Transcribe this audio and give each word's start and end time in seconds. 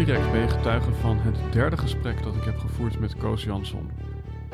Direct 0.00 0.30
ben 0.30 0.40
je 0.40 0.48
getuige 0.48 0.92
van 0.92 1.18
het 1.18 1.52
derde 1.52 1.76
gesprek 1.76 2.22
dat 2.22 2.36
ik 2.36 2.42
heb 2.42 2.58
gevoerd 2.58 2.98
met 2.98 3.16
Koos 3.16 3.44
Jansson. 3.44 3.90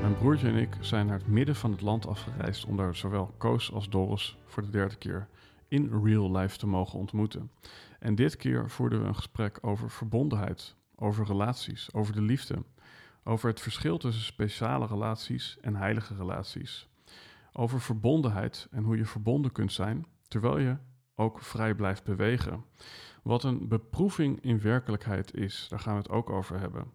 Mijn 0.00 0.16
broertje 0.16 0.48
en 0.48 0.56
ik 0.56 0.76
zijn 0.80 1.06
naar 1.06 1.18
het 1.18 1.26
midden 1.26 1.56
van 1.56 1.70
het 1.70 1.80
land 1.80 2.06
afgereisd 2.06 2.64
om 2.64 2.76
daar 2.76 2.94
zowel 2.94 3.34
Koos 3.38 3.72
als 3.72 3.88
Doris 3.88 4.38
voor 4.46 4.62
de 4.62 4.70
derde 4.70 4.96
keer 4.96 5.28
in 5.68 6.02
real 6.04 6.36
life 6.36 6.58
te 6.58 6.66
mogen 6.66 6.98
ontmoeten. 6.98 7.50
En 7.98 8.14
dit 8.14 8.36
keer 8.36 8.70
voerden 8.70 9.00
we 9.00 9.06
een 9.06 9.14
gesprek 9.14 9.58
over 9.60 9.90
verbondenheid, 9.90 10.76
over 10.96 11.26
relaties, 11.26 11.92
over 11.92 12.14
de 12.14 12.22
liefde, 12.22 12.62
over 13.24 13.48
het 13.48 13.60
verschil 13.60 13.98
tussen 13.98 14.24
speciale 14.24 14.86
relaties 14.86 15.58
en 15.60 15.76
heilige 15.76 16.14
relaties, 16.14 16.88
over 17.52 17.80
verbondenheid 17.80 18.68
en 18.70 18.82
hoe 18.82 18.96
je 18.96 19.06
verbonden 19.06 19.52
kunt 19.52 19.72
zijn 19.72 20.06
terwijl 20.28 20.58
je 20.58 20.76
ook 21.14 21.40
vrij 21.40 21.74
blijft 21.74 22.04
bewegen. 22.04 22.64
Wat 23.26 23.44
een 23.44 23.68
beproeving 23.68 24.40
in 24.40 24.60
werkelijkheid 24.60 25.34
is, 25.34 25.66
daar 25.68 25.78
gaan 25.78 25.92
we 25.92 25.98
het 25.98 26.10
ook 26.10 26.30
over 26.30 26.60
hebben. 26.60 26.92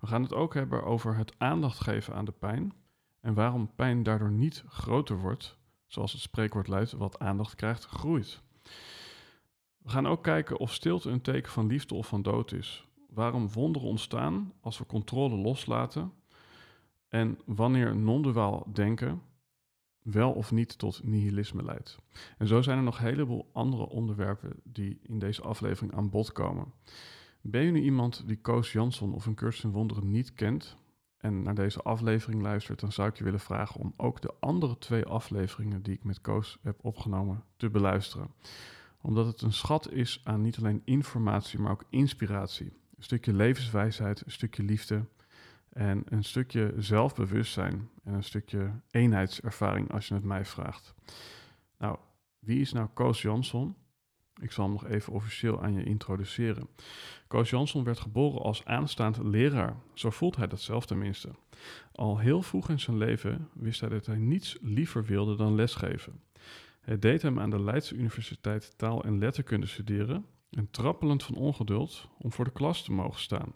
We 0.00 0.06
gaan 0.06 0.22
het 0.22 0.34
ook 0.34 0.54
hebben 0.54 0.84
over 0.84 1.16
het 1.16 1.34
aandacht 1.38 1.80
geven 1.80 2.14
aan 2.14 2.24
de 2.24 2.32
pijn 2.32 2.72
en 3.20 3.34
waarom 3.34 3.74
pijn 3.74 4.02
daardoor 4.02 4.30
niet 4.30 4.64
groter 4.68 5.18
wordt, 5.18 5.58
zoals 5.86 6.12
het 6.12 6.20
spreekwoord 6.20 6.68
luidt, 6.68 6.92
wat 6.92 7.18
aandacht 7.18 7.54
krijgt, 7.54 7.84
groeit. 7.84 8.42
We 9.78 9.88
gaan 9.88 10.06
ook 10.06 10.22
kijken 10.22 10.58
of 10.58 10.72
stilte 10.72 11.10
een 11.10 11.22
teken 11.22 11.52
van 11.52 11.66
liefde 11.66 11.94
of 11.94 12.06
van 12.06 12.22
dood 12.22 12.52
is. 12.52 12.86
Waarom 13.08 13.52
wonderen 13.52 13.88
ontstaan 13.88 14.52
als 14.60 14.78
we 14.78 14.86
controle 14.86 15.36
loslaten 15.36 16.12
en 17.08 17.38
wanneer 17.44 17.96
non-duaal 17.96 18.66
denken 18.72 19.22
wel 20.02 20.32
of 20.32 20.52
niet 20.52 20.78
tot 20.78 21.04
nihilisme 21.04 21.64
leidt. 21.64 21.98
En 22.38 22.46
zo 22.46 22.62
zijn 22.62 22.78
er 22.78 22.84
nog 22.84 22.98
een 22.98 23.04
heleboel 23.04 23.48
andere 23.52 23.88
onderwerpen 23.88 24.52
die 24.64 24.98
in 25.02 25.18
deze 25.18 25.42
aflevering 25.42 25.94
aan 25.94 26.10
bod 26.10 26.32
komen. 26.32 26.72
Ben 27.40 27.62
je 27.62 27.70
nu 27.70 27.82
iemand 27.82 28.22
die 28.26 28.36
Koos 28.36 28.72
Jansson 28.72 29.14
of 29.14 29.26
een 29.26 29.34
cursus 29.34 29.64
in 29.64 29.70
wonderen 29.70 30.10
niet 30.10 30.32
kent 30.32 30.76
en 31.18 31.42
naar 31.42 31.54
deze 31.54 31.82
aflevering 31.82 32.42
luistert, 32.42 32.80
dan 32.80 32.92
zou 32.92 33.08
ik 33.08 33.16
je 33.16 33.24
willen 33.24 33.40
vragen 33.40 33.80
om 33.80 33.92
ook 33.96 34.20
de 34.20 34.34
andere 34.40 34.78
twee 34.78 35.04
afleveringen 35.04 35.82
die 35.82 35.94
ik 35.94 36.04
met 36.04 36.20
Koos 36.20 36.58
heb 36.62 36.78
opgenomen 36.84 37.44
te 37.56 37.70
beluisteren. 37.70 38.30
Omdat 39.00 39.26
het 39.26 39.42
een 39.42 39.52
schat 39.52 39.90
is 39.90 40.20
aan 40.24 40.42
niet 40.42 40.58
alleen 40.58 40.82
informatie, 40.84 41.58
maar 41.58 41.72
ook 41.72 41.84
inspiratie. 41.90 42.72
Een 42.96 43.02
stukje 43.02 43.32
levenswijsheid, 43.32 44.22
een 44.24 44.30
stukje 44.30 44.62
liefde 44.62 45.04
en 45.72 46.02
een 46.04 46.24
stukje 46.24 46.74
zelfbewustzijn 46.78 47.88
en 48.04 48.14
een 48.14 48.24
stukje 48.24 48.70
eenheidservaring 48.90 49.92
als 49.92 50.08
je 50.08 50.14
het 50.14 50.24
mij 50.24 50.44
vraagt. 50.44 50.94
Nou, 51.78 51.98
wie 52.38 52.60
is 52.60 52.72
nou 52.72 52.88
Koos 52.94 53.22
Jansson? 53.22 53.76
Ik 54.40 54.52
zal 54.52 54.64
hem 54.64 54.72
nog 54.72 54.86
even 54.86 55.12
officieel 55.12 55.62
aan 55.62 55.74
je 55.74 55.84
introduceren. 55.84 56.68
Koos 57.26 57.50
Jansson 57.50 57.84
werd 57.84 57.98
geboren 57.98 58.42
als 58.42 58.64
aanstaand 58.64 59.18
leraar. 59.22 59.76
Zo 59.94 60.10
voelt 60.10 60.36
hij 60.36 60.46
dat 60.46 60.60
zelf 60.60 60.86
tenminste. 60.86 61.28
Al 61.92 62.18
heel 62.18 62.42
vroeg 62.42 62.68
in 62.68 62.80
zijn 62.80 62.96
leven 62.96 63.48
wist 63.52 63.80
hij 63.80 63.88
dat 63.88 64.06
hij 64.06 64.16
niets 64.16 64.58
liever 64.60 65.04
wilde 65.04 65.36
dan 65.36 65.54
lesgeven. 65.54 66.20
Het 66.80 67.02
deed 67.02 67.22
hem 67.22 67.40
aan 67.40 67.50
de 67.50 67.62
Leidse 67.62 67.94
Universiteit 67.94 68.78
taal 68.78 69.04
en 69.04 69.18
letterkunde 69.18 69.66
studeren 69.66 70.26
en 70.50 70.70
trappelend 70.70 71.22
van 71.22 71.34
ongeduld 71.34 72.08
om 72.18 72.32
voor 72.32 72.44
de 72.44 72.52
klas 72.52 72.84
te 72.84 72.92
mogen 72.92 73.20
staan. 73.20 73.54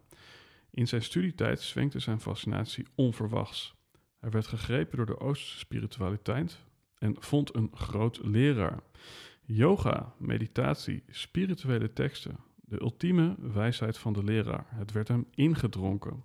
In 0.77 0.89
zijn 0.89 1.03
studietijd 1.03 1.61
zwenkte 1.61 1.99
zijn 1.99 2.21
fascinatie 2.21 2.87
onverwachts. 2.95 3.75
Hij 4.19 4.31
werd 4.31 4.47
gegrepen 4.47 4.97
door 4.97 5.07
de 5.07 5.21
Oosterse 5.21 5.59
spiritualiteit 5.59 6.59
en 6.99 7.17
vond 7.19 7.55
een 7.55 7.71
groot 7.75 8.21
leraar. 8.23 8.83
Yoga, 9.43 10.15
meditatie, 10.19 11.03
spirituele 11.09 11.93
teksten, 11.93 12.37
de 12.55 12.81
ultieme 12.81 13.35
wijsheid 13.39 13.99
van 13.99 14.13
de 14.13 14.25
leraar. 14.25 14.67
Het 14.69 14.93
werd 14.93 15.09
hem 15.09 15.27
ingedronken. 15.35 16.25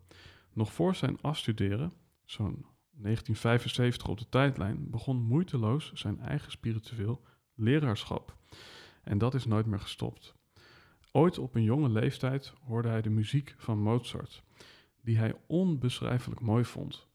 Nog 0.53 0.73
voor 0.73 0.95
zijn 0.95 1.22
afstuderen, 1.22 1.94
zo'n 2.25 2.66
1975 2.91 4.07
op 4.07 4.18
de 4.18 4.29
tijdlijn, 4.29 4.89
begon 4.89 5.22
moeiteloos 5.22 5.91
zijn 5.94 6.19
eigen 6.19 6.51
spiritueel 6.51 7.23
leraarschap. 7.56 8.38
En 9.03 9.18
dat 9.18 9.33
is 9.33 9.45
nooit 9.45 9.66
meer 9.66 9.79
gestopt. 9.79 10.35
Ooit 11.11 11.38
op 11.38 11.55
een 11.55 11.63
jonge 11.63 11.89
leeftijd 11.89 12.53
hoorde 12.63 12.88
hij 12.88 13.01
de 13.01 13.09
muziek 13.09 13.55
van 13.57 13.79
Mozart, 13.79 14.44
die 15.01 15.17
hij 15.17 15.35
onbeschrijfelijk 15.47 16.41
mooi 16.41 16.66
vond, 16.66 17.07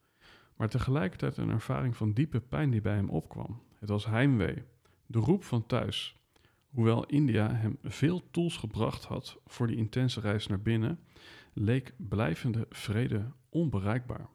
maar 0.57 0.69
tegelijkertijd 0.69 1.37
een 1.37 1.51
ervaring 1.51 1.97
van 1.97 2.13
diepe 2.13 2.41
pijn 2.41 2.71
die 2.71 2.81
bij 2.81 2.95
hem 2.95 3.09
opkwam. 3.09 3.63
Het 3.79 3.89
was 3.89 4.07
heimwee, 4.07 4.63
de 5.07 5.19
roep 5.19 5.45
van 5.45 5.67
thuis. 5.67 6.17
Hoewel 6.69 7.07
India 7.07 7.55
hem 7.55 7.79
veel 7.83 8.31
tools 8.31 8.57
gebracht 8.57 9.05
had 9.05 9.41
voor 9.47 9.67
die 9.67 9.77
intense 9.77 10.21
reis 10.21 10.47
naar 10.47 10.63
binnen, 10.63 10.99
leek 11.53 11.93
blijvende 11.97 12.67
vrede 12.71 13.33
onbereikbaar. 13.49 14.29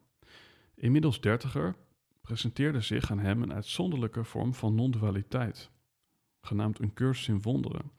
Inmiddels 0.74 1.20
dertiger 1.20 1.76
presenteerde 2.20 2.80
zich 2.80 3.10
aan 3.10 3.18
hem 3.18 3.42
een 3.42 3.52
uitzonderlijke 3.52 4.24
vorm 4.24 4.54
van 4.54 4.74
non-dualiteit, 4.74 5.70
genaamd 6.40 6.78
een 6.78 6.94
cursus 6.94 7.28
in 7.28 7.42
wonderen. 7.42 7.90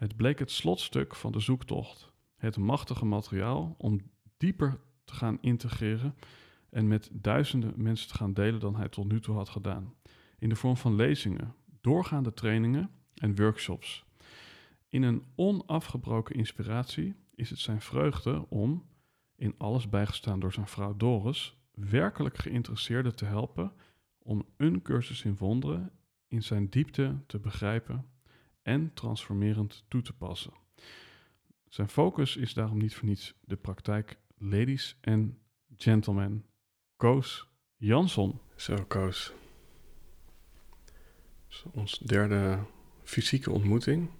Het 0.00 0.16
bleek 0.16 0.38
het 0.38 0.50
slotstuk 0.50 1.14
van 1.14 1.32
de 1.32 1.40
zoektocht, 1.40 2.12
het 2.36 2.56
machtige 2.56 3.04
materiaal 3.04 3.74
om 3.78 4.00
dieper 4.36 4.80
te 5.04 5.14
gaan 5.14 5.38
integreren 5.40 6.14
en 6.70 6.88
met 6.88 7.10
duizenden 7.12 7.72
mensen 7.76 8.08
te 8.08 8.14
gaan 8.14 8.32
delen 8.32 8.60
dan 8.60 8.76
hij 8.76 8.88
tot 8.88 9.12
nu 9.12 9.20
toe 9.20 9.34
had 9.34 9.48
gedaan. 9.48 9.94
In 10.38 10.48
de 10.48 10.56
vorm 10.56 10.76
van 10.76 10.94
lezingen, 10.94 11.54
doorgaande 11.80 12.32
trainingen 12.32 12.90
en 13.14 13.36
workshops. 13.36 14.04
In 14.88 15.02
een 15.02 15.24
onafgebroken 15.34 16.34
inspiratie 16.34 17.14
is 17.34 17.50
het 17.50 17.58
zijn 17.58 17.80
vreugde 17.80 18.48
om, 18.48 18.86
in 19.36 19.54
alles 19.58 19.88
bijgestaan 19.88 20.40
door 20.40 20.52
zijn 20.52 20.68
vrouw 20.68 20.96
Doris, 20.96 21.58
werkelijk 21.74 22.38
geïnteresseerden 22.38 23.16
te 23.16 23.24
helpen 23.24 23.72
om 24.18 24.46
een 24.56 24.82
cursus 24.82 25.24
in 25.24 25.36
wonderen 25.36 25.92
in 26.28 26.42
zijn 26.42 26.68
diepte 26.68 27.20
te 27.26 27.38
begrijpen 27.38 28.04
en 28.62 28.90
transformerend 28.94 29.84
toe 29.88 30.02
te 30.02 30.12
passen. 30.12 30.52
Zijn 31.68 31.88
focus 31.88 32.36
is 32.36 32.54
daarom 32.54 32.78
niet 32.78 32.94
voor 32.94 33.08
niets 33.08 33.34
de 33.40 33.56
praktijk 33.56 34.18
Ladies 34.38 34.96
and 35.02 35.32
Gentlemen. 35.76 36.44
Koos 36.96 37.48
Jansson. 37.76 38.40
Zo, 38.56 38.84
Koos. 38.88 39.32
ons 41.72 41.98
derde 41.98 42.58
fysieke 43.02 43.50
ontmoeting. 43.50 44.10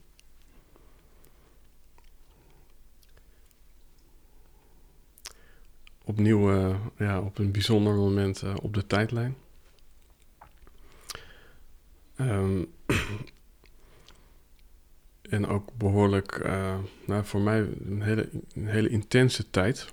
Opnieuw 6.05 6.53
uh, 6.53 6.81
ja, 6.99 7.21
op 7.21 7.39
een 7.39 7.53
bijzonder 7.53 7.95
moment 7.95 8.43
uh, 8.43 8.55
op 8.63 8.75
de 8.75 8.87
tijdlijn. 8.87 9.37
Um, 12.17 12.73
en 15.31 15.47
ook 15.47 15.69
behoorlijk, 15.75 16.39
uh, 16.45 16.79
nou, 17.05 17.25
voor 17.25 17.41
mij 17.41 17.69
een 17.85 18.03
hele, 18.03 18.29
een 18.55 18.67
hele 18.67 18.89
intense 18.89 19.51
tijd. 19.51 19.93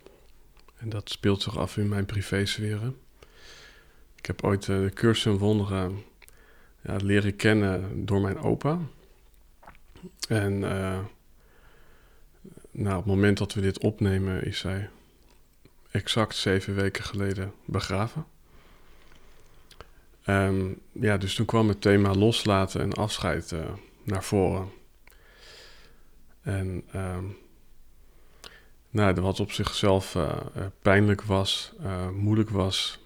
En 0.78 0.89
dat 0.89 1.10
speelt 1.10 1.42
zich 1.42 1.57
af 1.57 1.78
in 1.78 1.89
mijn 1.89 2.06
privésferen. 2.06 2.98
Ik 4.16 4.25
heb 4.25 4.44
ooit 4.44 4.66
de 4.66 4.92
cursus 4.94 5.25
in 5.25 5.38
wonderen 5.38 6.04
ja, 6.81 6.95
leren 6.95 7.36
kennen 7.36 8.06
door 8.06 8.22
mijn 8.22 8.39
opa. 8.39 8.80
En 10.28 10.54
uh, 10.62 11.00
op 12.72 12.95
het 12.95 13.06
moment 13.06 13.38
dat 13.38 13.54
we 13.54 13.62
dit 13.62 13.80
opnemen, 13.80 14.44
is 14.44 14.60
zij 14.60 14.89
exact 15.92 16.36
zeven 16.36 16.75
weken 16.75 17.04
geleden 17.04 17.54
begraven. 17.66 18.25
Ehm, 20.24 20.66
ja, 20.92 21.18
dus 21.18 21.36
toen 21.36 21.45
kwam 21.45 21.68
het 21.68 21.81
thema 21.81 22.13
loslaten 22.13 22.81
en 22.81 22.94
afscheid 22.94 23.56
naar 24.04 24.24
voren. 24.24 24.76
En 26.48 26.84
um, 26.96 27.38
nou, 28.90 29.22
wat 29.22 29.40
op 29.40 29.52
zichzelf 29.52 30.16
uh, 30.16 30.38
pijnlijk 30.82 31.22
was, 31.22 31.74
moeilijk 32.14 32.50
was, 32.50 33.00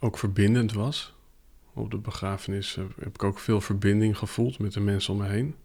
ook 0.00 0.18
verbindend 0.18 0.72
was. 0.72 1.14
Op 1.72 1.90
de 1.90 1.98
begrafenis 1.98 2.74
heb 2.74 3.14
ik 3.14 3.24
ook 3.24 3.38
veel 3.38 3.60
verbinding 3.60 4.18
gevoeld 4.18 4.58
met 4.58 4.72
de 4.72 4.80
mensen 4.80 5.12
om 5.12 5.18
me 5.18 5.26
heen. 5.26 5.56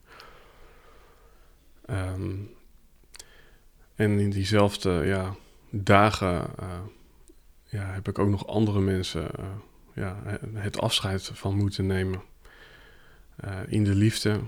Um, 1.90 2.56
en 3.96 4.20
in 4.20 4.30
diezelfde 4.30 4.90
ja, 4.90 5.36
dagen 5.70 6.48
ja, 7.64 7.86
heb 7.86 8.08
ik 8.08 8.20
ook 8.20 8.30
nog 8.30 8.48
andere 8.48 8.80
mensen 8.80 9.32
ja, 9.94 10.40
het 10.54 10.80
afscheid 10.80 11.32
van 11.34 11.56
moeten 11.56 11.86
nemen. 11.86 12.22
In 13.68 13.84
de 13.84 13.96
liefde. 13.96 14.40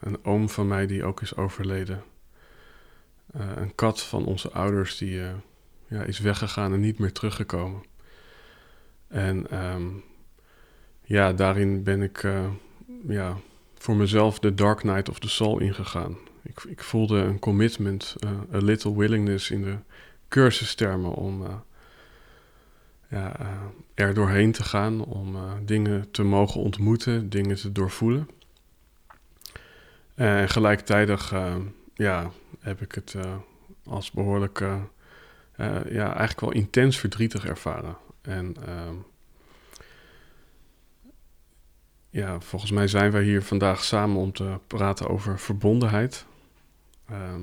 Een 0.00 0.24
oom 0.24 0.48
van 0.48 0.66
mij 0.66 0.86
die 0.86 1.04
ook 1.04 1.20
is 1.20 1.36
overleden. 1.36 2.02
een 3.32 3.74
kat 3.74 4.02
van 4.02 4.24
onze 4.24 4.50
ouders 4.50 4.96
die 4.96 5.20
ja, 5.88 6.02
is 6.02 6.18
weggegaan 6.18 6.72
en 6.72 6.80
niet 6.80 6.98
meer 6.98 7.12
teruggekomen. 7.12 7.82
En 9.08 9.64
um, 9.74 10.02
ja, 11.02 11.32
daarin 11.32 11.82
ben 11.82 12.02
ik 12.02 12.26
ja, 13.08 13.36
voor 13.74 13.96
mezelf 13.96 14.38
de 14.38 14.54
Dark 14.54 14.82
Night 14.82 15.08
of 15.08 15.18
the 15.18 15.28
Soul 15.28 15.60
ingegaan. 15.60 16.16
Ik, 16.42 16.62
ik 16.68 16.82
voelde 16.82 17.18
een 17.18 17.38
commitment, 17.38 18.16
a 18.54 18.58
little 18.58 18.96
willingness 18.96 19.50
in 19.50 19.62
de 19.62 19.76
cursustermen 20.28 21.14
om 21.14 21.62
ja, 23.08 23.36
er 23.94 24.14
doorheen 24.14 24.52
te 24.52 24.62
gaan, 24.62 25.04
om 25.04 25.36
dingen 25.64 26.10
te 26.10 26.22
mogen 26.22 26.60
ontmoeten, 26.60 27.30
dingen 27.30 27.56
te 27.56 27.72
doorvoelen. 27.72 28.28
En 30.18 30.48
gelijktijdig 30.48 31.34
ja, 31.94 32.30
heb 32.60 32.80
ik 32.80 32.92
het 32.92 33.14
als 33.84 34.10
behoorlijk, 34.10 34.58
ja, 35.56 35.82
eigenlijk 35.88 36.40
wel 36.40 36.52
intens 36.52 36.98
verdrietig 36.98 37.46
ervaren. 37.46 37.96
En 38.20 38.56
ehm, 38.66 38.94
ja, 42.10 42.40
volgens 42.40 42.70
mij 42.70 42.88
zijn 42.88 43.10
wij 43.10 43.22
hier 43.22 43.42
vandaag 43.42 43.84
samen 43.84 44.16
om 44.16 44.32
te 44.32 44.58
praten 44.66 45.08
over 45.08 45.38
verbondenheid. 45.38 46.26
Ehm, 47.08 47.42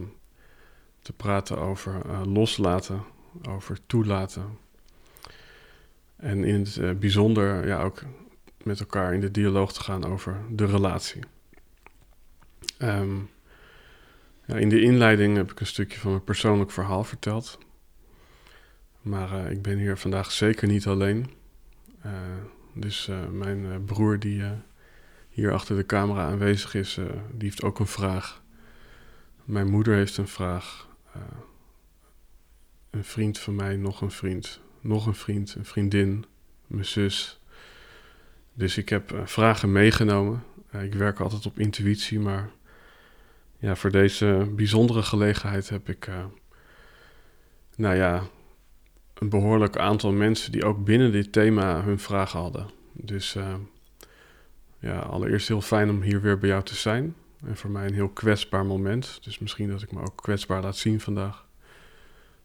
te 1.01 1.13
praten 1.13 1.57
over 1.57 2.01
loslaten, 2.27 3.03
over 3.49 3.79
toelaten. 3.85 4.57
En 6.15 6.43
in 6.43 6.67
het 6.79 6.99
bijzonder 6.99 7.67
ja, 7.67 7.81
ook 7.81 8.01
met 8.63 8.79
elkaar 8.79 9.13
in 9.13 9.19
de 9.19 9.31
dialoog 9.31 9.73
te 9.73 9.83
gaan 9.83 10.05
over 10.05 10.41
de 10.49 10.65
relatie. 10.65 11.21
Um, 12.79 13.29
ja, 14.45 14.55
in 14.55 14.69
de 14.69 14.81
inleiding 14.81 15.37
heb 15.37 15.51
ik 15.51 15.59
een 15.59 15.65
stukje 15.65 15.99
van 15.99 16.11
mijn 16.11 16.23
persoonlijk 16.23 16.71
verhaal 16.71 17.03
verteld. 17.03 17.57
Maar 19.01 19.31
uh, 19.31 19.51
ik 19.51 19.61
ben 19.61 19.77
hier 19.77 19.97
vandaag 19.97 20.31
zeker 20.31 20.67
niet 20.67 20.87
alleen. 20.87 21.29
dus 22.73 23.09
mijn 23.31 23.85
broer 23.85 24.19
die 24.19 24.43
hier 25.29 25.53
achter 25.53 25.75
de 25.75 25.85
camera 25.85 26.25
aanwezig 26.25 26.73
is, 26.73 26.95
die 27.31 27.49
heeft 27.49 27.63
ook 27.63 27.79
een 27.79 27.87
vraag. 27.87 28.43
Mijn 29.43 29.69
moeder 29.69 29.95
heeft 29.95 30.17
een 30.17 30.27
vraag. 30.27 30.87
Een 32.89 33.03
vriend 33.03 33.39
van 33.39 33.55
mij, 33.55 33.75
nog 33.75 34.01
een 34.01 34.11
vriend. 34.11 34.59
Nog 34.81 35.05
een 35.05 35.15
vriend, 35.15 35.55
een 35.55 35.65
vriendin, 35.65 36.25
mijn 36.67 36.85
zus. 36.85 37.39
Dus 38.53 38.77
ik 38.77 38.89
heb 38.89 39.21
vragen 39.25 39.71
meegenomen. 39.71 40.43
Ik 40.71 40.93
werk 40.93 41.19
altijd 41.19 41.45
op 41.45 41.59
intuïtie, 41.59 42.19
maar 42.19 42.49
ja, 43.57 43.75
voor 43.75 43.91
deze 43.91 44.51
bijzondere 44.55 45.03
gelegenheid 45.03 45.69
heb 45.69 45.89
ik, 45.89 46.09
nou 47.75 47.95
ja, 47.95 48.23
een 49.13 49.29
behoorlijk 49.29 49.77
aantal 49.77 50.11
mensen 50.11 50.51
die 50.51 50.65
ook 50.65 50.83
binnen 50.83 51.11
dit 51.11 51.31
thema 51.31 51.81
hun 51.83 51.99
vragen 51.99 52.39
hadden. 52.39 52.69
Dus 52.91 53.37
ja, 54.79 54.99
allereerst 54.99 55.47
heel 55.47 55.61
fijn 55.61 55.89
om 55.89 56.01
hier 56.01 56.21
weer 56.21 56.37
bij 56.37 56.49
jou 56.49 56.63
te 56.63 56.75
zijn. 56.75 57.15
En 57.45 57.57
voor 57.57 57.69
mij 57.69 57.85
een 57.85 57.93
heel 57.93 58.09
kwetsbaar 58.09 58.65
moment. 58.65 59.19
Dus 59.23 59.39
misschien 59.39 59.69
dat 59.69 59.81
ik 59.81 59.91
me 59.91 59.99
ook 59.99 60.15
kwetsbaar 60.15 60.61
laat 60.61 60.77
zien 60.77 60.99
vandaag. 60.99 61.45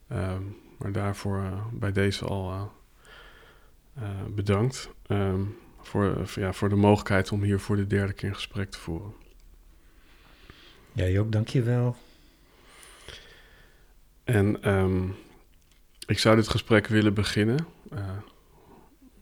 Ehm, 0.08 0.42
maar 0.78 0.92
daarvoor 0.92 1.38
uh, 1.38 1.64
bij 1.72 1.92
deze 1.92 2.24
al 2.24 2.72
bedankt. 4.34 4.90
Um, 5.08 5.56
voor, 5.80 6.26
ja, 6.34 6.52
voor 6.52 6.68
de 6.68 6.76
mogelijkheid 6.76 7.32
om 7.32 7.42
hier 7.42 7.60
voor 7.60 7.76
de 7.76 7.86
derde 7.86 8.12
keer 8.12 8.28
een 8.28 8.34
gesprek 8.34 8.70
te 8.70 8.78
voeren. 8.78 9.12
Jij 10.92 11.19
ook, 11.19 11.32
dankjewel. 11.32 11.96
En 14.25 14.70
um, 14.70 15.14
ik 16.06 16.19
zou 16.19 16.37
dit 16.37 16.48
gesprek 16.48 16.87
willen 16.87 17.14
beginnen. 17.14 17.66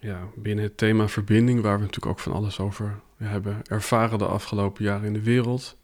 ja, 0.00 0.28
binnen 0.34 0.64
het 0.64 0.76
thema 0.76 1.08
verbinding, 1.08 1.60
waar 1.60 1.76
we 1.76 1.84
natuurlijk 1.84 2.12
ook 2.12 2.18
van 2.18 2.32
alles 2.32 2.60
over 2.60 3.00
hebben 3.16 3.62
ervaren 3.66 4.18
de 4.18 4.26
afgelopen 4.26 4.84
jaren 4.84 5.06
in 5.06 5.12
de 5.12 5.22
wereld. 5.22 5.76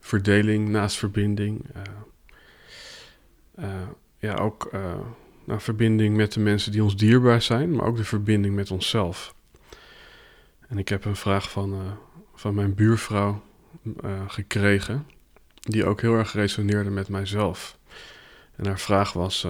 Verdeling 0.00 0.68
naast 0.68 0.96
verbinding. 0.96 1.64
Uh, 1.76 1.82
uh, 3.58 3.88
ja, 4.18 4.34
ook 4.34 4.70
nou, 5.44 5.60
verbinding 5.60 6.16
met 6.16 6.32
de 6.32 6.40
mensen 6.40 6.72
die 6.72 6.82
ons 6.82 6.96
dierbaar 6.96 7.42
zijn, 7.42 7.76
maar 7.76 7.86
ook 7.86 7.96
de 7.96 8.04
verbinding 8.04 8.54
met 8.54 8.70
onszelf. 8.70 9.34
En 10.68 10.78
ik 10.78 10.88
heb 10.88 11.04
een 11.04 11.16
vraag 11.16 11.50
van, 11.50 11.98
van 12.34 12.54
mijn 12.54 12.74
buurvrouw 12.74 13.42
gekregen, 14.26 15.06
die 15.60 15.84
ook 15.84 16.00
heel 16.00 16.14
erg 16.14 16.32
resoneerde 16.32 16.90
met 16.90 17.08
mijzelf. 17.08 17.78
En 18.56 18.66
haar 18.66 18.80
vraag 18.80 19.12
was: 19.12 19.46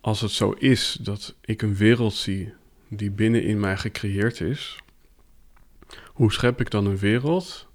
Als 0.00 0.20
het 0.20 0.30
zo 0.30 0.50
is 0.50 0.98
dat 1.00 1.34
ik 1.40 1.62
een 1.62 1.76
wereld 1.76 2.14
zie 2.14 2.52
die 2.88 3.10
binnenin 3.10 3.60
mij 3.60 3.76
gecreëerd 3.76 4.40
is, 4.40 4.78
hoe 6.06 6.32
schep 6.32 6.60
ik 6.60 6.70
dan 6.70 6.86
een 6.86 6.98
wereld 6.98 7.68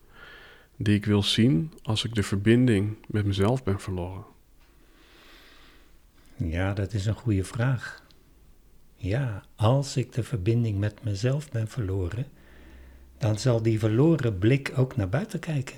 die 0.77 0.95
ik 0.95 1.06
wil 1.06 1.24
zien 1.24 1.74
als 1.83 2.03
ik 2.03 2.15
de 2.15 2.24
verbinding 2.24 2.97
met 3.07 3.25
mezelf 3.25 3.64
ben 3.64 3.80
verloren? 3.80 4.25
Ja, 6.35 6.73
dat 6.73 6.94
is 6.94 7.06
een 7.06 7.16
goede 7.16 7.44
vraag. 7.44 8.04
Ja, 8.95 9.44
als 9.56 9.97
ik 9.97 10.14
de 10.14 10.23
verbinding 10.23 10.80
met 10.80 11.04
mezelf 11.04 11.52
ben 11.52 11.68
verloren, 11.68 12.28
dan 13.25 13.39
zal 13.39 13.61
die 13.61 13.79
verloren 13.79 14.37
blik 14.37 14.73
ook 14.75 14.95
naar 14.95 15.09
buiten 15.09 15.39
kijken. 15.39 15.75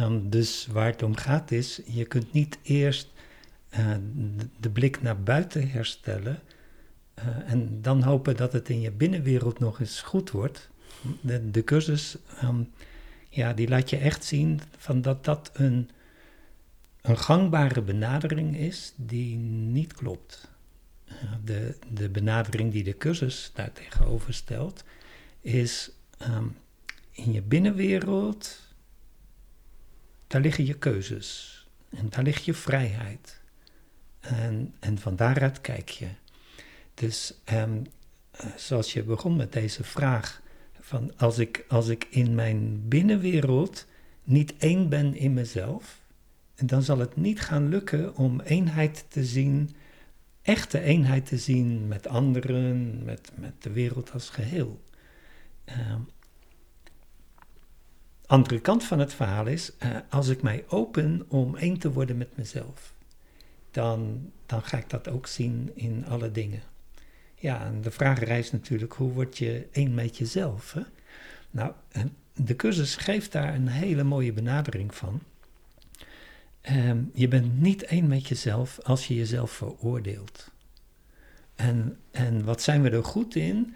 Um, 0.00 0.30
dus 0.30 0.66
waar 0.66 0.86
het 0.86 1.02
om 1.02 1.16
gaat 1.16 1.50
is, 1.50 1.80
je 1.86 2.04
kunt 2.04 2.32
niet 2.32 2.58
eerst 2.62 3.08
uh, 3.78 3.94
de 4.60 4.70
blik 4.70 5.02
naar 5.02 5.22
buiten 5.22 5.70
herstellen 5.70 6.40
uh, 7.18 7.50
en 7.52 7.82
dan 7.82 8.02
hopen 8.02 8.36
dat 8.36 8.52
het 8.52 8.68
in 8.68 8.80
je 8.80 8.90
binnenwereld 8.90 9.58
nog 9.58 9.80
eens 9.80 10.00
goed 10.00 10.30
wordt 10.30 10.68
de, 11.20 11.64
cursus, 11.64 12.16
um, 12.44 12.70
ja, 13.28 13.52
die 13.52 13.68
laat 13.68 13.90
je 13.90 13.96
echt 13.96 14.24
zien 14.24 14.60
van 14.76 15.02
dat 15.02 15.24
dat 15.24 15.50
een, 15.52 15.90
een 17.00 17.18
gangbare 17.18 17.82
benadering 17.82 18.56
is 18.56 18.92
die 18.96 19.36
niet 19.36 19.92
klopt. 19.92 20.52
De, 21.44 21.76
de 21.92 22.08
benadering 22.08 22.72
die 22.72 22.84
de 22.84 22.96
cursus 22.96 23.50
daar 23.54 23.72
tegenover 23.72 24.34
stelt, 24.34 24.84
is 25.44 25.90
um, 26.28 26.56
in 27.10 27.32
je 27.32 27.42
binnenwereld, 27.42 28.60
daar 30.26 30.40
liggen 30.40 30.66
je 30.66 30.74
keuzes 30.74 31.58
en 31.88 32.08
daar 32.08 32.22
ligt 32.22 32.44
je 32.44 32.54
vrijheid. 32.54 33.40
En, 34.20 34.74
en 34.80 34.98
van 34.98 35.16
daaruit 35.16 35.60
kijk 35.60 35.88
je. 35.88 36.08
Dus 36.94 37.34
um, 37.52 37.82
zoals 38.56 38.92
je 38.92 39.02
begon 39.02 39.36
met 39.36 39.52
deze 39.52 39.84
vraag, 39.84 40.42
van 40.80 41.16
als 41.16 41.38
ik, 41.38 41.64
als 41.68 41.88
ik 41.88 42.06
in 42.10 42.34
mijn 42.34 42.88
binnenwereld 42.88 43.86
niet 44.24 44.54
één 44.58 44.88
ben 44.88 45.14
in 45.14 45.34
mezelf, 45.34 46.00
dan 46.54 46.82
zal 46.82 46.98
het 46.98 47.16
niet 47.16 47.40
gaan 47.40 47.68
lukken 47.68 48.16
om 48.16 48.40
eenheid 48.40 49.04
te 49.08 49.24
zien, 49.24 49.76
echte 50.42 50.80
eenheid 50.80 51.26
te 51.26 51.38
zien 51.38 51.88
met 51.88 52.06
anderen, 52.06 53.04
met, 53.04 53.32
met 53.34 53.62
de 53.62 53.70
wereld 53.70 54.12
als 54.12 54.28
geheel. 54.28 54.82
Uh, 55.68 55.94
andere 58.26 58.60
kant 58.60 58.84
van 58.84 58.98
het 58.98 59.14
verhaal 59.14 59.46
is, 59.46 59.72
uh, 59.82 59.96
als 60.08 60.28
ik 60.28 60.42
mij 60.42 60.64
open 60.68 61.24
om 61.28 61.56
één 61.56 61.78
te 61.78 61.92
worden 61.92 62.16
met 62.16 62.36
mezelf, 62.36 62.92
dan, 63.70 64.30
dan 64.46 64.62
ga 64.62 64.78
ik 64.78 64.90
dat 64.90 65.08
ook 65.08 65.26
zien 65.26 65.70
in 65.74 66.06
alle 66.06 66.30
dingen. 66.30 66.62
Ja, 67.34 67.64
en 67.64 67.80
de 67.80 67.90
vraag 67.90 68.18
rijst 68.18 68.52
natuurlijk, 68.52 68.92
hoe 68.92 69.12
word 69.12 69.38
je 69.38 69.68
één 69.72 69.94
met 69.94 70.18
jezelf? 70.18 70.72
Hè? 70.72 70.82
Nou, 71.50 71.72
de 72.34 72.56
cursus 72.56 72.96
geeft 72.96 73.32
daar 73.32 73.54
een 73.54 73.68
hele 73.68 74.02
mooie 74.02 74.32
benadering 74.32 74.94
van. 74.94 75.20
Ehm, 76.60 76.98
je 77.12 77.28
bent 77.28 77.60
niet 77.60 77.82
één 77.82 78.08
met 78.08 78.28
jezelf 78.28 78.78
als 78.82 79.06
je 79.06 79.14
jezelf 79.14 79.50
veroordeelt. 79.50 80.50
En, 81.54 81.98
en 82.10 82.44
wat 82.44 82.62
zijn 82.62 82.82
we 82.82 82.90
er 82.90 83.04
goed 83.04 83.34
in 83.34 83.74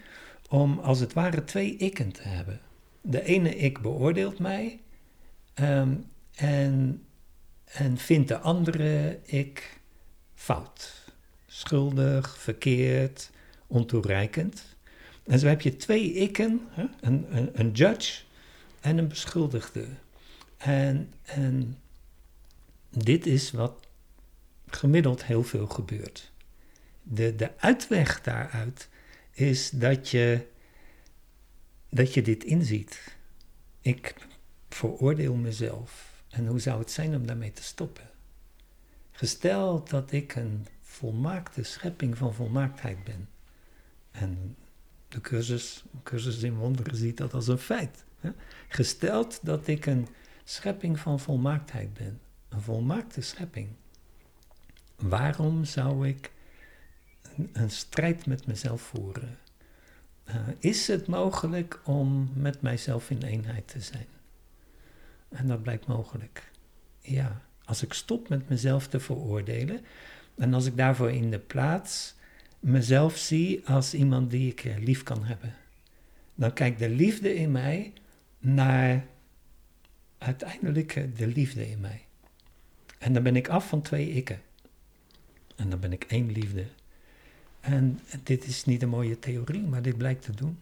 om 0.48 0.78
als 0.78 1.00
het 1.00 1.12
ware 1.12 1.44
twee 1.44 1.76
ikken 1.76 2.12
te 2.12 2.22
hebben. 2.22 2.60
De 3.00 3.24
ene 3.24 3.56
ik 3.56 3.80
beoordeelt 3.80 4.38
mij 4.38 4.80
ehm, 5.54 5.94
en, 6.34 7.04
en 7.64 7.98
vindt 7.98 8.28
de 8.28 8.38
andere 8.38 9.18
ik 9.24 9.80
fout, 10.34 11.12
schuldig, 11.46 12.38
verkeerd, 12.38 13.30
ontoereikend. 13.66 14.76
En 15.24 15.38
zo 15.38 15.46
heb 15.46 15.60
je 15.60 15.76
twee 15.76 16.12
ikken? 16.12 16.68
Een, 17.00 17.26
een, 17.30 17.50
een 17.52 17.70
judge 17.70 18.22
en 18.80 18.98
een 18.98 19.08
beschuldigde. 19.08 19.86
En, 20.56 21.12
en 21.22 21.78
dit 22.90 23.26
is 23.26 23.50
wat 23.50 23.86
gemiddeld 24.66 25.24
heel 25.24 25.42
veel 25.42 25.66
gebeurt. 25.66 26.32
De, 27.02 27.36
de 27.36 27.50
uitweg 27.58 28.22
daaruit 28.22 28.88
is 29.38 29.70
dat 29.70 30.08
je, 30.08 30.46
dat 31.88 32.14
je 32.14 32.22
dit 32.22 32.44
inziet. 32.44 33.16
Ik 33.80 34.14
veroordeel 34.68 35.34
mezelf. 35.34 36.22
En 36.28 36.46
hoe 36.46 36.60
zou 36.60 36.78
het 36.78 36.90
zijn 36.90 37.14
om 37.14 37.26
daarmee 37.26 37.52
te 37.52 37.62
stoppen? 37.62 38.10
Gesteld 39.10 39.90
dat 39.90 40.12
ik 40.12 40.34
een 40.34 40.66
volmaakte 40.82 41.62
schepping 41.62 42.16
van 42.16 42.34
volmaaktheid 42.34 43.04
ben. 43.04 43.28
En 44.10 44.56
de 45.08 45.20
cursus, 45.20 45.84
cursus 46.02 46.42
in 46.42 46.54
wonderen 46.54 46.96
ziet 46.96 47.16
dat 47.16 47.34
als 47.34 47.48
een 47.48 47.58
feit. 47.58 48.04
Hè? 48.20 48.30
Gesteld 48.68 49.40
dat 49.42 49.66
ik 49.66 49.86
een 49.86 50.08
schepping 50.44 50.98
van 50.98 51.20
volmaaktheid 51.20 51.94
ben, 51.94 52.20
een 52.48 52.60
volmaakte 52.60 53.20
schepping, 53.20 53.68
waarom 54.96 55.64
zou 55.64 56.08
ik 56.08 56.30
een, 57.52 57.70
strijd 57.70 58.26
met 58.26 58.46
mezelf 58.46 58.82
voeren? 58.82 59.38
Uh, 60.28 60.34
is 60.58 60.86
het 60.86 61.06
mogelijk 61.06 61.80
om 61.84 62.30
met 62.34 62.62
mijzelf 62.62 63.10
in 63.10 63.22
eenheid 63.22 63.68
te 63.68 63.80
zijn? 63.80 64.06
En 65.28 65.46
dat 65.46 65.62
blijkt 65.62 65.86
mogelijk. 65.86 66.50
Ja, 67.00 67.42
als 67.64 67.82
ik 67.82 67.92
stop 67.92 68.28
met 68.28 68.48
mezelf 68.48 68.86
te 68.86 69.00
veroordelen 69.00 69.80
en 70.36 70.54
als 70.54 70.66
ik 70.66 70.76
daarvoor 70.76 71.10
in 71.10 71.30
de 71.30 71.38
plaats 71.38 72.14
mezelf 72.60 73.16
zie 73.16 73.66
als 73.66 73.94
iemand 73.94 74.30
die 74.30 74.50
ik 74.50 74.74
lief 74.78 75.02
kan 75.02 75.24
hebben, 75.24 75.54
dan 76.34 76.52
kijkt 76.52 76.78
de 76.78 76.88
liefde 76.88 77.34
in 77.34 77.52
mij 77.52 77.92
naar 78.38 79.06
uiteindelijk 80.18 81.16
de 81.16 81.26
liefde 81.26 81.70
in 81.70 81.80
mij. 81.80 82.06
En 82.98 83.12
dan 83.12 83.22
ben 83.22 83.36
ik 83.36 83.48
af 83.48 83.68
van 83.68 83.82
twee 83.82 84.10
ikken. 84.10 84.40
En 85.56 85.70
dan 85.70 85.80
ben 85.80 85.92
ik 85.92 86.04
één 86.04 86.32
liefde. 86.32 86.66
En 87.60 88.00
dit 88.22 88.46
is 88.46 88.64
niet 88.64 88.82
een 88.82 88.88
mooie 88.88 89.18
theorie, 89.18 89.62
maar 89.62 89.82
dit 89.82 89.96
blijkt 89.96 90.22
te 90.22 90.34
doen. 90.34 90.58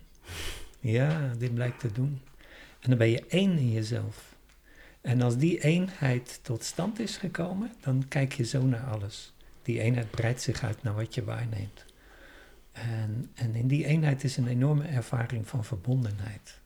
Ja, 0.81 1.35
dit 1.39 1.55
blijkt 1.55 1.81
te 1.81 1.93
doen. 1.93 2.21
En 2.81 2.89
dan 2.89 2.99
ben 2.99 3.09
je 3.09 3.27
één 3.27 3.59
in 3.59 3.73
jezelf. 3.73 4.35
En 5.01 5.23
als 5.23 5.37
die 5.37 5.63
eenheid 5.63 6.39
tot 6.43 6.65
stand 6.65 6.99
is 6.99 7.17
gekomen, 7.17 7.73
dan 7.81 8.05
kijk 8.09 8.33
je 8.33 8.45
zo 8.45 8.63
naar 8.63 8.85
alles. 8.85 9.33
Die 9.63 9.81
eenheid 9.81 10.11
breidt 10.11 10.43
zich 10.43 10.63
uit 10.63 10.83
naar 10.83 10.95
wat 10.95 11.15
je 11.15 11.25
waarneemt. 11.25 11.85
En, 12.73 13.31
en 13.35 13.55
in 13.55 13.69
die 13.69 13.85
eenheid 13.85 14.25
is 14.25 14.37
een 14.37 14.47
enorme 14.47 14.85
ervaring 14.85 15.49
van 15.49 15.65
verbondenheid. 15.65 16.59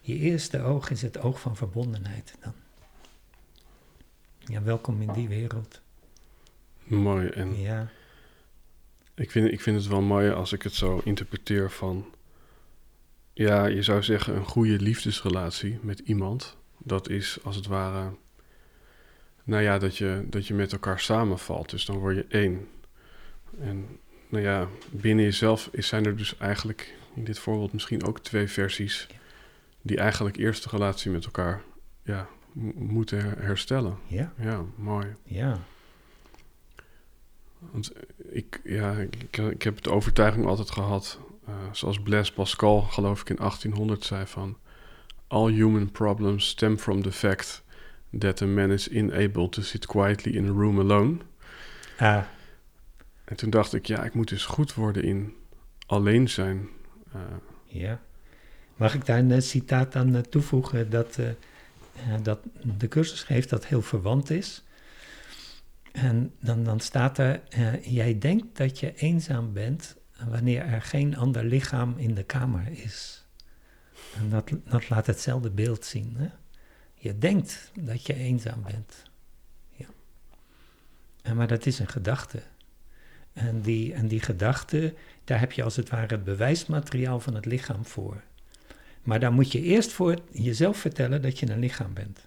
Je 0.00 0.14
eerste 0.18 0.60
oog 0.60 0.90
is 0.90 1.02
het 1.02 1.18
oog 1.18 1.40
van 1.40 1.56
verbondenheid 1.56 2.34
dan. 2.40 2.52
Ja, 4.38 4.62
welkom 4.62 5.00
in 5.02 5.12
die 5.12 5.28
wereld. 5.28 5.80
Mooi. 6.84 7.28
En 7.28 7.60
Ja, 7.60 7.90
ik, 9.16 9.30
vind, 9.30 9.52
ik 9.52 9.60
vind 9.60 9.76
het 9.76 9.86
wel 9.86 10.00
mooi 10.00 10.30
als 10.30 10.52
ik 10.52 10.62
het 10.62 10.74
zo 10.74 11.00
interpreteer 11.04 11.70
van... 11.70 12.14
Ja, 13.32 13.66
je 13.66 13.82
zou 13.82 14.02
zeggen 14.02 14.36
een 14.36 14.44
goede 14.44 14.80
liefdesrelatie 14.80 15.78
met 15.82 15.98
iemand. 15.98 16.56
Dat 16.78 17.08
is 17.08 17.38
als 17.42 17.56
het 17.56 17.66
ware... 17.66 18.10
Nou 19.44 19.62
ja, 19.62 19.78
dat 19.78 19.96
je, 19.96 20.26
dat 20.30 20.46
je 20.46 20.54
met 20.54 20.72
elkaar 20.72 21.00
samenvalt. 21.00 21.70
Dus 21.70 21.84
dan 21.84 21.98
word 21.98 22.16
je 22.16 22.26
één. 22.28 22.68
En 23.58 23.86
nou 24.28 24.44
ja, 24.44 24.68
binnen 24.90 25.24
jezelf 25.24 25.68
is, 25.72 25.86
zijn 25.86 26.06
er 26.06 26.16
dus 26.16 26.36
eigenlijk 26.38 26.94
in 27.14 27.24
dit 27.24 27.38
voorbeeld 27.38 27.72
misschien 27.72 28.04
ook 28.06 28.20
twee 28.20 28.48
versies... 28.48 29.06
die 29.82 29.96
eigenlijk 29.96 30.36
eerst 30.36 30.62
de 30.62 30.68
relatie 30.70 31.10
met 31.10 31.24
elkaar 31.24 31.62
ja, 32.02 32.28
moeten 32.74 33.20
her- 33.20 33.42
herstellen. 33.42 33.98
ja, 34.06 34.32
Ja, 34.38 34.64
mooi. 34.76 35.14
ja. 35.24 35.58
Want 37.58 37.92
ik, 38.36 38.60
ja, 38.64 38.92
ik, 38.92 39.36
ik 39.36 39.62
heb 39.62 39.82
de 39.82 39.90
overtuiging 39.90 40.46
altijd 40.46 40.70
gehad, 40.70 41.18
eh, 41.46 41.54
zoals 41.72 42.00
Blaise 42.00 42.32
Pascal, 42.32 42.80
geloof 42.80 43.20
ik, 43.20 43.28
in 43.28 43.36
1800 43.36 44.04
zei 44.04 44.26
van... 44.26 44.56
All 45.28 45.52
human 45.52 45.90
problems 45.90 46.48
stem 46.48 46.78
from 46.78 47.02
the 47.02 47.12
fact 47.12 47.62
that 48.18 48.42
a 48.42 48.46
man 48.46 48.70
is 48.70 48.88
unable 48.88 49.48
to 49.48 49.62
sit 49.62 49.86
quietly 49.86 50.32
in 50.32 50.48
a 50.48 50.52
room 50.52 50.80
alone. 50.80 51.16
Ah, 51.98 52.22
En 53.24 53.36
toen 53.36 53.50
dacht 53.50 53.74
ik, 53.74 53.86
ja, 53.86 54.04
ik 54.04 54.14
moet 54.14 54.28
dus 54.28 54.44
goed 54.44 54.74
worden 54.74 55.02
in 55.02 55.34
alleen 55.86 56.28
zijn. 56.28 56.68
Eh, 57.12 57.20
ja. 57.64 58.00
Mag 58.76 58.94
ik 58.94 59.06
daar 59.06 59.18
een 59.18 59.42
citaat 59.42 59.96
aan 59.96 60.14
eh, 60.14 60.20
toevoegen 60.20 60.90
dat, 60.90 61.18
eh, 61.18 61.28
eh, 61.28 61.34
dat 62.22 62.38
de 62.78 62.88
cursus 62.88 63.22
geeft 63.22 63.50
dat 63.50 63.66
heel 63.66 63.82
verwant 63.82 64.30
is? 64.30 64.64
En 65.96 66.32
dan, 66.40 66.64
dan 66.64 66.80
staat 66.80 67.18
er, 67.18 67.42
eh, 67.48 67.84
jij 67.84 68.18
denkt 68.18 68.56
dat 68.56 68.78
je 68.78 68.94
eenzaam 68.94 69.52
bent 69.52 69.96
wanneer 70.28 70.62
er 70.62 70.82
geen 70.82 71.16
ander 71.16 71.44
lichaam 71.44 71.94
in 71.96 72.14
de 72.14 72.22
kamer 72.22 72.68
is. 72.70 73.26
En 74.16 74.30
dat, 74.30 74.52
dat 74.64 74.88
laat 74.88 75.06
hetzelfde 75.06 75.50
beeld 75.50 75.84
zien. 75.84 76.14
Hè? 76.16 76.28
Je 76.94 77.18
denkt 77.18 77.70
dat 77.80 78.06
je 78.06 78.14
eenzaam 78.14 78.62
bent. 78.62 79.02
Ja. 79.70 81.34
Maar 81.34 81.46
dat 81.46 81.66
is 81.66 81.78
een 81.78 81.88
gedachte. 81.88 82.42
En 83.32 83.60
die, 83.60 83.94
en 83.94 84.08
die 84.08 84.20
gedachte, 84.20 84.94
daar 85.24 85.40
heb 85.40 85.52
je 85.52 85.62
als 85.62 85.76
het 85.76 85.88
ware 85.88 86.14
het 86.14 86.24
bewijsmateriaal 86.24 87.20
van 87.20 87.34
het 87.34 87.44
lichaam 87.44 87.84
voor. 87.84 88.22
Maar 89.02 89.20
daar 89.20 89.32
moet 89.32 89.52
je 89.52 89.62
eerst 89.62 89.92
voor 89.92 90.18
jezelf 90.30 90.76
vertellen 90.76 91.22
dat 91.22 91.38
je 91.38 91.50
een 91.50 91.58
lichaam 91.58 91.94
bent. 91.94 92.26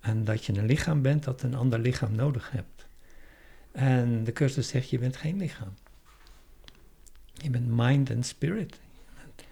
En 0.00 0.24
dat 0.24 0.44
je 0.44 0.58
een 0.58 0.66
lichaam 0.66 1.02
bent 1.02 1.24
dat 1.24 1.42
een 1.42 1.54
ander 1.54 1.78
lichaam 1.78 2.14
nodig 2.14 2.50
hebt. 2.50 2.86
En 3.72 4.24
de 4.24 4.32
cursus 4.32 4.68
zegt, 4.68 4.90
je 4.90 4.98
bent 4.98 5.16
geen 5.16 5.36
lichaam. 5.36 5.74
Je 7.32 7.50
bent 7.50 7.66
mind 7.68 8.10
en 8.10 8.22
spirit. 8.22 8.78
Je 8.94 9.14
bent, 9.24 9.48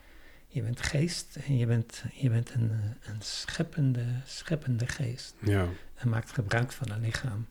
je 0.46 0.62
bent 0.62 0.82
geest 0.82 1.36
en 1.36 1.56
je 1.56 1.66
bent, 1.66 2.04
je 2.12 2.30
bent 2.30 2.54
een, 2.54 2.70
een 3.02 3.20
scheppende, 3.20 4.04
scheppende 4.24 4.86
geest. 4.86 5.34
ja, 5.38 5.68
En 5.94 6.08
maakt 6.08 6.32
gebruik 6.32 6.72
van 6.72 6.90
een 6.90 7.00
lichaam. 7.00 7.46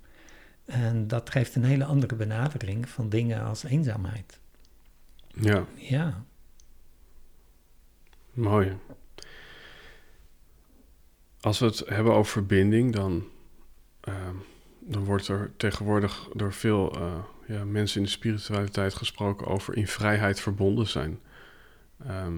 En 0.66 1.08
dat 1.08 1.30
geeft 1.30 1.56
een 1.56 1.64
hele 1.64 1.86
andere 1.86 2.16
benadering 2.16 2.90
van 2.90 3.10
dingen 3.10 3.44
als 3.44 3.64
eenzaamheid. 3.64 4.40
ja, 5.28 5.66
Ja, 5.76 6.24
mooi. 8.34 8.78
Als 11.44 11.60
we 11.60 11.66
het 11.66 11.84
hebben 11.86 12.14
over 12.14 12.32
verbinding, 12.32 12.94
dan, 12.94 13.28
ehm, 14.00 14.36
dan 14.80 15.04
wordt 15.04 15.28
er 15.28 15.52
tegenwoordig 15.58 16.30
door 16.34 16.54
veel 16.54 16.96
eh, 16.96 17.14
ja, 17.48 17.66
mensen 17.66 17.98
in 17.98 18.04
de 18.04 18.12
spiritualiteit 18.12 18.94
gesproken 18.94 19.48
over 19.48 19.78
in 19.78 19.88
vrijheid 19.88 20.40
verbonden 20.40 20.88
zijn. 20.88 21.20
Ehm, 22.08 22.38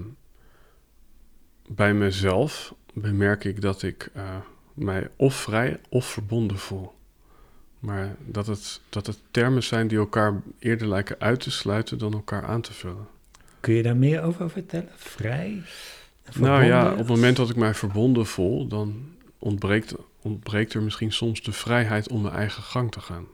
bij 1.68 1.94
mezelf 1.94 2.74
bemerk 2.92 3.44
ik 3.44 3.60
dat 3.60 3.82
ik 3.82 4.10
eh, 4.12 4.36
mij 4.74 5.08
of 5.16 5.34
vrij 5.34 5.80
of 5.88 6.06
verbonden 6.06 6.58
voel. 6.58 6.92
Maar 7.78 8.16
dat 8.24 8.46
het, 8.46 8.80
dat 8.88 9.06
het 9.06 9.18
termen 9.30 9.62
zijn 9.62 9.88
die 9.88 9.98
elkaar 9.98 10.42
eerder 10.58 10.88
lijken 10.88 11.16
uit 11.18 11.40
te 11.40 11.50
sluiten 11.50 11.98
dan 11.98 12.12
elkaar 12.12 12.44
aan 12.44 12.60
te 12.60 12.72
vullen. 12.72 13.06
kun 13.60 13.74
je 13.74 13.82
daar 13.82 13.96
meer 13.96 14.22
over 14.22 14.50
vertellen? 14.50 14.92
Vrij? 14.96 15.62
Nou 16.34 16.64
ja, 16.64 16.92
op 16.92 16.98
het 16.98 17.08
moment 17.08 17.36
dat 17.36 17.50
ik 17.50 17.56
mij 17.56 17.74
verbonden 17.74 18.26
voel, 18.26 18.66
dan 18.66 19.14
ontbreekt, 19.38 19.94
ontbreekt 20.22 20.74
er 20.74 20.82
misschien 20.82 21.12
soms 21.12 21.42
de 21.42 21.52
vrijheid 21.52 22.08
om 22.08 22.22
mijn 22.22 22.34
eigen 22.34 22.62
gang 22.62 22.92
te 22.92 23.00
gaan. 23.00 23.26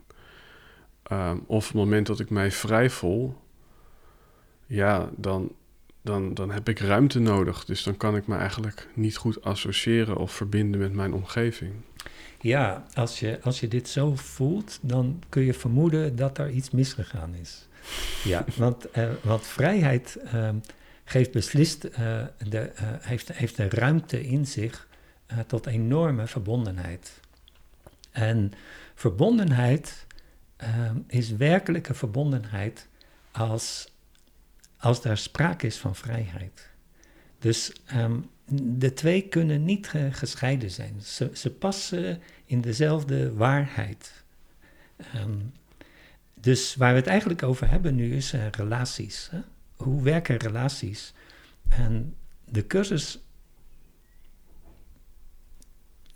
Ehm, 1.02 1.36
of 1.46 1.56
op 1.56 1.62
het 1.62 1.74
moment 1.74 2.06
dat 2.06 2.20
ik 2.20 2.30
mij 2.30 2.50
vrij 2.50 2.90
voel, 2.90 3.36
ja, 4.66 5.10
dan, 5.16 5.52
dan, 6.02 6.34
dan 6.34 6.50
heb 6.50 6.68
ik 6.68 6.78
ruimte 6.78 7.18
nodig. 7.18 7.64
Dus 7.64 7.82
dan 7.82 7.96
kan 7.96 8.16
ik 8.16 8.26
me 8.26 8.36
eigenlijk 8.36 8.88
niet 8.94 9.16
goed 9.16 9.44
associëren 9.44 10.16
of 10.16 10.32
verbinden 10.32 10.80
met 10.80 10.92
mijn 10.92 11.12
omgeving. 11.14 11.72
Ja, 12.40 12.86
als 12.94 13.20
je, 13.20 13.38
als 13.42 13.60
je 13.60 13.68
dit 13.68 13.88
zo 13.88 14.14
voelt, 14.14 14.78
dan 14.82 15.22
kun 15.28 15.42
je 15.42 15.54
vermoeden 15.54 16.16
dat 16.16 16.38
er 16.38 16.50
iets 16.50 16.70
misgegaan 16.70 17.34
is. 17.34 17.68
Ja, 18.24 18.44
want, 18.56 18.90
eh, 18.90 19.08
want 19.22 19.46
vrijheid 19.46 20.18
ehm, 20.24 20.56
geeft 21.12 21.32
beslist, 21.32 21.84
uh, 21.84 21.90
de, 22.48 22.72
uh, 22.74 22.88
heeft, 23.00 23.32
heeft 23.32 23.58
een 23.58 23.70
ruimte 23.70 24.24
in 24.26 24.46
zich 24.46 24.88
uh, 25.32 25.38
tot 25.38 25.66
enorme 25.66 26.26
verbondenheid. 26.26 27.20
En 28.10 28.52
verbondenheid 28.94 30.06
is 31.06 31.30
werkelijke 31.30 31.94
verbondenheid 31.94 32.88
als, 33.30 33.88
als 34.76 35.02
daar 35.02 35.18
sprake 35.18 35.66
is 35.66 35.76
van 35.76 35.94
vrijheid. 35.94 36.70
Dus 37.38 37.72
um, 37.94 38.30
de 38.78 38.92
twee 38.92 39.28
kunnen 39.28 39.64
niet 39.64 39.92
gescheiden 40.10 40.70
zijn. 40.70 41.00
Ze, 41.00 41.30
ze 41.32 41.50
passen 41.50 42.22
in 42.44 42.60
dezelfde 42.60 43.34
waarheid. 43.34 44.24
Um, 45.14 45.52
dus 46.34 46.74
waar 46.74 46.92
we 46.92 46.98
het 46.98 47.08
eigenlijk 47.08 47.42
over 47.42 47.70
hebben 47.70 47.94
nu 47.94 48.16
is 48.16 48.34
relaties. 48.50 49.28
Hè? 49.30 49.40
Hoe 49.82 50.02
werken 50.02 50.36
relaties? 50.36 51.14
En 51.68 52.16
de 52.44 52.66
cursus 52.66 53.18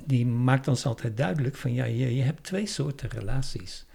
die 0.05 0.27
maakt 0.27 0.69
ons 0.69 0.87
altijd 0.87 1.17
duidelijk 1.17 1.57
van 1.57 1.73
ja, 1.73 1.85
je, 1.85 2.15
je 2.15 2.23
hebt 2.23 2.43
twee 2.43 2.67
soorten 2.67 3.09
relaties. 3.09 3.87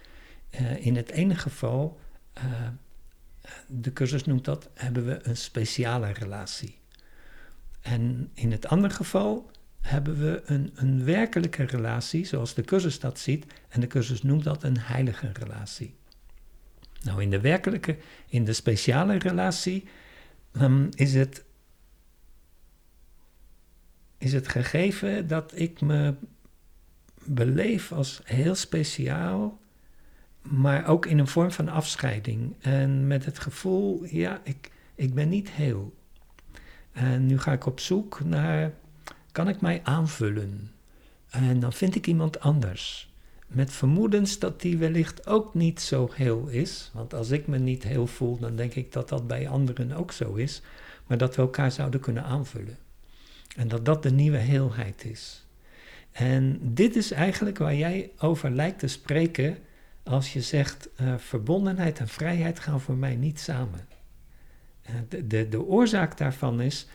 Uh, 0.60 0.86
in 0.86 0.96
het 0.96 1.10
ene 1.10 1.34
geval, 1.34 2.00
uh, 2.38 2.68
de 3.66 3.92
cursus 3.92 4.24
noemt 4.24 4.44
dat, 4.44 4.68
hebben 4.74 5.06
we 5.06 5.18
een 5.22 5.36
speciale 5.36 6.12
relatie. 6.12 6.78
En 7.80 8.30
in 8.34 8.52
het 8.52 8.66
andere 8.66 8.94
geval 8.94 9.50
hebben 9.80 10.18
we 10.18 10.42
een, 10.44 10.70
een 10.74 11.04
werkelijke 11.04 11.62
relatie, 11.62 12.24
zoals 12.24 12.54
de 12.54 12.62
cursus 12.62 13.00
dat 13.00 13.18
ziet, 13.18 13.46
en 13.68 13.80
de 13.80 13.86
cursus 13.86 14.22
noemt 14.22 14.44
dat 14.44 14.62
een 14.62 14.78
heilige 14.78 15.30
relatie. 15.32 15.94
Nou, 17.02 17.22
in 17.22 17.30
de 17.30 17.40
werkelijke, 17.40 17.96
in 18.28 18.44
de 18.44 18.52
speciale 18.52 19.18
relatie, 19.18 19.88
um, 20.52 20.88
is, 20.94 21.14
het, 21.14 21.44
is 24.18 24.32
het 24.32 24.48
gegeven 24.48 25.26
dat 25.26 25.52
ik 25.54 25.80
me 25.80 26.14
beleef 27.24 27.92
als 27.92 28.20
heel 28.24 28.54
speciaal, 28.54 29.60
maar 30.42 30.86
ook 30.86 31.06
in 31.06 31.18
een 31.18 31.26
vorm 31.26 31.50
van 31.50 31.68
afscheiding. 31.68 32.56
En 32.60 33.06
met 33.06 33.24
het 33.24 33.38
gevoel, 33.38 34.04
ja, 34.04 34.40
ik, 34.44 34.70
ik 34.94 35.14
ben 35.14 35.28
niet 35.28 35.50
heel. 35.50 35.94
En 36.92 37.26
nu 37.26 37.38
ga 37.38 37.52
ik 37.52 37.66
op 37.66 37.80
zoek 37.80 38.24
naar, 38.24 38.72
kan 39.32 39.48
ik 39.48 39.60
mij 39.60 39.80
aanvullen? 39.84 40.70
En 41.30 41.60
dan 41.60 41.72
vind 41.72 41.94
ik 41.94 42.06
iemand 42.06 42.40
anders 42.40 43.11
met 43.54 43.72
vermoedens 43.72 44.38
dat 44.38 44.60
die 44.60 44.78
wellicht 44.78 45.26
ook 45.26 45.54
niet 45.54 45.80
zo 45.80 46.10
heel 46.14 46.46
is. 46.46 46.90
Want 46.94 47.14
als 47.14 47.30
ik 47.30 47.46
me 47.46 47.58
niet 47.58 47.82
heel 47.82 48.06
voel, 48.06 48.38
dan 48.38 48.56
denk 48.56 48.74
ik 48.74 48.92
dat 48.92 49.08
dat 49.08 49.26
bij 49.26 49.48
anderen 49.48 49.92
ook 49.92 50.12
zo 50.12 50.34
is. 50.34 50.62
Maar 51.06 51.18
dat 51.18 51.36
we 51.36 51.42
elkaar 51.42 51.72
zouden 51.72 52.00
kunnen 52.00 52.24
aanvullen. 52.24 52.78
En 53.56 53.68
dat 53.68 53.84
dat 53.84 54.02
de 54.02 54.12
nieuwe 54.12 54.36
heelheid 54.36 55.04
is. 55.04 55.46
En 56.12 56.58
dit 56.62 56.96
is 56.96 57.10
eigenlijk 57.10 57.58
waar 57.58 57.74
jij 57.74 58.10
over 58.18 58.50
lijkt 58.50 58.78
te 58.78 58.86
spreken 58.86 59.58
als 60.02 60.32
je 60.32 60.40
zegt 60.40 60.88
uh, 61.00 61.14
verbondenheid 61.18 61.98
en 61.98 62.08
vrijheid 62.08 62.60
gaan 62.60 62.80
voor 62.80 62.96
mij 62.96 63.16
niet 63.16 63.40
samen. 63.40 63.88
Uh, 64.90 64.94
de, 65.08 65.26
de, 65.26 65.48
de, 65.48 65.64
oorzaak 65.64 66.18
daarvan 66.18 66.60
is 66.60 66.86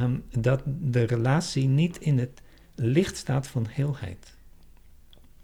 um, 0.00 0.24
dat 0.38 0.62
de 0.66 1.02
relatie 1.02 1.68
niet 1.68 1.98
in 1.98 2.18
het 2.18 2.42
licht 2.74 3.16
staat 3.16 3.46
van 3.46 3.66
heelheid. 3.70 4.35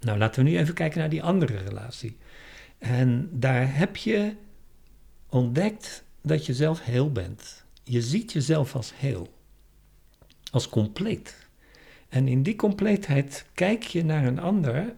Nou, 0.02 0.18
laten 0.18 0.44
we 0.44 0.50
nu 0.50 0.58
even 0.58 0.74
kijken 0.74 0.98
naar 0.98 1.08
die 1.08 1.22
andere 1.22 1.56
relatie. 1.56 2.16
En 2.78 3.28
daar 3.32 3.76
heb 3.76 3.96
je 3.96 4.34
ontdekt 5.28 6.04
dat 6.22 6.46
je 6.46 6.54
zelf 6.54 6.84
heel 6.84 7.12
bent. 7.12 7.64
Je 7.82 8.02
ziet 8.02 8.32
jezelf 8.32 8.74
als 8.74 8.92
heel, 8.96 9.34
als 10.50 10.68
compleet. 10.68 11.48
En 12.08 12.28
in 12.28 12.42
die 12.42 12.56
compleetheid 12.56 13.46
kijk 13.54 13.82
je 13.82 14.04
naar 14.04 14.24
een 14.24 14.38
ander 14.38 14.94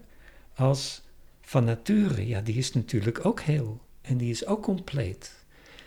als 0.54 1.02
van 1.40 1.64
nature. 1.64 2.26
Ja, 2.26 2.40
die 2.40 2.54
is 2.54 2.72
natuurlijk 2.72 3.24
ook 3.24 3.40
heel 3.40 3.80
en 4.00 4.16
die 4.16 4.30
is 4.30 4.46
ook 4.46 4.62
compleet. 4.62 5.44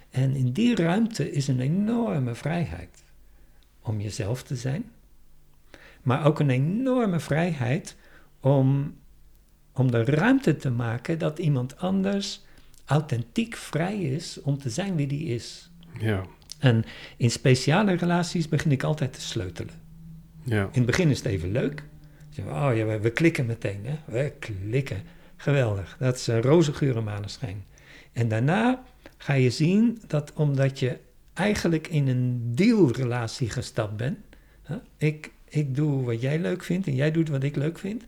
En 0.09 0.35
in 0.35 0.51
die 0.51 0.75
ruimte 0.75 1.31
is 1.31 1.47
een 1.47 1.59
enorme 1.59 2.35
vrijheid 2.35 3.03
om 3.81 4.01
jezelf 4.01 4.43
te 4.43 4.55
zijn, 4.55 4.91
maar 6.01 6.25
ook 6.25 6.39
een 6.39 6.49
enorme 6.49 7.19
vrijheid 7.19 7.95
om 8.39 8.95
om 9.79 9.91
de 9.91 10.03
ruimte 10.03 10.55
te 10.55 10.69
maken 10.69 11.19
dat 11.19 11.39
iemand 11.39 11.77
anders 11.77 12.45
authentiek 12.85 13.55
vrij 13.55 14.01
is 14.01 14.41
om 14.41 14.57
te 14.57 14.69
zijn 14.69 14.95
wie 14.95 15.07
die 15.07 15.25
is. 15.25 15.71
Ja. 15.99 16.23
En 16.59 16.85
in 17.17 17.31
speciale 17.31 17.93
relaties 17.93 18.49
begin 18.49 18.71
ik 18.71 18.83
altijd 18.83 19.13
te 19.13 19.21
sleutelen. 19.21 19.73
Ja. 20.43 20.63
In 20.63 20.69
het 20.71 20.85
begin 20.85 21.09
is 21.09 21.17
het 21.17 21.27
even 21.27 21.51
leuk. 21.51 21.83
Oh 22.45 22.71
ja, 22.75 22.85
we, 22.85 22.99
we 22.99 23.09
klikken 23.09 23.45
meteen. 23.45 23.85
Hè? 23.85 23.95
We 24.05 24.33
klikken. 24.39 25.01
Geweldig. 25.35 25.95
Dat 25.99 26.15
is 26.15 26.27
een 26.27 26.41
roze 26.41 26.73
geur 26.73 27.03
maneschijn. 27.03 27.65
En 28.13 28.27
daarna 28.27 28.83
ga 29.17 29.33
je 29.33 29.49
zien 29.49 30.01
dat 30.07 30.33
omdat 30.33 30.79
je 30.79 30.97
eigenlijk 31.33 31.87
in 31.87 32.07
een 32.07 32.51
dealrelatie 32.55 33.49
gestapt 33.49 33.97
bent. 33.97 34.17
Hè? 34.63 34.75
Ik, 34.97 35.31
ik 35.49 35.75
doe 35.75 36.03
wat 36.03 36.21
jij 36.21 36.39
leuk 36.39 36.63
vindt 36.63 36.87
en 36.87 36.95
jij 36.95 37.11
doet 37.11 37.29
wat 37.29 37.43
ik 37.43 37.55
leuk 37.55 37.79
vind. 37.79 38.03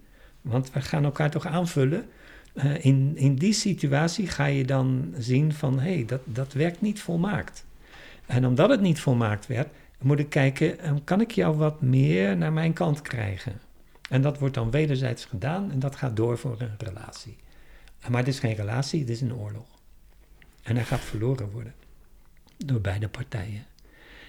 Want 0.50 0.72
we 0.72 0.82
gaan 0.82 1.04
elkaar 1.04 1.30
toch 1.30 1.46
aanvullen. 1.46 2.10
Uh, 2.54 2.86
in, 2.86 3.12
in 3.16 3.36
die 3.36 3.54
situatie 3.54 4.28
ga 4.28 4.46
je 4.46 4.66
dan 4.66 5.14
zien 5.18 5.54
van 5.54 5.80
hé, 5.80 5.94
hey, 5.94 6.06
dat, 6.06 6.22
dat 6.26 6.54
werkt 6.54 6.82
niet 6.82 7.02
volmaakt. 7.02 7.66
En 8.26 8.46
omdat 8.46 8.70
het 8.70 8.82
niet 8.82 9.00
volmaakt 9.00 9.48
werd, 9.48 9.68
moet 10.02 10.20
ik 10.20 10.30
kijken, 10.30 10.88
um, 10.90 11.04
kan 11.04 11.22
ik 11.22 11.32
jou 11.32 11.58
wat 11.58 11.82
meer 11.82 12.38
naar 12.38 12.54
mijn 12.54 12.74
kant 12.74 13.02
krijgen? 13.02 13.60
En 14.10 14.22
dat 14.22 14.40
wordt 14.40 14.56
dan 14.56 14.72
wederzijds 14.72 15.26
gedaan 15.26 15.72
en 15.72 15.80
dat 15.80 15.96
gaat 15.96 16.16
door 16.16 16.38
voor 16.38 16.56
een 16.60 16.76
relatie. 16.78 17.38
Maar 18.08 18.20
het 18.20 18.28
is 18.28 18.40
geen 18.40 18.56
relatie, 18.56 19.00
het 19.00 19.10
is 19.10 19.22
een 19.22 19.36
oorlog. 19.36 19.68
En 20.64 20.76
hij 20.76 20.86
gaat 20.86 21.00
verloren 21.00 21.50
worden 21.50 21.74
door 22.58 22.82
beide 22.82 23.08
partijen. 23.08 23.66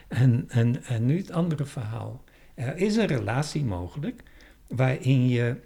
En, 0.08 0.44
en, 0.48 0.84
en 0.84 1.06
nu 1.06 1.16
het 1.16 1.30
andere 1.30 1.64
verhaal. 1.64 2.24
Er 2.54 2.76
is 2.76 2.96
een 2.96 3.06
relatie 3.06 3.64
mogelijk 3.64 4.22
waarin 4.66 5.28
je 5.28 5.56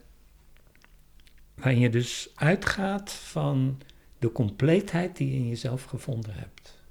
Waarin 1.55 1.81
je 1.81 1.90
dus 1.90 2.31
uitgaat 2.35 3.12
van 3.12 3.81
de 4.19 4.33
compleetheid 4.33 5.17
die 5.17 5.31
je 5.31 5.37
in 5.37 5.49
jezelf 5.49 5.85
gevonden 5.85 6.35
hebt. 6.35 6.83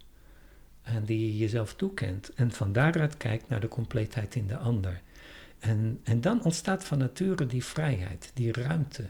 En 0.81 1.03
die 1.03 1.19
je 1.19 1.37
jezelf 1.37 1.73
toekent. 1.73 2.33
En 2.33 2.51
van 2.51 2.73
daaruit 2.73 3.17
kijkt 3.17 3.49
naar 3.49 3.59
de 3.59 3.67
compleetheid 3.67 4.35
in 4.35 4.47
de 4.47 4.57
ander. 4.57 5.01
En, 5.59 5.99
en 6.03 6.21
dan 6.21 6.43
ontstaat 6.43 6.83
van 6.83 6.97
nature 6.97 7.45
die 7.45 7.63
vrijheid, 7.63 8.31
die 8.33 8.51
ruimte. 8.51 9.05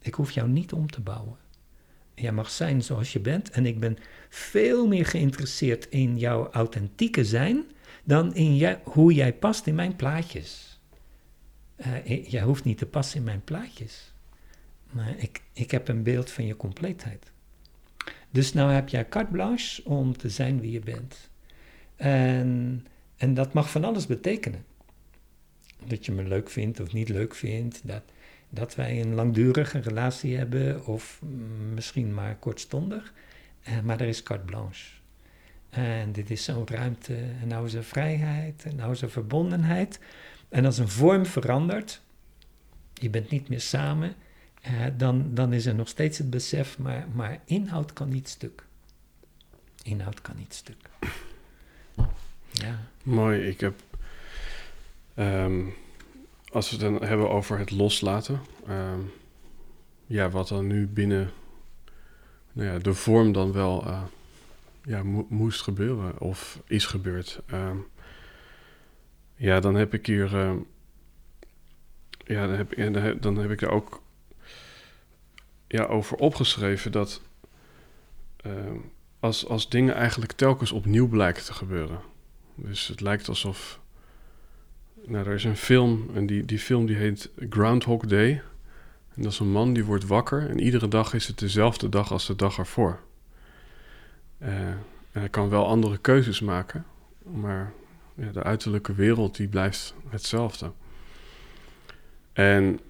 Ik 0.00 0.14
hoef 0.14 0.30
jou 0.30 0.48
niet 0.48 0.72
om 0.72 0.90
te 0.90 1.00
bouwen. 1.00 1.36
Jij 2.14 2.32
mag 2.32 2.50
zijn 2.50 2.82
zoals 2.82 3.12
je 3.12 3.20
bent. 3.20 3.50
En 3.50 3.66
ik 3.66 3.80
ben 3.80 3.98
veel 4.28 4.86
meer 4.86 5.06
geïnteresseerd 5.06 5.88
in 5.88 6.18
jouw 6.18 6.50
authentieke 6.50 7.24
zijn 7.24 7.64
dan 8.04 8.34
in 8.34 8.78
hoe 8.84 9.12
jij 9.12 9.34
past 9.34 9.66
in 9.66 9.74
mijn 9.74 9.96
plaatjes. 9.96 10.80
Uh, 11.76 12.24
jij 12.30 12.42
hoeft 12.42 12.64
niet 12.64 12.78
te 12.78 12.86
passen 12.86 13.18
in 13.18 13.24
mijn 13.24 13.44
plaatjes. 13.44 14.07
Maar 14.90 15.14
ik, 15.16 15.42
ik 15.52 15.70
heb 15.70 15.88
een 15.88 16.02
beeld 16.02 16.30
van 16.30 16.46
je 16.46 16.56
compleetheid. 16.56 17.30
Dus 18.30 18.52
nou 18.52 18.72
heb 18.72 18.88
jij 18.88 19.08
carte 19.08 19.32
blanche 19.32 19.84
om 19.84 20.16
te 20.16 20.28
zijn 20.28 20.60
wie 20.60 20.70
je 20.70 20.80
bent. 20.80 21.30
En, 21.96 22.86
en 23.16 23.34
dat 23.34 23.52
mag 23.52 23.70
van 23.70 23.84
alles 23.84 24.06
betekenen. 24.06 24.64
Dat 25.84 26.06
je 26.06 26.12
me 26.12 26.22
leuk 26.22 26.50
vindt 26.50 26.80
of 26.80 26.92
niet 26.92 27.08
leuk 27.08 27.34
vindt. 27.34 27.80
Dat, 27.84 28.02
dat 28.50 28.74
wij 28.74 29.00
een 29.00 29.14
langdurige 29.14 29.78
relatie 29.78 30.36
hebben 30.36 30.86
of 30.86 31.20
misschien 31.74 32.14
maar 32.14 32.36
kortstondig. 32.36 33.12
Eh, 33.62 33.80
maar 33.80 34.00
er 34.00 34.08
is 34.08 34.22
carte 34.22 34.44
blanche. 34.44 34.96
En 35.70 36.12
dit 36.12 36.30
is 36.30 36.44
zo'n 36.44 36.68
ruimte. 36.68 37.14
En 37.14 37.48
nou 37.48 37.66
is 37.66 37.74
vrijheid. 37.80 38.64
En 38.64 38.76
nou 38.76 38.92
is 38.92 39.02
er 39.02 39.10
verbondenheid. 39.10 40.00
En 40.48 40.64
als 40.64 40.78
een 40.78 40.88
vorm 40.88 41.26
verandert. 41.26 42.02
Je 42.94 43.10
bent 43.10 43.30
niet 43.30 43.48
meer 43.48 43.60
samen 43.60 44.14
uh, 44.66 44.86
dan, 44.96 45.34
dan 45.34 45.52
is 45.52 45.66
er 45.66 45.74
nog 45.74 45.88
steeds 45.88 46.18
het 46.18 46.30
besef, 46.30 46.78
maar, 46.78 47.06
maar 47.14 47.40
inhoud 47.44 47.92
kan 47.92 48.08
niet 48.08 48.28
stuk. 48.28 48.64
Inhoud 49.82 50.22
kan 50.22 50.36
niet 50.36 50.54
stuk. 50.54 50.76
Ja. 52.50 52.78
Mooi, 53.02 53.40
ik 53.40 53.60
heb. 53.60 53.74
Um, 55.16 55.74
als 56.52 56.70
we 56.70 56.76
het 56.76 56.84
dan 56.84 57.08
hebben 57.08 57.30
over 57.30 57.58
het 57.58 57.70
loslaten. 57.70 58.40
Um, 58.68 59.12
ja, 60.06 60.30
wat 60.30 60.48
dan 60.48 60.66
nu 60.66 60.86
binnen 60.86 61.30
nou 62.52 62.68
ja, 62.68 62.78
de 62.78 62.94
vorm 62.94 63.32
dan 63.32 63.52
wel 63.52 63.86
uh, 63.86 64.02
ja, 64.84 65.02
mo 65.02 65.26
moest 65.28 65.62
gebeuren 65.62 66.20
of 66.20 66.60
is 66.66 66.86
gebeurd. 66.86 67.40
Um, 67.52 67.86
ja, 69.36 69.60
dan 69.60 69.74
heb 69.74 69.94
ik 69.94 70.06
hier. 70.06 70.36
ja, 72.24 72.46
dan 72.46 72.54
heb, 72.56 73.22
dan 73.22 73.36
heb 73.36 73.50
ik 73.50 73.62
er 73.62 73.70
ook 73.70 74.02
ja, 75.68 75.84
over 75.84 76.16
opgeschreven 76.16 76.92
dat 76.92 77.20
uh, 78.46 78.52
als, 79.20 79.46
als 79.46 79.68
dingen 79.68 79.94
eigenlijk 79.94 80.32
telkens 80.32 80.72
opnieuw 80.72 81.08
blijken 81.08 81.44
te 81.44 81.52
gebeuren. 81.52 82.00
Dus 82.54 82.86
het 82.86 83.00
lijkt 83.00 83.28
alsof. 83.28 83.80
Nou, 85.06 85.26
er 85.26 85.34
is 85.34 85.44
een 85.44 85.56
film 85.56 86.10
en 86.14 86.26
die, 86.26 86.44
die 86.44 86.58
film 86.58 86.86
die 86.86 86.96
heet 86.96 87.30
Groundhog 87.50 88.06
Day. 88.06 88.42
En 89.14 89.22
dat 89.22 89.32
is 89.32 89.38
een 89.38 89.50
man 89.50 89.72
die 89.72 89.84
wordt 89.84 90.06
wakker 90.06 90.48
en 90.48 90.60
iedere 90.60 90.88
dag 90.88 91.14
is 91.14 91.26
het 91.26 91.38
dezelfde 91.38 91.88
dag 91.88 92.12
als 92.12 92.26
de 92.26 92.36
dag 92.36 92.58
ervoor. 92.58 93.00
Uh, 94.42 94.48
en 95.12 95.20
hij 95.20 95.28
kan 95.28 95.48
wel 95.48 95.66
andere 95.66 95.98
keuzes 95.98 96.40
maken, 96.40 96.84
maar 97.22 97.72
ja, 98.14 98.30
de 98.32 98.42
uiterlijke 98.42 98.94
wereld 98.94 99.36
die 99.36 99.48
blijft 99.48 99.94
hetzelfde. 100.08 100.72
En 102.32 102.80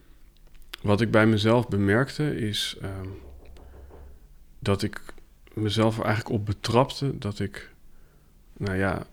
wat 0.82 1.00
ik 1.00 1.10
bij 1.10 1.26
mezelf 1.26 1.68
bemerkte 1.68 2.36
is 2.36 2.76
um, 2.82 3.18
dat 4.58 4.82
ik 4.82 5.00
mezelf 5.52 5.98
er 5.98 6.04
eigenlijk 6.04 6.34
op 6.34 6.46
betrapte 6.46 7.18
dat 7.18 7.38
ik, 7.38 7.70
nou 8.56 8.76
ja, 8.76 9.06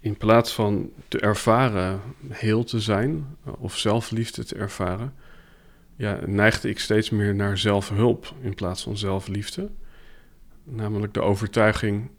in 0.00 0.16
plaats 0.16 0.52
van 0.52 0.90
te 1.08 1.20
ervaren 1.20 2.00
heel 2.28 2.64
te 2.64 2.80
zijn 2.80 3.36
of 3.42 3.76
zelfliefde 3.76 4.44
te 4.44 4.54
ervaren, 4.54 5.14
ja, 5.96 6.20
neigde 6.26 6.68
ik 6.68 6.78
steeds 6.78 7.10
meer 7.10 7.34
naar 7.34 7.58
zelfhulp 7.58 8.34
in 8.40 8.54
plaats 8.54 8.82
van 8.82 8.96
zelfliefde. 8.96 9.70
Namelijk 10.64 11.14
de 11.14 11.22
overtuiging, 11.22 12.10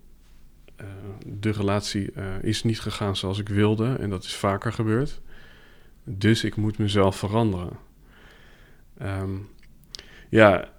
uh, 0.81 0.87
de 1.25 1.49
relatie 1.49 2.11
uh, 2.17 2.43
is 2.43 2.63
niet 2.63 2.79
gegaan 2.79 3.15
zoals 3.15 3.39
ik 3.39 3.49
wilde 3.49 3.95
en 3.95 4.09
dat 4.09 4.23
is 4.23 4.35
vaker 4.35 4.73
gebeurd. 4.73 5.21
Dus 6.03 6.43
ik 6.43 6.55
moet 6.55 6.77
mezelf 6.77 7.15
veranderen. 7.15 7.87
Um, 9.01 9.49
ja, 10.29 10.69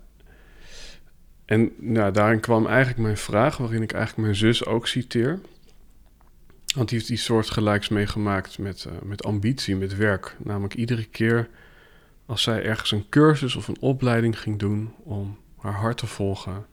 en 1.45 1.73
nou, 1.79 2.13
daarin 2.13 2.41
kwam 2.41 2.67
eigenlijk 2.67 2.99
mijn 2.99 3.17
vraag, 3.17 3.57
waarin 3.57 3.83
ik 3.83 3.93
eigenlijk 3.93 4.23
mijn 4.23 4.37
zus 4.37 4.65
ook 4.65 4.87
citeer. 4.87 5.41
Want 6.75 6.89
die 6.89 6.99
heeft 6.99 7.11
iets 7.11 7.25
soortgelijks 7.25 7.89
meegemaakt 7.89 8.59
met, 8.59 8.87
uh, 8.89 8.93
met 9.03 9.25
ambitie, 9.25 9.77
met 9.77 9.97
werk. 9.97 10.37
Namelijk 10.39 10.75
iedere 10.75 11.05
keer 11.05 11.49
als 12.27 12.43
zij 12.43 12.65
ergens 12.65 12.91
een 12.91 13.09
cursus 13.09 13.57
of 13.57 13.69
een 13.69 13.81
opleiding 13.81 14.41
ging 14.41 14.59
doen 14.59 14.95
om 15.03 15.39
haar 15.59 15.75
hart 15.75 15.99
te 15.99 16.07
volgen, 16.07 16.67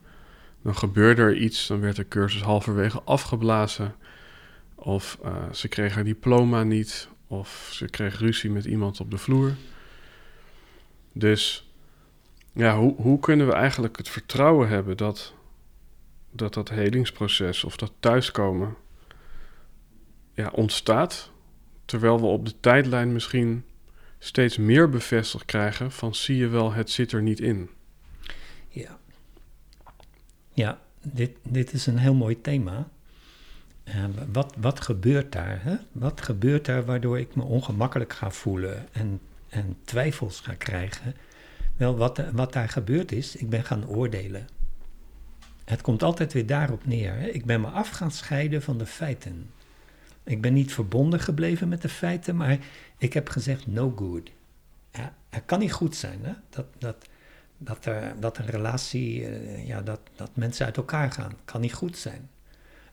dan 0.62 0.76
gebeurde 0.76 1.22
er 1.22 1.36
iets, 1.36 1.68
dan 1.68 1.80
werd 1.80 1.96
de 1.96 2.08
cursus 2.08 2.42
halverwege 2.42 3.02
afgeblazen. 3.02 3.96
Of 4.76 5.18
uh, 5.26 5.36
ze 5.52 5.68
kreeg 5.68 5.94
haar 5.94 6.04
diploma 6.04 6.64
niet, 6.64 7.10
of 7.28 7.70
ze 7.72 7.86
kreeg 7.86 8.20
ruzie 8.20 8.50
met 8.50 8.66
iemand 8.66 9.00
op 9.00 9.12
de 9.12 9.18
vloer. 9.18 9.52
Dus 11.18 11.72
ja, 12.52 12.78
hoe, 12.78 12.96
hoe 12.96 13.20
kunnen 13.20 13.48
we 13.48 13.54
eigenlijk 13.54 13.98
het 13.98 14.10
vertrouwen 14.10 14.68
hebben 14.68 14.98
dat 14.98 15.34
dat, 16.32 16.54
dat 16.54 16.70
helingsproces 16.70 17.64
of 17.64 17.78
dat 17.78 17.92
thuiskomen 18.00 18.76
ja, 20.34 20.50
ontstaat, 20.54 21.32
terwijl 21.86 22.20
we 22.20 22.26
op 22.26 22.46
de 22.46 22.60
tijdlijn 22.60 23.14
misschien 23.14 23.64
steeds 24.20 24.58
meer 24.58 24.90
bevestigd 24.90 25.46
krijgen 25.46 25.92
van 25.92 26.16
zie 26.16 26.38
je 26.38 26.48
wel, 26.48 26.74
het 26.74 26.90
zit 26.90 27.12
er 27.12 27.22
niet 27.22 27.40
in. 27.40 27.70
Ja, 28.70 28.98
ja 30.54 30.80
dit, 31.02 31.38
dit 31.44 31.74
is 31.74 31.86
een 31.86 31.98
heel 31.98 32.14
mooi 32.14 32.42
thema. 32.42 32.90
Uh, 33.88 34.06
wat, 34.32 34.56
wat 34.58 34.82
gebeurt 34.82 35.32
daar? 35.32 35.64
Hè? 35.64 35.76
Wat 35.92 36.22
gebeurt 36.22 36.66
daar 36.66 36.86
waardoor 36.86 37.20
ik 37.20 37.36
me 37.36 37.44
ongemakkelijk 37.44 38.14
ga 38.14 38.32
voelen 38.32 38.94
en, 38.94 39.20
en 39.50 39.78
twijfels 39.84 40.40
ga 40.40 40.54
krijgen? 40.54 41.16
Wel, 41.76 41.98
wat, 41.98 42.22
wat 42.32 42.54
daar 42.54 42.70
gebeurd 42.70 43.12
is, 43.12 43.36
ik 43.36 43.50
ben 43.50 43.64
gaan 43.64 43.88
oordelen. 43.88 44.48
Het 45.66 45.82
komt 45.82 46.04
altijd 46.04 46.34
weer 46.34 46.46
daarop 46.46 46.86
neer. 46.86 47.14
Hè? 47.14 47.28
Ik 47.28 47.46
ben 47.46 47.62
me 47.62 47.68
af 47.68 47.90
gaan 47.90 48.12
scheiden 48.12 48.62
van 48.62 48.78
de 48.78 48.86
feiten. 48.86 49.50
Ik 50.24 50.42
ben 50.42 50.54
niet 50.54 50.74
verbonden 50.74 51.20
gebleven 51.20 51.68
met 51.68 51.82
de 51.82 51.90
feiten, 51.90 52.36
maar 52.36 52.58
ik 52.98 53.14
heb 53.14 53.30
gezegd 53.30 53.68
no 53.68 53.94
good. 53.96 54.32
Het 55.30 55.44
kan 55.46 55.60
niet 55.60 55.72
goed 55.72 55.96
zijn 55.96 56.20
hè? 56.22 56.34
Dat, 56.50 56.66
dat, 56.78 57.08
dat, 57.58 57.88
dat 58.20 58.38
een 58.38 58.46
relatie, 58.46 59.22
uh, 59.22 59.68
ja, 59.68 59.82
dat, 59.82 60.00
dat 60.16 60.30
mensen 60.34 60.66
uit 60.66 60.78
elkaar 60.78 61.12
gaan. 61.12 61.34
kan 61.46 61.62
niet 61.62 61.74
goed 61.74 61.98
zijn. 61.98 62.30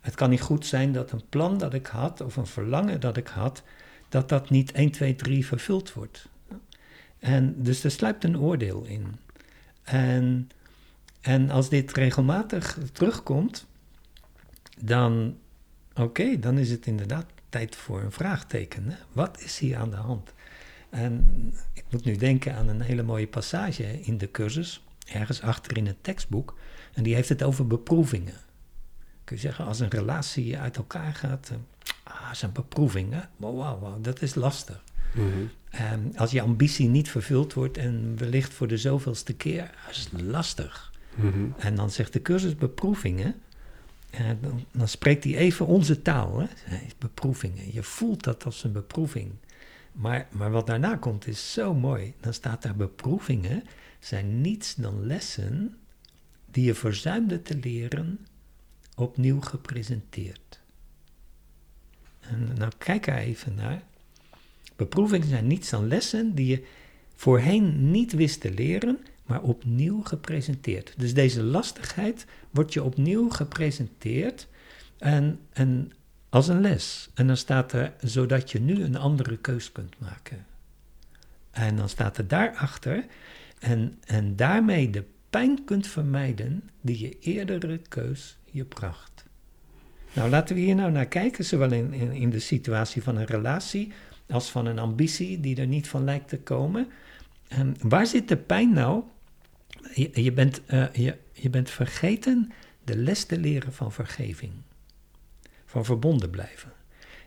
Het 0.00 0.14
kan 0.14 0.30
niet 0.30 0.40
goed 0.40 0.66
zijn 0.66 0.92
dat 0.92 1.12
een 1.12 1.28
plan 1.28 1.58
dat 1.58 1.74
ik 1.74 1.86
had, 1.86 2.20
of 2.20 2.36
een 2.36 2.46
verlangen 2.46 3.00
dat 3.00 3.16
ik 3.16 3.28
had, 3.28 3.62
dat 4.08 4.28
dat 4.28 4.50
niet 4.50 4.72
1, 4.72 4.90
2, 4.90 5.16
3 5.16 5.46
vervuld 5.46 5.92
wordt. 5.92 6.28
En 7.24 7.62
dus 7.62 7.84
er 7.84 7.90
sluipt 7.90 8.24
een 8.24 8.38
oordeel 8.38 8.84
in. 8.84 9.16
En, 9.82 10.48
en 11.20 11.50
als 11.50 11.68
dit 11.68 11.92
regelmatig 11.92 12.78
terugkomt, 12.92 13.66
dan, 14.80 15.36
oké, 15.94 16.38
dan 16.38 16.58
is 16.58 16.70
het 16.70 16.86
inderdaad 16.86 17.26
tijd 17.48 17.76
voor 17.76 18.02
een 18.02 18.12
vraagteken. 18.12 18.90
Hè? 18.90 18.96
Wat 19.12 19.40
is 19.40 19.58
hier 19.58 19.76
aan 19.76 19.90
de 19.90 19.96
hand? 19.96 20.32
En 20.90 21.24
ik 21.72 21.84
moet 21.90 22.04
nu 22.04 22.16
denken 22.16 22.54
aan 22.54 22.68
een 22.68 22.80
hele 22.80 23.02
mooie 23.02 23.26
passage 23.26 24.00
in 24.02 24.18
de 24.18 24.30
cursus, 24.30 24.84
ergens 25.06 25.42
achter 25.42 25.76
in 25.76 25.86
het 25.86 26.02
tekstboek. 26.02 26.58
En 26.92 27.02
die 27.02 27.14
heeft 27.14 27.28
het 27.28 27.42
over 27.42 27.66
beproevingen. 27.66 28.40
Kun 29.24 29.36
je 29.36 29.42
zeggen, 29.42 29.64
als 29.64 29.80
een 29.80 29.90
relatie 29.90 30.58
uit 30.58 30.76
elkaar 30.76 31.14
gaat, 31.14 31.50
uh, 31.52 31.58
ah, 32.02 32.30
is 32.32 32.42
een 32.42 32.52
beproeving. 32.52 33.12
Hè? 33.12 33.20
Wow, 33.36 33.56
wow, 33.56 33.80
wow, 33.80 34.04
dat 34.04 34.22
is 34.22 34.34
lastig. 34.34 34.84
Mm 35.14 35.50
als 36.16 36.30
je 36.30 36.40
ambitie 36.40 36.88
niet 36.88 37.10
vervuld 37.10 37.52
wordt 37.52 37.76
en 37.76 38.14
wellicht 38.16 38.52
voor 38.52 38.68
de 38.68 38.76
zoveelste 38.76 39.34
keer, 39.34 39.70
dat 39.86 39.94
is 39.94 40.08
lastig. 40.12 40.92
Mm 41.14 41.54
En 41.58 41.74
dan 41.74 41.90
zegt 41.90 42.12
de 42.12 42.22
cursus 42.22 42.54
beproevingen, 42.54 43.34
dan, 44.40 44.64
dan, 44.72 44.88
spreekt 44.88 45.24
hij 45.24 45.36
even 45.36 45.66
onze 45.66 46.02
taal, 46.02 46.38
hè? 46.38 46.46
beproevingen. 46.98 47.72
Je 47.72 47.82
voelt 47.82 48.24
dat 48.24 48.44
als 48.44 48.64
een 48.64 48.72
beproeving. 48.72 49.32
Maar, 49.92 50.28
maar 50.30 50.50
wat 50.50 50.66
daarna 50.66 50.96
komt 50.96 51.26
is 51.26 51.52
zo 51.52 51.74
mooi. 51.74 52.14
Dan 52.20 52.34
staat 52.34 52.62
daar 52.62 52.76
beproevingen 52.76 53.62
zijn 53.98 54.40
niets 54.40 54.74
dan 54.74 55.06
lessen 55.06 55.76
die 56.50 56.64
je 56.64 56.74
verzuimde 56.74 57.42
te 57.42 57.56
leren, 57.56 58.26
opnieuw 58.94 59.40
gepresenteerd. 59.40 60.60
En 62.20 62.54
nou 62.54 62.72
kijk 62.78 63.06
er 63.06 63.16
even 63.16 63.54
naar. 63.54 63.82
Beproevingen 64.76 65.28
zijn 65.28 65.46
niets 65.46 65.70
dan 65.70 65.88
lessen 65.88 66.34
die 66.34 66.46
je 66.46 66.64
voorheen 67.14 67.90
niet 67.90 68.12
wist 68.12 68.40
te 68.40 68.52
leren, 68.52 68.98
maar 69.26 69.42
opnieuw 69.42 70.02
gepresenteerd. 70.02 70.94
Dus 70.96 71.14
deze 71.14 71.42
lastigheid 71.42 72.26
wordt 72.50 72.72
je 72.72 72.82
opnieuw 72.82 73.28
gepresenteerd 73.28 74.48
en, 74.98 75.38
en 75.52 75.92
als 76.28 76.48
een 76.48 76.60
les. 76.60 77.08
En 77.14 77.26
dan 77.26 77.36
staat 77.36 77.72
er, 77.72 77.92
zodat 78.00 78.50
je 78.50 78.60
nu 78.60 78.82
een 78.82 78.96
andere 78.96 79.36
keus 79.36 79.72
kunt 79.72 79.98
maken. 79.98 80.46
En 81.50 81.76
dan 81.76 81.88
staat 81.88 82.18
er 82.18 82.28
daarachter, 82.28 83.06
en, 83.58 83.98
en 84.04 84.36
daarmee 84.36 84.90
de 84.90 85.04
pijn 85.30 85.64
kunt 85.64 85.86
vermijden 85.86 86.70
die 86.80 86.98
je 86.98 87.18
eerdere 87.18 87.80
keus 87.88 88.38
je 88.50 88.64
bracht. 88.64 89.24
Nou, 90.12 90.30
laten 90.30 90.54
we 90.54 90.60
hier 90.60 90.74
nou 90.74 90.90
naar 90.90 91.06
kijken, 91.06 91.44
zowel 91.44 91.72
in, 91.72 91.92
in, 91.92 92.12
in 92.12 92.30
de 92.30 92.38
situatie 92.38 93.02
van 93.02 93.16
een 93.16 93.26
relatie 93.26 93.92
als 94.28 94.50
van 94.50 94.66
een 94.66 94.78
ambitie 94.78 95.40
die 95.40 95.56
er 95.56 95.66
niet 95.66 95.88
van 95.88 96.04
lijkt 96.04 96.28
te 96.28 96.38
komen. 96.38 96.88
En 97.48 97.76
waar 97.80 98.06
zit 98.06 98.28
de 98.28 98.36
pijn 98.36 98.72
nou? 98.72 99.02
Je, 99.94 100.32
bent, 100.32 100.60
uh, 100.68 100.92
je, 100.92 101.18
je 101.32 101.50
bent 101.50 101.70
vergeten 101.70 102.52
de 102.84 102.96
les 102.96 103.24
te 103.24 103.38
leren 103.38 103.72
van 103.72 103.92
vergeving, 103.92 104.52
van 105.64 105.84
verbonden 105.84 106.30
blijven. 106.30 106.72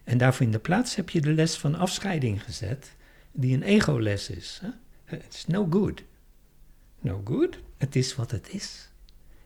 En 0.04 0.18
daarvoor 0.18 0.46
in 0.46 0.52
de 0.52 0.60
plaats 0.60 0.96
heb 0.96 1.10
je 1.10 1.22
de 1.22 1.34
les 1.34 1.58
van 1.58 1.76
afscheiding 1.76 2.44
gezet, 2.44 2.96
die 3.32 3.56
een 3.56 3.64
ego-les 3.64 4.30
is. 4.30 4.62
It's 5.10 5.46
no 5.46 5.68
good. 5.70 6.04
No 7.00 7.22
good, 7.26 7.60
het 7.78 7.96
is 7.96 8.16
wat 8.16 8.32
het 8.32 8.54
is. 8.54 8.90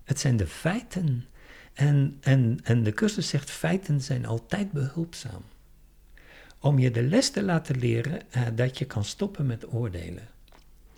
Het 0.04 0.20
zijn 0.20 0.38
de 0.38 0.48
feiten. 0.48 1.26
En, 1.74 2.18
en, 2.22 2.60
en 2.64 2.84
de 2.84 2.94
cursus 2.94 3.30
zegt, 3.30 3.52
feiten 3.52 4.02
zijn 4.02 4.26
altijd 4.26 4.72
behulpzaam 4.72 5.44
om 6.62 6.80
je 6.80 6.92
de 6.92 7.04
les 7.04 7.30
te 7.30 7.44
laten 7.44 7.80
leren 7.80 8.22
uh, 8.36 8.48
dat 8.56 8.78
je 8.78 8.86
kan 8.86 9.04
stoppen 9.04 9.46
met 9.46 9.74
oordelen. 9.74 10.28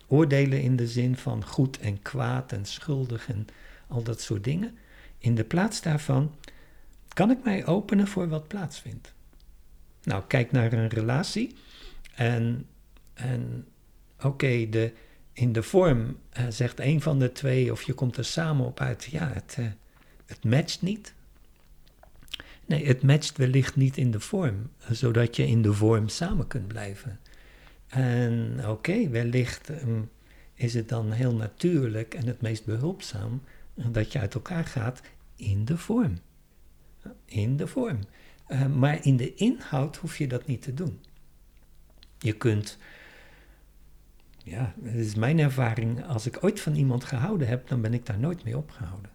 Oordelen 0.07 0.61
in 0.61 0.75
de 0.75 0.87
zin 0.87 1.15
van 1.15 1.45
goed 1.45 1.79
en 1.79 2.01
kwaad 2.01 2.51
en 2.51 2.65
schuldig 2.65 3.27
en 3.29 3.47
al 3.87 4.03
dat 4.03 4.21
soort 4.21 4.43
dingen. 4.43 4.77
In 5.17 5.35
de 5.35 5.43
plaats 5.43 5.81
daarvan 5.81 6.35
kan 7.07 7.31
ik 7.31 7.43
mij 7.43 7.65
openen 7.65 8.07
voor 8.07 8.27
wat 8.27 8.47
plaatsvindt. 8.47 9.13
Nou, 10.03 10.23
kijk 10.27 10.51
naar 10.51 10.73
een 10.73 10.89
relatie 10.89 11.55
en, 12.15 12.67
en 13.13 13.65
oké, 14.21 14.69
de 14.69 14.93
in 15.33 15.53
de 15.53 15.63
vorm 15.63 16.17
uh, 16.37 16.45
zegt 16.49 16.79
een 16.79 17.01
van 17.01 17.19
de 17.19 17.31
twee 17.31 17.71
of 17.71 17.81
je 17.81 17.93
komt 17.93 18.17
er 18.17 18.25
samen 18.25 18.65
op 18.65 18.79
uit, 18.79 19.03
ja, 19.03 19.27
het, 19.33 19.55
uh, 19.59 19.65
het 20.25 20.43
matcht 20.43 20.81
niet. 20.81 21.13
Nee, 22.65 22.85
het 22.85 23.03
matcht 23.03 23.37
wellicht 23.37 23.75
niet 23.75 23.97
in 23.97 24.11
de 24.11 24.19
vorm, 24.19 24.69
zodat 24.89 25.35
je 25.35 25.47
in 25.47 25.61
de 25.61 25.73
vorm 25.73 26.07
samen 26.07 26.47
kunt 26.47 26.67
blijven. 26.67 27.19
En 27.87 28.59
oké, 28.67 29.09
wellicht 29.09 29.69
um, 29.69 30.09
is 30.53 30.73
het 30.73 30.89
dan 30.89 31.11
heel 31.11 31.35
natuurlijk 31.35 32.13
en 32.13 32.27
het 32.27 32.41
meest 32.41 32.65
behulpzaam 32.65 33.41
dat 33.73 34.11
je 34.11 34.19
uit 34.19 34.33
elkaar 34.33 34.65
gaat 34.65 35.01
in 35.35 35.65
de 35.65 35.77
vorm. 35.77 36.17
In 37.25 37.57
de 37.57 37.67
vorm. 37.67 37.99
Eh, 38.47 38.65
maar 38.65 39.05
in 39.05 39.17
de 39.17 39.33
inhoud 39.33 39.95
hoef 39.95 40.17
je 40.17 40.27
dat 40.27 40.47
niet 40.47 40.61
te 40.61 40.73
doen. 40.73 40.99
Je 42.17 42.33
kunt, 42.33 42.77
ja, 44.43 44.73
dat 44.77 44.93
is 44.93 45.15
mijn 45.15 45.39
ervaring, 45.39 46.05
als 46.05 46.25
ik 46.25 46.43
ooit 46.43 46.59
van 46.59 46.75
iemand 46.75 47.03
gehouden 47.03 47.47
heb, 47.47 47.67
dan 47.67 47.81
ben 47.81 47.93
ik 47.93 48.05
daar 48.05 48.19
nooit 48.19 48.43
mee 48.43 48.57
opgehouden. 48.57 49.11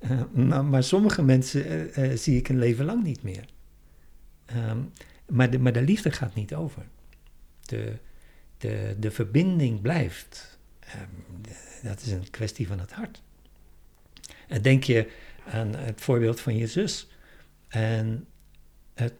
Uh, 0.00 0.60
maar, 0.60 0.82
sommige 0.82 1.22
mensen 1.22 1.90
uh, 2.00 2.16
zie 2.16 2.38
ik 2.38 2.48
een 2.48 2.58
leven 2.58 2.84
lang 2.84 3.02
niet 3.02 3.22
meer. 3.22 3.44
Um, 4.56 4.92
maar, 5.28 5.50
de, 5.50 5.58
maar 5.58 5.72
de 5.72 5.82
liefde 5.82 6.10
gaat 6.10 6.34
niet 6.34 6.54
over. 6.54 6.86
De, 7.60 7.98
de, 8.58 8.96
de 8.98 9.10
verbinding 9.10 9.80
blijft. 9.80 10.58
Um, 10.96 11.40
dat 11.82 12.02
is 12.02 12.10
een 12.10 12.30
kwestie 12.30 12.66
van 12.66 12.78
het 12.78 12.92
hart. 12.92 13.22
En 14.48 14.62
denk 14.62 14.84
je 14.84 15.10
aan 15.50 15.74
het 15.74 16.00
voorbeeld 16.00 16.40
van 16.40 16.56
je 16.56 16.66
zus. 16.66 17.08
En 17.68 18.26
het, 18.94 19.12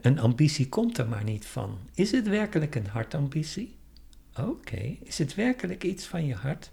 een 0.00 0.18
ambitie 0.18 0.68
komt 0.68 0.98
er 0.98 1.08
maar 1.08 1.24
niet 1.24 1.46
van. 1.46 1.78
Is 1.94 2.10
het 2.10 2.28
werkelijk 2.28 2.74
een 2.74 2.86
hartambitie? 2.86 3.76
Oké. 4.36 4.96
Is 5.02 5.18
het 5.18 5.34
werkelijk 5.34 5.84
iets 5.84 6.06
van 6.06 6.26
je 6.26 6.34
hart? 6.34 6.70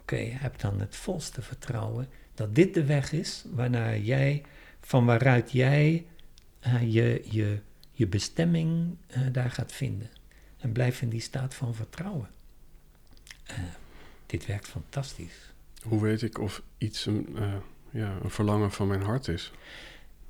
Oké, 0.00 0.16
heb 0.16 0.60
dan 0.60 0.80
het 0.80 0.96
volste 0.96 1.42
vertrouwen 1.42 2.08
dat 2.34 2.54
dit 2.54 2.74
de 2.74 2.84
weg 2.84 3.12
is 3.12 3.44
waarnaar 3.50 3.98
jij, 3.98 4.42
van 4.80 5.04
waaruit 5.04 5.52
jij 5.52 6.06
uh, 6.66 6.92
je, 6.92 7.22
je, 7.30 7.58
je 7.90 8.06
bestemming 8.06 8.96
uh, 9.16 9.22
daar 9.32 9.50
gaat 9.50 9.72
vinden. 9.72 10.10
En 10.58 10.72
blijf 10.72 11.02
in 11.02 11.08
die 11.08 11.20
staat 11.20 11.54
van 11.54 11.74
vertrouwen. 11.74 12.28
Uh, 13.50 13.56
dit 14.26 14.46
werkt 14.46 14.68
fantastisch. 14.68 15.52
Hoe 15.82 16.00
weet 16.00 16.22
ik 16.22 16.38
of 16.38 16.62
iets 16.78 17.06
een, 17.06 17.36
ja, 17.90 18.18
een 18.22 18.30
verlangen 18.30 18.72
van 18.72 18.86
mijn 18.86 19.02
hart 19.02 19.28
is? 19.28 19.52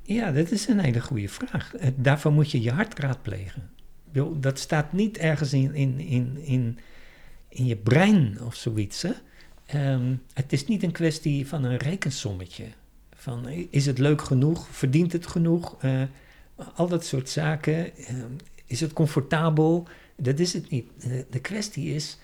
Ja, 0.02 0.32
dat 0.32 0.50
is 0.50 0.68
een 0.68 0.80
hele 0.80 1.00
goede 1.00 1.28
vraag. 1.28 1.72
Daarvoor 1.94 2.32
moet 2.32 2.50
je 2.50 2.60
je 2.60 2.70
hart 2.70 2.98
raadplegen. 2.98 3.70
Dat 4.36 4.58
staat 4.58 4.92
niet 4.92 5.18
ergens 5.18 5.52
in, 5.52 5.74
in, 5.74 6.00
in, 6.00 6.38
in, 6.38 6.78
in 7.48 7.66
je 7.66 7.76
brein 7.76 8.42
of 8.42 8.54
zoiets. 8.54 9.02
Hè? 9.02 9.12
Um, 9.74 10.22
het 10.32 10.52
is 10.52 10.66
niet 10.66 10.82
een 10.82 10.92
kwestie 10.92 11.48
van 11.48 11.64
een 11.64 11.76
rekensommetje. 11.76 12.64
Van 13.14 13.48
is 13.48 13.86
het 13.86 13.98
leuk 13.98 14.22
genoeg? 14.22 14.68
Verdient 14.70 15.12
het 15.12 15.26
genoeg? 15.26 15.84
Uh, 15.84 16.02
al 16.74 16.88
dat 16.88 17.04
soort 17.04 17.28
zaken. 17.28 18.00
Uh, 18.00 18.24
is 18.66 18.80
het 18.80 18.92
comfortabel? 18.92 19.88
Dat 20.16 20.38
is 20.38 20.52
het 20.52 20.70
niet. 20.70 20.90
De, 20.98 21.26
de, 21.30 21.40
kwestie 21.40 21.94
is, 21.94 22.18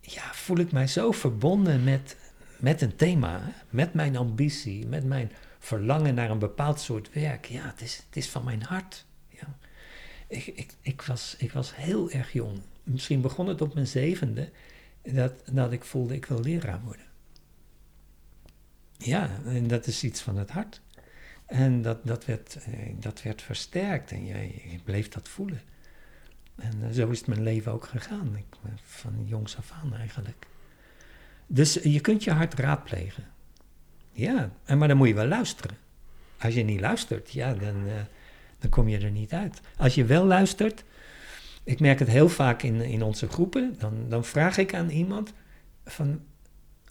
ja, 0.00 0.32
voel 0.32 0.58
ik 0.58 0.72
mij 0.72 0.86
zo 0.86 1.12
verbonden 1.12 1.84
met, 1.84 2.16
met 2.56 2.80
een 2.80 2.96
thema, 2.96 3.52
met 3.70 3.94
mijn 3.94 4.16
ambitie, 4.16 4.86
met 4.86 5.04
mijn 5.04 5.32
verlangen 5.58 6.14
naar 6.14 6.30
een 6.30 6.38
bepaald 6.38 6.80
soort 6.80 7.12
werk. 7.12 7.44
Ja, 7.44 7.66
het 7.66 7.80
is, 7.80 7.96
het 8.06 8.16
is 8.16 8.28
van 8.28 8.44
mijn 8.44 8.62
hart. 8.62 9.04
Ja. 9.28 9.58
Ik, 10.28 10.46
ik, 10.46 10.74
ik, 10.80 11.02
was, 11.02 11.34
ik 11.38 11.52
was 11.52 11.76
heel 11.76 12.10
erg 12.10 12.32
jong. 12.32 12.60
Misschien 12.82 13.20
begon 13.20 13.48
het 13.48 13.60
op 13.60 13.74
mijn 13.74 13.86
zevende 13.86 14.50
dat, 15.02 15.32
dat 15.52 15.72
ik 15.72 15.84
voelde, 15.84 16.14
ik 16.14 16.26
wil 16.26 16.40
leraar 16.40 16.80
worden. 16.84 17.06
Ja, 18.96 19.30
en 19.44 19.66
dat 19.66 19.86
is 19.86 20.04
iets 20.04 20.20
van 20.20 20.36
het 20.36 20.50
hart. 20.50 20.80
En 21.46 21.82
dat, 21.82 22.06
dat, 22.06 22.24
werd, 22.24 22.56
eh, 22.64 22.94
dat 23.00 23.22
werd 23.22 23.42
versterkt 23.42 24.10
en 24.10 24.26
je 24.26 24.80
bleef 24.84 25.08
dat 25.08 25.28
voelen. 25.28 25.60
En 26.56 26.78
uh, 26.82 26.90
zo 26.90 27.08
is 27.08 27.24
mijn 27.24 27.42
leven 27.42 27.72
ook 27.72 27.84
gegaan, 27.84 28.36
ik, 28.36 28.56
van 28.82 29.24
jongs 29.24 29.56
af 29.56 29.72
aan 29.82 29.94
eigenlijk. 29.94 30.46
Dus 31.46 31.74
je 31.74 32.00
kunt 32.00 32.24
je 32.24 32.30
hart 32.30 32.54
raadplegen. 32.54 33.24
Ja, 34.12 34.50
en, 34.64 34.78
maar 34.78 34.88
dan 34.88 34.96
moet 34.96 35.08
je 35.08 35.14
wel 35.14 35.26
luisteren. 35.26 35.76
Als 36.38 36.54
je 36.54 36.62
niet 36.62 36.80
luistert, 36.80 37.30
ja, 37.30 37.54
dan, 37.54 37.84
dan 38.58 38.70
kom 38.70 38.88
je 38.88 38.98
er 38.98 39.10
niet 39.10 39.32
uit. 39.32 39.60
Als 39.76 39.94
je 39.94 40.04
wel 40.04 40.24
luistert, 40.24 40.84
ik 41.68 41.80
merk 41.80 41.98
het 41.98 42.08
heel 42.08 42.28
vaak 42.28 42.62
in, 42.62 42.80
in 42.80 43.02
onze 43.02 43.28
groepen. 43.28 43.74
Dan, 43.78 44.08
dan 44.08 44.24
vraag 44.24 44.58
ik 44.58 44.74
aan 44.74 44.88
iemand 44.88 45.32
van, 45.84 46.20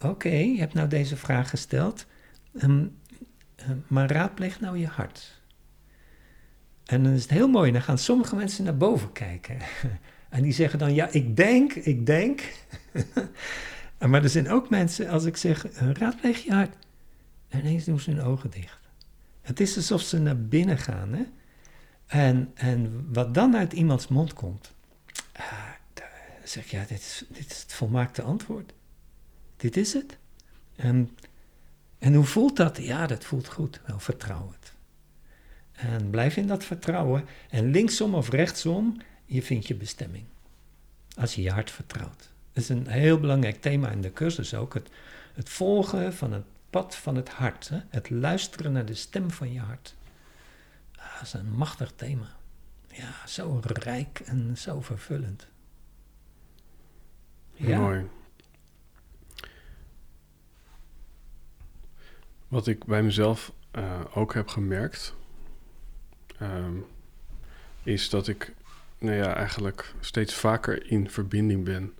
oké, 0.01 0.29
je 0.29 0.59
hebt 0.59 0.73
nou 0.73 0.87
deze 0.87 1.17
vraag 1.17 1.49
gesteld, 1.49 2.05
um, 2.53 2.97
um, 3.69 3.83
maar 3.87 4.11
raadpleeg 4.11 4.59
nou 4.59 4.77
je 4.77 4.87
hart. 4.87 5.41
En 6.85 7.03
dan 7.03 7.13
is 7.13 7.21
het 7.21 7.31
heel 7.31 7.47
mooi, 7.47 7.71
dan 7.71 7.81
gaan 7.81 7.97
sommige 7.97 8.35
mensen 8.35 8.63
naar 8.63 8.77
boven 8.77 9.11
kijken. 9.11 9.57
en 10.29 10.43
die 10.43 10.53
zeggen 10.53 10.79
dan, 10.79 10.93
ja, 10.93 11.07
ik 11.11 11.35
denk, 11.35 11.73
ik 11.73 12.05
denk. 12.05 12.41
maar 14.09 14.23
er 14.23 14.29
zijn 14.29 14.49
ook 14.49 14.69
mensen, 14.69 15.09
als 15.09 15.25
ik 15.25 15.37
zeg, 15.37 15.65
raadpleeg 15.93 16.43
je 16.43 16.53
hart. 16.53 16.75
En 17.47 17.59
ineens 17.59 17.85
doen 17.85 17.99
ze 17.99 18.11
hun 18.11 18.21
ogen 18.23 18.49
dicht. 18.49 18.79
Het 19.41 19.59
is 19.59 19.75
alsof 19.75 20.01
ze 20.01 20.19
naar 20.19 20.41
binnen 20.41 20.77
gaan, 20.77 21.13
hè. 21.13 21.23
En, 22.07 22.51
en 22.53 23.07
wat 23.13 23.33
dan 23.33 23.55
uit 23.55 23.73
iemands 23.73 24.07
mond 24.07 24.33
komt, 24.33 24.73
uh, 25.39 25.43
zeg 26.43 26.69
ja, 26.69 26.79
dit 26.87 26.99
is, 26.99 27.23
dit 27.27 27.51
is 27.51 27.61
het 27.61 27.73
volmaakte 27.73 28.21
antwoord. 28.21 28.73
Dit 29.57 29.77
is 29.77 29.93
het. 29.93 30.17
En, 30.75 31.17
en 31.99 32.13
hoe 32.13 32.25
voelt 32.25 32.55
dat? 32.55 32.77
Ja, 32.77 33.07
dat 33.07 33.25
voelt 33.25 33.47
goed. 33.47 33.81
Wel, 33.85 33.99
het. 34.51 34.73
En 35.71 36.09
blijf 36.09 36.37
in 36.37 36.47
dat 36.47 36.63
vertrouwen. 36.63 37.25
En 37.49 37.71
linksom 37.71 38.15
of 38.15 38.29
rechtsom, 38.29 39.01
je 39.25 39.41
vindt 39.41 39.67
je 39.67 39.75
bestemming. 39.75 40.25
Als 41.15 41.35
je 41.35 41.41
je 41.41 41.51
hart 41.51 41.71
vertrouwt. 41.71 42.29
Dat 42.53 42.63
is 42.63 42.69
een 42.69 42.87
heel 42.87 43.19
belangrijk 43.19 43.61
thema 43.61 43.89
in 43.91 44.01
de 44.01 44.13
cursus 44.13 44.53
ook. 44.53 44.73
Het, 44.73 44.89
het 45.33 45.49
volgen 45.49 46.13
van 46.13 46.33
het 46.33 46.45
pad 46.69 46.95
van 46.95 47.15
het 47.15 47.29
hart. 47.29 47.69
Hè? 47.69 47.79
Het 47.89 48.09
luisteren 48.09 48.71
naar 48.71 48.85
de 48.85 48.93
stem 48.93 49.31
van 49.31 49.53
je 49.53 49.59
hart. 49.59 49.95
Dat 51.17 51.25
is 51.25 51.34
een 51.34 51.51
machtig 51.51 51.91
thema. 51.95 52.36
Ja, 52.88 53.27
zo 53.27 53.60
rijk 53.63 54.19
en 54.19 54.58
zo 54.58 54.82
vervullend. 54.82 55.47
Ja. 57.53 57.80
Mooi. 57.80 58.08
Wat 62.47 62.67
ik 62.67 62.86
bij 62.86 63.03
mezelf 63.03 63.53
uh, 63.75 64.01
ook 64.13 64.34
heb 64.34 64.47
gemerkt, 64.47 65.15
um, 66.41 66.86
is 67.84 68.10
dat 68.10 68.27
ik 68.27 68.53
nou 68.97 69.15
ja, 69.15 69.36
eigenlijk 69.36 69.93
steeds 69.99 70.34
vaker 70.34 70.91
in 70.91 71.10
verbinding 71.10 71.63
ben. 71.63 71.93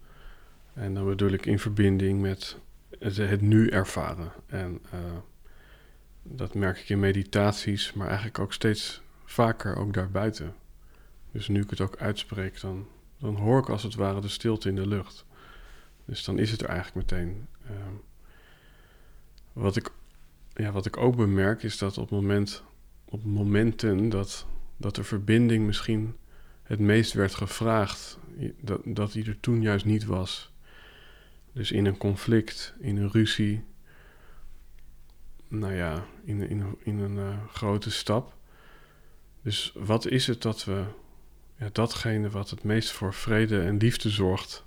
En 0.74 0.94
dan 0.94 1.06
bedoel 1.06 1.32
ik 1.32 1.46
in 1.46 1.60
verbinding 1.60 2.22
met 2.22 2.58
het, 3.00 3.42
nu 3.42 3.70
ervaren. 3.70 4.32
En 4.46 4.82
uh, 4.94 5.00
dat 6.24 6.54
merk 6.54 6.80
ik 6.80 6.90
in 6.90 7.00
meditaties, 7.00 7.94
maar 7.94 8.08
eigenlijk 8.08 8.40
ook 8.40 8.54
steeds 8.54 9.02
vaker 9.28 9.76
ook 9.76 9.94
daarbuiten. 9.94 10.56
Dus 11.32 11.48
nu 11.48 11.62
ik 11.62 11.70
het 11.70 11.82
ook 11.82 11.98
uitspreek, 11.98 12.62
dan, 12.62 12.88
dan 13.18 13.36
hoor 13.36 13.60
ik 13.60 13.70
als 13.70 13.84
het 13.84 13.96
ware 13.96 14.22
de 14.22 14.28
stilte 14.28 14.70
in 14.70 14.76
de 14.76 14.88
lucht. 14.88 15.26
Dus 16.06 16.24
dan 16.24 16.40
is 16.40 16.52
het 16.52 16.62
er 16.62 16.70
eigenlijk 16.70 17.12
meteen. 17.12 17.48
Uh, 17.64 17.72
wat, 19.54 19.76
ik, 19.76 19.90
ja, 20.54 20.72
wat 20.72 20.86
ik 20.86 20.98
ook 20.98 21.16
bemerk 21.16 21.64
is 21.64 21.78
dat 21.78 21.98
op, 21.98 22.10
moment, 22.10 22.64
op 23.06 23.24
momenten 23.24 24.10
dat, 24.10 24.46
dat 24.78 24.96
de 24.96 25.04
verbinding 25.04 25.66
misschien 25.66 26.16
het 26.64 26.80
meest 26.80 27.14
werd 27.14 27.36
gevraagd, 27.36 28.20
dat, 28.62 28.82
dat 28.86 29.12
die 29.12 29.26
er 29.26 29.40
toen 29.40 29.62
juist 29.62 29.86
niet 29.86 30.06
was. 30.06 30.52
Dus 31.52 31.72
in 31.72 31.86
een 31.86 31.98
conflict, 31.98 32.74
in 32.80 32.98
een 32.98 33.12
ruzie, 33.12 33.64
nou 35.48 35.74
ja, 35.74 36.06
in, 36.24 36.50
in, 36.50 36.78
in 36.80 37.00
een 37.00 37.16
uh, 37.16 37.46
grote 37.48 37.92
stap, 37.92 38.37
dus 39.48 39.72
wat 39.76 40.08
is 40.08 40.28
het 40.28 40.42
dat 40.42 40.64
we, 40.64 40.84
ja, 41.56 41.70
datgene 41.72 42.30
wat 42.30 42.50
het 42.50 42.64
meest 42.64 42.92
voor 42.92 43.14
vrede 43.14 43.62
en 43.62 43.78
liefde 43.78 44.10
zorgt, 44.10 44.66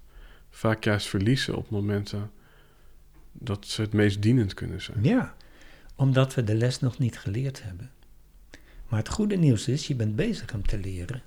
vaak 0.51 0.85
juist 0.85 1.07
verliezen 1.07 1.57
op 1.57 1.71
momenten 1.71 2.31
dat 3.33 3.67
ze 3.67 3.81
het 3.81 3.93
meest 3.93 4.23
dienend 4.23 4.55
kunnen 4.55 4.83
zijn? 4.83 4.99
Ja, 5.03 5.35
omdat 5.95 6.35
we 6.35 6.45
de 6.45 6.55
les 6.55 6.81
nog 6.81 6.99
niet 6.99 7.19
geleerd 7.19 7.63
hebben. 7.63 7.91
Maar 8.89 8.99
het 8.99 9.09
goede 9.09 9.37
nieuws 9.37 9.69
is, 9.69 9.87
je 9.87 9.95
bent 9.95 10.17
bezig 10.17 10.55
om 10.55 10.67
te 10.67 10.79
leren. 10.79 11.23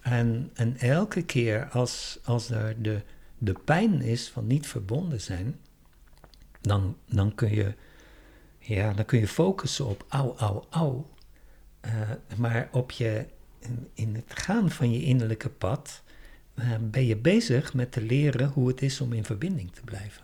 En, 0.00 0.50
en 0.54 0.76
elke 0.76 1.22
keer 1.22 1.68
als, 1.68 2.18
als 2.24 2.50
er 2.50 2.82
de, 2.82 3.02
de 3.38 3.54
pijn 3.64 4.02
is 4.02 4.28
van 4.28 4.46
niet 4.46 4.66
verbonden 4.66 5.20
zijn, 5.20 5.58
dan, 6.60 6.96
dan, 7.06 7.34
kun 7.34 7.54
je, 7.54 7.74
ja, 8.58 8.92
dan 8.92 9.04
kun 9.04 9.18
je 9.18 9.28
focussen 9.28 9.86
op 9.86 10.04
au, 10.08 10.36
au, 10.36 10.64
au. 10.70 11.06
Uh, 11.86 12.10
maar 12.36 12.68
op 12.72 12.90
je, 12.90 13.26
in, 13.94 14.14
het 14.14 14.38
gaan 14.40 14.70
van 14.70 14.92
je 14.92 15.02
innerlijke 15.02 15.50
pad 15.50 16.02
uh, 16.54 16.76
ben 16.80 17.06
je 17.06 17.16
bezig 17.16 17.74
met 17.74 17.92
te 17.92 18.00
leren 18.00 18.48
hoe 18.48 18.68
het 18.68 18.82
is 18.82 19.00
om 19.00 19.12
in 19.12 19.24
verbinding 19.24 19.72
te 19.72 19.82
blijven. 19.84 20.22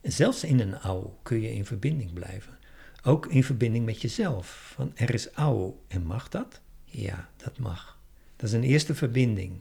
En 0.00 0.12
zelfs 0.12 0.44
in 0.44 0.60
een 0.60 0.80
ouw 0.80 1.18
kun 1.22 1.40
je 1.40 1.54
in 1.54 1.64
verbinding 1.64 2.12
blijven. 2.12 2.58
Ook 3.02 3.26
in 3.26 3.44
verbinding 3.44 3.84
met 3.84 4.00
jezelf. 4.00 4.72
Van 4.74 4.92
er 4.94 5.14
is 5.14 5.34
ouw 5.34 5.82
en 5.88 6.02
mag 6.02 6.28
dat? 6.28 6.60
Ja, 6.84 7.28
dat 7.36 7.58
mag. 7.58 7.98
Dat 8.36 8.48
is 8.48 8.54
een 8.54 8.62
eerste 8.62 8.94
verbinding. 8.94 9.60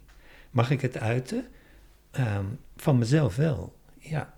Mag 0.52 0.70
ik 0.70 0.82
het 0.82 0.98
uiten? 0.98 1.46
Um, 2.12 2.60
van 2.76 2.98
mezelf 2.98 3.36
wel. 3.36 3.76
Ja, 3.98 4.34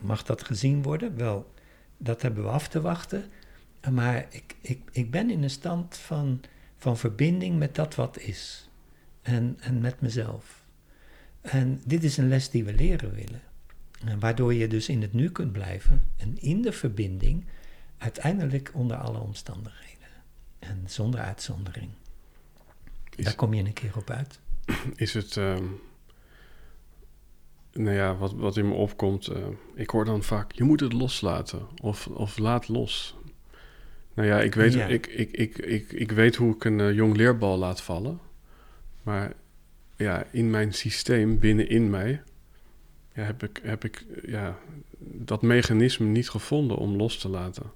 mag 0.00 0.22
dat 0.22 0.44
gezien 0.44 0.82
worden? 0.82 1.16
Wel, 1.16 1.52
dat 1.96 2.22
hebben 2.22 2.42
we 2.42 2.50
af 2.50 2.68
te 2.68 2.80
wachten. 2.80 3.24
Maar 3.92 4.26
ik, 4.30 4.54
ik, 4.60 4.80
ik 4.92 5.10
ben 5.10 5.30
in 5.30 5.42
een 5.42 5.50
stand 5.50 5.96
van, 5.96 6.40
van 6.76 6.96
verbinding 6.98 7.58
met 7.58 7.74
dat 7.74 7.94
wat 7.94 8.18
is. 8.18 8.68
En, 9.22 9.56
en 9.60 9.80
met 9.80 10.00
mezelf. 10.00 10.62
En 11.40 11.80
dit 11.84 12.04
is 12.04 12.16
een 12.16 12.28
les 12.28 12.50
die 12.50 12.64
we 12.64 12.72
leren 12.74 13.14
willen. 13.14 13.42
En 14.04 14.18
waardoor 14.18 14.54
je 14.54 14.68
dus 14.68 14.88
in 14.88 15.02
het 15.02 15.12
nu 15.12 15.30
kunt 15.30 15.52
blijven 15.52 16.02
en 16.16 16.38
in 16.40 16.62
de 16.62 16.72
verbinding, 16.72 17.44
uiteindelijk 17.98 18.70
onder 18.74 18.96
alle 18.96 19.18
omstandigheden. 19.18 20.08
En 20.58 20.82
zonder 20.86 21.20
uitzondering. 21.20 21.90
Daar 23.16 23.34
kom 23.34 23.54
je 23.54 23.64
een 23.64 23.72
keer 23.72 23.96
op 23.96 24.10
uit. 24.10 24.38
Is 24.96 25.14
het. 25.14 25.36
ehm, 25.36 25.64
nou 27.72 27.96
ja, 27.96 28.16
wat, 28.16 28.32
wat 28.32 28.56
in 28.56 28.68
me 28.68 28.74
opkomt. 28.74 29.26
eh, 29.26 29.46
ik 29.74 29.90
hoor 29.90 30.04
dan 30.04 30.22
vaak: 30.22 30.52
je 30.52 30.64
moet 30.64 30.80
het 30.80 30.92
loslaten. 30.92 31.66
Of, 31.82 32.06
of 32.06 32.38
laat 32.38 32.68
los. 32.68 33.16
Nou 34.14 34.28
ja, 34.28 34.40
ik 34.40 34.54
weet, 34.54 34.72
Ja. 34.72 34.86
Ik, 34.86 35.06
ik, 35.06 35.30
ik, 35.30 35.58
ik, 35.58 35.92
ik 35.92 36.12
weet 36.12 36.36
hoe 36.36 36.54
ik 36.54 36.64
een 36.64 36.80
eh, 36.80 36.92
jong 36.92 37.16
leerbal 37.16 37.58
laat 37.58 37.82
vallen. 37.82 38.18
Maar 39.02 39.32
ja, 39.96 40.26
in 40.30 40.50
mijn 40.50 40.72
systeem, 40.74 41.38
binnenin 41.38 41.90
mij. 41.90 42.22
Ja, 43.14 43.22
heb 43.22 43.42
ik, 43.42 43.60
heb 43.62 43.84
ik 43.84 44.04
ja, 44.26 44.58
dat 44.98 45.42
mechanisme 45.42 46.06
niet 46.06 46.28
gevonden 46.30 46.76
om 46.76 46.96
los 46.96 47.18
te 47.18 47.28
laten. 47.28 47.72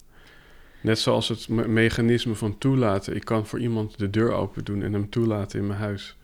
Net 0.81 0.99
zoals 0.99 1.29
het 1.29 1.49
me- 1.49 1.68
mechanisme 1.68 2.35
van 2.35 2.59
toelaten. 2.59 3.16
Ik 3.16 3.25
kan 3.25 3.47
voor 3.47 3.61
iemand 3.61 3.99
de 3.99 4.11
deur 4.11 4.33
open 4.33 4.64
doen 4.64 4.83
en 4.83 4.92
hem 4.92 5.11
toelaten 5.11 5.59
in 5.59 5.66
mijn 5.66 5.79
huis. 5.79 6.16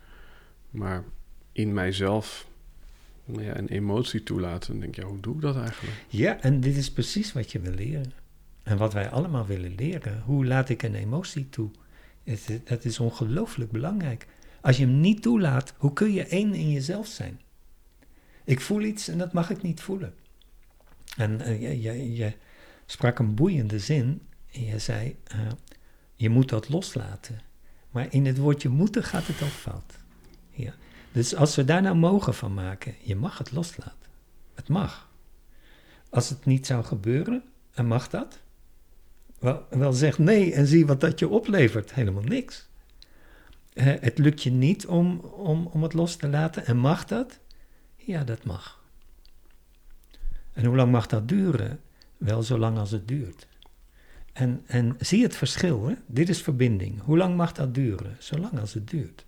Maar 0.69 1.03
in 1.51 1.73
mijzelf 1.73 2.47
nou 3.25 3.43
ja, 3.43 3.57
een 3.57 3.67
emotie 3.67 4.23
toelaten. 4.23 4.71
Dan 4.71 4.79
denk 4.79 4.95
ja, 4.95 5.03
hoe 5.03 5.19
doe 5.19 5.35
ik 5.35 5.41
dat 5.41 5.55
eigenlijk? 5.57 5.95
Ja, 6.07 6.41
en 6.41 6.59
dit 6.59 6.77
is 6.77 6.91
precies 6.91 7.33
wat 7.33 7.51
je 7.51 7.59
wil 7.59 7.73
leren. 7.73 8.11
En 8.63 8.77
wat 8.77 8.93
wij 8.93 9.09
allemaal 9.09 9.45
willen 9.45 9.75
leren. 9.75 10.21
Hoe 10.25 10.45
laat 10.45 10.69
ik 10.69 10.83
een 10.83 10.95
emotie 10.95 11.49
toe? 11.49 11.69
Het- 12.23 12.61
Dat 12.63 12.85
is 12.85 12.99
ongelooflijk 12.99 13.71
belangrijk. 13.71 14.27
Als 14.61 14.77
je 14.77 14.85
hem 14.85 14.99
niet 14.99 15.21
toelaat, 15.21 15.73
hoe 15.77 15.93
kun 15.93 16.11
je 16.13 16.25
één 16.25 16.53
in 16.53 16.71
jezelf 16.71 17.07
zijn? 17.07 17.39
Ik 18.43 18.61
voel 18.61 18.81
iets 18.81 19.07
en 19.07 19.17
dat 19.17 19.33
mag 19.33 19.49
ik 19.49 19.61
niet 19.61 19.81
voelen. 19.81 20.13
En 21.17 21.41
eh, 21.41 21.83
je, 22.17 22.33
sprak 22.85 23.19
een 23.19 23.35
boeiende 23.35 23.79
zin. 23.79 24.21
En 24.51 24.65
je 24.65 24.79
zei, 24.79 25.15
eh, 25.23 25.39
je 26.15 26.29
moet 26.29 26.49
dat 26.49 26.69
loslaten. 26.69 27.39
Maar 27.91 28.07
in 28.13 28.25
het 28.25 28.37
woordje 28.37 28.69
moeten 28.69 29.03
gaat 29.03 29.27
het 29.27 29.41
al 29.41 29.47
fout. 29.47 29.97
Ja. 30.49 30.73
Dus 31.11 31.35
als 31.35 31.55
we 31.55 31.65
daar 31.65 31.81
nou 31.81 31.95
mogen 31.95 32.33
van 32.33 32.53
maken, 32.53 32.95
je 33.03 33.15
mag 33.15 33.37
het 33.37 33.51
loslaten. 33.51 34.09
Het 34.55 34.67
mag. 34.67 35.09
Als 36.09 36.29
het 36.29 36.45
niet 36.45 36.65
zou 36.65 36.83
gebeuren, 36.83 37.43
en 37.73 37.85
mag 37.85 38.09
dat? 38.09 38.40
Wel, 39.41 39.65
wel 39.69 39.93
zeg 39.93 40.17
nee 40.17 40.53
en 40.53 40.67
zie 40.67 40.85
wat 40.85 41.01
dat 41.01 41.19
je 41.19 41.27
oplevert. 41.27 41.93
Helemaal 41.93 42.23
niks. 42.23 42.69
Het 43.73 44.17
lukt 44.17 44.43
je 44.43 44.51
niet 44.51 44.87
om, 44.87 45.19
om, 45.19 45.65
om 45.65 45.83
het 45.83 45.93
los 45.93 46.15
te 46.15 46.27
laten 46.27 46.65
en 46.65 46.77
mag 46.77 47.05
dat? 47.05 47.39
Ja, 47.95 48.23
dat 48.23 48.43
mag. 48.43 48.83
En 50.53 50.65
hoe 50.65 50.75
lang 50.75 50.91
mag 50.91 51.07
dat 51.07 51.27
duren? 51.27 51.79
Wel 52.17 52.43
zo 52.43 52.57
lang 52.57 52.77
als 52.77 52.91
het 52.91 53.07
duurt. 53.07 53.47
En, 54.33 54.63
en 54.65 54.95
zie 54.99 55.23
het 55.23 55.35
verschil, 55.35 55.87
hè? 55.87 55.93
dit 56.05 56.29
is 56.29 56.41
verbinding. 56.41 57.01
Hoe 57.01 57.17
lang 57.17 57.35
mag 57.35 57.51
dat 57.51 57.73
duren? 57.73 58.15
Zolang 58.19 58.59
als 58.59 58.73
het 58.73 58.89
duurt. 58.89 59.25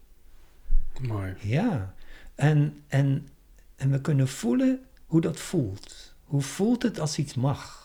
Mooi. 1.02 1.34
Ja, 1.40 1.94
en, 2.36 2.84
en, 2.88 3.28
en 3.76 3.92
we 3.92 4.02
kunnen 4.02 4.28
voelen 4.28 4.82
hoe 5.06 5.22
dat 5.22 5.40
voelt. 5.40 6.16
Hoe 6.24 6.42
voelt 6.42 6.84
het 6.84 7.00
als 7.00 7.18
iets 7.18 7.34
mag? 7.34 7.83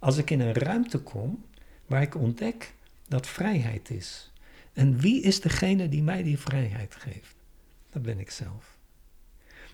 Als 0.00 0.16
ik 0.16 0.30
in 0.30 0.40
een 0.40 0.52
ruimte 0.52 0.98
kom 0.98 1.44
waar 1.86 2.02
ik 2.02 2.14
ontdek 2.14 2.74
dat 3.08 3.26
vrijheid 3.26 3.90
is. 3.90 4.32
En 4.72 4.98
wie 4.98 5.22
is 5.22 5.40
degene 5.40 5.88
die 5.88 6.02
mij 6.02 6.22
die 6.22 6.38
vrijheid 6.38 6.94
geeft? 6.94 7.34
Dat 7.90 8.02
ben 8.02 8.18
ik 8.18 8.30
zelf. 8.30 8.78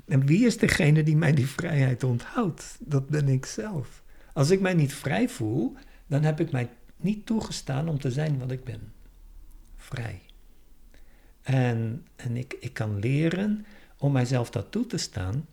En 0.04 0.26
wie 0.26 0.46
is 0.46 0.58
degene 0.58 1.02
die 1.02 1.16
mij 1.16 1.32
die 1.32 1.46
vrijheid 1.46 2.04
onthoudt? 2.04 2.76
Dat 2.80 3.08
ben 3.08 3.28
ik 3.28 3.46
zelf. 3.46 4.02
Als 4.32 4.50
ik 4.50 4.60
mij 4.60 4.74
niet 4.74 4.94
vrij 4.94 5.28
voel, 5.28 5.74
dan 6.06 6.22
heb 6.22 6.40
ik 6.40 6.50
mij 6.50 6.70
niet 6.96 7.26
toegestaan 7.26 7.88
om 7.88 7.98
te 7.98 8.10
zijn 8.10 8.38
wat 8.38 8.50
ik 8.50 8.64
ben. 8.64 8.92
Vrij. 9.76 10.20
En, 11.42 12.06
en 12.16 12.36
ik, 12.36 12.56
ik 12.60 12.72
kan 12.72 12.98
leren 12.98 13.66
om 13.98 14.12
mijzelf 14.12 14.50
dat 14.50 14.70
toe 14.70 14.86
te 14.86 14.96
staan 14.96 15.46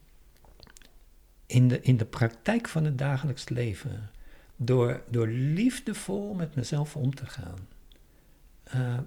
in 1.45 1.67
de, 1.67 1.81
in 1.81 1.97
de 1.97 2.05
praktijk 2.05 2.67
van 2.67 2.85
het 2.85 2.97
dagelijks 2.97 3.49
leven. 3.49 4.09
Door, 4.55 5.03
door 5.09 5.27
liefdevol 5.27 6.33
met 6.33 6.55
mezelf 6.55 6.95
om 6.95 7.15
te 7.15 7.25
gaan. 7.25 7.67
Eh, 8.63 8.99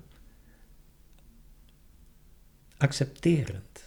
accepterend. 2.76 3.84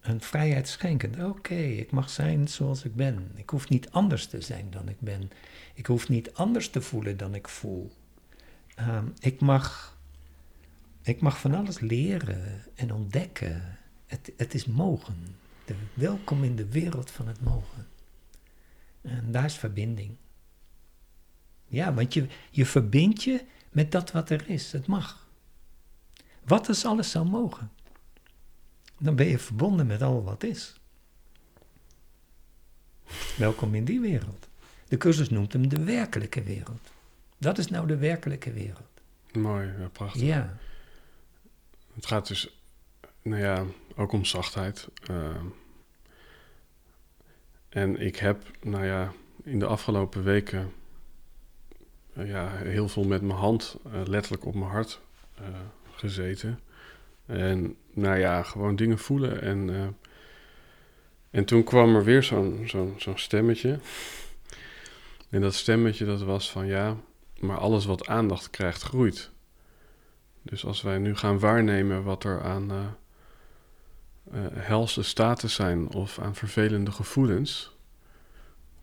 Een 0.00 0.20
vrijheid 0.20 0.68
schenkend. 0.68 1.24
Oké, 1.24 1.54
ik 1.54 1.90
mag 1.90 2.10
zijn 2.10 2.48
zoals 2.48 2.84
ik 2.84 2.94
ben. 2.94 3.30
Ik 3.34 3.50
hoef 3.50 3.68
niet 3.68 3.90
anders 3.90 4.26
te 4.26 4.40
zijn 4.40 4.70
dan 4.70 4.88
ik 4.88 5.00
ben. 5.00 5.30
Ik 5.74 5.86
hoef 5.86 6.08
niet 6.08 6.34
anders 6.34 6.70
te 6.70 6.80
voelen 6.80 7.16
dan 7.16 7.34
ik 7.34 7.48
voel. 7.48 7.92
Ehm, 8.74 9.06
ik 9.18 9.40
mag 9.40 9.96
ik 11.08 11.20
mag 11.20 11.40
van 11.40 11.54
alles 11.54 11.80
leren 11.80 12.62
en 12.74 12.92
ontdekken. 12.92 13.78
Het, 14.06 14.32
het 14.36 14.54
is 14.54 14.66
mogen. 14.66 15.36
De, 15.64 15.74
welkom 15.94 16.44
in 16.44 16.56
de 16.56 16.68
wereld 16.68 17.10
van 17.10 17.28
het 17.28 17.40
mogen. 17.40 17.86
En 19.02 19.32
daar 19.32 19.44
is 19.44 19.54
verbinding. 19.54 20.16
Ja, 21.66 21.94
want 21.94 22.14
je, 22.14 22.26
je 22.50 22.66
verbindt 22.66 23.22
je 23.22 23.44
met 23.70 23.92
dat 23.92 24.12
wat 24.12 24.30
er 24.30 24.48
is. 24.48 24.72
Het 24.72 24.86
mag. 24.86 25.26
Wat 26.44 26.68
als 26.68 26.84
alles 26.84 27.10
zou 27.10 27.28
mogen? 27.28 27.70
Dan 28.98 29.16
ben 29.16 29.26
je 29.26 29.38
verbonden 29.38 29.86
met 29.86 30.02
al 30.02 30.24
wat 30.24 30.44
is. 30.44 30.80
Welkom 33.36 33.74
in 33.74 33.84
die 33.84 34.00
wereld. 34.00 34.48
De 34.88 34.96
cursus 34.96 35.30
noemt 35.30 35.52
hem 35.52 35.68
de 35.68 35.84
werkelijke 35.84 36.42
wereld. 36.42 36.92
Dat 37.38 37.58
is 37.58 37.68
nou 37.68 37.86
de 37.86 37.96
werkelijke 37.96 38.52
wereld. 38.52 38.88
Mooi, 39.32 39.66
ja, 39.78 39.88
prachtig. 39.88 40.22
Ja. 40.22 40.56
Het 41.94 42.06
gaat 42.06 42.28
dus, 42.28 42.60
nou 43.22 43.42
ja, 43.42 43.64
ook 43.96 44.12
om 44.12 44.24
zachtheid. 44.24 44.88
Ehm, 45.02 45.46
en 47.68 48.00
ik 48.00 48.16
heb, 48.16 48.42
nou 48.62 48.84
ja, 48.84 49.12
in 49.42 49.58
de 49.58 49.66
afgelopen 49.66 50.24
weken 50.24 50.72
eh, 52.18 52.28
ja, 52.28 52.48
heel 52.48 52.88
veel 52.88 53.04
met 53.04 53.22
mijn 53.22 53.38
hand 53.38 53.76
eh, 53.84 54.00
letterlijk 54.06 54.44
op 54.44 54.54
mijn 54.54 54.70
hart 54.70 55.00
eh, 55.34 55.44
gezeten. 55.90 56.60
En 57.26 57.76
nou 57.92 58.18
ja, 58.18 58.42
gewoon 58.42 58.76
dingen 58.76 58.98
voelen. 58.98 59.42
En, 59.42 59.96
en 61.30 61.44
toen 61.44 61.64
kwam 61.64 61.96
er 61.96 62.04
weer 62.04 62.22
zo'n 62.22 62.62
zo'n 62.66 62.94
zo'n 62.96 63.18
stemmetje. 63.18 63.78
En 65.30 65.40
dat 65.40 65.54
stemmetje 65.54 66.04
dat 66.04 66.22
was 66.22 66.50
van 66.50 66.66
ja, 66.66 66.96
maar 67.40 67.58
alles 67.58 67.84
wat 67.84 68.06
aandacht 68.06 68.50
krijgt 68.50 68.82
groeit. 68.82 69.30
Dus 70.42 70.64
als 70.64 70.82
wij 70.82 70.98
nu 70.98 71.16
gaan 71.16 71.38
waarnemen 71.38 72.02
wat 72.02 72.24
er 72.24 72.42
aan 72.42 72.96
eh, 74.32 74.40
helse 74.54 75.02
staten 75.02 75.50
zijn 75.50 75.88
of 75.88 76.18
aan 76.18 76.34
vervelende 76.34 76.90
gevoelens, 76.90 77.76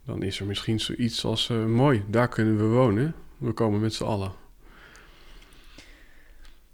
dan 0.06 0.24
is 0.24 0.40
er 0.40 0.46
misschien 0.46 0.80
zoiets 0.80 1.26
als 1.26 1.50
eh, 1.50 1.66
mooi, 1.66 2.04
daar 2.08 2.28
kunnen 2.28 2.58
we 2.58 2.64
wonen. 2.64 3.16
We 3.38 3.52
komen 3.52 3.80
met 3.80 3.94
z'n 3.94 4.04
allen. 4.04 4.32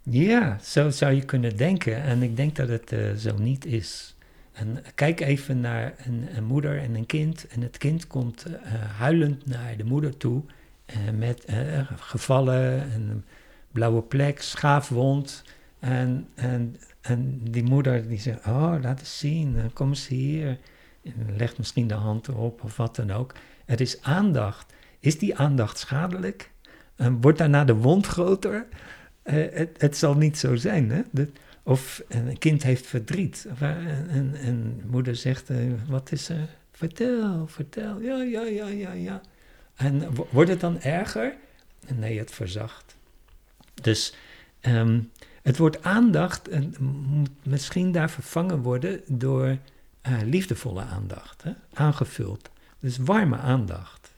Ja, 0.04 0.60
zo 0.64 0.90
zou 0.90 1.14
je 1.14 1.26
kunnen 1.26 1.58
denken. 1.58 2.04
En 2.04 2.24
ik 2.24 2.36
denk 2.36 2.56
dat 2.56 2.68
het 2.68 2.92
eh, 2.92 3.14
zo 3.14 3.38
niet 3.38 3.66
is. 3.66 4.16
En 4.52 4.84
kijk 4.96 5.20
even 5.20 5.60
naar 5.60 5.94
een, 6.06 6.28
een 6.36 6.44
moeder 6.44 6.80
en 6.80 6.96
een 6.96 7.06
kind. 7.06 7.48
En 7.48 7.62
het 7.62 7.78
kind 7.78 8.08
komt 8.08 8.46
huilend 8.98 9.46
naar 9.46 9.78
de 9.78 9.84
moeder 9.84 10.18
toe. 10.18 10.44
met 11.18 11.46
gevallen, 11.96 12.92
en 12.92 13.10
een 13.10 13.24
blauwe 13.72 14.02
plek, 14.02 14.42
schaafwond. 14.42 15.44
En, 15.80 16.28
en, 16.36 16.76
en 17.02 17.40
die 17.52 17.64
moeder 17.64 18.08
die 18.08 18.20
zegt, 18.20 18.46
oh, 18.46 18.76
laat 18.82 19.00
eens 19.00 19.20
zien, 19.20 19.58
eh, 19.58 19.64
kom 19.74 19.90
eens 19.90 20.08
hier. 20.08 20.58
En 21.04 21.36
legt 21.38 21.58
misschien 21.58 21.88
de 21.88 21.94
hand 21.94 22.28
erop 22.28 22.64
of 22.64 22.78
wat 22.78 22.96
dan 22.96 23.12
ook. 23.12 23.34
Er 23.66 23.82
is 23.82 24.02
aandacht. 24.02 24.74
Is 25.00 25.20
die 25.20 25.36
aandacht 25.38 25.78
schadelijk? 25.78 26.52
En 26.96 27.22
wordt 27.22 27.38
daarna 27.38 27.64
de 27.66 27.76
wond 27.76 28.08
groter? 28.08 28.68
Eh, 29.24 29.36
het, 29.52 29.82
het 29.82 29.98
zal 29.98 30.16
niet 30.16 30.38
zo 30.38 30.56
zijn. 30.56 30.90
Hè? 30.92 31.02
Of 31.64 32.04
een 32.08 32.38
kind 32.38 32.64
heeft 32.64 32.88
verdriet. 32.88 33.48
En, 33.60 34.36
en, 34.36 34.82
moeder 34.86 35.16
zegt, 35.16 35.50
eh, 35.50 35.58
wat 35.88 36.12
is 36.12 36.30
er? 36.30 36.48
Vertel, 36.72 37.48
vertel. 37.48 38.00
Ja, 38.02 38.22
ja, 38.22 38.42
ja, 38.42 38.68
ja, 38.68 38.92
ja. 38.92 39.22
En 39.76 40.14
wo- 40.16 40.28
wordt 40.32 40.50
het 40.50 40.60
dan 40.60 40.82
erger? 40.82 41.36
Nee, 41.96 42.18
het 42.18 42.32
verzacht. 42.32 42.96
Dus 43.82 44.14
ehm, 44.60 45.00
het 45.42 45.58
woord 45.58 45.84
aandacht 45.84 46.50
moet 46.80 47.30
misschien 47.44 47.92
daar 47.92 48.10
vervangen 48.10 48.62
worden 48.62 49.02
door 49.08 49.58
eh, 50.02 50.18
liefdevolle 50.24 50.82
aandacht. 50.82 51.44
Hè? 51.44 51.52
Aangevuld. 51.74 52.50
Dus 52.80 52.98
warme 52.98 53.38
aandacht. 53.38 54.12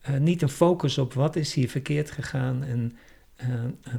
Eh, 0.00 0.16
niet 0.16 0.42
een 0.42 0.48
focus 0.48 0.98
op 0.98 1.12
wat 1.12 1.36
is 1.36 1.54
hier 1.54 1.68
verkeerd 1.68 2.10
gegaan 2.10 2.64
en 2.64 2.96
eh, 3.36 3.48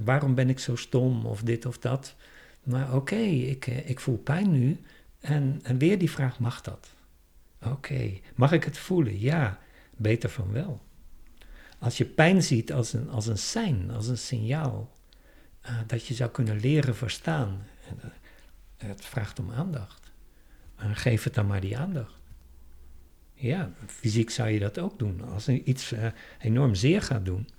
waarom 0.04 0.36
ben 0.36 0.50
ik 0.50 0.60
zo 0.60 0.76
stom 0.76 1.26
of 1.26 1.42
dit 1.42 1.66
of 1.66 1.78
dat? 1.78 2.16
Maar 2.64 2.96
oké, 2.96 3.16
ik, 3.16 3.68
ik 3.68 4.00
voel 4.00 4.18
pijn 4.18 4.52
nu. 4.52 4.80
En, 5.20 5.60
en 5.64 5.78
weer 5.78 5.98
die 5.98 6.12
vraag, 6.12 6.40
mag 6.40 6.62
dat? 6.62 6.88
Oké, 7.66 8.12
mag 8.36 8.52
ik 8.52 8.64
het 8.64 8.78
voelen? 8.78 9.20
Ja, 9.20 9.60
beter 9.96 10.30
van 10.30 10.52
wel. 10.52 10.82
Als 11.80 11.98
je 11.98 12.06
pijn 12.06 12.44
ziet 12.44 12.74
als 12.74 12.94
een, 12.94 13.10
als 13.10 13.28
een 13.28 13.38
sein, 13.38 13.92
als 13.92 14.08
een 14.08 14.18
signaal, 14.18 14.92
uh, 15.70 15.78
dat 15.88 16.06
je 16.06 16.14
zou 16.14 16.30
kunnen 16.30 16.60
leren 16.60 16.96
verstaan. 16.96 17.68
Uh, 17.86 18.10
het 18.78 19.06
vraagt 19.06 19.40
om 19.40 19.52
aandacht. 19.52 20.12
Uh, 20.80 20.90
geef 20.94 21.24
het 21.24 21.34
dan 21.34 21.48
maar 21.48 21.62
die 21.62 21.78
aandacht. 21.78 22.18
Ja, 23.34 23.72
fysiek 23.86 24.30
zou 24.30 24.50
je 24.50 24.60
dat 24.60 24.80
ook 24.80 25.00
doen. 25.00 25.22
Als 25.22 25.48
er 25.48 25.54
iets 25.54 25.94
enorm 26.40 26.76
zeer 26.76 27.02
gaat 27.02 27.26
doen, 27.26 27.50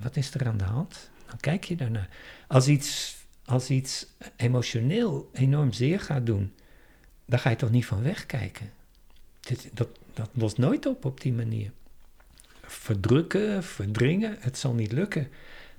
wat 0.00 0.16
is 0.16 0.34
er 0.34 0.46
aan 0.46 0.56
de 0.56 0.64
hand? 0.64 1.10
Dan 1.26 1.38
kijk 1.40 1.64
je 1.64 1.76
daarnaar. 1.76 2.08
Als 2.46 2.68
iets, 2.68 3.16
als 3.44 3.70
iets 3.70 4.06
emotioneel 4.36 5.30
enorm 5.32 5.72
zeer 5.72 6.00
gaat 6.00 6.26
doen, 6.26 6.54
dan 7.24 7.38
ga 7.38 7.50
je 7.50 7.56
toch 7.56 7.70
niet 7.70 7.86
van 7.86 8.02
wegkijken. 8.02 8.70
Dit, 9.40 9.70
dat, 9.72 9.88
dat 10.14 10.30
lost 10.32 10.58
nooit 10.58 10.86
op 10.86 11.04
op 11.04 11.20
die 11.20 11.32
manier. 11.32 11.72
Verdrukken, 12.62 13.64
verdringen, 13.64 14.36
het 14.40 14.58
zal 14.58 14.74
niet 14.74 14.92
lukken. 14.92 15.28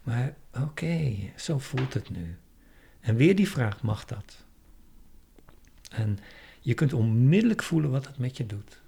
Maar 0.03 0.33
oké, 0.53 1.15
zo 1.35 1.59
voelt 1.59 1.93
het 1.93 2.09
nu. 2.09 2.37
En 2.99 3.15
weer 3.15 3.35
die 3.35 3.49
vraag, 3.49 3.81
mag 3.81 4.05
dat? 4.05 4.45
En 5.91 6.19
je 6.59 6.73
kunt 6.73 6.93
onmiddellijk 6.93 7.63
voelen 7.63 7.91
wat 7.91 8.07
het 8.07 8.17
met 8.17 8.37
je 8.37 8.45
doet. 8.45 8.81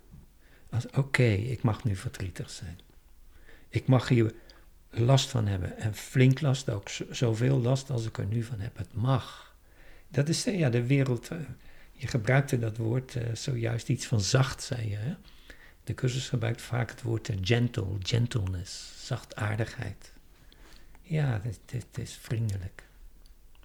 Oké, 0.93 1.24
ik 1.24 1.64
mag 1.64 1.84
nu 1.84 1.95
verdrietig 1.95 2.49
zijn. 2.49 2.80
Ik 3.70 3.88
mag 3.88 4.07
hier 4.07 4.34
last 4.89 5.30
van 5.30 5.47
hebben. 5.47 5.78
En 5.78 5.93
flink 5.93 6.41
last 6.41 6.70
ook. 6.70 6.89
Zoveel 7.09 7.59
last 7.59 7.89
als 7.89 8.05
ik 8.05 8.18
er 8.18 8.26
nu 8.26 8.43
van 8.43 8.59
heb. 8.59 8.78
Het 8.78 8.93
mag. 8.93 9.55
Dat 10.07 10.30
is 10.30 10.43
ja, 10.43 10.70
de 10.70 10.86
wereld. 10.86 11.32
Uh, 11.32 11.39
je 11.91 12.07
gebruikte 12.07 12.59
dat 12.59 12.78
woord 12.78 13.16
uh, 13.16 13.24
zojuist 13.34 13.89
iets 13.89 14.05
van 14.05 14.22
zacht, 14.22 14.64
zei 14.64 14.89
je. 14.89 14.95
Hè? 14.95 15.14
De 15.84 15.93
cursus 15.93 16.30
gebruikt 16.30 16.61
vaak 16.61 16.89
het 16.89 17.01
woord 17.01 17.30
uh, 17.30 17.38
gentle, 17.41 17.88
gentleness, 17.99 18.93
zachtaardigheid. 19.05 20.12
Ja, 21.04 21.41
het 21.66 21.97
is 21.97 22.16
vriendelijk. 22.16 22.84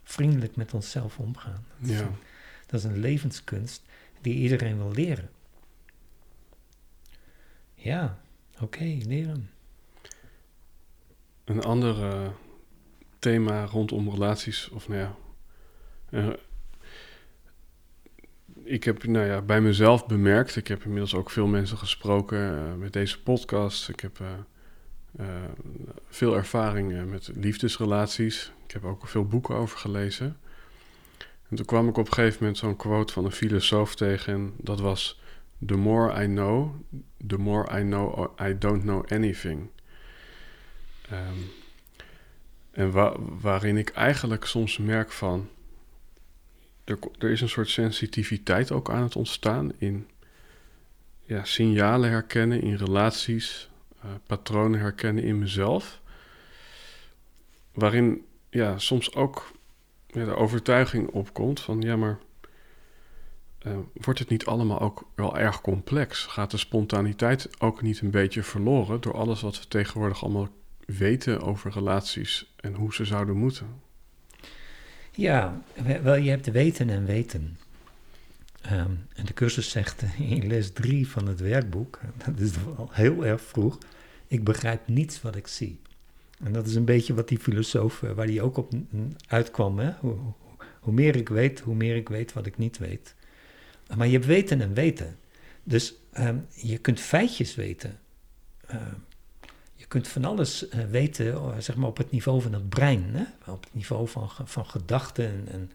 Vriendelijk 0.02 0.56
met 0.56 0.74
onszelf 0.74 1.18
omgaan. 1.18 1.64
Dat, 1.78 1.90
ja. 1.90 1.94
is 1.94 2.00
een, 2.00 2.16
dat 2.66 2.80
is 2.80 2.84
een 2.84 2.98
levenskunst 2.98 3.82
die 4.20 4.34
iedereen 4.34 4.76
wil 4.76 4.92
leren. 4.92 5.30
Ja, 7.74 8.18
oké, 8.54 8.64
okay, 8.64 9.02
leren. 9.06 9.50
Een 11.44 11.62
ander 11.62 11.96
uh, 11.96 12.28
thema 13.18 13.64
rondom 13.64 14.10
relaties, 14.10 14.68
of 14.68 14.88
nou 14.88 15.00
ja, 15.00 15.16
uh, 16.10 16.32
ik 18.64 18.84
heb 18.84 19.04
nou 19.04 19.26
ja, 19.26 19.42
bij 19.42 19.60
mezelf 19.60 20.06
bemerkt, 20.06 20.56
ik 20.56 20.68
heb 20.68 20.82
inmiddels 20.82 21.14
ook 21.14 21.30
veel 21.30 21.46
mensen 21.46 21.78
gesproken 21.78 22.38
uh, 22.38 22.74
met 22.74 22.92
deze 22.92 23.22
podcast. 23.22 23.88
Ik 23.88 24.00
heb 24.00 24.20
veel 26.08 26.36
ervaring 26.36 27.10
met 27.10 27.30
liefdesrelaties. 27.34 28.52
Ik 28.66 28.70
heb 28.70 28.84
ook 28.84 29.08
veel 29.08 29.24
boeken 29.24 29.54
over 29.54 29.78
gelezen. 29.78 30.36
En 31.48 31.56
toen 31.56 31.66
kwam 31.66 31.88
ik 31.88 31.96
op 31.96 32.06
een 32.06 32.12
gegeven 32.12 32.38
moment 32.40 32.58
zo'n 32.58 32.76
quote 32.76 33.12
van 33.12 33.24
een 33.24 33.32
filosoof 33.32 33.94
tegen. 33.94 34.32
En 34.32 34.54
dat 34.56 34.80
was: 34.80 35.20
The 35.66 35.76
more 35.76 36.24
I 36.24 36.26
know, 36.26 36.74
the 37.26 37.38
more 37.38 37.80
I 37.80 37.82
know 37.82 38.30
I 38.40 38.58
don't 38.58 38.82
know 38.82 39.12
anything. 39.12 39.70
Um, 41.12 41.50
en 42.70 42.90
wa 42.90 43.16
waarin 43.18 43.76
ik 43.76 43.88
eigenlijk 43.90 44.44
soms 44.44 44.78
merk 44.78 45.12
van. 45.12 45.48
Er, 46.84 46.98
er, 47.18 47.30
is 47.30 47.40
een 47.40 47.48
soort 47.48 47.68
sensitiviteit 47.68 48.72
ook 48.72 48.90
aan 48.90 49.02
het 49.02 49.16
ontstaan 49.16 49.72
in 49.78 50.08
ja, 51.24 51.44
signalen 51.44 52.10
herkennen 52.10 52.62
in 52.62 52.74
relaties, 52.74 53.70
uh, 54.04 54.10
patronen 54.26 54.80
herkennen 54.80 55.24
in 55.24 55.38
mezelf. 55.38 56.00
Waarin 57.72 58.24
ja, 58.50 58.78
soms 58.78 59.14
ook 59.14 59.52
de 60.06 60.36
overtuiging 60.36 61.08
opkomt 61.08 61.60
van 61.60 61.80
ja, 61.80 61.96
maar 61.96 62.18
uh, 63.66 63.78
wordt 63.92 64.18
het 64.18 64.28
niet 64.28 64.46
allemaal 64.46 64.80
ook 64.80 65.08
wel 65.14 65.38
erg 65.38 65.60
complex? 65.60 66.26
Gaat 66.26 66.50
de 66.50 66.56
spontaniteit 66.56 67.48
ook 67.58 67.82
niet 67.82 68.00
een 68.00 68.10
beetje 68.10 68.42
verloren 68.42 69.00
door 69.00 69.14
alles 69.14 69.40
wat 69.40 69.58
we 69.58 69.68
tegenwoordig 69.68 70.22
allemaal 70.24 70.48
weten 70.86 71.40
over 71.40 71.70
relaties 71.70 72.54
en 72.56 72.74
hoe 72.74 72.94
ze 72.94 73.04
zouden 73.04 73.36
moeten? 73.36 73.80
Ja, 75.12 75.62
wel, 76.02 76.16
je 76.16 76.30
hebt 76.30 76.50
weten 76.50 76.90
en 76.90 77.04
weten. 77.04 77.58
Um, 78.72 79.06
en 79.14 79.24
de 79.24 79.32
cursus 79.32 79.70
zegt 79.70 80.02
in 80.18 80.46
les 80.46 80.72
3 80.72 81.08
van 81.08 81.26
het 81.26 81.40
werkboek, 81.40 82.00
dat 82.26 82.38
is 82.38 82.52
al 82.76 82.88
heel 82.92 83.26
erg 83.26 83.40
vroeg, 83.40 83.78
ik 84.26 84.44
begrijp 84.44 84.88
niets 84.88 85.22
wat 85.22 85.36
ik 85.36 85.46
zie. 85.46 85.80
En 86.42 86.52
dat 86.52 86.66
is 86.66 86.74
een 86.74 86.84
beetje 86.84 87.14
wat 87.14 87.28
die 87.28 87.38
filosoof, 87.38 88.02
eh, 88.02 88.10
waar 88.10 88.26
die 88.26 88.42
ook 88.42 88.56
op 88.56 88.72
uitkwam. 89.28 89.78
Hè? 89.78 89.92
Hoe, 90.00 90.16
hoe, 90.80 90.92
meer 90.92 91.16
ik 91.16 91.28
weet, 91.28 91.60
hoe 91.60 91.74
meer 91.74 91.96
ik 91.96 92.08
weet 92.08 92.32
wat 92.32 92.46
ik 92.46 92.58
niet 92.58 92.78
weet. 92.78 93.14
Maar 93.96 94.06
je 94.06 94.12
hebt 94.12 94.26
weten 94.26 94.60
en 94.60 94.74
weten. 94.74 95.16
Dus 95.62 95.94
um, 96.18 96.46
je 96.54 96.78
kunt 96.78 97.00
feitjes 97.00 97.54
weten. 97.54 97.98
Uh, 98.72 98.80
je 99.74 99.86
kunt 99.86 100.08
van 100.08 100.24
alles 100.24 100.68
uh, 100.68 100.84
weten, 100.84 101.32
eh, 101.32 101.50
zeg 101.58 101.76
maar 101.76 101.88
op 101.88 101.96
het 101.96 102.10
niveau 102.10 102.42
van 102.42 102.52
het 102.52 102.68
brein. 102.68 103.04
Hè? 103.12 103.52
Op 103.52 103.64
het 103.64 103.74
niveau 103.74 104.08
van, 104.08 104.30
van 104.44 104.66
gedachten 104.66 105.48
en, 105.48 105.70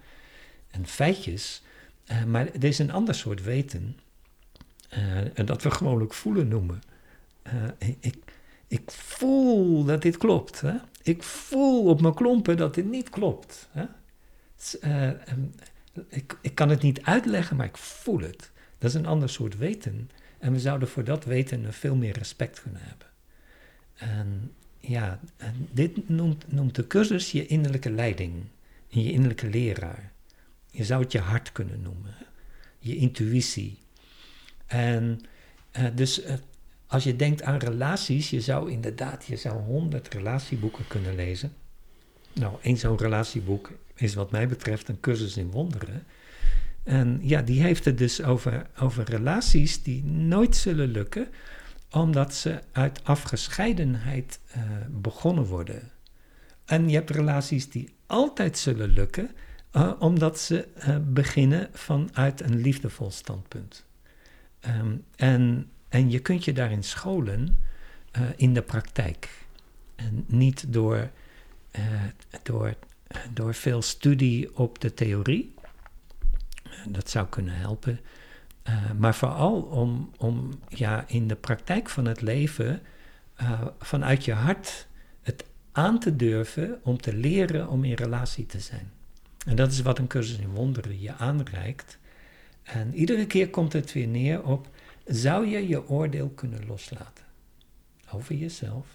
en 0.67 0.87
feitjes. 0.87 1.63
Uh, 2.11 2.23
maar 2.23 2.47
er 2.47 2.63
is 2.63 2.79
een 2.79 2.91
ander 2.91 3.15
soort 3.15 3.43
weten. 3.43 3.97
en 5.33 5.45
dat 5.45 5.63
we 5.63 5.71
gewoonlijk 5.71 6.13
voelen 6.13 6.47
noemen. 6.47 6.81
ik, 7.99 8.15
ik 8.67 8.91
voel 8.91 9.83
dat 9.83 10.01
dit 10.01 10.17
klopt. 10.17 10.61
Hè? 10.61 10.75
Ik 11.01 11.23
voel 11.23 11.85
op 11.85 12.01
mijn 12.01 12.13
klompen 12.13 12.57
dat 12.57 12.75
dit 12.75 12.85
niet 12.85 13.09
klopt. 13.09 13.69
Hè? 13.71 13.85
ik, 16.07 16.37
ik 16.41 16.55
kan 16.55 16.69
het 16.69 16.81
niet 16.81 17.01
uitleggen, 17.01 17.55
maar 17.55 17.65
ik 17.65 17.77
voel 17.77 18.19
het. 18.19 18.51
Dat 18.77 18.89
is 18.89 18.95
een 18.95 19.05
ander 19.05 19.29
soort 19.29 19.57
weten. 19.57 20.09
En 20.39 20.51
we 20.51 20.59
zouden 20.59 20.87
voor 20.87 21.03
dat 21.03 21.25
weten 21.25 21.73
veel 21.73 21.95
meer 21.95 22.17
respect 22.17 22.61
kunnen 22.61 22.81
hebben. 22.83 23.07
En 23.93 24.51
ja, 24.79 25.19
dit 25.71 26.09
noemt, 26.09 26.51
noemt 26.51 26.75
de 26.75 26.87
cursus 26.87 27.31
je 27.31 27.45
innerlijke 27.45 27.91
leiding, 27.91 28.33
je 28.87 29.11
innerlijke 29.11 29.49
leraar. 29.49 30.11
Je 30.73 30.83
zou 30.83 31.01
het 31.01 31.11
je 31.11 31.19
hart 31.19 31.51
kunnen 31.51 31.81
noemen, 31.81 32.15
je 32.79 32.95
intuïtie. 32.95 33.77
En 34.65 35.19
uh, 35.79 35.85
dus 35.95 36.25
uh, 36.25 36.33
als 36.87 37.03
je 37.03 37.15
denkt 37.15 37.43
aan 37.43 37.57
relaties, 37.57 38.29
je 38.29 38.41
zou 38.41 38.71
inderdaad, 38.71 39.25
je 39.25 39.35
zou 39.35 39.61
honderd 39.61 40.13
relatieboeken 40.13 40.87
kunnen 40.87 41.15
lezen. 41.15 41.53
Nou, 42.33 42.55
één 42.61 42.77
zo'n 42.77 42.97
relatieboek 42.97 43.71
is 43.95 44.13
wat 44.13 44.31
mij 44.31 44.47
betreft 44.47 44.87
een 44.87 44.99
cursus 44.99 45.37
in 45.37 45.51
wonderen. 45.51 46.03
En 46.83 47.19
ja, 47.21 47.41
die 47.41 47.61
heeft 47.61 47.85
het 47.85 47.97
dus 47.97 48.23
over, 48.23 48.67
over 48.79 49.03
relaties 49.03 49.83
die 49.83 50.03
nooit 50.03 50.55
zullen 50.55 50.91
lukken, 50.91 51.27
omdat 51.91 52.33
ze 52.33 52.59
uit 52.71 53.03
afgescheidenheid 53.03 54.39
uh, 54.57 54.61
begonnen 54.89 55.45
worden. 55.45 55.91
En 56.65 56.89
je 56.89 56.95
hebt 56.95 57.09
relaties 57.09 57.69
die 57.69 57.93
altijd 58.05 58.57
zullen 58.57 58.89
lukken, 58.89 59.31
uh, 59.73 59.91
omdat 59.99 60.39
ze 60.39 60.67
uh, 60.77 60.97
beginnen 61.03 61.69
vanuit 61.73 62.41
een 62.41 62.61
liefdevol 62.61 63.11
standpunt. 63.11 63.85
Um, 64.67 65.03
en, 65.15 65.69
en 65.89 66.11
je 66.11 66.19
kunt 66.19 66.45
je 66.45 66.53
daarin 66.53 66.83
scholen 66.83 67.57
in 68.35 68.53
de 68.53 68.61
praktijk. 68.61 69.45
En 69.95 70.25
niet 70.27 70.73
door, 70.73 71.09
door, 72.43 72.73
door 73.33 73.53
veel 73.53 73.81
studie 73.81 74.57
op 74.57 74.79
de 74.79 74.93
theorie. 74.93 75.53
Dat 76.87 77.09
zou 77.09 77.27
kunnen 77.27 77.55
helpen. 77.55 77.99
Maar 78.97 79.15
vooral 79.15 79.61
om, 79.61 80.11
om 80.17 80.49
ja, 80.67 81.03
in 81.07 81.27
de 81.27 81.35
praktijk 81.35 81.89
van 81.89 82.05
het 82.05 82.21
leven 82.21 82.81
vanuit 83.79 84.25
je 84.25 84.33
hart 84.33 84.87
het 85.21 85.45
aan 85.71 85.99
te 85.99 86.15
durven 86.15 86.79
om 86.83 86.97
te 86.97 87.15
leren 87.15 87.69
om 87.69 87.83
in 87.83 87.93
relatie 87.93 88.45
te 88.45 88.59
zijn. 88.59 88.91
En 89.45 89.55
dat 89.55 89.71
is 89.71 89.81
wat 89.81 89.99
een 89.99 90.07
cursus 90.07 90.37
in 90.37 90.49
wonderen 90.49 91.01
je 91.01 91.13
aanreikt. 91.13 91.97
En 92.63 92.93
iedere 92.93 93.27
keer 93.27 93.49
komt 93.49 93.73
het 93.73 93.93
weer 93.93 94.07
neer 94.07 94.43
op, 94.43 94.69
zou 95.05 95.47
je 95.47 95.67
je 95.67 95.89
oordeel 95.89 96.29
kunnen 96.29 96.65
loslaten? 96.67 97.25
Over 98.11 98.35
jezelf, 98.35 98.87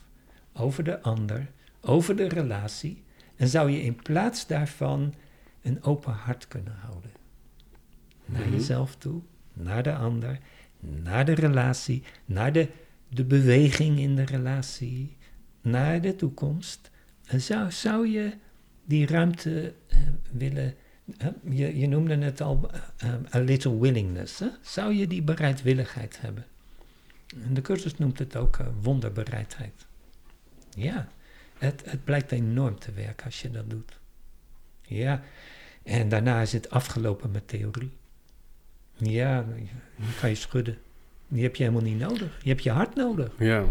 over 0.52 0.84
de 0.84 1.02
ander, 1.02 1.50
over 1.80 2.16
de 2.16 2.28
relatie. 2.28 3.02
En 3.36 3.48
zou 3.48 3.70
je 3.70 3.82
in 3.82 3.96
plaats 3.96 4.46
daarvan 4.46 5.14
een 5.62 5.82
open 5.82 6.12
hart 6.12 6.48
kunnen 6.48 6.76
houden? 6.80 7.10
Naar 8.24 8.40
mm 8.40 8.46
-hmm. 8.48 8.56
jezelf 8.56 8.96
toe, 8.96 9.20
naar 9.52 9.82
de 9.82 9.94
ander, 9.94 10.38
naar 10.80 11.24
de 11.24 11.34
relatie, 11.34 12.02
naar 12.24 12.52
de, 12.52 12.68
de 13.08 13.24
beweging 13.24 13.98
in 13.98 14.16
de 14.16 14.24
relatie, 14.24 15.16
naar 15.60 16.00
de 16.00 16.16
toekomst 16.16 16.90
zou, 17.36 17.70
zou 17.70 18.08
je 18.08 18.32
die 18.88 19.06
ruimte 19.06 19.74
uh, 19.88 19.98
willen, 20.30 20.74
je, 21.50 21.86
noemde 21.86 22.16
het 22.16 22.40
al 22.40 22.70
uh, 23.04 23.14
a 23.34 23.38
little 23.38 23.78
willingness, 23.78 24.42
zou 24.62 24.94
je 24.94 25.06
die 25.06 25.22
bereidwilligheid 25.22 26.20
hebben? 26.20 26.46
En 27.44 27.54
de 27.54 27.60
cursus 27.60 27.98
noemt 27.98 28.18
het 28.18 28.36
ook 28.36 28.58
wonderbereidheid. 28.82 29.86
Ja, 30.74 31.08
het, 31.58 31.82
het 31.84 32.04
blijkt 32.04 32.32
enorm 32.32 32.78
te 32.78 32.92
werken 32.92 33.24
als 33.24 33.42
je 33.42 33.50
dat 33.50 33.70
doet. 33.70 33.98
Ja, 34.82 35.22
en 35.82 36.08
daarna 36.08 36.40
is 36.40 36.52
het 36.52 36.70
afgelopen 36.70 37.30
met 37.30 37.48
theorie. 37.48 37.92
Ja, 38.96 39.44
die 39.96 40.14
kan 40.20 40.28
je 40.28 40.34
schudden. 40.34 40.78
Die 41.28 41.42
heb 41.42 41.56
je 41.56 41.62
helemaal 41.62 41.84
niet 41.84 41.98
nodig. 41.98 42.38
Je 42.42 42.48
hebt 42.48 42.62
je 42.62 42.70
hart 42.70 42.94
nodig. 42.94 43.32
Ja. 43.38 43.64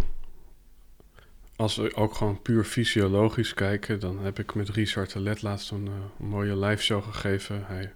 Als 1.57 1.75
we 1.75 1.95
ook 1.95 2.13
gewoon 2.13 2.41
puur 2.41 2.63
fysiologisch 2.63 3.53
kijken, 3.53 3.99
dan 3.99 4.19
heb 4.19 4.39
ik 4.39 4.55
met 4.55 4.69
Richard 4.69 5.13
de 5.13 5.19
Let 5.19 5.41
laatst 5.41 5.71
een, 5.71 5.85
uh, 5.85 5.93
mooie 6.29 6.57
live 6.57 6.83
show 6.83 7.03
gegeven. 7.03 7.65
Hij 7.65 7.93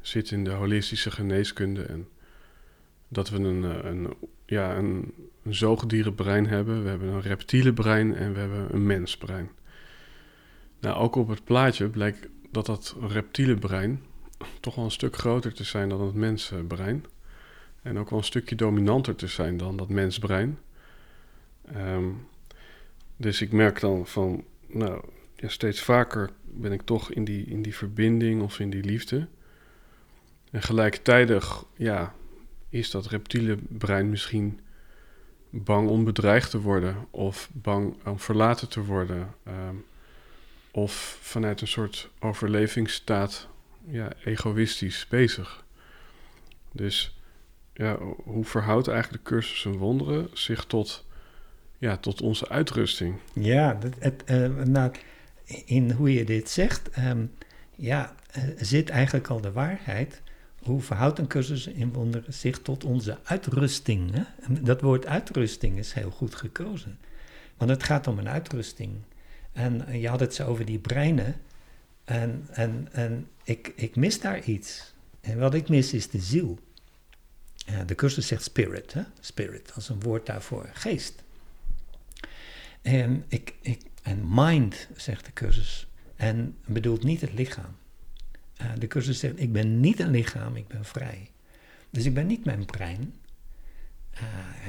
zit 0.00 0.30
in 0.30 0.44
de 0.44 0.50
holistische 0.50 1.10
geneeskunde 1.10 1.82
en 1.82 2.08
dat 3.08 3.30
we 3.30 3.38
een, 3.38 3.86
een, 3.86 4.14
ja, 4.46 4.76
een, 4.76 5.14
een 5.42 5.54
zoogdierenbrein 5.54 6.46
hebben. 6.46 6.82
We 6.82 6.88
hebben 6.88 7.08
een 7.08 7.20
reptiele 7.20 7.72
brein 7.72 8.14
en 8.14 8.32
we 8.32 8.38
hebben 8.38 8.74
een 8.74 8.86
mensbrein. 8.86 9.50
Nou, 10.80 10.96
ook 10.96 11.16
op 11.16 11.28
het 11.28 11.44
plaatje 11.44 11.88
blijkt 11.88 12.28
dat 12.50 12.66
dat 12.66 12.96
reptiele 13.00 13.56
brein 13.56 14.02
toch 14.60 14.74
wel 14.74 14.84
een 14.84 14.90
stuk 14.90 15.16
groter 15.16 15.54
te 15.54 15.64
zijn 15.64 15.88
dan 15.88 16.00
het 16.00 16.14
mensbrein. 16.14 17.04
En 17.82 17.98
ook 17.98 18.10
wel 18.10 18.18
een 18.18 18.24
stukje 18.24 18.56
dominanter 18.56 19.16
te 19.16 19.26
zijn 19.26 19.56
dan 19.56 19.76
dat 19.76 19.88
mensbrein. 19.88 20.58
Um, 21.76 22.28
dus 23.20 23.40
ik 23.40 23.52
merk 23.52 23.80
dan 23.80 24.06
van, 24.06 24.44
nou, 24.66 25.04
ja, 25.36 25.48
steeds 25.48 25.80
vaker 25.80 26.30
ben 26.42 26.72
ik 26.72 26.82
toch 26.82 27.12
in 27.12 27.24
die, 27.24 27.44
in 27.46 27.62
die 27.62 27.74
verbinding 27.74 28.42
of 28.42 28.58
in 28.58 28.70
die 28.70 28.82
liefde. 28.82 29.28
En 30.50 30.62
gelijktijdig, 30.62 31.64
ja, 31.76 32.14
is 32.68 32.90
dat 32.90 33.06
reptiele 33.06 33.58
brein 33.68 34.10
misschien 34.10 34.60
bang 35.50 35.88
om 35.88 36.04
bedreigd 36.04 36.50
te 36.50 36.60
worden 36.60 37.06
of 37.10 37.50
bang 37.52 37.94
om 38.04 38.18
verlaten 38.18 38.68
te 38.68 38.84
worden. 38.84 39.34
Um, 39.48 39.84
of 40.70 41.18
vanuit 41.20 41.60
een 41.60 41.68
soort 41.68 42.10
overlevingsstaat 42.20 43.48
ja, 43.86 44.12
egoïstisch 44.24 45.06
bezig. 45.08 45.64
Dus 46.72 47.18
ja, 47.74 47.98
hoe 48.24 48.44
verhoudt 48.44 48.88
eigenlijk 48.88 49.24
de 49.24 49.30
cursus 49.30 49.64
en 49.64 49.76
wonderen 49.76 50.28
zich 50.32 50.64
tot, 50.64 51.04
ja, 51.80 51.96
tot 51.96 52.22
onze 52.22 52.48
uitrusting? 52.48 53.14
Ja, 53.32 53.78
het, 53.80 53.94
het, 53.98 54.22
uh, 54.30 54.64
nou, 54.64 54.92
in 55.64 55.90
hoe 55.90 56.14
je 56.14 56.24
dit 56.24 56.50
zegt, 56.50 56.98
um, 56.98 57.32
ja, 57.76 58.14
uh, 58.36 58.44
zit 58.56 58.88
eigenlijk 58.88 59.28
al 59.28 59.40
de 59.40 59.52
waarheid. 59.52 60.22
Hoe 60.62 60.80
verhoudt 60.80 61.18
een 61.18 61.26
cursus 61.26 61.66
in 61.66 61.92
wonderen 61.92 62.32
zich 62.32 62.62
tot 62.62 62.84
onze 62.84 63.18
uitrusting? 63.22 64.10
Hè? 64.14 64.22
Dat 64.62 64.80
woord 64.80 65.06
uitrusting 65.06 65.78
is 65.78 65.92
heel 65.92 66.10
goed 66.10 66.34
gekozen. 66.34 66.98
Want 67.56 67.70
het 67.70 67.82
gaat 67.82 68.06
om 68.06 68.18
een 68.18 68.28
uitrusting. 68.28 68.92
En 69.52 70.00
je 70.00 70.08
had 70.08 70.20
het 70.20 70.34
zo 70.34 70.46
over 70.46 70.64
die 70.64 70.78
breinen. 70.78 71.34
En, 72.04 72.46
en, 72.50 72.88
en 72.92 73.28
ik, 73.44 73.72
ik 73.76 73.96
mis 73.96 74.20
daar 74.20 74.42
iets. 74.42 74.94
En 75.20 75.38
wat 75.38 75.54
ik 75.54 75.68
mis 75.68 75.92
is 75.92 76.10
de 76.10 76.20
ziel. 76.20 76.58
De 77.86 77.94
cursus 77.94 78.26
zegt 78.26 78.42
spirit, 78.42 78.92
hè? 78.92 79.02
spirit 79.20 79.72
als 79.74 79.88
een 79.88 80.00
woord 80.00 80.26
daarvoor, 80.26 80.70
geest. 80.72 81.22
En, 82.82 83.24
ik, 83.28 83.54
ik, 83.60 83.80
en 84.02 84.24
mind, 84.28 84.88
zegt 84.96 85.24
de 85.24 85.32
cursus, 85.32 85.88
en 86.16 86.56
bedoelt 86.66 87.04
niet 87.04 87.20
het 87.20 87.32
lichaam. 87.32 87.76
Uh, 88.60 88.66
de 88.78 88.86
cursus 88.86 89.18
zegt, 89.18 89.40
ik 89.40 89.52
ben 89.52 89.80
niet 89.80 90.00
een 90.00 90.10
lichaam, 90.10 90.56
ik 90.56 90.68
ben 90.68 90.84
vrij. 90.84 91.30
Dus 91.90 92.04
ik 92.04 92.14
ben 92.14 92.26
niet 92.26 92.44
mijn 92.44 92.64
brein. 92.64 93.14
Uh, 94.14 94.20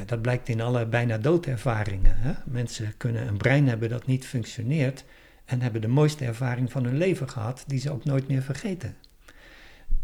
dat 0.06 0.22
blijkt 0.22 0.50
in 0.50 0.62
alle 0.62 0.86
bijna 0.86 1.18
doodervaringen. 1.18 2.18
Hè? 2.18 2.34
Mensen 2.46 2.98
kunnen 2.98 3.28
een 3.28 3.38
brein 3.38 3.68
hebben 3.68 3.90
dat 3.90 4.06
niet 4.06 4.26
functioneert 4.26 5.04
en 5.46 5.62
hebben 5.62 5.82
de 5.82 5.88
mooiste 5.88 6.26
ervaring 6.26 6.72
van 6.72 6.84
hun 6.84 6.98
leven 6.98 7.30
gehad, 7.30 7.64
die 7.68 7.80
ze 7.80 7.92
ook 7.92 8.04
nooit 8.04 8.28
meer 8.28 8.42
vergeten. 8.42 8.96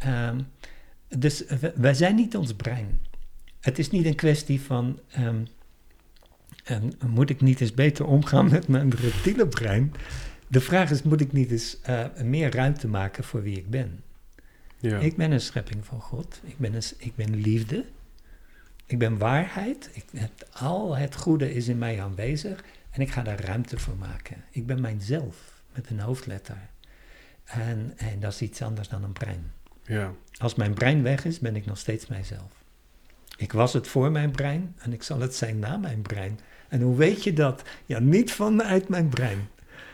Um, 0.05 0.47
dus 1.07 1.43
wij 1.75 1.93
zijn 1.93 2.15
niet 2.15 2.35
ons 2.35 2.53
brein. 2.53 2.99
Het 3.59 3.79
is 3.79 3.89
niet 3.89 4.05
een 4.05 4.15
kwestie 4.15 4.61
van. 4.61 4.99
Um, 5.19 5.47
um, 6.69 6.91
moet 7.07 7.29
ik 7.29 7.41
niet 7.41 7.61
eens 7.61 7.73
beter 7.73 8.05
omgaan 8.05 8.49
met 8.49 8.67
mijn 8.67 8.91
reptiele 8.91 9.47
brein? 9.47 9.93
De 10.47 10.61
vraag 10.61 10.91
is: 10.91 11.03
moet 11.03 11.21
ik 11.21 11.31
niet 11.31 11.51
eens 11.51 11.77
uh, 11.89 12.05
meer 12.23 12.55
ruimte 12.55 12.87
maken 12.87 13.23
voor 13.23 13.41
wie 13.41 13.57
ik 13.57 13.69
ben? 13.69 14.03
Ja. 14.79 14.99
Ik 14.99 15.17
ben 15.17 15.31
een 15.31 15.41
schepping 15.41 15.85
van 15.85 16.01
God. 16.01 16.41
Ik 16.43 16.57
ben, 16.57 16.73
een, 16.73 16.83
ik 16.97 17.15
ben 17.15 17.35
liefde. 17.35 17.85
Ik 18.85 18.99
ben 18.99 19.17
waarheid. 19.17 19.89
Ik, 19.93 20.05
het, 20.15 20.45
al 20.51 20.97
het 20.97 21.15
goede 21.15 21.53
is 21.53 21.67
in 21.67 21.77
mij 21.77 22.01
aanwezig. 22.01 22.63
En 22.89 23.01
ik 23.01 23.11
ga 23.11 23.21
daar 23.21 23.39
ruimte 23.39 23.77
voor 23.77 23.95
maken. 23.95 24.43
Ik 24.51 24.65
ben 24.65 24.81
mijzelf 24.81 25.61
met 25.73 25.89
een 25.89 25.99
hoofdletter. 25.99 26.57
En, 27.43 27.93
en 27.95 28.19
dat 28.19 28.33
is 28.33 28.41
iets 28.41 28.61
anders 28.61 28.87
dan 28.87 29.03
een 29.03 29.13
brein. 29.13 29.51
Ja. 29.83 30.13
Als 30.37 30.55
mijn 30.55 30.73
brein 30.73 31.03
weg 31.03 31.25
is, 31.25 31.39
ben 31.39 31.55
ik 31.55 31.65
nog 31.65 31.77
steeds 31.77 32.07
mijzelf. 32.07 32.51
Ik 33.37 33.51
was 33.51 33.73
het 33.73 33.87
voor 33.87 34.11
mijn 34.11 34.31
brein 34.31 34.75
en 34.77 34.93
ik 34.93 35.03
zal 35.03 35.19
het 35.19 35.35
zijn 35.35 35.59
na 35.59 35.77
mijn 35.77 36.01
brein. 36.01 36.39
En 36.67 36.81
hoe 36.81 36.95
weet 36.95 37.23
je 37.23 37.33
dat? 37.33 37.63
Ja, 37.85 37.99
niet 37.99 38.31
vanuit 38.31 38.89
mijn 38.89 39.09
brein. 39.09 39.49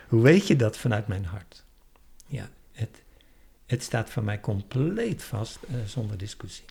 Hoe 0.08 0.22
weet 0.22 0.46
je 0.46 0.56
dat 0.56 0.76
vanuit 0.76 1.06
mijn 1.06 1.24
hart? 1.24 1.64
Ja, 2.26 2.50
het, 2.72 3.02
het 3.66 3.82
staat 3.82 4.10
voor 4.10 4.24
mij 4.24 4.40
compleet 4.40 5.22
vast 5.22 5.58
uh, 5.70 5.76
zonder 5.86 6.18
discussie. 6.18 6.64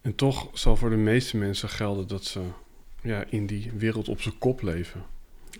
En 0.00 0.14
toch 0.14 0.48
zal 0.52 0.76
voor 0.76 0.90
de 0.90 0.96
meeste 0.96 1.36
mensen 1.36 1.68
gelden 1.68 2.08
dat 2.08 2.24
ze 2.24 2.42
ja, 3.02 3.24
in 3.28 3.46
die 3.46 3.72
wereld 3.74 4.08
op 4.08 4.20
zijn 4.20 4.38
kop 4.38 4.62
leven. 4.62 5.02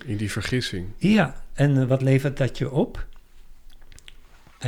In 0.04 0.16
die 0.16 0.30
vergissing. 0.30 0.88
Ja, 0.96 1.44
en 1.52 1.76
uh, 1.76 1.86
wat 1.86 2.02
levert 2.02 2.36
dat 2.36 2.58
je 2.58 2.70
op? 2.70 3.08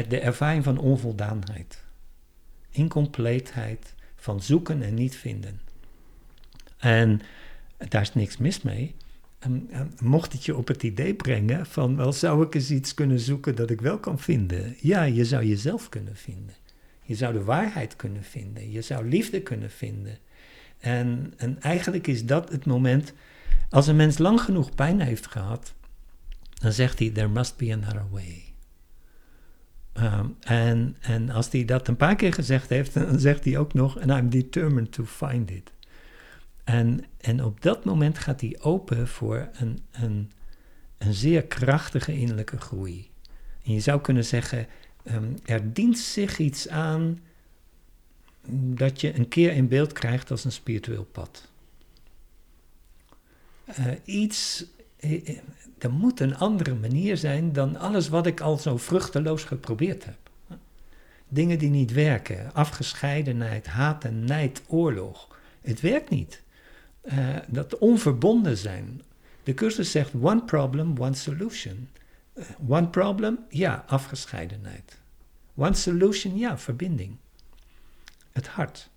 de 0.08 0.20
ervaring 0.20 0.64
van 0.64 0.78
onvoldaanheid, 0.78 1.84
incompleetheid, 2.70 3.94
van 4.16 4.42
zoeken 4.42 4.82
en 4.82 4.94
niet 4.94 5.16
vinden. 5.16 5.60
En 6.82 7.20
daar 7.88 8.00
is 8.00 8.14
niks 8.14 8.36
mis 8.36 8.62
mee. 8.62 8.94
En, 9.38 9.68
en, 9.70 9.92
mocht 10.00 10.32
het 10.32 10.44
je 10.44 10.56
op 10.56 10.68
het 10.68 10.82
idee 10.82 11.14
brengen 11.14 11.66
van, 11.66 11.96
wel 11.96 12.12
zou 12.12 12.46
ik 12.46 12.54
eens 12.54 12.70
iets 12.70 12.94
kunnen 12.94 13.20
zoeken 13.20 13.54
dat 13.54 13.70
ik 13.70 13.80
wel 13.80 13.98
kan 13.98 14.18
vinden? 14.18 14.76
Ja, 14.80 15.02
je 15.02 15.24
zou 15.24 15.44
jezelf 15.44 15.88
kunnen 15.88 16.16
vinden. 16.16 16.54
Je 17.02 17.14
zou 17.14 17.32
de 17.32 17.44
waarheid 17.44 17.96
kunnen 17.96 18.24
vinden. 18.24 18.70
Je 18.70 18.82
zou 18.82 19.08
liefde 19.08 19.40
kunnen 19.42 19.70
vinden. 19.70 20.18
En, 20.78 21.32
en 21.36 21.60
eigenlijk 21.60 22.06
is 22.06 22.26
dat 22.26 22.52
het 22.52 22.66
moment, 22.66 23.12
als 23.70 23.86
een 23.86 23.96
mens 23.96 24.18
lang 24.18 24.40
genoeg 24.40 24.74
pijn 24.74 25.00
heeft 25.00 25.26
gehad, 25.26 25.74
dan 26.54 26.72
zegt 26.72 26.98
hij, 26.98 27.10
there 27.10 27.28
must 27.28 27.56
be 27.56 27.72
another 27.72 28.06
way. 28.10 28.42
Um, 29.94 30.36
en, 30.40 30.96
en 31.00 31.30
als 31.30 31.50
hij 31.50 31.64
dat 31.64 31.88
een 31.88 31.96
paar 31.96 32.16
keer 32.16 32.32
gezegd 32.32 32.68
heeft, 32.68 32.94
dan 33.10 33.18
zegt 33.18 33.44
hij 33.44 33.58
ook 33.58 33.74
nog: 33.74 34.00
And 34.00 34.10
I'm 34.10 34.30
determined 34.30 34.92
to 34.92 35.04
find 35.04 35.50
it. 35.50 35.71
En, 36.64 37.04
en 37.20 37.44
op 37.44 37.62
dat 37.62 37.84
moment 37.84 38.18
gaat 38.18 38.40
hij 38.40 38.58
open 38.60 39.08
voor 39.08 39.48
een, 39.52 39.78
een, 39.90 40.30
een 40.98 41.14
zeer 41.14 41.42
krachtige 41.44 42.18
innerlijke 42.18 42.60
groei. 42.60 43.10
En 43.64 43.72
je 43.72 43.80
zou 43.80 44.00
kunnen 44.00 44.24
zeggen: 44.24 44.66
um, 45.04 45.36
er 45.44 45.72
dient 45.72 45.98
zich 45.98 46.38
iets 46.38 46.68
aan 46.68 47.18
dat 48.50 49.00
je 49.00 49.18
een 49.18 49.28
keer 49.28 49.52
in 49.52 49.68
beeld 49.68 49.92
krijgt 49.92 50.30
als 50.30 50.44
een 50.44 50.52
spiritueel 50.52 51.04
pad. 51.04 51.50
Uh, 53.78 53.86
iets, 54.04 54.64
eh, 54.96 55.28
eh, 55.28 55.38
er 55.78 55.92
moet 55.92 56.20
een 56.20 56.36
andere 56.36 56.74
manier 56.74 57.16
zijn 57.16 57.52
dan 57.52 57.76
alles 57.76 58.08
wat 58.08 58.26
ik 58.26 58.40
al 58.40 58.58
zo 58.58 58.76
vruchteloos 58.76 59.44
geprobeerd 59.44 60.04
heb. 60.04 60.16
Dingen 61.28 61.58
die 61.58 61.70
niet 61.70 61.92
werken, 61.92 62.54
afgescheidenheid, 62.54 63.66
haat 63.66 64.04
en 64.04 64.24
nijd, 64.24 64.62
oorlog. 64.66 65.38
Het 65.60 65.80
werkt 65.80 66.10
niet. 66.10 66.41
Uh, 67.04 67.36
dat 67.48 67.78
onverbonden 67.78 68.56
zijn. 68.56 69.02
De 69.42 69.54
cursus 69.54 69.90
zegt 69.90 70.12
one 70.20 70.44
problem, 70.44 70.98
one 70.98 71.14
solution. 71.14 71.88
Uh, 72.34 72.44
one 72.68 72.88
problem, 72.88 73.38
ja, 73.48 73.84
afgescheidenheid. 73.86 74.98
One 75.54 75.74
solution, 75.74 76.38
ja, 76.38 76.58
verbinding. 76.58 77.16
Het 78.32 78.46
hart. 78.46 78.90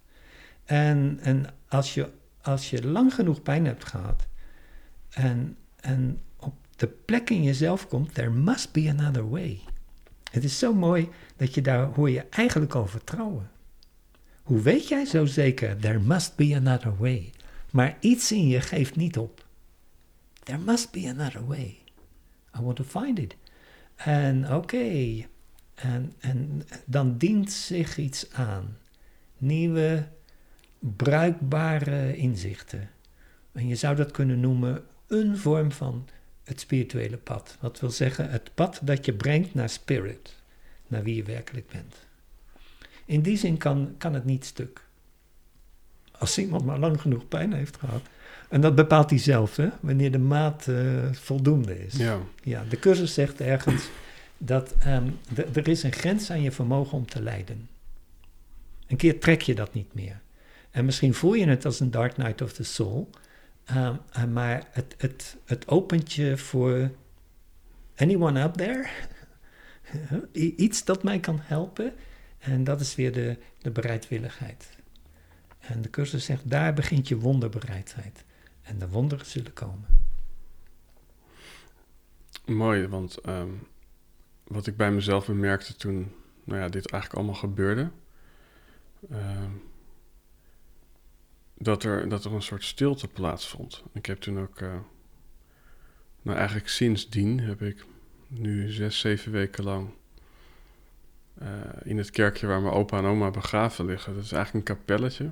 En, 0.65 1.19
en 1.21 1.45
als, 1.67 1.93
je, 1.93 2.11
als 2.41 2.69
je 2.69 2.87
lang 2.87 3.13
genoeg 3.13 3.41
pijn 3.41 3.65
hebt 3.65 3.85
gehad 3.85 4.27
en, 5.09 5.57
en 5.75 6.21
de 6.75 6.87
plek 6.87 7.29
in 7.29 7.43
jezelf 7.43 7.87
komt, 7.87 8.13
there 8.13 8.29
must 8.29 8.71
be 8.71 8.89
another 8.89 9.29
way. 9.29 9.59
Het 10.31 10.43
is 10.43 10.59
zo 10.59 10.73
mooi 10.73 11.09
dat 11.35 11.53
je 11.53 11.61
daar 11.61 11.85
hoor 11.85 12.09
je 12.09 12.25
eigenlijk 12.29 12.73
al 12.73 12.87
vertrouwen. 12.87 13.49
Hoe 14.43 14.61
weet 14.61 14.87
jij 14.87 15.05
zo 15.05 15.25
zeker, 15.25 15.77
there 15.77 15.99
must 15.99 16.35
be 16.35 16.55
another 16.55 16.97
way? 16.97 17.31
Maar 17.75 17.97
iets 17.99 18.31
in 18.31 18.47
je 18.47 18.61
geeft 18.61 18.95
niet 18.95 19.17
op. 19.17 19.45
there 20.43 20.59
must 20.59 20.91
be 20.91 21.09
another 21.09 21.47
way. 21.47 21.77
I 22.57 22.61
want 22.61 22.75
to 22.75 22.83
find 22.83 23.19
it. 23.19 23.35
En 23.95 24.53
oké, 24.53 25.25
en, 25.73 26.13
en 26.19 26.63
dan 26.85 27.17
dient 27.17 27.51
zich 27.51 27.97
iets 27.97 28.31
aan. 28.31 28.77
Nieuwe, 29.37 30.07
bruikbare 30.79 32.15
inzichten. 32.15 32.89
En 33.51 33.67
je 33.67 33.75
zou 33.75 33.95
dat 33.95 34.11
kunnen 34.11 34.39
noemen 34.39 34.83
een 35.07 35.37
vorm 35.37 35.71
van 35.71 36.07
het 36.43 36.59
spirituele 36.59 37.17
pad. 37.17 37.57
Wat 37.59 37.79
wil 37.79 37.89
zeggen, 37.89 38.31
het 38.31 38.51
pad 38.53 38.79
dat 38.83 39.05
je 39.05 39.13
brengt 39.13 39.53
naar 39.53 39.69
spirit, 39.69 40.35
naar 40.87 41.03
wie 41.03 41.15
je 41.15 41.23
werkelijk 41.23 41.67
bent. 41.67 41.95
In 43.05 43.21
die 43.21 43.37
zin 43.37 43.57
kan, 43.57 43.95
kan 43.97 44.13
het 44.13 44.25
niet 44.25 44.45
stuk. 44.45 44.84
Als 46.19 46.37
iemand 46.37 46.65
maar 46.65 46.79
lang 46.79 47.01
genoeg 47.01 47.27
pijn 47.27 47.53
heeft 47.53 47.77
gehad. 47.77 48.01
En 48.49 48.61
dat 48.61 48.75
bepaalt 48.75 49.09
hij 49.09 49.19
zelf, 49.19 49.55
hè, 49.55 49.69
wanneer 49.79 50.11
de 50.11 50.17
maat 50.17 50.67
uh, 50.67 51.03
voldoende 51.11 51.85
is. 51.85 51.93
Ja. 51.93 52.19
ja. 52.43 52.63
De 52.69 52.79
cursus 52.79 53.13
zegt 53.13 53.41
ergens 53.41 53.89
dat 54.37 54.75
um, 54.87 55.19
er 55.53 55.67
is 55.67 55.83
een 55.83 55.91
grens 55.91 56.31
aan 56.31 56.41
je 56.41 56.51
vermogen 56.51 56.97
om 56.97 57.05
te 57.05 57.21
lijden. 57.21 57.69
Een 58.87 58.97
keer 58.97 59.19
trek 59.19 59.41
je 59.41 59.55
dat 59.55 59.73
niet 59.73 59.93
meer. 59.93 60.21
En 60.71 60.85
misschien 60.85 61.13
voel 61.13 61.33
je 61.33 61.47
het 61.47 61.65
als 61.65 61.79
een 61.79 61.91
Dark 61.91 62.17
Night 62.17 62.41
of 62.41 62.53
the 62.53 62.63
Soul. 62.63 63.09
Um, 63.71 63.99
uh, 64.17 64.23
maar 64.23 64.67
het, 64.71 64.95
het, 64.97 65.37
het 65.45 65.67
opent 65.67 66.13
je 66.13 66.37
voor 66.37 66.91
anyone 67.95 68.41
up 68.41 68.53
there? 68.53 68.85
Iets 70.65 70.83
dat 70.83 71.03
mij 71.03 71.19
kan 71.19 71.39
helpen. 71.41 71.93
En 72.39 72.63
dat 72.63 72.81
is 72.81 72.95
weer 72.95 73.11
de, 73.11 73.37
de 73.61 73.71
bereidwilligheid. 73.71 74.74
En 75.67 75.81
de 75.81 75.89
cursus 75.89 76.25
zegt, 76.25 76.49
daar 76.49 76.73
begint 76.73 77.07
je 77.07 77.17
wonderbereidheid. 77.17 78.25
En 78.61 78.79
de 78.79 78.89
wonderen 78.89 79.25
zullen 79.25 79.53
komen. 79.53 79.87
Mooi, 82.45 82.87
want 82.87 83.27
um, 83.27 83.67
wat 84.43 84.67
ik 84.67 84.77
bij 84.77 84.91
mezelf 84.91 85.25
bemerkte 85.25 85.75
toen 85.75 86.11
nou 86.43 86.59
ja, 86.59 86.69
dit 86.69 86.91
eigenlijk 86.91 87.13
allemaal 87.13 87.41
gebeurde. 87.41 87.89
Um, 89.11 89.61
dat, 91.57 91.83
er, 91.83 92.09
dat 92.09 92.25
er 92.25 92.33
een 92.33 92.41
soort 92.41 92.63
stilte 92.63 93.07
plaatsvond. 93.07 93.83
Ik 93.93 94.05
heb 94.05 94.19
toen 94.19 94.39
ook, 94.39 94.59
uh, 94.59 94.73
nou 96.21 96.37
eigenlijk 96.37 96.69
sindsdien 96.69 97.39
heb 97.39 97.61
ik 97.61 97.85
nu 98.27 98.71
zes, 98.71 98.99
zeven 98.99 99.31
weken 99.31 99.63
lang 99.63 99.89
uh, 101.41 101.47
in 101.83 101.97
het 101.97 102.09
kerkje 102.09 102.47
waar 102.47 102.61
mijn 102.61 102.73
opa 102.73 102.97
en 102.97 103.05
oma 103.05 103.31
begraven 103.31 103.85
liggen. 103.85 104.15
Dat 104.15 104.23
is 104.23 104.31
eigenlijk 104.31 104.69
een 104.69 104.75
kapelletje. 104.75 105.31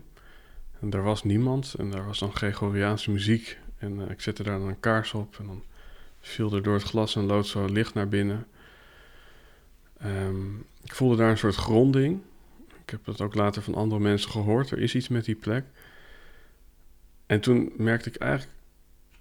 En 0.84 0.90
daar 0.90 1.04
was 1.04 1.24
niemand 1.24 1.74
en 1.74 1.92
daar 1.92 2.06
was 2.06 2.20
dan 2.20 2.36
Gregoriaanse 2.36 3.12
muziek. 3.12 3.58
En 3.78 4.00
uh, 4.00 4.10
ik 4.10 4.22
zette 4.22 4.44
daar 4.44 4.60
dan 4.60 4.68
een 4.68 4.80
kaars 4.80 5.14
op 5.14 5.36
en 5.40 5.46
dan 5.46 5.64
viel 6.20 6.54
er 6.54 6.64
door 6.64 6.74
het 6.74 6.84
glas 6.84 7.16
en 7.16 7.24
lood 7.24 7.48
zo 7.48 7.66
licht 7.66 7.94
naar 7.94 8.08
binnen. 8.08 8.48
Um, 10.06 10.66
ik 10.82 10.96
voelde 10.96 11.16
daar 11.16 11.30
een 11.30 11.38
soort 11.38 11.56
gronding. 11.56 12.22
Ik 12.68 12.90
heb 12.90 13.06
dat 13.06 13.22
ook 13.22 13.36
later 13.36 13.62
van 13.62 13.76
andere 13.76 14.02
mensen 14.02 14.32
gehoord. 14.32 14.72
Er 14.72 14.80
is 14.80 14.96
iets 14.96 15.08
met 15.08 15.26
die 15.26 15.36
plek. 15.36 15.66
En 17.26 17.40
toen 17.40 17.74
merkte 17.78 18.10
ik 18.10 18.16
eigenlijk 18.16 18.58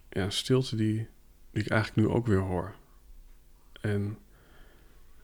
ja, 0.08 0.30
stilte 0.30 0.76
die, 0.76 1.06
die 1.50 1.62
ik 1.62 1.70
eigenlijk 1.70 2.08
nu 2.08 2.14
ook 2.14 2.26
weer 2.26 2.40
hoor. 2.40 2.74
En 3.80 4.18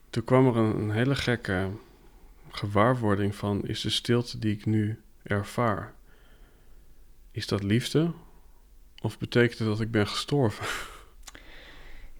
toen 0.09 0.23
kwam 0.23 0.47
er 0.47 0.55
een, 0.55 0.75
een 0.75 0.91
hele 0.91 1.15
gekke 1.15 1.69
gewaarwording 2.49 3.35
van: 3.35 3.67
is 3.67 3.81
de 3.81 3.89
stilte 3.89 4.39
die 4.39 4.53
ik 4.53 4.65
nu 4.65 4.99
ervaar, 5.23 5.93
is 7.31 7.47
dat 7.47 7.63
liefde? 7.63 8.11
Of 9.01 9.17
betekent 9.17 9.59
het 9.59 9.67
dat 9.67 9.81
ik 9.81 9.91
ben 9.91 10.07
gestorven? 10.07 10.65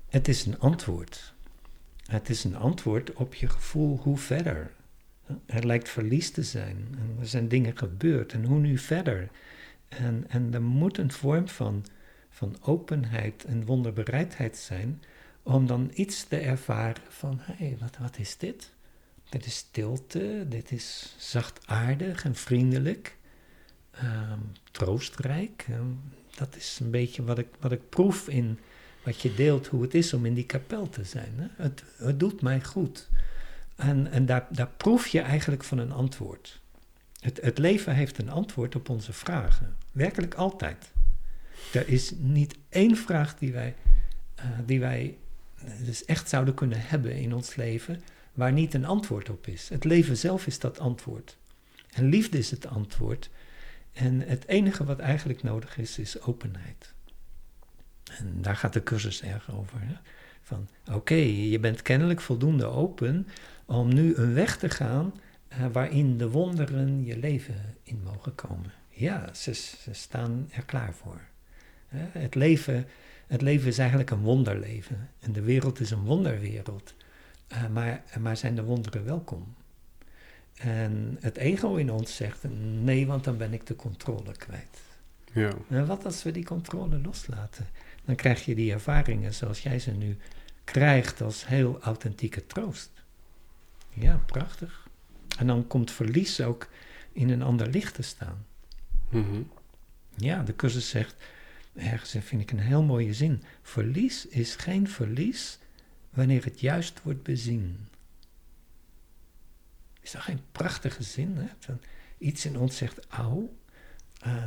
Het 0.10 0.28
is 0.28 0.46
een 0.46 0.60
antwoord. 0.60 1.34
Het 2.06 2.30
is 2.30 2.44
een 2.44 2.56
antwoord 2.56 3.14
op 3.14 3.34
je 3.34 3.50
gevoel 3.50 3.98
hoe 3.98 4.18
verder. 4.18 4.72
Er 5.46 5.66
lijkt 5.66 5.90
verlies 5.90 6.32
te 6.32 6.44
zijn. 6.44 6.88
En 6.98 7.18
er 7.20 7.28
zijn 7.28 7.48
dingen 7.48 7.78
gebeurd. 7.78 8.34
En 8.34 8.46
hoe 8.46 8.60
nu 8.60 8.78
verder? 8.78 9.30
En, 9.88 10.26
en 10.28 10.54
er 10.54 10.62
moet 10.62 10.98
een 10.98 11.12
vorm 11.12 11.48
van, 11.48 11.86
van 12.30 12.58
openheid 12.62 13.44
en 13.44 13.66
wonderbereidheid 13.66 14.58
zijn 14.58 15.02
om 15.44 15.68
dan 15.68 15.92
iets 15.94 16.24
te 16.24 16.38
ervaren 16.38 17.04
van, 17.10 17.40
hé, 17.42 17.54
hey, 17.66 17.78
wat, 17.80 17.98
wat 17.98 18.18
is 18.18 18.38
dit? 18.38 18.74
Dit 19.30 19.46
is 19.46 19.56
stilte, 19.56 20.46
dit 20.48 20.72
is 20.72 21.16
zachtaardig 21.18 22.26
en 22.26 22.36
vriendelijk, 22.36 23.18
troostrijk. 24.72 25.66
Um, 25.70 26.00
dat 26.36 26.56
is 26.56 26.80
een 26.82 26.92
beetje 26.92 27.24
wat 27.24 27.38
ik, 27.38 27.48
wat 27.60 27.72
ik 27.72 27.90
proef 27.90 28.28
in 28.28 28.60
wat 29.04 29.22
je 29.22 29.36
deelt, 29.36 29.68
hoe 29.68 29.82
het 29.82 29.94
is 29.94 30.14
om 30.14 30.26
in 30.26 30.34
die 30.34 30.46
kapel 30.46 30.90
te 30.90 31.04
zijn. 31.04 31.34
Hè? 31.36 31.64
Het, 31.64 31.84
het 31.98 32.20
doet 32.20 32.42
mij 32.42 32.64
goed. 32.64 33.10
En, 33.76 34.12
en 34.12 34.26
daar, 34.26 34.48
daar 34.50 34.70
proef 34.78 35.08
je 35.08 35.20
eigenlijk 35.20 35.64
van 35.64 35.78
een 35.78 35.92
antwoord. 35.92 36.60
Het, 37.20 37.42
het 37.42 37.58
leven 37.58 37.96
heeft 37.96 38.18
een 38.18 38.30
antwoord 38.30 38.76
op 38.76 38.90
onze 38.90 39.14
vragen. 39.14 39.76
Werkelijk 39.92 40.34
altijd. 40.34 40.92
Er 41.74 41.88
is 41.88 42.12
niet 42.18 42.56
één 42.70 42.98
vraag 42.98 43.38
die 43.38 43.52
wij, 43.52 43.76
uh, 44.40 44.46
die 44.66 44.80
wij 44.80 45.18
dus 45.86 46.06
echt 46.06 46.30
zouden 46.30 46.54
kunnen 46.54 46.82
hebben 46.82 47.16
in 47.16 47.34
ons 47.34 47.56
leven, 47.56 48.02
waar 48.34 48.54
niet 48.54 48.74
een 48.74 48.86
antwoord 48.86 49.30
op 49.30 49.48
is. 49.48 49.70
Het 49.70 49.84
leven 49.84 50.18
zelf 50.18 50.48
is 50.48 50.60
dat 50.60 50.80
antwoord. 50.80 51.38
En 51.92 52.06
liefde 52.06 52.38
is 52.38 52.52
het 52.52 52.68
antwoord. 52.68 53.30
En 54.00 54.22
het 54.28 54.48
enige 54.48 54.84
wat 54.84 55.00
eigenlijk 55.00 55.44
nodig 55.44 55.78
is, 55.78 56.00
is 56.00 56.22
openheid. 56.22 56.94
En 58.18 58.42
daar 58.42 58.56
gaat 58.56 58.74
de 58.74 58.84
cursus 58.84 59.22
erg 59.22 59.52
over. 59.52 60.02
Van 60.42 60.68
oké, 60.92 61.14
je 61.14 61.60
bent 61.60 61.82
kennelijk 61.82 62.22
voldoende 62.22 62.66
open 62.66 63.28
om 63.66 63.94
nu 63.94 64.16
een 64.16 64.34
weg 64.34 64.58
te 64.58 64.70
gaan 64.70 65.14
uh, 65.54 65.66
waarin 65.72 66.18
de 66.18 66.30
wonderen 66.30 67.06
je 67.06 67.18
leven 67.18 67.78
in 67.84 68.02
mogen 68.04 68.36
komen. 68.36 68.72
Ja, 68.90 69.34
ze, 69.34 69.54
staan 69.92 70.50
er 70.52 70.64
klaar 70.66 70.94
voor. 70.94 71.22
Het, 71.88 72.36
leven, 72.36 72.88
het 73.28 73.42
leven 73.42 73.68
is 73.68 73.78
eigenlijk 73.78 74.10
een 74.10 74.22
wonderleven. 74.22 75.10
En 75.20 75.32
de 75.32 75.42
wereld 75.42 75.80
is 75.80 75.92
een 75.92 76.04
wonderwereld. 76.04 76.94
Uh, 77.52 77.68
maar, 77.68 78.04
maar 78.20 78.38
zijn 78.38 78.56
de 78.56 78.64
wonderen 78.64 79.06
welkom? 79.06 79.56
En 80.60 81.18
het 81.20 81.38
ego 81.38 81.76
in 81.76 81.92
ons 81.92 82.16
zegt: 82.16 82.44
nee, 82.82 83.08
want 83.08 83.24
dan 83.24 83.38
ben 83.38 83.54
ik 83.54 83.66
de 83.66 83.76
controle 83.76 84.32
kwijt. 84.38 84.80
Ja. 85.34 85.52
En 85.70 85.86
wat 85.86 86.06
als 86.06 86.24
we 86.24 86.32
die 86.32 86.46
controle 86.46 87.00
loslaten? 87.00 87.68
Dan 88.06 88.16
krijg 88.16 88.46
je 88.46 88.56
die 88.56 88.72
ervaringen 88.72 89.34
zoals 89.34 89.64
jij 89.64 89.80
ze 89.80 89.92
nu 89.92 90.18
krijgt 90.64 91.22
als 91.22 91.48
heel 91.48 91.80
authentieke 91.82 92.48
troost. 92.48 92.92
Ja, 93.90 94.22
prachtig. 94.26 94.88
En 95.38 95.48
dan 95.48 95.68
komt 95.68 95.92
verlies 95.92 96.42
ook 96.42 96.68
in 97.12 97.30
een 97.30 97.42
ander 97.42 97.68
licht 97.68 97.96
te 97.96 98.02
staan. 98.02 98.46
Mm-hmm. 99.10 99.50
Ja, 100.16 100.44
de 100.44 100.56
cursus 100.56 100.90
zegt, 100.90 101.16
ergens 101.76 102.16
vind 102.20 102.42
ik 102.42 102.52
een 102.52 102.60
heel 102.60 102.84
mooie 102.84 103.14
zin. 103.14 103.44
Verlies 103.62 104.28
is 104.28 104.56
geen 104.56 104.90
verlies 104.90 105.60
wanneer 106.10 106.44
het 106.44 106.60
juist 106.60 107.02
wordt 107.04 107.24
bezien. 107.24 107.88
Is 110.10 110.16
dat 110.16 110.24
geen 110.24 110.42
prachtige 110.52 111.04
zin? 111.04 111.38
Hè? 111.38 111.74
Iets 112.18 112.46
in 112.46 112.58
ons 112.58 112.78
zegt, 112.78 113.08
auw, 113.10 113.54
uh, 114.26 114.46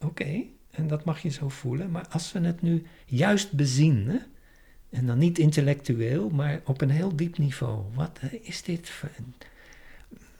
oké, 0.00 0.44
en 0.70 0.86
dat 0.86 1.04
mag 1.04 1.22
je 1.22 1.28
zo 1.28 1.48
voelen. 1.48 1.90
Maar 1.90 2.08
als 2.08 2.32
we 2.32 2.40
het 2.40 2.62
nu 2.62 2.86
juist 3.06 3.52
bezien, 3.52 4.08
hè? 4.08 4.18
en 4.90 5.06
dan 5.06 5.18
niet 5.18 5.38
intellectueel, 5.38 6.28
maar 6.28 6.60
op 6.64 6.80
een 6.80 6.90
heel 6.90 7.16
diep 7.16 7.38
niveau. 7.38 7.84
Wat 7.94 8.20
is 8.42 8.62
dit? 8.62 9.02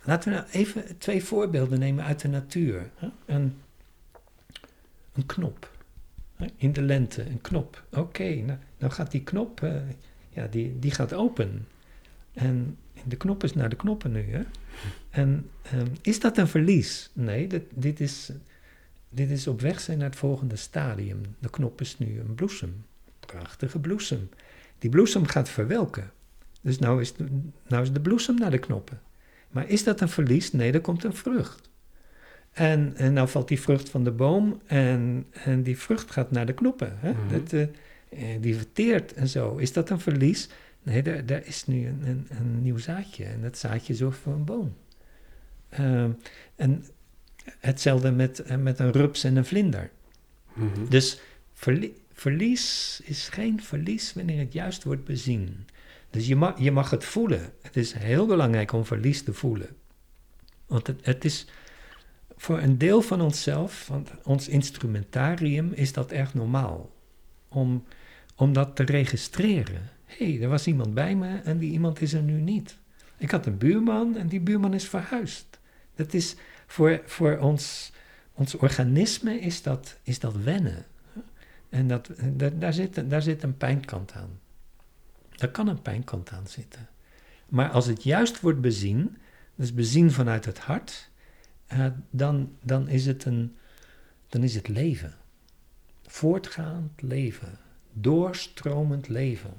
Laten 0.02 0.32
we 0.32 0.38
nou 0.38 0.50
even 0.50 0.98
twee 0.98 1.24
voorbeelden 1.24 1.78
nemen 1.78 2.04
uit 2.04 2.20
de 2.20 2.28
natuur. 2.28 2.90
Hè? 2.94 3.08
Een, 3.26 3.60
een 5.12 5.26
knop. 5.26 5.70
Hè? 6.36 6.46
In 6.56 6.72
de 6.72 6.82
lente, 6.82 7.26
een 7.26 7.40
knop. 7.40 7.84
Oké, 7.90 8.00
okay, 8.00 8.58
nou, 8.78 8.92
gaat 8.92 9.10
die 9.10 9.22
knop, 9.22 9.60
uh, 9.60 9.82
ja, 10.28 10.46
die, 10.46 10.78
die 10.78 10.90
gaat 10.90 11.14
open. 11.14 11.66
En 12.32 12.76
de 13.04 13.16
knop 13.16 13.44
is 13.44 13.54
naar 13.54 13.68
de 13.68 13.76
knoppen 13.76 14.12
nu. 14.12 14.24
Hè? 14.30 14.42
En 15.10 15.50
um, 15.74 15.92
is 16.02 16.20
dat 16.20 16.38
een 16.38 16.48
verlies? 16.48 17.10
Nee, 17.12 17.46
dit, 17.46 17.62
dit 17.74 18.00
is 18.00 18.30
dit 19.14 19.30
is 19.30 19.46
op 19.46 19.60
weg 19.60 19.80
zijn 19.80 19.98
naar 19.98 20.08
het 20.08 20.18
volgende 20.18 20.56
stadium. 20.56 21.20
De 21.38 21.50
knop 21.50 21.80
is 21.80 21.98
nu 21.98 22.20
een 22.20 22.34
bloesem. 22.34 22.84
Prachtige 23.20 23.78
bloesem. 23.78 24.28
Die 24.78 24.90
bloesem 24.90 25.26
gaat 25.26 25.48
verwelken. 25.48 26.10
Dus 26.60 26.78
nou 26.78 27.00
is, 27.00 27.14
de, 27.14 27.26
nou 27.68 27.82
is 27.82 27.92
de 27.92 28.00
bloesem 28.00 28.38
naar 28.38 28.50
de 28.50 28.58
knoppen. 28.58 29.00
Maar 29.50 29.68
is 29.68 29.84
dat 29.84 30.00
een 30.00 30.08
verlies? 30.08 30.52
Nee, 30.52 30.72
er 30.72 30.80
komt 30.80 31.04
een 31.04 31.14
vrucht. 31.14 31.70
En, 32.52 32.92
en 32.96 33.12
nou 33.12 33.28
valt 33.28 33.48
die 33.48 33.60
vrucht 33.60 33.88
van 33.88 34.04
de 34.04 34.10
boom 34.10 34.60
en, 34.66 35.26
en 35.32 35.62
die 35.62 35.78
vrucht 35.78 36.10
gaat 36.10 36.30
naar 36.30 36.46
de 36.46 36.54
knoppen. 36.54 36.92
Hè? 36.98 37.12
Mhm. 37.12 37.28
Dat, 37.28 37.52
uh, 37.52 37.66
die 38.40 38.56
verteert 38.56 39.14
en 39.14 39.28
zo. 39.28 39.56
Is 39.56 39.72
dat 39.72 39.90
een 39.90 40.00
verlies? 40.00 40.48
Nee, 40.82 41.02
daar, 41.02 41.26
daar 41.26 41.46
is 41.46 41.66
nu 41.66 41.86
een, 41.86 42.02
een, 42.06 42.26
een 42.30 42.62
nieuw 42.62 42.78
zaadje. 42.78 43.24
En 43.24 43.42
dat 43.42 43.58
zaadje 43.58 43.94
zorgt 43.94 44.18
voor 44.18 44.32
een 44.32 44.44
boom. 44.44 44.76
Uh, 45.78 46.04
en 46.56 46.84
Hetzelfde 47.44 48.10
met, 48.10 48.56
met 48.58 48.78
een 48.78 48.92
rups 48.92 49.24
en 49.24 49.36
een 49.36 49.44
vlinder. 49.44 49.90
Mhm. 50.52 50.88
Dus 50.88 51.20
verli 51.52 52.00
verlies 52.12 53.00
is 53.04 53.28
geen 53.28 53.62
verlies 53.62 54.12
wanneer 54.12 54.38
het 54.38 54.52
juist 54.52 54.84
wordt 54.84 55.04
bezien. 55.04 55.66
Dus 56.10 56.26
je 56.26 56.36
mag, 56.36 56.58
je 56.58 56.70
mag 56.70 56.90
het 56.90 57.04
voelen. 57.04 57.52
Het 57.62 57.76
is 57.76 57.92
heel 57.92 58.26
belangrijk 58.26 58.72
om 58.72 58.84
verlies 58.86 59.22
te 59.22 59.32
voelen. 59.32 59.68
Want 60.66 60.86
het, 60.86 61.06
het 61.06 61.24
is 61.24 61.46
voor 62.36 62.58
een 62.58 62.78
deel 62.78 63.02
van 63.02 63.20
onszelf, 63.20 63.84
van 63.84 64.06
ons 64.22 64.48
instrumentarium, 64.48 65.72
is 65.72 65.92
dat 65.92 66.12
erg 66.12 66.34
normaal. 66.34 66.90
Om, 67.48 67.84
om 68.36 68.52
dat 68.52 68.76
te 68.76 68.82
registreren. 68.82 69.90
Hé, 70.18 70.32
hey, 70.32 70.42
er 70.42 70.48
was 70.48 70.66
iemand 70.66 70.94
bij 70.94 71.16
me 71.16 71.38
en 71.38 71.58
die 71.58 71.72
iemand 71.72 72.00
is 72.00 72.12
er 72.12 72.22
nu 72.22 72.40
niet. 72.40 72.78
Ik 73.16 73.30
had 73.30 73.46
een 73.46 73.58
buurman 73.58 74.16
en 74.16 74.26
die 74.26 74.40
buurman 74.40 74.74
is 74.74 74.88
verhuisd. 74.88 75.60
Dat 75.94 76.14
is 76.14 76.36
voor, 76.66 77.02
voor 77.04 77.38
ons, 77.38 77.92
ons 78.32 78.54
organisme 78.54 79.40
is 79.40 79.62
dat, 79.62 79.98
is 80.02 80.18
dat 80.18 80.36
wennen. 80.36 80.86
En 81.68 81.86
dat, 81.86 82.10
daar, 82.54 82.72
zit, 82.72 83.10
daar 83.10 83.22
zit 83.22 83.42
een 83.42 83.56
pijnkant 83.56 84.12
aan. 84.12 84.40
Daar 85.30 85.50
kan 85.50 85.68
een 85.68 85.82
pijnkant 85.82 86.30
aan 86.30 86.46
zitten. 86.46 86.88
Maar 87.48 87.70
als 87.70 87.86
het 87.86 88.02
juist 88.02 88.40
wordt 88.40 88.60
bezien, 88.60 89.16
dus 89.54 89.74
bezien 89.74 90.10
vanuit 90.10 90.44
het 90.44 90.58
hart, 90.58 91.10
uh, 91.72 91.86
dan, 92.10 92.56
dan, 92.62 92.88
is 92.88 93.06
het 93.06 93.24
een, 93.24 93.56
dan 94.28 94.42
is 94.42 94.54
het 94.54 94.68
leven. 94.68 95.14
Voortgaand 96.06 97.02
leven. 97.02 97.58
Doorstromend 97.92 99.08
leven. 99.08 99.54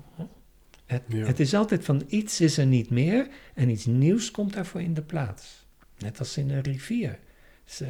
Het, 0.85 1.01
Ja. 1.07 1.25
het 1.25 1.39
is 1.39 1.53
altijd 1.53 1.85
van 1.85 2.03
iets 2.07 2.41
is 2.41 2.57
er 2.57 2.65
niet 2.65 2.89
meer 2.89 3.27
en 3.53 3.69
iets 3.69 3.85
nieuws 3.85 4.31
komt 4.31 4.53
daarvoor 4.53 4.81
in 4.81 4.93
de 4.93 5.01
plaats. 5.01 5.65
Net 5.97 6.19
als 6.19 6.37
in 6.37 6.49
een 6.49 6.61
rivier. 6.61 7.19
Dus, 7.65 7.81
eh, 7.81 7.89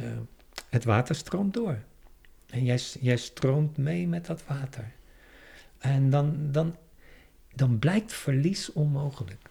het 0.68 0.84
water 0.84 1.14
stroomt 1.14 1.54
door. 1.54 1.78
En 2.50 2.64
jij, 2.64 2.80
jij 3.00 3.16
stroomt 3.16 3.76
mee 3.76 4.08
met 4.08 4.26
dat 4.26 4.42
water. 4.46 4.92
En 5.78 6.10
dan, 6.10 6.36
dan, 6.52 6.76
dan 7.54 7.78
blijkt 7.78 8.12
verlies 8.12 8.72
onmogelijk. 8.72 9.48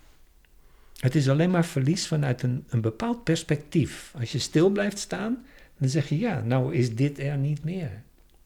Het 0.97 1.15
is 1.15 1.29
alleen 1.29 1.51
maar 1.51 1.65
verlies 1.65 2.07
vanuit 2.07 2.43
een, 2.43 2.65
een 2.69 2.81
bepaald 2.81 3.23
perspectief. 3.23 4.13
Als 4.19 4.31
je 4.31 4.39
stil 4.39 4.69
blijft 4.69 4.99
staan, 4.99 5.45
dan 5.77 5.89
zeg 5.89 6.09
je 6.09 6.19
ja, 6.19 6.41
nou 6.41 6.73
is 6.75 6.95
dit 6.95 7.19
er 7.19 7.37
niet 7.37 7.63
meer. 7.63 8.01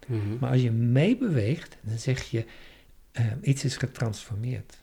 Mhm. 0.08 0.38
Maar 0.40 0.52
als 0.52 0.62
je 0.62 0.72
meebeweegt, 0.72 1.78
dan 1.82 1.98
zeg 1.98 2.24
je 2.24 2.46
eh, 3.12 3.26
iets 3.42 3.64
is 3.64 3.78
getransformeerd. 3.78 4.78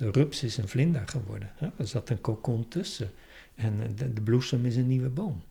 De 0.00 0.10
rups 0.10 0.42
is 0.42 0.56
een 0.56 0.68
vlinder 0.68 1.08
geworden. 1.08 1.50
Hè? 1.54 1.68
Er 1.76 1.86
zat 1.86 2.10
een 2.10 2.20
kokon 2.20 2.68
tussen. 2.68 3.10
En 3.54 3.80
eh, 3.82 3.88
de, 3.96 4.12
de 4.12 4.20
bloesem 4.20 4.64
is 4.64 4.76
een 4.76 4.86
nieuwe 4.86 5.08
boom. 5.08 5.42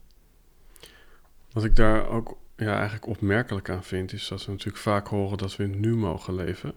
Wat 1.51 1.63
ik 1.63 1.75
daar 1.75 2.07
ook 2.07 2.37
ja, 2.55 2.73
eigenlijk 2.73 3.07
opmerkelijk 3.07 3.69
aan 3.69 3.83
vind, 3.83 4.13
is 4.13 4.27
dat 4.27 4.45
we 4.45 4.51
natuurlijk 4.51 4.83
vaak 4.83 5.07
horen 5.07 5.37
dat 5.37 5.55
we 5.55 5.63
in 5.63 5.69
het 5.69 5.79
nu 5.79 5.95
mogen 5.95 6.35
leven. 6.35 6.73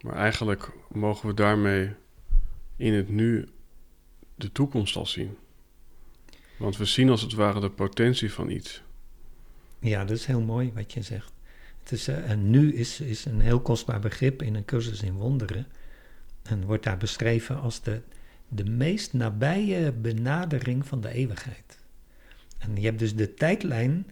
Maar 0.00 0.14
eigenlijk 0.14 0.70
mogen 0.88 1.28
we 1.28 1.34
daarmee 1.34 1.92
in 2.76 2.92
het 2.92 3.08
nu 3.08 3.48
de 4.34 4.52
toekomst 4.52 4.96
al 4.96 5.06
zien. 5.06 5.36
Want 6.58 6.76
we 6.76 6.84
zien 6.84 7.10
als 7.10 7.22
het 7.22 7.32
ware 7.32 7.60
de 7.60 7.70
potentie 7.70 8.32
van 8.32 8.50
iets. 8.50 8.82
Ja, 9.78 10.04
dat 10.04 10.16
is 10.16 10.26
heel 10.26 10.40
mooi 10.40 10.72
wat 10.74 10.92
je 10.92 11.02
zegt. 11.02 11.32
Het 11.82 11.92
is, 11.92 12.08
eh, 12.08 12.30
en 12.30 12.50
nu 12.50 12.74
is, 12.74 13.00
is 13.00 13.24
een 13.24 13.40
heel 13.40 13.60
kostbaar 13.60 14.00
begrip 14.00 14.42
in 14.42 14.54
een 14.54 14.64
cursus 14.64 15.02
in 15.02 15.14
wonderen. 15.14 15.66
En 16.42 16.64
wordt 16.64 16.84
daar 16.84 16.96
beschreven 16.96 17.60
als 17.60 17.82
de, 17.82 18.00
de 18.48 18.64
meest 18.64 19.12
nabije 19.12 19.92
benadering 19.92 20.86
van 20.86 21.00
de 21.00 21.12
eeuwigheid. 21.12 21.78
En 22.58 22.76
je 22.76 22.84
hebt 22.84 22.98
dus 22.98 23.16
de 23.16 23.34
tijdlijn 23.34 24.06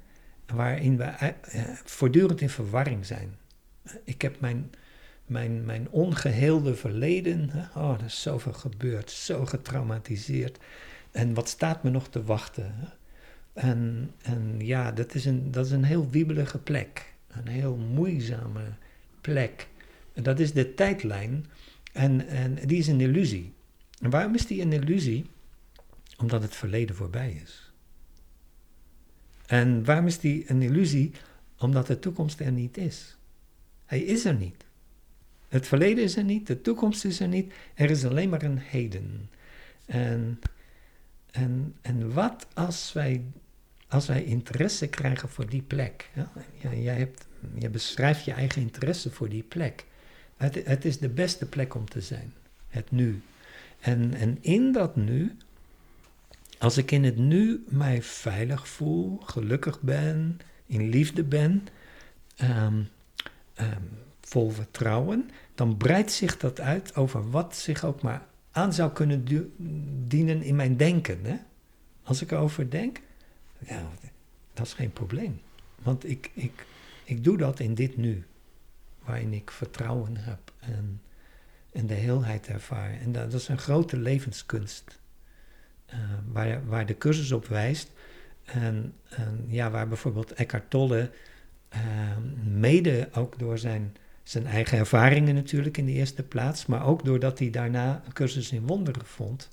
waarin 0.47 0.97
we 0.97 1.05
eh, 1.05 1.29
eh, 1.29 1.69
voortdurend 1.85 2.41
in 2.41 2.51
verwarring 2.51 3.07
zijn. 3.07 3.37
Ik 4.05 4.23
heb 4.23 4.41
mijn, 4.41 4.71
mijn, 5.27 5.65
mijn 5.65 5.91
ongeheelde 5.91 6.75
verleden, 6.75 7.51
oh, 7.75 7.95
er 7.99 8.05
is 8.05 8.23
zoveel 8.23 8.53
gebeurd, 8.53 9.11
zo 9.11 9.47
getraumatiseerd. 9.47 10.59
En 11.11 11.35
wat 11.35 11.49
staat 11.49 11.83
me 11.83 11.91
nog 11.91 12.09
te 12.09 12.25
wachten? 12.25 12.75
En, 13.53 14.11
en 14.23 14.55
ja, 14.59 14.93
dat 14.93 15.15
is, 15.15 15.25
een, 15.25 15.51
dat 15.51 15.67
is 15.67 15.73
een 15.73 15.85
heel 15.85 16.11
wiebelige 16.11 16.59
plek. 16.59 17.15
Een 17.29 17.49
heel 17.49 17.77
moeizame 17.77 18.65
plek. 19.21 19.69
En 20.13 20.23
dat 20.23 20.39
is 20.39 20.53
de 20.53 20.75
tijdlijn. 20.75 21.47
En, 21.93 22.29
en 22.29 22.55
die 22.55 22.79
is 22.79 22.87
een 22.87 23.01
illusie. 23.01 23.53
En 24.01 24.11
waarom 24.11 24.35
is 24.35 24.47
die 24.47 24.63
een 24.63 24.73
illusie? 24.73 25.27
Omdat 26.17 26.43
het 26.43 26.57
verleden 26.57 26.97
voorbij 26.97 27.41
is. 27.45 27.73
En 29.47 29.85
waarom 29.85 30.07
is 30.07 30.19
die 30.19 30.51
een 30.51 30.63
illusie? 30.63 31.13
Omdat 31.59 31.87
de 31.87 31.99
toekomst 31.99 32.41
er 32.41 32.53
niet 32.53 32.77
is. 32.77 33.17
Hij 33.85 34.01
is 34.01 34.25
er 34.25 34.35
niet. 34.35 34.65
Het 35.49 35.67
verleden 35.67 36.05
is 36.05 36.17
er 36.17 36.25
niet, 36.25 36.47
de 36.47 36.61
toekomst 36.61 37.05
is 37.05 37.21
er 37.21 37.29
niet. 37.29 37.53
Er 37.75 37.91
is 37.91 38.05
alleen 38.05 38.29
maar 38.29 38.43
een 38.43 38.59
heden. 38.59 39.31
En, 39.87 40.41
en, 41.31 41.77
en 41.81 42.13
wat 42.13 42.47
als 42.55 42.93
wij, 42.93 43.23
als 43.89 44.07
wij 44.07 44.25
interesse 44.25 44.87
krijgen 44.87 45.29
voor 45.29 45.49
die 45.49 45.63
plek? 45.63 46.11
Ja, 46.15 46.75
jij, 46.75 46.97
hebt, 46.97 47.27
jij 47.55 47.71
beschrijft 47.71 48.25
je 48.25 48.33
eigen 48.33 48.63
interesse 48.63 49.11
voor 49.11 49.29
die 49.29 49.43
plek. 49.43 49.85
Het, 50.39 50.65
het 50.65 50.85
is 50.85 50.99
de 50.99 51.09
beste 51.09 51.47
plek 51.47 51.75
om 51.75 51.89
te 51.89 52.01
zijn. 52.01 52.33
Het 52.69 52.91
nu. 52.91 53.23
En, 53.81 54.15
en 54.15 54.39
in 54.41 54.73
dat 54.73 54.97
nu, 54.97 55.37
als 56.59 56.77
ik 56.77 56.91
in 56.91 57.05
het 57.05 57.17
nu 57.17 57.65
mij 57.69 58.03
veilig 58.03 58.69
voel, 58.69 59.21
gelukkig 59.25 59.81
ben, 59.81 60.41
in 60.67 60.89
liefde 60.89 61.25
ben, 61.25 61.69
ehm, 62.37 62.83
ehm, 63.55 63.83
vol 64.21 64.51
vertrouwen, 64.51 65.31
dan 65.55 65.77
breidt 65.77 66.13
zich 66.13 66.37
dat 66.37 66.61
uit 66.61 66.97
over 66.97 67.31
wat 67.31 67.57
zich 67.57 67.85
ook 67.85 68.03
maar 68.03 68.27
aan 68.51 68.73
zou 68.73 68.93
kunnen 68.93 69.25
dienen 70.09 70.43
in 70.43 70.57
mijn 70.57 70.77
denken. 70.77 71.25
Hè? 71.25 71.37
Als 72.03 72.23
ik 72.23 72.31
erover 72.31 72.71
denk, 72.71 73.01
ja, 73.59 73.83
dat 74.55 74.67
is 74.67 74.73
geen 74.73 74.93
probleem. 74.93 75.41
Want 75.83 76.09
ik, 76.09 76.31
ik, 76.35 76.67
ik 77.05 77.25
doe 77.25 77.37
dat 77.37 77.61
in 77.61 77.75
dit 77.75 77.97
nu, 77.97 78.25
waarin 79.09 79.33
ik 79.33 79.51
vertrouwen 79.51 80.17
heb 80.17 80.53
en, 80.61 81.01
de 81.87 81.95
heelheid 81.95 82.47
ervaar. 82.47 83.01
En 83.01 83.13
dat, 83.13 83.31
dat 83.31 83.41
is 83.41 83.49
een 83.49 83.59
grote 83.59 83.97
levenskunst, 83.97 85.01
eh, 85.87 85.99
waar, 86.33 86.67
waar 86.67 86.87
de 86.87 86.99
cursus 86.99 87.33
op 87.33 87.47
wijst. 87.47 87.91
En, 88.45 88.95
en 89.09 89.45
ja, 89.49 89.71
waar 89.71 89.89
bijvoorbeeld 89.89 90.33
Eckhart 90.33 90.71
Tolle, 90.71 91.11
eh, 91.69 91.81
mede 92.45 93.09
ook 93.13 93.39
door 93.39 93.59
zijn, 93.59 93.97
zijn 94.23 94.47
eigen 94.47 94.79
ervaringen 94.79 95.35
natuurlijk 95.35 95.77
in 95.77 95.87
de 95.87 95.93
eerste 95.93 96.23
plaats, 96.23 96.67
maar 96.67 96.87
ook 96.87 97.05
doordat 97.05 97.39
hij 97.39 97.51
daarna 97.51 98.03
een 98.05 98.13
cursus 98.13 98.53
in 98.53 98.67
wonderen 98.67 99.07
vond, 99.07 99.49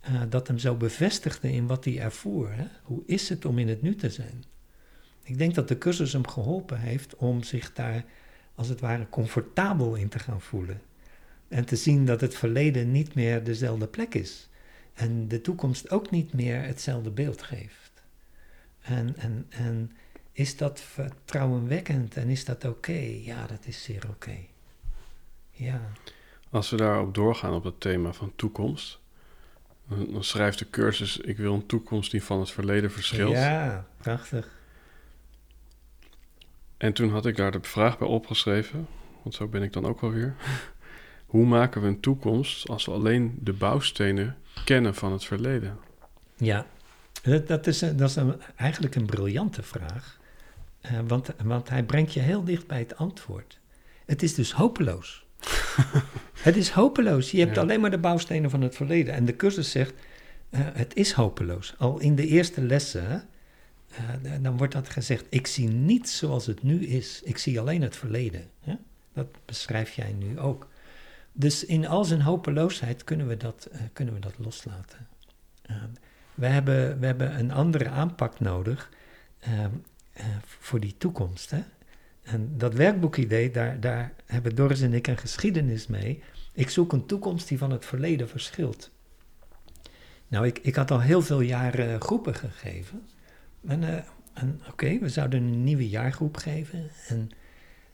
eh, 0.00 0.22
dat 0.28 0.48
hem 0.48 0.58
zo 0.58 0.74
bevestigde 0.74 1.52
in 1.52 1.66
wat 1.66 1.84
hij 1.84 2.00
ervoer. 2.00 2.52
Hè? 2.52 2.66
Hoe 2.82 3.02
is 3.06 3.28
het 3.28 3.44
om 3.44 3.58
in 3.58 3.68
het 3.68 3.82
nu 3.82 3.94
te 3.94 4.10
zijn? 4.10 4.44
Ik 5.22 5.38
denk 5.38 5.54
dat 5.54 5.68
de 5.68 5.78
cursus 5.78 6.12
hem 6.12 6.26
geholpen 6.26 6.78
heeft 6.78 7.16
om 7.16 7.42
zich 7.42 7.72
daar 7.72 8.04
als 8.60 8.68
het 8.68 8.80
ware 8.80 9.08
comfortabel 9.08 9.94
in 9.94 10.08
te 10.08 10.18
gaan 10.18 10.40
voelen. 10.40 10.82
En 11.48 11.64
te 11.64 11.76
zien 11.76 12.06
dat 12.06 12.20
het 12.20 12.34
verleden 12.34 12.92
niet 12.92 13.14
meer 13.14 13.44
dezelfde 13.44 13.86
plek 13.86 14.14
is. 14.14 14.48
En 14.94 15.28
de 15.28 15.40
toekomst 15.40 15.90
ook 15.90 16.10
niet 16.10 16.32
meer 16.32 16.62
hetzelfde 16.62 17.10
beeld 17.10 17.42
geeft. 17.42 18.02
En, 18.80 19.16
en, 19.16 19.46
en 19.48 19.92
is 20.32 20.56
dat 20.56 20.80
vertrouwenwekkend 20.80 22.16
en 22.16 22.28
is 22.28 22.44
dat 22.44 22.64
oké? 22.64 23.00
Ja, 23.22 23.46
dat 23.46 23.66
is 23.66 23.82
zeer 23.82 24.06
oké. 24.08 24.36
Ja. 25.50 25.80
Als 26.50 26.70
we 26.70 26.76
daarop 26.76 27.14
doorgaan 27.14 27.54
op 27.54 27.64
het 27.64 27.80
thema 27.80 28.12
van 28.12 28.32
toekomst, 28.36 28.98
dan 29.88 30.12
dan 30.12 30.24
schrijft 30.24 30.58
de 30.58 30.70
cursus: 30.70 31.16
Ik 31.16 31.36
wil 31.36 31.54
een 31.54 31.66
toekomst 31.66 32.10
die 32.10 32.22
van 32.22 32.40
het 32.40 32.50
verleden 32.50 32.90
verschilt. 32.90 33.32
Ja, 33.32 33.86
prachtig. 33.96 34.59
En 36.80 36.92
toen 36.92 37.10
had 37.10 37.26
ik 37.26 37.36
daar 37.36 37.50
de 37.50 37.58
vraag 37.62 37.98
bij 37.98 38.08
opgeschreven, 38.08 38.86
want 39.22 39.34
zo 39.34 39.46
ben 39.46 39.62
ik 39.62 39.72
dan 39.72 39.86
ook 39.86 40.00
wel 40.00 40.10
weer. 40.10 40.34
Hoe 41.26 41.46
maken 41.46 41.82
we 41.82 41.88
een 41.88 42.00
toekomst 42.00 42.68
als 42.68 42.84
we 42.84 42.92
alleen 42.92 43.38
de 43.40 43.52
bouwstenen 43.52 44.36
kennen 44.64 44.94
van 44.94 45.12
het 45.12 45.24
verleden? 45.24 45.78
Ja, 46.36 46.66
dat, 47.22 47.48
dat 47.48 47.66
is, 47.66 47.78
dat 47.78 48.00
is 48.00 48.16
een, 48.16 48.34
eigenlijk 48.56 48.94
een 48.94 49.06
briljante 49.06 49.62
vraag. 49.62 50.18
Eh, 50.80 50.98
want, 51.06 51.28
want 51.44 51.68
hij 51.68 51.82
brengt 51.84 52.12
je 52.12 52.20
heel 52.20 52.44
dicht 52.44 52.66
bij 52.66 52.78
het 52.78 52.96
antwoord. 52.96 53.58
Het 54.06 54.22
is 54.22 54.34
dus 54.34 54.52
hopeloos. 54.52 55.24
het 56.42 56.56
is 56.56 56.70
hopeloos. 56.70 57.30
Je 57.30 57.38
hebt 57.40 57.54
Ja. 57.54 57.62
alleen 57.62 57.80
maar 57.80 57.90
de 57.90 57.98
bouwstenen 57.98 58.50
van 58.50 58.60
het 58.62 58.74
verleden. 58.76 59.14
En 59.14 59.24
de 59.24 59.36
cursus 59.36 59.70
zegt, 59.70 59.94
eh, 60.50 60.60
het 60.64 60.94
is 60.96 61.12
hopeloos. 61.12 61.74
Al 61.78 61.98
in 61.98 62.14
de 62.14 62.26
eerste 62.26 62.60
lessen, 62.62 63.28
eh, 63.90 64.32
dan 64.40 64.56
wordt 64.56 64.72
dat 64.72 64.88
gezegd, 64.88 65.26
ik 65.28 65.46
zie 65.46 65.68
niets 65.68 66.18
zoals 66.18 66.46
het 66.46 66.62
nu 66.62 66.86
is. 66.86 67.22
Ik 67.24 67.38
zie 67.38 67.60
alleen 67.60 67.82
het 67.82 67.96
verleden. 67.96 68.50
Hè? 68.60 68.74
Dat 69.12 69.26
beschrijf 69.44 69.92
jij 69.92 70.12
nu 70.12 70.38
ook. 70.38 70.68
Dus 71.32 71.64
in 71.64 71.86
al 71.86 72.04
zijn 72.04 72.22
hopeloosheid 72.22 73.04
kunnen 73.04 73.26
we 73.26 73.36
dat, 73.36 73.68
eh, 73.72 73.80
kunnen 73.92 74.14
we 74.14 74.20
dat 74.20 74.38
loslaten. 74.38 75.08
Eh, 75.70 75.76
we, 76.34 76.46
hebben, 76.46 77.00
we 77.00 77.06
hebben 77.06 77.38
een 77.38 77.50
andere 77.50 77.88
aanpak 77.88 78.40
nodig 78.40 78.90
eh, 79.38 79.64
eh, 79.64 79.70
voor 80.42 80.80
die 80.80 80.94
toekomst. 80.98 81.50
Hè? 81.50 81.62
En 82.22 82.58
dat 82.58 82.74
werkboekidee, 82.74 83.50
daar, 83.50 83.80
daar 83.80 84.12
hebben 84.26 84.54
Doris 84.54 84.80
en 84.80 84.94
ik 84.94 85.06
een 85.06 85.18
geschiedenis 85.18 85.86
mee. 85.86 86.22
Ik 86.52 86.70
zoek 86.70 86.92
een 86.92 87.06
toekomst 87.06 87.48
die 87.48 87.58
van 87.58 87.70
het 87.70 87.84
verleden 87.84 88.28
verschilt. 88.28 88.90
Nou, 90.28 90.46
ik, 90.46 90.58
ik 90.58 90.74
had 90.74 90.90
al 90.90 91.00
heel 91.00 91.22
veel 91.22 91.40
jaren 91.40 92.00
groepen 92.00 92.34
gegeven. 92.34 93.08
En, 93.66 93.82
uh, 93.82 93.96
en 94.32 94.60
oké, 94.68 94.98
we 94.98 95.08
zouden 95.08 95.42
een 95.42 95.64
nieuwe 95.64 95.88
jaargroep 95.88 96.36
geven. 96.36 96.90
En 97.08 97.30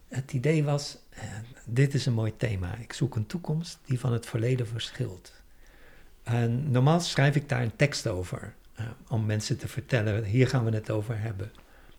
het 0.08 0.32
idee 0.32 0.64
was, 0.64 0.98
uh, 1.14 1.22
dit 1.64 1.94
is 1.94 2.06
een 2.06 2.12
mooi 2.12 2.36
thema. 2.36 2.74
Ik 2.76 2.92
zoek 2.92 3.16
een 3.16 3.26
toekomst 3.26 3.78
die 3.84 4.00
van 4.00 4.12
het 4.12 4.26
verleden 4.26 4.66
verschilt. 4.66 5.32
En 6.22 6.70
normaal 6.70 7.00
schrijf 7.00 7.36
ik 7.36 7.48
daar 7.48 7.62
een 7.62 7.76
tekst 7.76 8.06
over. 8.06 8.54
Uh, 8.80 8.86
om 9.08 9.26
mensen 9.26 9.58
te 9.58 9.68
vertellen, 9.68 10.24
hier 10.24 10.48
gaan 10.48 10.64
we 10.64 10.70
het 10.70 10.90
over 10.90 11.20
hebben. 11.20 11.52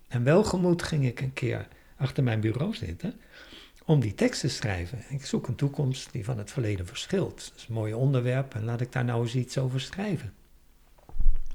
En 0.08 0.24
welgemoed 0.24 0.84
ging 0.84 1.06
ik 1.06 1.22
een 1.22 1.34
keer 1.34 1.68
achter 1.96 2.24
mijn 2.24 2.40
bureau 2.40 2.74
zitten 2.74 3.20
om 3.88 4.00
die 4.00 4.16
tekst 4.16 4.42
te 4.42 4.48
schrijven. 4.48 5.04
Ik 5.10 5.26
zoek 5.26 5.48
een 5.48 5.56
toekomst 5.56 6.12
die 6.12 6.26
van 6.26 6.38
het 6.38 6.52
verleden 6.52 6.88
verschilt. 6.88 7.36
Dat 7.50 7.54
is 7.56 7.66
een 7.68 7.74
mooi 7.74 7.94
onderwerp 7.94 8.54
en 8.54 8.64
laat 8.64 8.82
ik 8.82 8.92
daar 8.92 9.06
nou 9.06 9.22
eens 9.22 9.36
iets 9.36 9.58
over 9.58 9.82
schrijven. 9.82 10.34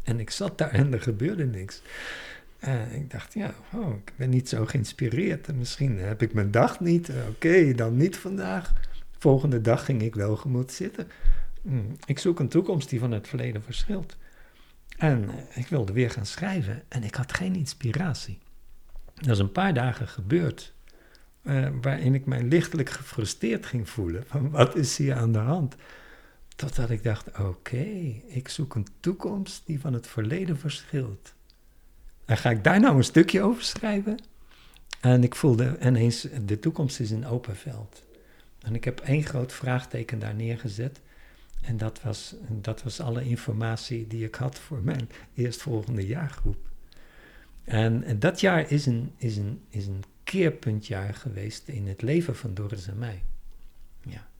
En 0.03 0.21
ik 0.21 0.31
zat 0.31 0.59
daar 0.59 0.71
en 0.71 0.93
er 0.93 1.01
gebeurde 1.01 1.47
niks. 1.47 1.83
Uh, 2.65 2.95
ik 2.95 3.11
dacht, 3.11 3.35
ja, 3.35 3.55
oh, 3.73 3.97
ik 3.97 4.13
ben 4.17 4.31
niet 4.31 4.49
zo 4.49 4.67
geïnspireerd. 4.67 5.49
En 5.49 5.59
misschien 5.59 5.99
heb 5.99 6.23
ik 6.23 6.35
mijn 6.35 6.51
dag 6.51 6.81
niet. 6.81 7.09
Uh, 7.09 7.17
Oké, 7.29 7.75
dan 7.75 7.97
niet 7.97 8.17
vandaag. 8.17 8.73
Volgende 9.19 9.61
dag 9.61 9.85
ging 9.85 10.03
ik 10.03 10.15
wel 10.15 10.37
gemoed 10.37 10.73
zitten. 10.73 11.09
Mm, 11.63 11.97
ik 12.05 12.19
zoek 12.19 12.41
een 12.41 12.49
toekomst 12.49 12.89
die 12.89 12.99
van 12.99 13.11
het 13.13 13.29
verleden 13.29 13.63
verschilt. 13.63 14.17
En 14.99 15.25
uh, 15.25 15.35
ik 15.55 15.67
wilde 15.67 15.93
weer 15.93 16.11
gaan 16.11 16.27
schrijven 16.27 16.83
en 16.89 17.03
ik 17.03 17.15
had 17.15 17.33
geen 17.33 17.55
inspiratie. 17.55 18.39
Dat 19.15 19.31
is 19.31 19.39
een 19.39 19.53
paar 19.53 19.75
dagen 19.75 20.09
gebeurd. 20.09 20.75
waarin 21.83 22.15
ik 22.15 22.27
mij 22.27 22.43
lichtelijk 22.43 22.91
gefrustreerd 22.91 23.67
ging 23.67 23.89
voelen. 23.89 24.25
Van 24.27 24.51
wat 24.51 24.77
is 24.77 24.97
hier 24.97 25.15
aan 25.15 25.33
de 25.33 25.39
hand? 25.39 25.77
Totdat 26.63 26.91
ik 26.91 27.03
dacht, 27.03 27.39
oké, 27.39 27.87
ik 28.27 28.49
zoek 28.49 28.75
een 28.75 28.87
toekomst 29.01 29.63
die 29.67 29.81
van 29.81 29.93
het 29.93 30.07
verleden 30.07 30.59
verschilt. 30.59 31.35
En 32.25 32.37
ga 32.37 32.51
ik 32.51 32.65
daar 32.65 32.81
nou 32.81 32.97
een 32.97 33.05
stukje 33.05 33.43
over 33.43 33.63
schrijven? 33.63 34.19
En 35.01 35.23
ik 35.23 35.35
voelde 35.35 35.79
ineens, 35.83 36.27
de 36.45 36.59
toekomst 36.59 37.01
is 37.01 37.11
een 37.11 37.27
open 37.27 37.57
veld. 37.57 38.05
En 38.59 38.75
ik 38.75 38.85
heb 38.85 39.01
één 39.01 39.23
groot 39.23 39.53
vraagteken 39.53 40.19
daar 40.19 40.35
neergezet. 40.35 41.01
En 41.63 41.77
dat 41.77 42.03
was, 42.03 42.35
dat 42.49 42.83
was 42.83 43.01
alle 43.01 43.25
informatie 43.25 44.07
die 44.07 44.25
ik 44.25 44.35
had 44.35 44.59
voor 44.59 44.83
mijn 44.83 45.09
eerstvolgende 45.35 46.07
jaargroep. 46.07 46.71
En, 47.65 48.03
en 48.03 48.19
dat 48.19 48.41
jaar 48.41 48.71
is 48.71 48.87
een, 48.87 49.13
is, 49.17 49.37
een, 49.37 49.63
is 49.69 49.87
een 49.87 50.05
keerpuntjaar 50.25 51.15
geweest 51.15 51.69
in 51.69 51.87
het 51.87 52.03
leven 52.03 52.37
van 52.37 52.55
Doris 52.55 52.87
en 52.87 52.99
mij. 52.99 53.23
Ja. 54.01 54.31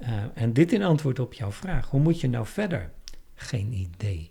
Uh, 0.00 0.08
en 0.34 0.52
dit 0.52 0.72
in 0.72 0.82
antwoord 0.82 1.18
op 1.18 1.32
jouw 1.32 1.52
vraag. 1.52 1.90
Hoe 1.90 2.00
moet 2.00 2.20
je 2.20 2.28
nou 2.28 2.46
verder? 2.46 2.90
Geen 3.34 3.72
idee. 3.72 4.30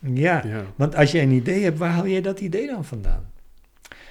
Ja, 0.00 0.42
ja, 0.46 0.64
want 0.76 0.94
als 0.94 1.12
je 1.12 1.20
een 1.20 1.30
idee 1.30 1.62
hebt, 1.62 1.78
waar 1.78 1.90
haal 1.90 2.04
je 2.04 2.22
dat 2.22 2.40
idee 2.40 2.66
dan 2.66 2.84
vandaan? 2.84 3.30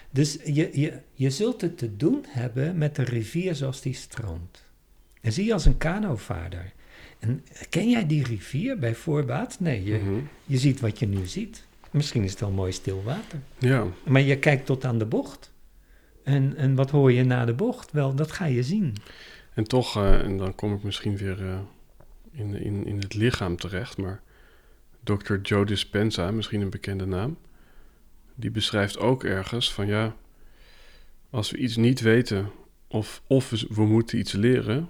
Dus 0.10 0.38
je, 0.46 0.70
je, 0.74 0.94
je 1.14 1.30
zult 1.30 1.62
het 1.62 1.78
te 1.78 1.96
doen 1.96 2.26
hebben 2.28 2.78
met 2.78 2.96
de 2.96 3.04
rivier 3.04 3.56
zoals 3.56 3.82
die 3.82 3.94
stroomt. 3.94 4.64
En 5.22 5.32
zie 5.32 5.46
je 5.46 5.54
als 5.54 5.66
een 5.66 5.78
kanovaarder. 5.78 6.74
En 7.20 7.44
ken 7.70 7.90
jij 7.90 8.08
die 8.08 8.24
rivier 8.24 8.80
bij 8.80 8.96
voorbaat? 8.96 9.60
Nee, 9.60 9.84
je, 9.84 9.98
mm 9.98 10.08
-hmm. 10.08 10.28
je 10.46 10.58
ziet 10.58 10.80
wat 10.80 11.00
je 11.00 11.08
nu 11.08 11.26
ziet. 11.26 11.66
Misschien 11.92 12.24
is 12.24 12.32
het 12.32 12.40
wel 12.40 12.52
mooi 12.52 12.72
stil 12.72 13.04
water. 13.04 13.40
Ja. 13.58 13.86
Maar 14.04 14.22
je 14.22 14.38
kijkt 14.38 14.66
tot 14.66 14.86
aan 14.86 14.98
de 14.98 15.06
bocht. 15.06 15.52
En, 16.24 16.56
en 16.58 16.76
wat 16.76 16.90
hoor 16.90 17.12
je 17.12 17.24
na 17.24 17.46
de 17.46 17.54
bocht? 17.54 17.92
Wel, 17.92 18.16
dat 18.16 18.32
ga 18.32 18.46
je 18.46 18.64
zien. 18.64 18.96
En 19.62 19.68
toch, 19.68 19.98
uh, 19.98 20.20
en 20.20 20.38
dan 20.38 20.56
kom 20.56 20.74
ik 20.74 20.84
misschien 20.84 21.18
weer 21.18 21.42
uh, 21.42 21.60
in, 22.32 22.54
in, 22.54 22.86
in 22.86 23.00
het 23.00 23.14
lichaam 23.14 23.58
terecht, 23.58 23.98
maar 23.98 24.22
Dr. 25.04 25.36
Joe 25.42 25.66
Dispenza, 25.66 26.32
misschien 26.32 26.62
een 26.62 26.70
bekende 26.70 27.06
naam, 27.06 27.38
die 28.36 28.52
beschrijft 28.52 29.00
ook 29.00 29.24
ergens 29.24 29.74
van 29.74 29.88
ja, 29.88 30.16
als 31.30 31.52
we 31.52 31.58
iets 31.58 31.76
niet 31.76 32.00
weten 32.00 32.52
of, 32.88 33.22
of 33.28 33.50
we, 33.50 33.68
we 33.70 33.86
moeten 33.86 34.18
iets 34.18 34.32
leren, 34.32 34.90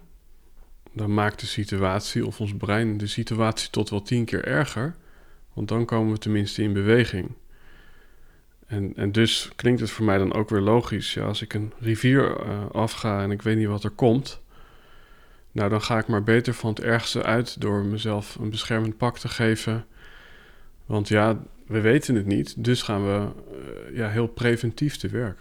dan 0.93 1.13
maakt 1.13 1.39
de 1.39 1.45
situatie 1.45 2.25
of 2.25 2.39
ons 2.39 2.55
brein 2.57 2.97
de 2.97 3.07
situatie 3.07 3.69
tot 3.69 3.89
wel 3.89 4.01
tien 4.01 4.25
keer 4.25 4.45
erger, 4.45 4.95
want 5.53 5.67
dan 5.67 5.85
komen 5.85 6.13
we 6.13 6.19
tenminste 6.19 6.63
in 6.63 6.73
beweging. 6.73 7.31
En, 8.67 8.93
en 8.95 9.11
dus 9.11 9.51
klinkt 9.55 9.79
het 9.79 9.89
voor 9.89 10.05
mij 10.05 10.17
dan 10.17 10.33
ook 10.33 10.49
weer 10.49 10.61
logisch. 10.61 11.13
Ja, 11.13 11.25
als 11.25 11.41
ik 11.41 11.53
een 11.53 11.73
rivier 11.79 12.45
uh, 12.45 12.69
afga 12.69 13.23
en 13.23 13.31
ik 13.31 13.41
weet 13.41 13.57
niet 13.57 13.67
wat 13.67 13.83
er 13.83 13.89
komt, 13.89 14.40
nou 15.51 15.69
dan 15.69 15.81
ga 15.81 15.97
ik 15.97 16.07
maar 16.07 16.23
beter 16.23 16.53
van 16.53 16.69
het 16.69 16.79
ergste 16.79 17.23
uit 17.23 17.61
door 17.61 17.85
mezelf 17.85 18.35
een 18.35 18.49
beschermend 18.49 18.97
pak 18.97 19.17
te 19.17 19.27
geven. 19.27 19.85
Want 20.85 21.07
ja, 21.07 21.39
we 21.67 21.81
weten 21.81 22.15
het 22.15 22.25
niet, 22.25 22.63
dus 22.63 22.81
gaan 22.81 23.05
we 23.05 23.27
uh, 23.89 23.97
ja, 23.97 24.09
heel 24.09 24.27
preventief 24.27 24.97
te 24.97 25.07
werk. 25.07 25.39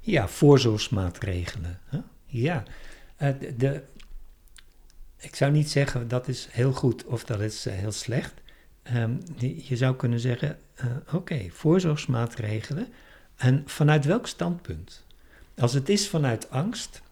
Ja, 0.00 0.28
voorzorgsmaatregelen. 0.28 1.80
Ja, 2.26 2.62
uh, 3.22 3.28
de, 3.56 3.82
ik 5.16 5.34
zou 5.34 5.52
niet 5.52 5.70
zeggen 5.70 6.08
dat 6.08 6.28
is 6.28 6.48
heel 6.50 6.72
goed 6.72 7.04
of 7.04 7.24
dat 7.24 7.40
is 7.40 7.66
uh, 7.66 7.72
heel 7.72 7.92
slecht. 7.92 8.34
Um, 8.94 9.20
je 9.38 9.76
zou 9.76 9.96
kunnen 9.96 10.20
zeggen, 10.20 10.58
oké, 11.12 11.46
voorzorgsmaatregelen. 11.50 12.88
En 13.36 13.62
vanuit 13.66 14.04
welk 14.04 14.26
standpunt? 14.26 15.04
Als 15.58 15.72
het 15.72 15.88
is 15.88 16.08
vanuit 16.08 16.50
angst, 16.50 17.02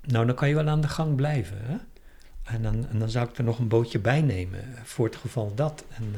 nou 0.00 0.26
dan 0.26 0.34
kan 0.34 0.48
je 0.48 0.54
wel 0.54 0.68
aan 0.68 0.80
de 0.80 0.88
gang 0.88 1.16
blijven. 1.16 1.58
Hè? 1.60 1.76
En, 2.42 2.62
dan, 2.62 2.88
en 2.88 2.98
dan 2.98 3.10
zou 3.10 3.28
ik 3.28 3.38
er 3.38 3.44
nog 3.44 3.58
een 3.58 3.68
bootje 3.68 3.98
bij 3.98 4.20
nemen, 4.20 4.64
voor 4.84 5.06
het 5.06 5.16
geval 5.16 5.54
dat. 5.54 5.84
En, 5.88 6.14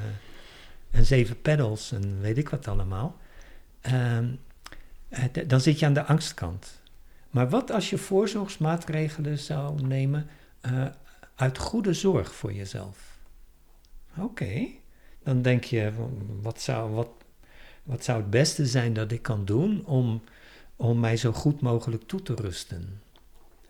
en 0.91 1.05
zeven 1.05 1.41
pedals 1.41 1.93
en 1.93 2.21
weet 2.21 2.39
ik 2.39 2.49
wat 2.49 2.69
allemaal. 2.69 3.17
Um, 3.93 4.39
dan 5.47 5.61
zit 5.61 5.79
je 5.79 5.87
aan 5.87 5.93
de 5.93 6.05
angstkant. 6.05 6.81
Maar 7.31 7.49
wat 7.49 7.71
als 7.71 7.91
je 7.91 7.99
voorzorgsmaatregelen 7.99 9.39
zou 9.39 9.83
nemen 9.83 10.27
uh, 10.67 10.87
uit 11.35 11.59
goede 11.59 11.95
zorg 11.95 12.35
voor 12.35 12.53
jezelf? 12.53 13.19
Oké, 14.17 14.67
dan 15.23 15.43
denk 15.43 15.65
je, 15.65 15.93
wat 16.43 16.61
zou, 16.61 16.91
wat, 16.91 17.09
wat 17.83 18.05
zou 18.05 18.21
het 18.21 18.31
beste 18.31 18.67
zijn 18.67 18.93
dat 18.93 19.13
ik 19.13 19.23
kan 19.23 19.45
doen 19.45 19.85
om, 19.87 20.23
om 20.77 21.01
mij 21.01 21.17
zo 21.17 21.33
goed 21.33 21.61
mogelijk 21.61 22.03
toe 22.07 22.23
te 22.23 22.35
rusten? 22.35 23.01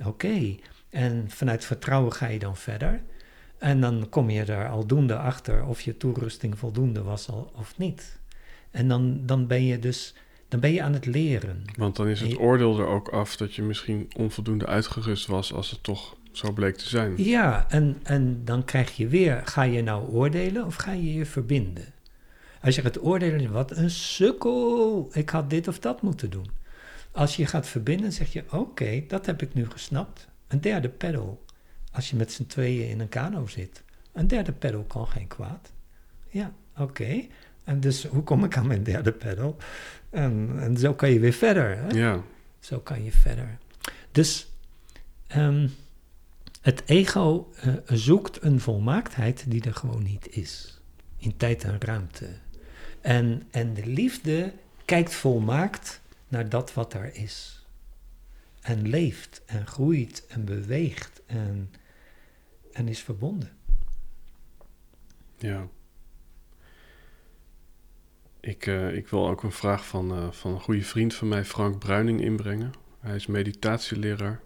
Oké, 0.01 0.09
okay. 0.09 0.61
en 0.91 1.25
vanuit 1.31 1.65
vertrouwen 1.65 2.13
ga 2.13 2.27
je 2.27 2.39
dan 2.39 2.57
verder. 2.57 3.03
En 3.59 3.81
dan 3.81 4.07
kom 4.09 4.31
je 4.31 4.45
er 4.45 4.69
aldoende 4.69 5.17
achter 5.17 5.65
of 5.65 5.81
je 5.81 5.97
toerusting 5.97 6.59
voldoende 6.59 7.03
was 7.03 7.29
al, 7.29 7.53
of 7.55 7.79
niet. 7.79 8.19
En 8.71 8.89
dan, 8.89 9.21
dan 9.27 9.47
ben 9.47 9.65
je 9.65 9.79
dus 9.79 10.15
dan 10.51 10.61
ben 10.61 10.73
je 10.73 10.83
aan 10.83 10.93
het 10.93 11.07
leren. 11.07 11.65
Want 11.77 11.97
dan 11.97 12.09
is 12.09 12.21
het 12.21 12.39
oordeel 12.39 12.79
er 12.79 12.87
ook 12.87 13.09
af 13.09 13.37
dat 13.37 13.55
je 13.55 13.63
misschien 13.63 14.11
onvoldoende 14.17 14.67
uitgerust 14.67 15.27
was 15.27 15.53
als 15.53 15.71
het 15.71 15.83
toch 15.83 16.17
zo 16.33 16.53
bleek 16.53 16.77
te 16.77 16.89
zijn. 16.89 17.15
Ja, 17.17 17.67
en, 17.69 18.01
en 18.03 18.45
dan 18.45 18.65
krijg 18.65 18.97
je 18.97 19.09
weer, 19.09 19.41
ga 19.45 19.63
je 19.63 19.83
nou 19.83 20.09
oordelen 20.09 20.67
of 20.67 20.75
ga 20.75 20.93
je 20.93 21.15
je 21.15 21.27
verbinden? 21.27 21.85
Als 22.63 22.75
je 22.75 22.83
gaat 22.83 23.03
oordelen, 23.03 23.53
wat 23.53 23.77
een 23.77 23.91
sukkel, 23.91 25.09
ik 25.13 25.31
had 25.31 25.51
dit 25.51 25.69
of 25.69 25.79
dat 25.79 26.03
moeten 26.03 26.31
doen. 26.31 26.51
Als 27.13 27.37
je 27.37 27.47
gaat 27.47 27.67
verbinden, 27.67 28.13
zeg 28.13 28.33
je, 28.33 28.45
oké, 28.51 29.05
dat 29.09 29.27
heb 29.27 29.43
ik 29.43 29.55
nu 29.55 29.71
gesnapt. 29.71 30.29
Een 30.49 30.61
derde 30.61 30.89
pedal 30.89 31.45
als 31.93 32.11
je 32.11 32.17
met 32.17 32.33
z'n 32.33 32.47
tweeën 32.47 32.89
in 32.89 33.01
een 33.01 33.09
kano 33.09 33.47
zit. 33.47 33.83
Een 34.13 34.27
derde 34.27 34.53
pedal 34.53 34.83
kan 34.83 35.07
geen 35.07 35.27
kwaad. 35.27 35.73
Ja, 36.29 36.53
oké. 36.77 37.27
En 37.65 37.81
dus 37.81 38.05
hoe 38.05 38.23
kom 38.23 38.45
ik 38.45 38.57
aan 38.57 38.67
mijn 38.67 38.83
derde 38.83 39.13
pedal? 39.13 39.57
En, 40.11 40.53
en 40.61 40.77
zo 40.77 40.95
kan 40.95 41.11
je 41.11 41.21
weer 41.21 41.33
verder. 41.33 41.77
Hè? 41.77 41.89
Ja. 41.89 42.23
Zo 42.61 42.79
kan 42.79 43.05
je 43.05 43.13
verder. 43.13 43.59
Dus 44.13 44.49
um, 45.37 45.71
het 46.61 46.83
ego 46.87 47.53
uh, 47.67 47.75
zoekt 47.87 48.43
een 48.43 48.61
volmaaktheid 48.61 49.45
die 49.51 49.65
er 49.65 49.75
gewoon 49.75 50.03
niet 50.03 50.29
is. 50.31 50.81
In 51.17 51.37
tijd 51.37 51.65
en 51.65 51.77
ruimte. 51.81 52.29
En, 53.01 53.43
en 53.51 53.75
de 53.75 53.87
liefde 53.87 54.53
kijkt 54.85 55.15
volmaakt 55.15 56.01
naar 56.31 56.49
dat 56.49 56.75
wat 56.75 56.95
er 56.95 57.15
is. 57.15 57.67
En 58.61 58.89
leeft 58.89 59.43
en 59.47 59.67
groeit 59.67 60.27
en 60.27 60.45
beweegt 60.45 61.23
en 61.27 61.71
en 62.73 62.89
is 62.89 63.03
verbonden. 63.03 63.51
Ja. 65.37 65.69
Ik, 68.41 68.67
uh, 68.67 68.95
ik 68.97 69.09
wil 69.09 69.29
ook 69.29 69.43
een 69.43 69.53
vraag 69.53 69.87
van, 69.87 70.13
uh, 70.13 70.33
van 70.33 70.53
een 70.53 70.61
goede 70.61 70.83
vriend 70.83 71.15
van 71.15 71.29
mij, 71.29 71.45
Frank 71.45 71.79
Bruining, 71.79 72.21
inbrengen. 72.21 72.73
Hij 73.01 73.15
is 73.15 73.27
meditatieleraar. 73.27 74.41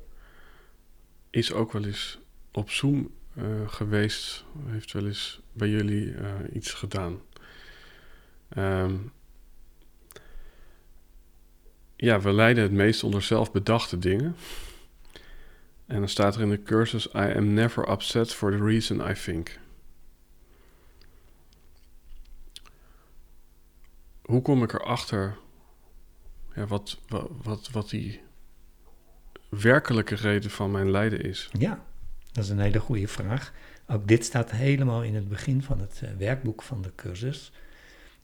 Is 1.30 1.53
ook 1.53 1.72
wel 1.72 1.85
eens 1.85 2.18
op 2.53 2.70
Zoom 2.70 3.11
uh, 3.37 3.68
geweest. 3.68 4.45
Heeft 4.66 4.93
wel 4.93 5.07
eens 5.07 5.41
bij 5.53 5.68
jullie 5.68 6.14
iets 6.53 6.72
gedaan. 6.72 7.20
Um, 8.57 9.12
ja, 12.05 12.20
we 12.20 12.32
lijden 12.32 12.62
het 12.62 12.72
meest 12.72 13.05
onder 13.05 13.22
zelfbedachte 13.22 13.98
dingen. 13.98 14.36
En 15.86 15.98
dan 15.98 16.09
staat 16.09 16.34
er 16.34 16.42
in 16.42 16.50
de 16.50 16.62
cursus: 16.62 17.07
I 17.07 17.34
am 17.36 17.52
never 17.52 17.90
upset 17.90 18.34
for 18.34 18.50
the 18.50 18.64
reason 18.64 19.11
I 19.11 19.12
think. 19.12 19.59
Hoe 24.22 24.42
kom 24.42 24.62
ik 24.62 24.72
erachter 24.72 25.36
ja, 26.55 26.66
wat, 26.66 26.98
wat, 27.09 27.30
wat, 27.42 27.70
wat 27.72 27.90
die 27.90 28.20
werkelijke 29.48 30.14
reden 30.14 30.50
van 30.50 30.70
mijn 30.70 30.90
lijden 30.90 31.20
is? 31.20 31.48
Ja, 31.59 31.84
dat 32.32 32.44
is 32.44 32.50
een 32.50 32.59
hele 32.59 32.80
goede 32.80 33.09
vraag. 33.09 33.52
Ook 33.86 34.09
dit 34.09 34.24
staat 34.24 34.50
helemaal 34.50 35.02
in 35.02 35.14
het 35.14 35.28
begin 35.28 35.62
van 35.62 35.80
het 35.80 36.00
eh, 36.02 36.11
werkboek 36.18 36.62
van 36.62 36.82
de 36.82 36.92
cursus. 36.94 37.52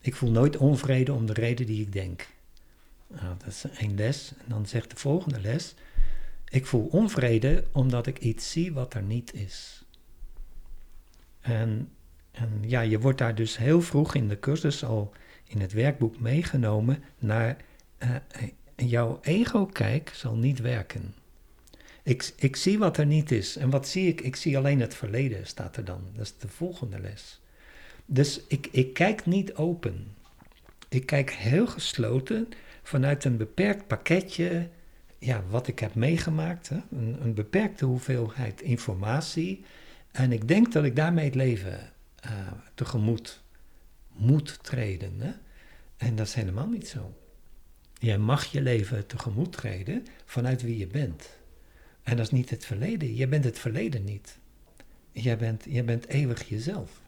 Ik 0.00 0.14
voel 0.14 0.30
nooit 0.30 0.56
onvrede 0.56 1.12
om 1.12 1.26
de 1.26 1.32
reden 1.32 1.66
die 1.66 1.80
ik 1.80 1.92
denk. 1.92 2.28
Dat 3.10 3.46
is 3.46 3.64
één 3.78 3.94
les. 3.94 4.32
En 4.38 4.44
dan 4.48 4.66
zegt 4.66 4.90
de 4.90 4.96
volgende 4.96 5.40
les: 5.40 5.74
Ik 6.48 6.66
voel 6.66 6.86
onvrede 6.86 7.64
omdat 7.72 8.06
ik 8.06 8.18
iets 8.18 8.50
zie 8.50 8.72
wat 8.72 8.94
er 8.94 9.02
niet 9.02 9.34
is. 9.34 9.84
En, 11.40 11.88
en 12.30 12.50
ja, 12.60 12.80
je 12.80 13.00
wordt 13.00 13.18
daar 13.18 13.34
dus 13.34 13.56
heel 13.56 13.80
vroeg 13.82 14.14
in 14.14 14.28
de 14.28 14.38
cursus 14.38 14.84
al 14.84 15.12
in 15.44 15.60
het 15.60 15.72
werkboek 15.72 16.20
meegenomen 16.20 17.02
naar 17.18 17.56
uh, 18.02 18.16
jouw 18.76 19.18
ego-kijk 19.22 20.10
zal 20.14 20.36
niet 20.36 20.58
werken. 20.58 21.14
Ik, 22.02 22.32
ik 22.36 22.56
zie 22.56 22.78
wat 22.78 22.96
er 22.96 23.06
niet 23.06 23.30
is. 23.30 23.56
En 23.56 23.70
wat 23.70 23.88
zie 23.88 24.08
ik? 24.08 24.20
Ik 24.20 24.36
zie 24.36 24.56
alleen 24.56 24.80
het 24.80 24.94
verleden, 24.94 25.46
staat 25.46 25.76
er 25.76 25.84
dan. 25.84 26.02
Dat 26.14 26.24
is 26.24 26.34
de 26.38 26.48
volgende 26.48 27.00
les. 27.00 27.40
Dus 28.06 28.40
ik, 28.48 28.68
ik 28.70 28.94
kijk 28.94 29.26
niet 29.26 29.54
open. 29.54 30.14
Ik 30.88 31.06
kijk 31.06 31.30
heel 31.30 31.66
gesloten 31.66 32.48
vanuit 32.90 33.24
een 33.24 33.36
beperkt 33.36 33.86
pakketje, 33.86 34.68
ja, 35.18 35.42
wat 35.48 35.66
ik 35.66 35.78
heb 35.78 35.94
meegemaakt, 35.94 36.68
hè? 36.68 36.76
Een, 36.90 37.16
een, 37.22 37.34
beperkte 37.34 37.84
hoeveelheid 37.84 38.60
informatie. 38.60 39.64
En 40.10 40.32
ik 40.32 40.48
denk 40.48 40.72
dat 40.72 40.84
ik 40.84 40.96
daarmee 40.96 41.24
het 41.24 41.34
leven 41.34 41.92
uh, 42.26 42.30
tegemoet 42.74 43.42
moet 44.12 44.58
treden. 44.62 45.20
Hè? 45.20 45.32
En 45.96 46.16
dat 46.16 46.26
is 46.26 46.34
helemaal 46.34 46.68
niet 46.68 46.88
zo. 46.88 47.14
Jij 47.98 48.18
mag 48.18 48.44
je 48.44 48.62
leven 48.62 49.06
tegemoet 49.06 49.52
treden 49.52 50.06
vanuit 50.24 50.62
wie 50.62 50.78
je 50.78 50.86
bent. 50.86 51.28
En 52.02 52.16
dat 52.16 52.26
is 52.26 52.32
niet 52.32 52.50
het 52.50 52.66
verleden. 52.66 53.16
Je 53.16 53.28
bent 53.28 53.44
het 53.44 53.58
verleden 53.58 54.04
niet. 54.04 54.38
Jij 55.12 55.36
bent, 55.36 55.64
jij 55.68 55.84
bent 55.84 56.06
eeuwig 56.06 56.48
jezelf. 56.48 57.00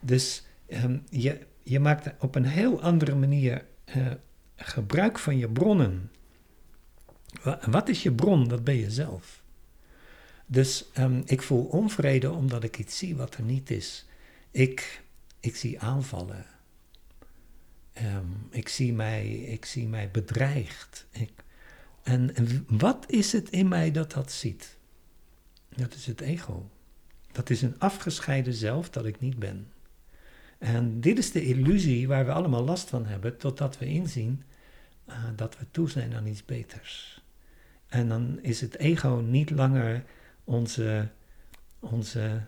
Dus 0.00 0.44
um, 0.68 1.02
je, 1.08 1.46
je 1.62 1.80
maakt 1.80 2.10
op 2.20 2.34
een 2.34 2.46
heel 2.46 2.82
andere 2.82 3.14
manier 3.14 3.64
uh, 3.96 4.06
gebruik 4.60 5.18
van 5.18 5.38
je 5.38 5.48
bronnen. 5.48 6.10
Wat 7.66 7.88
is 7.88 8.02
je 8.02 8.12
bron? 8.12 8.48
Dat 8.48 8.64
ben 8.64 8.74
je 8.74 8.90
zelf. 8.90 9.42
Dus 10.46 10.90
um, 10.98 11.22
ik 11.24 11.42
voel 11.42 11.64
onvrede 11.64 12.30
omdat 12.30 12.64
ik 12.64 12.78
iets 12.78 12.98
zie 12.98 13.16
wat 13.16 13.34
er 13.34 13.42
niet 13.42 13.70
is. 13.70 14.06
Ik, 14.50 15.02
ik 15.40 15.56
zie 15.56 15.80
aanvallen. 15.80 16.46
Um, 18.02 18.46
ik, 18.50 18.68
zie 18.68 18.92
mij, 18.92 19.28
ik 19.28 19.64
zie 19.64 19.86
mij 19.86 20.10
bedreigd. 20.10 21.06
Ik, 21.10 21.30
en 22.02 22.34
wat 22.68 23.10
is 23.10 23.32
het 23.32 23.50
in 23.50 23.68
mij 23.68 23.90
dat 23.90 24.12
dat 24.12 24.32
ziet? 24.32 24.78
Dat 25.68 25.94
is 25.94 26.06
het 26.06 26.20
ego. 26.20 26.70
Dat 27.32 27.50
is 27.50 27.62
een 27.62 27.78
afgescheiden 27.78 28.54
zelf 28.54 28.90
dat 28.90 29.06
ik 29.06 29.20
niet 29.20 29.38
ben. 29.38 29.72
En 30.58 31.00
dit 31.00 31.18
is 31.18 31.32
de 31.32 31.44
illusie 31.44 32.08
waar 32.08 32.24
we 32.24 32.32
allemaal 32.32 32.64
last 32.64 32.88
van 32.88 33.06
hebben, 33.06 33.36
totdat 33.36 33.78
we 33.78 33.86
inzien 33.86 34.42
uh, 35.10 35.24
dat 35.36 35.58
we 35.58 35.66
toe 35.70 35.90
zijn 35.90 36.14
aan 36.14 36.26
iets 36.26 36.44
beters. 36.44 37.22
En 37.88 38.08
dan 38.08 38.38
is 38.42 38.60
het 38.60 38.76
ego 38.76 39.08
niet 39.26 39.50
langer 39.50 40.04
onze, 40.44 41.08
onze 41.78 42.40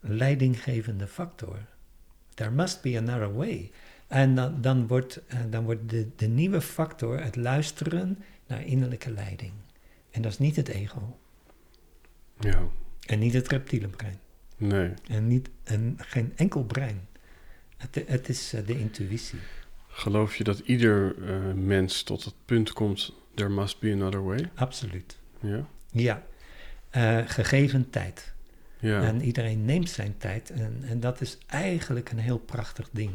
leidinggevende 0.00 1.06
factor. 1.06 1.58
There 2.34 2.50
must 2.50 2.82
be 2.82 2.98
another 2.98 3.34
way. 3.34 3.70
En 4.06 4.34
dan, 4.34 4.60
dan 4.60 4.86
wordt, 4.86 5.20
uh, 5.34 5.40
dan 5.50 5.64
wordt 5.64 5.90
de, 5.90 6.08
de 6.16 6.26
nieuwe 6.26 6.60
factor 6.60 7.22
het 7.22 7.36
luisteren 7.36 8.18
naar 8.46 8.64
innerlijke 8.64 9.10
leiding. 9.10 9.52
En 10.10 10.22
dat 10.22 10.32
is 10.32 10.38
niet 10.38 10.56
het 10.56 10.68
ego. 10.68 11.18
Ja. 12.40 12.68
En 13.06 13.18
niet 13.18 13.32
het 13.32 13.48
reptiele 13.48 13.88
brein. 13.88 14.18
Nee. 14.56 14.92
En, 15.08 15.26
niet, 15.26 15.48
en 15.64 15.94
geen 15.98 16.32
enkel 16.36 16.64
brein. 16.64 17.08
Het, 17.76 18.02
het 18.06 18.28
is 18.28 18.54
uh, 18.54 18.66
de 18.66 18.78
intuïtie. 18.78 19.38
Geloof 19.96 20.36
je 20.36 20.44
dat 20.44 20.58
ieder 20.58 21.14
uh, 21.16 21.52
mens 21.54 22.02
tot 22.02 22.24
het 22.24 22.34
punt 22.44 22.72
komt, 22.72 23.12
there 23.34 23.48
must 23.50 23.80
be 23.80 23.92
another 23.92 24.24
way? 24.24 24.50
Absoluut. 24.54 25.18
Ja? 25.40 25.66
Ja. 25.90 26.22
Uh, 26.96 27.18
gegeven 27.26 27.90
tijd. 27.90 28.34
Ja. 28.78 29.02
En 29.02 29.22
iedereen 29.22 29.64
neemt 29.64 29.90
zijn 29.90 30.14
tijd. 30.18 30.50
En, 30.50 30.78
en 30.88 31.00
dat 31.00 31.20
is 31.20 31.38
eigenlijk 31.46 32.10
een 32.10 32.18
heel 32.18 32.38
prachtig 32.38 32.88
ding. 32.92 33.12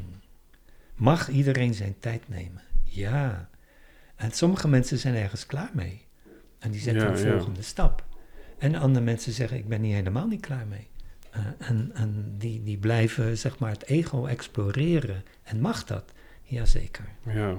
Mag 0.95 1.29
iedereen 1.29 1.73
zijn 1.73 1.95
tijd 1.99 2.29
nemen? 2.29 2.61
Ja. 2.83 3.49
En 4.15 4.31
sommige 4.31 4.67
mensen 4.67 4.97
zijn 4.97 5.15
ergens 5.15 5.45
klaar 5.45 5.71
mee. 5.73 6.05
En 6.59 6.71
die 6.71 6.81
zetten 6.81 7.03
Ja, 7.03 7.09
een 7.17 7.25
ja. 7.25 7.31
volgende 7.31 7.61
stap. 7.61 8.05
En 8.57 8.75
andere 8.75 9.05
mensen 9.05 9.31
zeggen, 9.31 9.57
ik 9.57 9.67
ben 9.67 9.81
hier 9.81 9.95
helemaal 9.95 10.27
niet 10.27 10.41
klaar 10.41 10.67
mee. 10.67 10.87
Uh, 11.35 11.67
en 11.69 11.91
en 11.93 12.35
die, 12.37 12.63
die 12.63 12.77
blijven, 12.77 13.37
zeg 13.37 13.59
maar, 13.59 13.71
het 13.71 13.85
ego 13.85 14.25
exploreren. 14.25 15.23
En 15.43 15.61
mag 15.61 15.83
dat? 15.83 16.11
Jazeker. 16.51 17.05
Ja. 17.25 17.57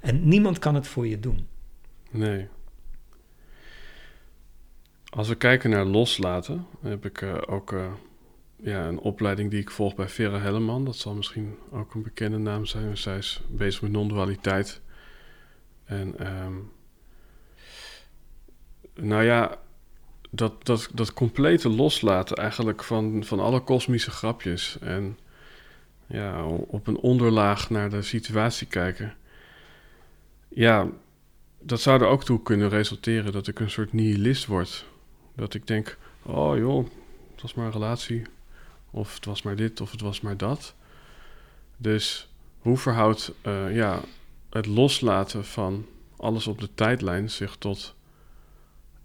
En 0.00 0.28
niemand 0.28 0.58
kan 0.58 0.74
het 0.74 0.86
voor 0.86 1.06
je 1.06 1.20
doen. 1.20 1.48
Nee. 2.10 2.48
Als 5.08 5.28
we 5.28 5.34
kijken 5.34 5.70
naar 5.70 5.84
loslaten, 5.84 6.66
heb 6.80 7.04
ik 7.04 7.20
uh, 7.20 7.36
ook 7.46 7.72
uh, 7.72 7.92
ja, 8.56 8.86
een 8.86 8.98
opleiding 8.98 9.50
die 9.50 9.60
ik 9.60 9.70
volg 9.70 9.94
bij 9.94 10.08
Vera 10.08 10.38
Helleman. 10.38 10.84
Dat 10.84 10.96
zal 10.96 11.14
misschien 11.14 11.56
ook 11.70 11.94
een 11.94 12.02
bekende 12.02 12.38
naam 12.38 12.66
zijn. 12.66 12.96
Zij 12.96 13.16
is 13.16 13.42
bezig 13.48 13.82
met 13.82 13.90
non-dualiteit. 13.90 14.80
En 15.84 16.26
um, 16.44 16.72
nou 18.94 19.22
ja, 19.22 19.58
dat, 20.30 20.66
dat, 20.66 20.88
dat 20.94 21.12
complete 21.12 21.68
loslaten 21.68 22.36
eigenlijk 22.36 22.84
van, 22.84 23.24
van 23.24 23.40
alle 23.40 23.60
kosmische 23.60 24.10
grapjes. 24.10 24.78
En 24.78 25.18
ja, 26.06 26.44
op 26.46 26.86
een 26.86 26.96
onderlaag 26.98 27.70
naar 27.70 27.90
de 27.90 28.02
situatie 28.02 28.66
kijken. 28.66 29.14
Ja, 30.48 30.88
dat 31.60 31.80
zou 31.80 32.00
er 32.00 32.08
ook 32.08 32.24
toe 32.24 32.42
kunnen 32.42 32.68
resulteren 32.68 33.32
dat 33.32 33.46
ik 33.46 33.60
een 33.60 33.70
soort 33.70 33.92
nihilist 33.92 34.46
word. 34.46 34.86
Dat 35.34 35.54
ik 35.54 35.66
denk, 35.66 35.98
oh 36.22 36.56
joh, 36.56 36.86
het 37.32 37.42
was 37.42 37.54
maar 37.54 37.66
een 37.66 37.72
relatie. 37.72 38.22
Of 38.90 39.14
het 39.14 39.24
was 39.24 39.42
maar 39.42 39.56
dit, 39.56 39.80
of 39.80 39.90
het 39.90 40.00
was 40.00 40.20
maar 40.20 40.36
dat. 40.36 40.74
Dus 41.76 42.28
hoe 42.58 42.76
verhoudt 42.76 43.32
uh, 43.46 43.74
ja, 43.74 44.00
het 44.50 44.66
loslaten 44.66 45.44
van 45.44 45.86
alles 46.16 46.46
op 46.46 46.60
de 46.60 46.68
tijdlijn 46.74 47.30
zich 47.30 47.56
tot, 47.56 47.94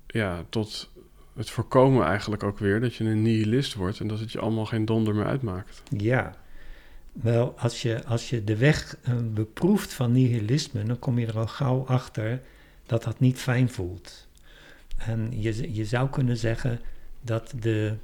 ja, 0.08 0.44
tot 0.50 0.90
het 1.36 1.50
voorkomen 1.50 2.06
eigenlijk 2.06 2.44
ook 2.44 2.60
weer 2.60 2.80
dat 2.80 2.96
je 2.96 3.04
een 3.04 3.22
nihilist 3.22 3.74
wordt 3.74 4.00
en 4.00 4.08
dat 4.08 4.20
het 4.20 4.32
je 4.32 4.40
allemaal 4.40 4.66
geen 4.66 4.86
donder 4.86 5.16
meer 5.16 5.26
uitmaakt. 5.26 5.84
Ja, 5.98 6.36
wel, 7.12 7.58
als 7.58 7.82
je, 7.82 8.04
als 8.06 8.30
je 8.30 8.44
de 8.44 8.58
weg 8.58 8.98
uh, 9.10 9.16
beproeft 9.34 9.94
van 9.94 10.12
nihilisme, 10.12 10.84
dan 10.84 11.00
kom 11.00 11.20
je 11.20 11.28
er 11.28 11.38
al 11.38 11.48
gauw 11.48 11.86
achter 11.86 12.42
dat 12.86 13.04
dat 13.04 13.20
niet 13.20 13.38
fijn 13.38 13.70
voelt. 13.70 14.28
En 14.98 15.42
je, 15.42 15.74
je 15.74 15.86
zou 15.86 16.10
kunnen 16.10 16.38
zeggen 16.38 16.80
dat, 17.22 17.54
de, 17.60 17.96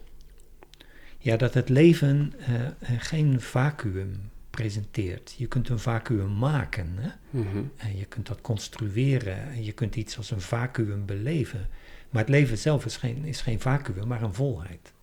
ja, 1.17 1.37
dat 1.37 1.53
het 1.53 1.69
leven 1.69 2.33
uh, 2.49 2.67
geen 2.97 3.41
vacuüm 3.41 4.31
presenteert. 4.49 5.35
Je 5.37 5.47
kunt 5.47 5.69
een 5.69 5.79
vacuüm 5.79 6.37
maken. 6.37 6.93
Hè? 6.95 7.09
Mm-hmm. 7.29 7.71
En 7.77 7.97
je 7.97 8.05
kunt 8.05 8.27
dat 8.27 8.41
construeren. 8.41 9.51
En 9.51 9.63
je 9.63 9.71
kunt 9.71 9.95
iets 9.95 10.17
als 10.17 10.31
een 10.31 10.41
vacuüm 10.41 11.05
beleven. 11.05 11.67
Maar 12.09 12.21
het 12.21 12.31
leven 12.31 12.57
zelf 12.57 12.85
is 12.85 12.97
geen, 12.97 13.25
is 13.25 13.41
geen 13.41 13.59
vacuüm, 13.59 14.07
maar 14.07 14.21
een 14.21 14.33
volheid. 14.33 14.93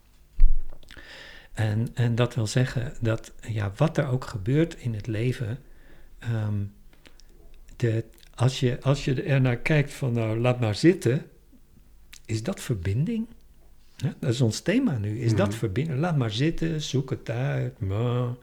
En, 1.55 1.89
en 1.95 2.15
dat 2.15 2.35
wil 2.35 2.47
zeggen 2.47 2.93
dat 3.01 3.33
ja, 3.49 3.73
wat 3.77 3.99
er 3.99 4.07
ook 4.07 4.25
gebeurt 4.25 4.75
in 4.75 4.95
het 4.95 5.07
leven, 5.07 5.59
um, 6.33 6.73
de, 7.77 8.05
als, 8.35 8.61
je, 8.61 8.81
als 8.81 9.05
je 9.05 9.23
er 9.23 9.41
naar 9.41 9.57
kijkt 9.57 9.93
van 9.93 10.13
nou 10.13 10.39
laat 10.39 10.61
maar 10.61 10.75
zitten, 10.75 11.27
is 12.25 12.43
dat 12.43 12.61
verbinding? 12.61 13.27
Ja, 13.97 14.15
dat 14.19 14.31
is 14.31 14.41
ons 14.41 14.61
thema 14.61 14.99
nu. 14.99 15.21
Is 15.21 15.35
dat 15.35 15.55
verbinding? 15.55 15.99
Laat 15.99 16.17
maar 16.17 16.31
zitten, 16.31 16.83
zoek 16.83 17.11
het 17.11 17.31
uit. 17.31 17.81
Maar 17.81 18.35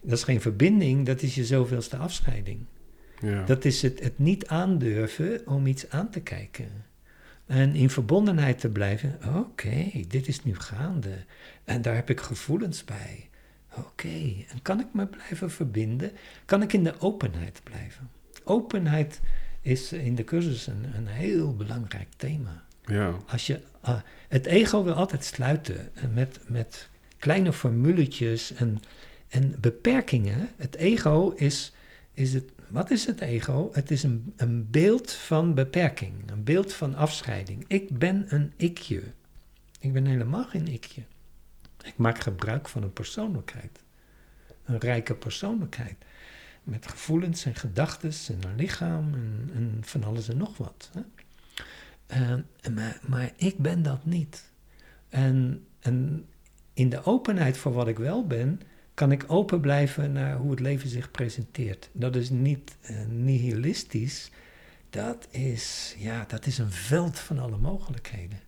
dat 0.00 0.18
is 0.18 0.24
geen 0.24 0.40
verbinding, 0.40 1.06
dat 1.06 1.22
is 1.22 1.34
je 1.34 1.44
zoveelste 1.44 1.96
afscheiding. 1.96 2.58
Ja. 3.20 3.44
Dat 3.44 3.64
is 3.64 3.82
het, 3.82 4.00
het 4.00 4.18
niet 4.18 4.46
aandurven 4.46 5.46
om 5.46 5.66
iets 5.66 5.90
aan 5.90 6.10
te 6.10 6.20
kijken. 6.20 6.68
En 7.50 7.74
in 7.74 7.90
verbondenheid 7.90 8.58
te 8.58 8.68
blijven. 8.68 9.18
Oké, 9.26 9.38
okay, 9.38 10.04
dit 10.08 10.28
is 10.28 10.44
nu 10.44 10.54
gaande. 10.54 11.24
En 11.64 11.82
daar 11.82 11.94
heb 11.94 12.10
ik 12.10 12.20
gevoelens 12.20 12.84
bij. 12.84 13.28
Oké, 13.70 13.80
okay. 13.80 14.46
en 14.48 14.62
kan 14.62 14.80
ik 14.80 14.86
me 14.92 15.06
blijven 15.06 15.50
verbinden? 15.50 16.12
Kan 16.44 16.62
ik 16.62 16.72
in 16.72 16.84
de 16.84 17.00
openheid 17.00 17.60
blijven? 17.62 18.10
Openheid 18.44 19.20
is 19.60 19.92
in 19.92 20.14
de 20.14 20.24
cursus 20.24 20.66
een, 20.66 20.84
een 20.96 21.06
heel 21.06 21.56
belangrijk 21.56 22.08
thema. 22.16 22.64
Ja. 22.84 23.14
Als 23.26 23.46
je, 23.46 23.60
uh, 23.88 24.00
het 24.28 24.46
ego 24.46 24.84
wil 24.84 24.94
altijd 24.94 25.24
sluiten 25.24 25.90
met, 26.14 26.40
met 26.46 26.88
kleine 27.18 27.52
formuletjes 27.52 28.52
en, 28.52 28.82
en 29.28 29.54
beperkingen. 29.60 30.48
Het 30.56 30.74
ego 30.74 31.30
is, 31.30 31.72
is 32.14 32.32
het, 32.34 32.52
wat 32.70 32.90
is 32.90 33.06
het 33.06 33.20
ego? 33.20 33.68
Het 33.72 33.90
is 33.90 34.02
een, 34.02 34.32
een 34.36 34.70
beeld 34.70 35.12
van 35.12 35.54
beperking, 35.54 36.30
een 36.30 36.44
beeld 36.44 36.72
van 36.72 36.94
afscheiding. 36.94 37.64
Ik 37.68 37.98
ben 37.98 38.26
een 38.28 38.52
ikje. 38.56 39.02
Ik 39.80 39.92
ben 39.92 40.06
helemaal 40.06 40.44
geen 40.44 40.66
ikje. 40.66 41.02
Ik 41.82 41.96
maak 41.96 42.18
gebruik 42.18 42.68
van 42.68 42.82
een 42.82 42.92
persoonlijkheid. 42.92 43.80
Een 44.64 44.78
rijke 44.78 45.14
persoonlijkheid. 45.14 45.96
Met 46.62 46.86
gevoelens 46.88 47.44
en 47.44 47.54
gedachten 47.54 48.12
en 48.28 48.50
een 48.50 48.56
lichaam 48.56 49.14
en, 49.14 49.50
en, 49.54 49.78
van 49.80 50.04
alles 50.04 50.28
en 50.28 50.36
nog 50.36 50.56
wat. 50.56 50.90
Hè? 50.92 51.00
Uh, 52.20 52.74
maar, 52.74 53.00
maar, 53.06 53.32
ik 53.36 53.58
ben 53.58 53.82
dat 53.82 54.04
niet. 54.04 54.50
En, 55.08 55.66
en 55.80 56.26
in 56.72 56.88
de 56.88 57.04
openheid 57.04 57.56
voor 57.56 57.72
wat 57.72 57.88
ik 57.88 57.98
wel 57.98 58.26
ben, 58.26 58.60
kan 59.00 59.12
ik 59.12 59.24
open 59.26 59.60
blijven 59.60 60.12
naar 60.12 60.36
hoe 60.36 60.50
het 60.50 60.60
leven 60.60 60.88
zich 60.88 61.10
presenteert. 61.10 61.90
Dat 61.92 62.16
is 62.16 62.30
niet 62.30 62.76
uh, 62.90 62.96
nihilistisch. 63.08 64.30
Dat 64.90 65.28
is, 65.30 65.94
ja, 65.98 66.24
dat 66.28 66.46
is 66.46 66.58
een 66.58 66.70
veld 66.70 67.18
van 67.18 67.38
alle 67.38 67.56
mogelijkheden. 67.56 68.40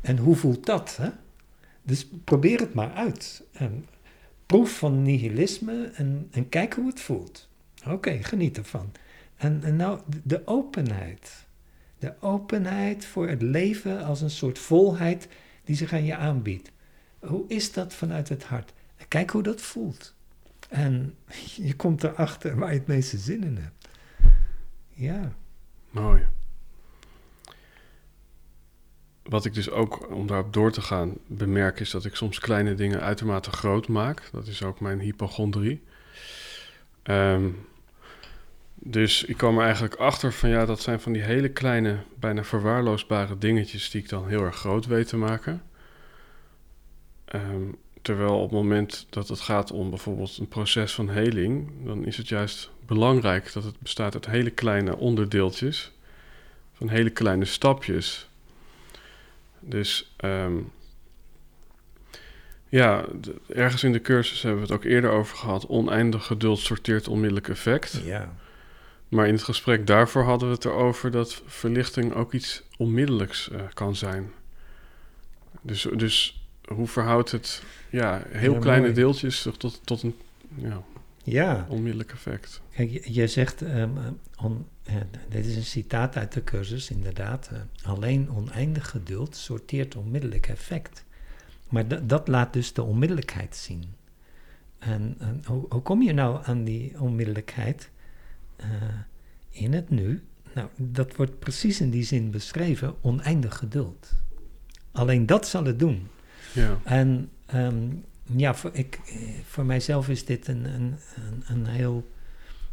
En 0.00 0.18
hoe 0.18 0.36
voelt 0.36 0.66
dat? 0.66 0.96
Hè? 0.96 1.10
Dus 1.82 2.08
probeer 2.24 2.60
het 2.60 2.74
maar 2.74 2.92
uit. 2.92 3.42
En 3.52 3.86
proef 4.46 4.78
van 4.78 5.02
nihilisme 5.02 5.90
en, 5.94 6.28
en 6.30 6.48
kijk 6.48 6.74
hoe 6.74 6.86
het 6.86 7.00
voelt. 7.00 7.48
Oké, 7.86 8.22
geniet 8.22 8.56
ervan. 8.56 8.92
En, 9.36 9.60
en 9.62 9.76
nou, 9.76 10.00
de 10.22 10.46
openheid. 10.46 11.46
De 11.98 12.14
openheid 12.20 13.06
voor 13.06 13.28
het 13.28 13.42
leven 13.42 14.04
als 14.04 14.20
een 14.20 14.30
soort 14.30 14.58
volheid 14.58 15.28
die 15.64 15.76
zich 15.76 15.92
aan 15.92 16.04
je 16.04 16.16
aanbiedt. 16.16 16.70
Hoe 17.18 17.44
is 17.48 17.72
dat 17.72 17.94
vanuit 17.94 18.28
het 18.28 18.44
hart? 18.44 18.72
Kijk 19.08 19.30
hoe 19.30 19.42
dat 19.42 19.60
voelt. 19.60 20.14
En 20.68 21.14
je 21.68 21.76
komt 21.76 22.04
erachter 22.04 22.56
waar 22.58 22.72
je 22.72 22.78
het 22.78 22.88
meeste 22.88 23.18
zin 23.18 23.44
in 23.44 23.56
hebt. 23.56 23.88
Ja. 24.88 25.32
Mooi. 25.90 26.26
Wat 29.22 29.44
ik 29.44 29.54
dus 29.54 29.70
ook, 29.70 30.10
om 30.10 30.26
daarop 30.26 30.52
door 30.52 30.72
te 30.72 30.80
gaan, 30.80 31.14
bemerk 31.26 31.80
is 31.80 31.90
dat 31.90 32.04
ik 32.04 32.14
soms 32.14 32.38
kleine 32.38 32.74
dingen 32.74 33.00
uitermate 33.00 33.50
groot 33.50 33.88
maak. 33.88 34.28
Dat 34.32 34.46
is 34.46 34.62
ook 34.62 34.80
mijn 34.80 34.98
hypochondrie. 34.98 35.82
Um, 37.02 37.66
dus 38.74 39.24
ik 39.24 39.36
kwam 39.36 39.58
er 39.58 39.64
eigenlijk 39.64 39.94
achter 39.94 40.32
van 40.32 40.48
ja, 40.48 40.64
dat 40.64 40.80
zijn 40.80 41.00
van 41.00 41.12
die 41.12 41.22
hele 41.22 41.48
kleine, 41.48 41.98
bijna 42.18 42.44
verwaarloosbare 42.44 43.38
dingetjes 43.38 43.90
die 43.90 44.02
ik 44.02 44.08
dan 44.08 44.28
heel 44.28 44.42
erg 44.42 44.56
groot 44.56 44.86
weet 44.86 45.08
te 45.08 45.16
maken. 45.16 45.62
Um, 47.34 47.76
terwijl 48.04 48.36
op 48.36 48.50
het 48.50 48.58
moment 48.60 49.06
dat 49.10 49.28
het 49.28 49.40
gaat 49.40 49.70
om 49.70 49.90
bijvoorbeeld 49.90 50.36
een 50.38 50.48
proces 50.48 50.92
van 50.92 51.08
heling, 51.08 51.70
dan 51.84 52.04
is 52.04 52.16
het 52.16 52.28
juist 52.28 52.70
belangrijk 52.86 53.52
dat 53.52 53.64
het 53.64 53.78
bestaat 53.78 54.14
uit 54.14 54.26
hele 54.26 54.50
kleine 54.50 54.96
onderdeeltjes, 54.96 55.92
van 56.72 56.88
hele 56.88 57.10
kleine 57.10 57.44
stapjes. 57.44 58.28
Dus 59.60 60.14
um, 60.24 60.72
ja, 62.68 63.04
ergens 63.48 63.84
in 63.84 63.92
de 63.92 64.00
cursus 64.00 64.42
hebben 64.42 64.60
we 64.60 64.66
het 64.66 64.76
ook 64.76 64.84
eerder 64.84 65.10
over 65.10 65.36
gehad. 65.36 65.66
Oneindig 65.66 66.26
geduld 66.26 66.58
sorteert 66.58 67.08
onmiddellijk 67.08 67.48
effect. 67.48 68.00
Ja. 68.04 68.34
Maar 69.08 69.26
in 69.26 69.34
het 69.34 69.42
gesprek 69.42 69.86
daarvoor 69.86 70.22
hadden 70.22 70.48
we 70.48 70.54
het 70.54 70.64
erover 70.64 71.10
dat 71.10 71.42
verlichting 71.46 72.14
ook 72.14 72.32
iets 72.32 72.62
onmiddellijks 72.76 73.48
uh, 73.52 73.60
kan 73.74 73.96
zijn. 73.96 74.32
Dus, 75.62 75.86
dus 75.96 76.43
hoe 76.68 76.86
verhoudt 76.86 77.30
het 77.30 77.62
ja, 77.90 78.22
heel 78.28 78.52
Ja, 78.52 78.58
kleine 78.58 78.82
mooi. 78.82 78.94
deeltjes 78.94 79.48
tot, 79.58 79.80
tot 79.84 80.02
een 80.02 80.14
ja, 80.54 80.82
Ja, 81.24 81.66
onmiddellijk 81.68 82.12
effect? 82.12 82.60
kijk, 82.74 82.90
je, 82.90 83.12
je 83.14 83.26
zegt, 83.26 83.62
ehm, 83.62 83.96
eh, 83.98 84.04
on, 84.44 84.66
eh, 84.82 84.94
dit 85.28 85.46
is 85.46 85.56
een 85.56 85.64
citaat 85.64 86.16
uit 86.16 86.32
de 86.32 86.44
cursus, 86.44 86.90
inderdaad. 86.90 87.50
eh, 87.52 87.58
alleen 87.88 88.30
oneindig 88.30 88.90
geduld 88.90 89.36
sorteert 89.36 89.96
onmiddellijk 89.96 90.46
effect. 90.48 91.04
Maar 91.68 91.88
da- 91.88 92.00
dat 92.04 92.28
laat 92.28 92.52
dus 92.52 92.72
de 92.72 92.82
onmiddellijkheid 92.82 93.56
zien. 93.56 93.84
En, 94.78 95.14
en 95.18 95.42
hoe, 95.46 95.66
hoe 95.68 95.82
kom 95.82 96.02
je 96.02 96.12
nou 96.12 96.44
aan 96.44 96.64
die 96.64 97.00
onmiddellijkheid 97.00 97.90
in 99.50 99.72
het 99.72 99.90
nu? 99.90 100.22
Nou, 100.54 100.68
dat 100.76 101.16
wordt 101.16 101.38
precies 101.38 101.80
in 101.80 101.90
die 101.90 102.02
zin 102.04 102.30
beschreven, 102.30 102.94
oneindig 103.00 103.56
geduld. 103.56 104.12
Alleen 104.92 105.26
dat 105.26 105.48
zal 105.48 105.64
het 105.64 105.78
doen. 105.78 106.06
Ja, 106.54 106.78
En 106.84 107.30
ehm, 107.46 107.88
ja, 108.36 108.54
voor, 108.54 108.70
ik, 108.74 109.00
eh, 109.06 109.14
voor 109.44 109.64
mijzelf 109.64 110.08
is 110.08 110.24
dit 110.24 110.48
een, 110.48 110.64
een, 110.64 110.96
een, 111.16 111.42
een 111.46 111.66
heel 111.66 112.10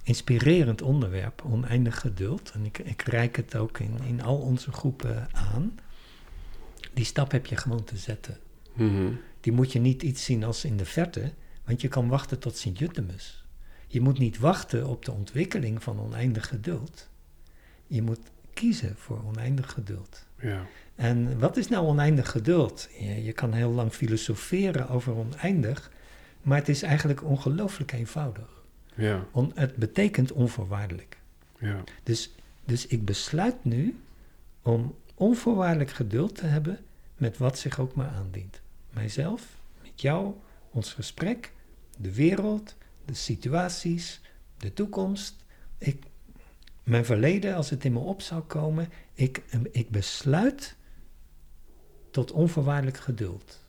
inspirerend 0.04 0.82
onderwerp, 0.82 1.42
oneindig 1.46 2.00
geduld. 2.00 2.52
En 2.52 2.66
ik, 2.66 2.78
ik 2.78 3.02
reik 3.02 3.36
het 3.36 3.56
ook 3.56 3.80
in, 3.80 3.98
in 4.08 4.22
al 4.22 4.38
onze 4.38 4.72
groepen 4.72 5.28
aan. 5.32 5.80
Die 6.94 7.06
stap 7.06 7.32
heb 7.32 7.46
je 7.46 7.58
gewoon 7.58 7.84
te 7.84 7.98
zetten. 7.98 8.38
Mhm. 8.74 9.12
Die 9.40 9.54
moet 9.54 9.72
je 9.72 9.80
niet 9.80 10.04
iets 10.04 10.24
zien 10.26 10.44
als 10.44 10.66
in 10.66 10.78
de 10.78 10.86
verte, 10.86 11.34
want 11.64 11.82
je 11.82 11.88
kan 11.88 12.08
wachten 12.08 12.40
tot 12.40 12.58
Sint-Jutemus. 12.58 13.46
Je 13.88 14.02
moet 14.02 14.20
niet 14.20 14.40
wachten 14.40 14.88
op 14.88 15.06
de 15.06 15.12
ontwikkeling 15.12 15.84
van 15.84 16.00
oneindig 16.00 16.48
geduld. 16.48 17.10
Je 17.88 18.02
moet 18.02 18.20
kiezen 18.54 18.96
voor 18.98 19.24
oneindig 19.26 19.72
geduld. 19.72 20.26
ja, 20.42 20.66
En 21.02 21.40
wat 21.40 21.58
is 21.58 21.68
nou 21.68 21.86
oneindig 21.86 22.32
geduld? 22.32 22.90
Je, 23.00 23.24
je 23.24 23.32
kan 23.34 23.54
heel 23.54 23.72
lang 23.72 23.92
filosoferen 23.92 24.90
over 24.90 25.14
oneindig, 25.16 25.92
maar 26.42 26.58
het 26.58 26.70
is 26.70 26.82
eigenlijk 26.84 27.24
ongelooflijk 27.24 27.92
eenvoudig. 27.92 28.64
ja, 28.96 29.26
On- 29.32 29.52
het 29.56 29.76
betekent 29.76 30.32
onvoorwaardelijk. 30.32 31.18
ja, 31.60 31.84
Dus, 32.04 32.32
dus 32.66 32.88
ik 32.88 33.06
besluit 33.06 33.64
nu 33.64 34.00
om 34.62 34.96
onvoorwaardelijk 35.14 35.92
geduld 35.92 36.36
te 36.36 36.46
hebben 36.46 36.80
met 37.18 37.38
wat 37.38 37.58
zich 37.60 37.80
ook 37.80 37.96
maar 37.96 38.10
aandient. 38.10 38.62
Mijzelf, 38.90 39.44
met 39.82 40.02
jou, 40.02 40.34
ons 40.72 40.94
gesprek, 40.94 41.52
de 41.98 42.14
wereld, 42.14 42.76
de 43.06 43.14
situaties, 43.14 44.22
de 44.58 44.74
toekomst. 44.74 45.36
Ik, 45.78 46.04
mijn 46.84 47.06
verleden, 47.06 47.56
als 47.56 47.70
het 47.70 47.86
in 47.86 47.94
me 47.94 48.00
op 48.00 48.22
zou 48.22 48.42
komen, 48.42 48.90
ik, 49.14 49.42
ik 49.72 49.90
besluit 49.90 50.76
tot 52.12 52.32
onvoorwaardelijk 52.32 52.98
geduld. 52.98 53.60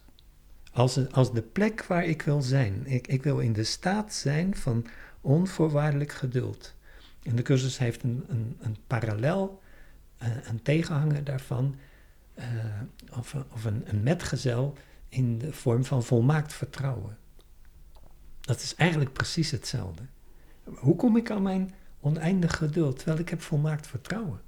Als, 0.72 1.10
als 1.10 1.32
de 1.32 1.42
plek 1.42 1.84
waar 1.84 2.04
ik 2.04 2.22
wil 2.22 2.42
zijn. 2.42 2.86
Ik, 2.86 3.06
ik 3.06 3.22
wil 3.22 3.38
in 3.38 3.52
de 3.52 3.64
staat 3.64 4.14
zijn 4.14 4.56
van 4.56 4.86
onvoorwaardelijk 5.20 6.12
geduld. 6.12 6.74
En 7.22 7.36
de 7.36 7.42
cursus 7.42 7.78
heeft 7.78 8.02
een, 8.02 8.24
een, 8.28 8.56
een 8.60 8.76
parallel, 8.86 9.60
eh, 10.16 10.28
een 10.48 10.62
tegenhanger 10.62 11.24
daarvan, 11.24 11.74
eh, 12.34 12.46
of, 13.18 13.34
of 13.52 13.64
een, 13.64 13.82
een 13.84 14.02
metgezel 14.02 14.76
in 15.08 15.38
de 15.38 15.52
vorm 15.52 15.84
van 15.84 16.02
volmaakt 16.02 16.52
vertrouwen. 16.52 17.18
Dat 18.40 18.60
is 18.60 18.74
eigenlijk 18.74 19.12
precies 19.12 19.50
hetzelfde. 19.50 20.02
Hoe 20.64 20.96
kom 20.96 21.16
ik 21.16 21.30
aan 21.30 21.42
mijn 21.42 21.74
oneindig 22.00 22.56
geduld? 22.56 22.96
Terwijl 22.96 23.18
ik 23.18 23.28
heb 23.28 23.42
volmaakt 23.42 23.86
vertrouwen. 23.86 24.40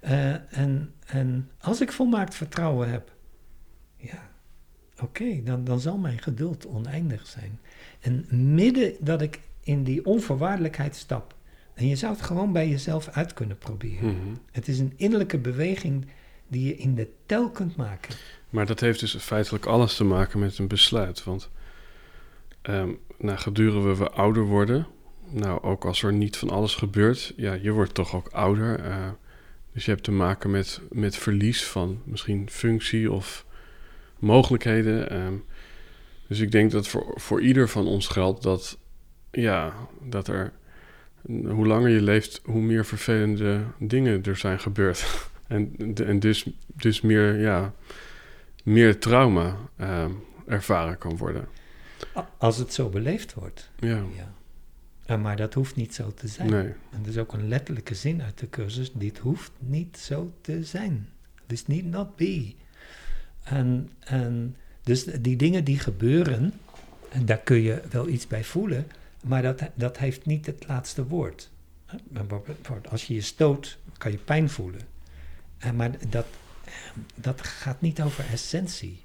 Eh, 0.00 0.58
en, 0.58 0.94
en 1.06 1.50
als 1.58 1.80
ik 1.80 1.92
volmaakt 1.92 2.34
vertrouwen 2.34 2.90
heb, 2.90 3.12
ja, 3.96 4.30
oké, 5.00 5.42
dan, 5.42 5.64
dan 5.64 5.80
zal 5.80 5.98
mijn 5.98 6.18
geduld 6.18 6.66
oneindig 6.66 7.26
zijn. 7.26 7.60
En 8.00 8.26
midden 8.54 8.92
dat 9.00 9.22
ik 9.22 9.40
in 9.60 9.84
die 9.84 10.04
onvoorwaardelijkheid 10.04 10.96
stap, 10.96 11.34
en 11.74 11.86
je 11.86 11.96
zou 11.96 12.12
het 12.12 12.22
gewoon 12.22 12.52
bij 12.52 12.68
jezelf 12.68 13.08
uit 13.08 13.34
kunnen 13.34 13.58
proberen. 13.58 14.06
mhm. 14.06 14.34
Het 14.50 14.68
is 14.68 14.78
een 14.78 14.92
innerlijke 14.96 15.38
beweging 15.38 16.06
die 16.48 16.64
je 16.66 16.76
in 16.76 16.94
de 16.94 17.08
tel 17.26 17.50
kunt 17.50 17.76
maken. 17.76 18.14
Maar 18.50 18.66
dat 18.66 18.80
heeft 18.80 19.00
dus 19.00 19.14
feitelijk 19.16 19.66
alles 19.66 19.96
te 19.96 20.04
maken 20.04 20.38
met 20.38 20.58
een 20.58 20.68
besluit. 20.68 21.24
Want 21.24 21.50
nou, 23.18 23.38
gedurende 23.38 23.96
we 23.96 24.10
ouder 24.10 24.42
worden, 24.44 24.86
nou, 25.30 25.62
ook 25.62 25.84
als 25.84 26.02
er 26.02 26.12
niet 26.12 26.36
van 26.36 26.50
alles 26.50 26.74
gebeurt, 26.74 27.32
ja, 27.36 27.52
je 27.52 27.70
wordt 27.70 27.94
toch 27.94 28.14
ook 28.14 28.28
ouder. 28.28 28.80
eh, 28.84 29.08
dus 29.72 29.84
je 29.84 29.90
hebt 29.90 30.04
te 30.04 30.12
maken 30.12 30.50
met, 30.50 30.80
met 30.90 31.16
verlies 31.16 31.64
van 31.64 32.02
misschien 32.04 32.50
functie 32.50 33.12
of 33.12 33.46
mogelijkheden. 34.18 35.10
ehm. 35.10 35.34
dus 36.26 36.40
ik 36.40 36.52
denk 36.52 36.70
dat 36.70 36.88
voor, 36.88 37.12
voor 37.14 37.40
ieder 37.40 37.68
van 37.68 37.86
ons 37.86 38.08
geldt 38.08 38.42
dat, 38.42 38.78
ja, 39.30 39.72
dat 40.02 40.28
er, 40.28 40.52
hoe 41.26 41.66
langer 41.66 41.88
je 41.88 42.02
leeft, 42.02 42.40
hoe 42.44 42.60
meer 42.60 42.84
vervelende 42.84 43.64
dingen 43.78 44.22
er 44.22 44.36
zijn 44.36 44.60
gebeurd. 44.60 45.28
en, 45.46 45.94
en 45.94 46.20
dus, 46.20 46.46
dus 46.66 47.00
meer, 47.00 47.38
ja, 47.38 47.74
meer 48.64 48.98
trauma 48.98 49.56
ehm, 49.76 50.10
ervaren 50.46 50.98
kan 50.98 51.16
worden. 51.16 51.48
Als 52.38 52.56
het 52.56 52.72
zo 52.72 52.88
beleefd 52.88 53.34
wordt. 53.34 53.70
Ja, 53.78 54.04
Ja. 54.16 54.38
Uh, 55.10 55.22
maar 55.22 55.36
dat 55.36 55.54
hoeft 55.54 55.76
niet 55.76 55.94
zo 55.94 56.14
te 56.14 56.28
zijn. 56.28 56.50
Nee. 56.50 56.72
En 56.90 57.02
er 57.02 57.08
is 57.08 57.18
ook 57.18 57.32
een 57.32 57.48
letterlijke 57.48 57.94
zin 57.94 58.22
uit 58.22 58.38
de 58.38 58.48
cursus: 58.48 58.92
dit 58.92 59.18
hoeft 59.18 59.52
niet 59.58 59.98
zo 59.98 60.32
te 60.40 60.64
zijn. 60.64 61.08
This 61.46 61.66
need 61.66 61.84
not 61.84 62.16
be. 62.16 62.54
En, 63.42 63.90
en 63.98 64.56
dus 64.82 65.04
die 65.04 65.36
dingen 65.36 65.64
die 65.64 65.78
gebeuren, 65.78 66.52
en 67.10 67.26
daar 67.26 67.38
kun 67.38 67.60
je 67.60 67.82
wel 67.90 68.08
iets 68.08 68.26
bij 68.26 68.44
voelen, 68.44 68.86
maar 69.24 69.42
dat, 69.42 69.62
dat 69.74 69.98
heeft 69.98 70.26
niet 70.26 70.46
het 70.46 70.64
laatste 70.68 71.06
woord. 71.06 71.50
Als 72.90 73.04
je 73.04 73.14
je 73.14 73.20
stoot, 73.20 73.78
kan 73.98 74.10
je 74.10 74.18
pijn 74.18 74.50
voelen. 74.50 74.80
Maar 75.74 75.90
dat, 76.08 76.26
dat 77.14 77.40
gaat 77.40 77.80
niet 77.80 78.02
over 78.02 78.24
essentie. 78.32 79.02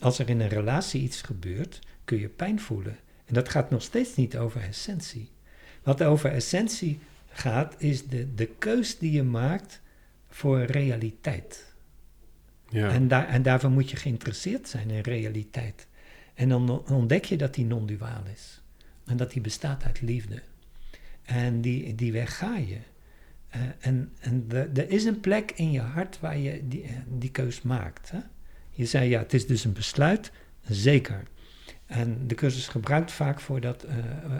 Als 0.00 0.18
er 0.18 0.28
in 0.28 0.40
een 0.40 0.48
relatie 0.48 1.02
iets 1.02 1.22
gebeurt, 1.22 1.78
kun 2.04 2.18
je 2.18 2.28
pijn 2.28 2.60
voelen. 2.60 2.96
En 3.28 3.34
dat 3.34 3.48
gaat 3.48 3.70
nog 3.70 3.82
steeds 3.82 4.16
niet 4.16 4.36
over 4.36 4.60
essentie. 4.60 5.30
Wat 5.82 6.02
over 6.02 6.32
essentie 6.32 6.98
gaat, 7.30 7.74
is 7.78 8.06
de, 8.06 8.34
de 8.34 8.46
keus 8.46 8.98
die 8.98 9.12
je 9.12 9.22
maakt 9.22 9.80
voor 10.28 10.62
realiteit. 10.62 11.74
Ja. 12.68 12.90
En, 12.90 13.08
daar, 13.08 13.28
en 13.28 13.42
daarvoor 13.42 13.70
moet 13.70 13.90
je 13.90 13.96
geïnteresseerd 13.96 14.68
zijn 14.68 14.90
in 14.90 15.00
realiteit. 15.00 15.86
En 16.34 16.48
dan 16.48 16.86
ontdek 16.88 17.24
je 17.24 17.36
dat 17.36 17.54
die 17.54 17.64
non-duaal 17.64 18.22
is. 18.32 18.60
En 19.04 19.16
dat 19.16 19.30
die 19.30 19.42
bestaat 19.42 19.84
uit 19.84 20.00
liefde. 20.00 20.42
En 21.22 21.60
die, 21.60 21.94
die 21.94 22.12
weg 22.12 22.36
ga 22.36 22.56
je. 22.56 22.78
Uh, 23.56 23.62
en 23.78 24.12
en 24.20 24.46
er 24.74 24.90
is 24.90 25.04
een 25.04 25.20
plek 25.20 25.52
in 25.54 25.72
je 25.72 25.80
hart 25.80 26.20
waar 26.20 26.38
je 26.38 26.68
die, 26.68 26.84
die 27.08 27.30
keus 27.30 27.62
maakt. 27.62 28.10
Hè? 28.10 28.18
Je 28.70 28.86
zei 28.86 29.08
ja, 29.08 29.18
het 29.18 29.34
is 29.34 29.46
dus 29.46 29.64
een 29.64 29.72
besluit. 29.72 30.30
Zeker. 30.68 31.22
En 31.88 32.26
de 32.26 32.34
cursus 32.34 32.68
gebruikt 32.68 33.12
vaak 33.12 33.40
voor 33.40 33.60
dat, 33.60 33.84
uh, 33.84 33.96
uh, 33.96 34.36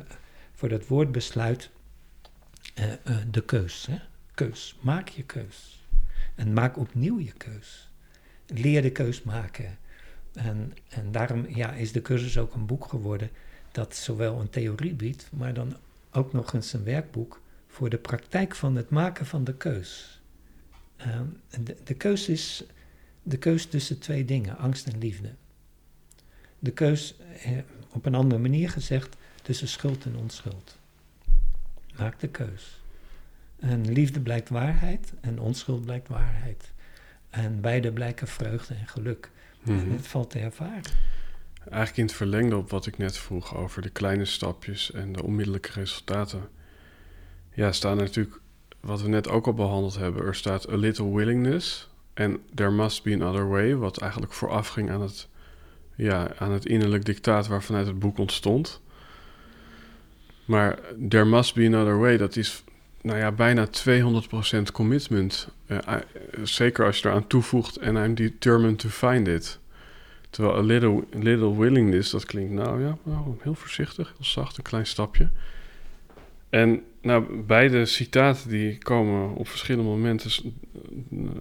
voor 0.52 0.68
dat 0.68 0.86
woord 0.86 1.12
besluit 1.12 1.70
de 3.30 3.44
keus. 3.44 3.86
Hè? 3.86 3.98
Keus. 4.34 4.78
Maak 4.80 5.08
je 5.08 5.22
keus. 5.22 5.86
En 6.34 6.52
maak 6.52 6.78
opnieuw 6.78 7.18
je 7.18 7.32
keus. 7.32 7.90
Leer 8.46 8.82
de 8.82 8.90
keus 8.90 9.22
maken. 9.22 9.78
En, 10.32 10.72
en 10.88 11.12
daarom 11.12 11.46
ja, 11.48 11.72
is 11.72 11.92
de 11.92 12.02
cursus 12.02 12.38
ook 12.38 12.54
een 12.54 12.66
boek 12.66 12.84
geworden 12.84 13.30
dat 13.72 13.96
zowel 13.96 14.40
een 14.40 14.50
theorie 14.50 14.94
biedt, 14.94 15.28
maar 15.32 15.54
dan 15.54 15.76
ook 16.12 16.32
nog 16.32 16.52
eens 16.52 16.72
een 16.72 16.84
werkboek 16.84 17.40
voor 17.66 17.88
de 17.88 17.98
praktijk 17.98 18.54
van 18.54 18.76
het 18.76 18.90
maken 18.90 19.26
van 19.26 19.44
de 19.44 19.54
keus. 19.54 20.20
Uh, 21.06 21.20
de, 21.64 21.76
de, 21.84 21.94
keus 21.94 22.28
is 22.28 22.64
de 23.22 23.36
keus 23.36 23.66
tussen 23.66 23.98
twee 23.98 24.24
dingen, 24.24 24.56
angst 24.56 24.86
en 24.86 24.98
liefde. 24.98 25.30
De 26.58 26.70
keus, 26.70 27.14
eh, 27.42 27.50
op 27.92 28.06
een 28.06 28.14
andere 28.14 28.40
manier 28.40 28.70
gezegd, 28.70 29.16
tussen 29.42 29.68
schuld 29.68 30.04
en 30.04 30.16
onschuld. 30.16 30.78
Maak 31.98 32.20
de 32.20 32.28
keus. 32.28 32.80
En 33.58 33.92
liefde 33.92 34.20
blijkt 34.20 34.48
waarheid 34.48 35.12
en 35.20 35.40
onschuld 35.40 35.84
blijkt 35.84 36.08
waarheid. 36.08 36.72
En 37.30 37.60
beide 37.60 37.92
blijken 37.92 38.28
vreugde 38.28 38.74
en 38.74 38.86
geluk. 38.86 39.30
En 39.66 39.90
het 39.90 40.06
valt 40.06 40.30
te 40.30 40.38
ervaren. 40.38 40.82
Eigenlijk 41.58 41.96
in 41.96 42.04
het 42.04 42.14
verlengde 42.14 42.56
op 42.56 42.70
wat 42.70 42.86
ik 42.86 42.98
net 42.98 43.18
vroeg 43.18 43.56
over 43.56 43.82
de 43.82 43.90
kleine 43.90 44.24
stapjes 44.24 44.92
en 44.92 45.12
de 45.12 45.22
onmiddellijke 45.22 45.72
resultaten. 45.72 46.48
Ja, 47.54 47.72
staan 47.72 47.96
natuurlijk, 47.96 48.40
wat 48.80 49.02
we 49.02 49.08
net 49.08 49.28
ook 49.28 49.46
al 49.46 49.54
behandeld 49.54 49.96
hebben, 49.96 50.24
er 50.24 50.34
staat 50.34 50.68
a 50.70 50.76
little 50.76 51.14
willingness 51.14 51.88
en 52.14 52.40
there 52.54 52.70
must 52.70 53.02
be 53.02 53.14
another 53.14 53.48
way, 53.48 53.74
wat 53.74 54.00
eigenlijk 54.00 54.32
vooraf 54.32 54.68
ging 54.68 54.90
aan 54.90 55.00
het, 55.00 55.28
ja, 55.98 56.32
aan 56.38 56.52
het 56.52 56.66
innerlijk 56.66 57.04
dictaat 57.04 57.46
waarvanuit 57.46 57.86
het 57.86 57.98
boek 57.98 58.18
ontstond. 58.18 58.80
Maar 60.44 60.78
there 61.08 61.24
must 61.24 61.54
be 61.54 61.66
another 61.66 61.98
way, 61.98 62.16
dat 62.16 62.36
is 62.36 62.64
nou 63.02 63.18
ja, 63.18 63.32
bijna 63.32 63.68
200% 63.68 64.72
commitment. 64.72 65.48
Uh, 65.66 65.78
zeker 66.42 66.84
als 66.86 66.98
je 66.98 67.08
eraan 67.08 67.26
toevoegt 67.26 67.76
en 67.76 67.96
I'm 67.96 68.14
determined 68.14 68.78
to 68.78 68.88
find 68.88 69.28
it. 69.28 69.58
Terwijl 70.30 70.56
a 70.56 70.62
little, 70.62 71.04
little 71.10 71.56
willingness, 71.56 72.10
dat 72.10 72.24
klinkt 72.24 72.52
nou 72.52 72.82
ja, 72.82 72.96
nou, 73.02 73.36
heel 73.40 73.54
voorzichtig, 73.54 74.08
heel 74.16 74.26
zacht, 74.26 74.56
een 74.56 74.62
klein 74.62 74.86
stapje. 74.86 75.28
En 76.50 76.82
nou, 77.02 77.42
beide 77.42 77.84
citaten 77.84 78.48
die 78.50 78.78
komen 78.78 79.34
op 79.34 79.48
verschillende 79.48 79.88
momenten, 79.88 80.30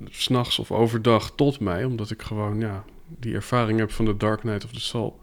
s'nachts 0.10 0.60
of 0.60 0.72
overdag, 0.72 1.32
tot 1.36 1.60
mij, 1.60 1.84
omdat 1.84 2.12
ik 2.12 2.22
gewoon 2.22 2.60
ja, 2.60 2.86
die 3.08 3.34
ervaring 3.34 3.80
heb 3.80 3.92
van 3.92 4.06
de 4.06 4.18
Dark 4.18 4.44
Night 4.44 4.66
of 4.66 4.72
the 4.72 4.80
Soul. 4.80 5.20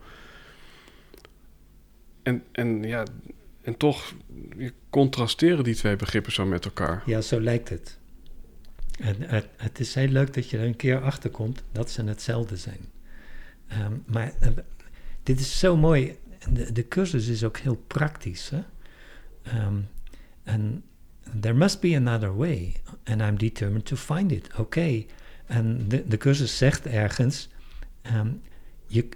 En, 2.23 2.43
en 2.53 2.83
ja, 2.83 3.05
en 3.63 3.77
toch 3.77 4.15
contrasteren 4.91 5.65
die 5.65 5.75
twee 5.75 5.97
begrippen 5.97 6.33
zo 6.33 6.47
met 6.47 6.65
elkaar. 6.65 7.03
Ja, 7.07 7.21
zo 7.21 7.41
lijkt 7.41 7.69
het. 7.69 7.99
En 8.99 9.17
het, 9.19 9.49
het 9.57 9.81
is 9.81 9.95
heel 9.95 10.09
leuk 10.09 10.35
dat 10.35 10.51
je 10.51 10.59
er 10.59 10.65
een 10.65 10.77
keer 10.77 11.01
achter 11.01 11.31
komt 11.31 11.63
dat 11.73 11.91
ze 11.91 12.05
hetzelfde 12.05 12.57
zijn. 12.57 12.93
Um, 13.73 14.03
maar 14.07 14.33
uh, 14.43 14.49
dit 15.23 15.41
is 15.41 15.59
zo 15.59 15.77
mooi. 15.77 16.17
De, 16.51 16.73
de, 16.73 16.89
cursus 16.89 17.29
is 17.29 17.45
ook 17.45 17.57
heel 17.57 17.83
praktisch. 17.87 18.51
Hè? 18.51 18.63
En 20.43 20.83
there 21.41 21.55
must 21.55 21.81
be 21.81 21.97
another 21.97 22.37
way. 22.37 22.77
And 23.05 23.21
I'm 23.21 23.37
determined 23.37 23.85
to 23.85 23.97
find 23.97 24.33
it. 24.33 24.47
Oké. 24.47 24.61
Okay. 24.61 25.07
En 25.47 25.89
de, 25.89 26.05
de 26.09 26.17
cursus 26.17 26.57
zegt 26.57 26.87
ergens: 26.87 27.49
um, 28.13 28.43
you, 28.87 29.09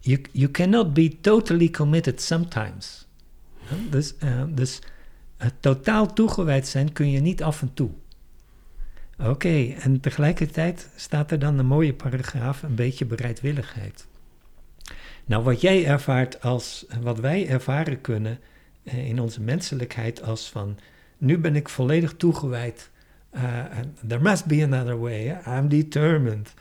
you, 0.00 0.20
you 0.32 0.50
cannot 0.50 0.94
be 0.94 1.20
totally 1.20 1.70
committed 1.70 2.22
sometimes. 2.22 3.06
Dus, 3.90 4.14
uh, 4.24 4.42
dus 4.48 4.80
het 5.36 5.54
totaal 5.60 6.12
toegewijd 6.12 6.68
zijn 6.68 6.92
kun 6.92 7.10
je 7.10 7.20
niet 7.20 7.42
af 7.42 7.62
en 7.62 7.74
toe. 7.74 7.90
Oké, 9.18 9.74
en 9.80 10.00
tegelijkertijd 10.00 10.88
staat 10.96 11.30
er 11.30 11.38
dan 11.38 11.58
een 11.58 11.66
mooie 11.66 11.94
paragraaf, 11.94 12.62
een 12.62 12.74
beetje 12.74 13.04
bereidwilligheid. 13.04 14.06
Nou, 15.24 15.42
wat 15.42 15.60
jij 15.60 15.86
ervaart 15.86 16.42
als, 16.42 16.86
wat 17.00 17.18
wij 17.18 17.48
ervaren 17.48 18.00
kunnen 18.00 18.38
uh, 18.82 19.08
in 19.08 19.20
onze 19.20 19.40
menselijkheid 19.40 20.22
als 20.22 20.48
van, 20.48 20.78
nu 21.18 21.38
ben 21.38 21.56
ik 21.56 21.68
volledig 21.68 22.14
toegewijd. 22.16 22.90
Uh, 23.34 23.64
there 24.06 24.22
must 24.22 24.46
be 24.46 24.62
another 24.62 25.00
way. 25.00 25.40
I'm 25.46 25.68
determined. 25.68 26.54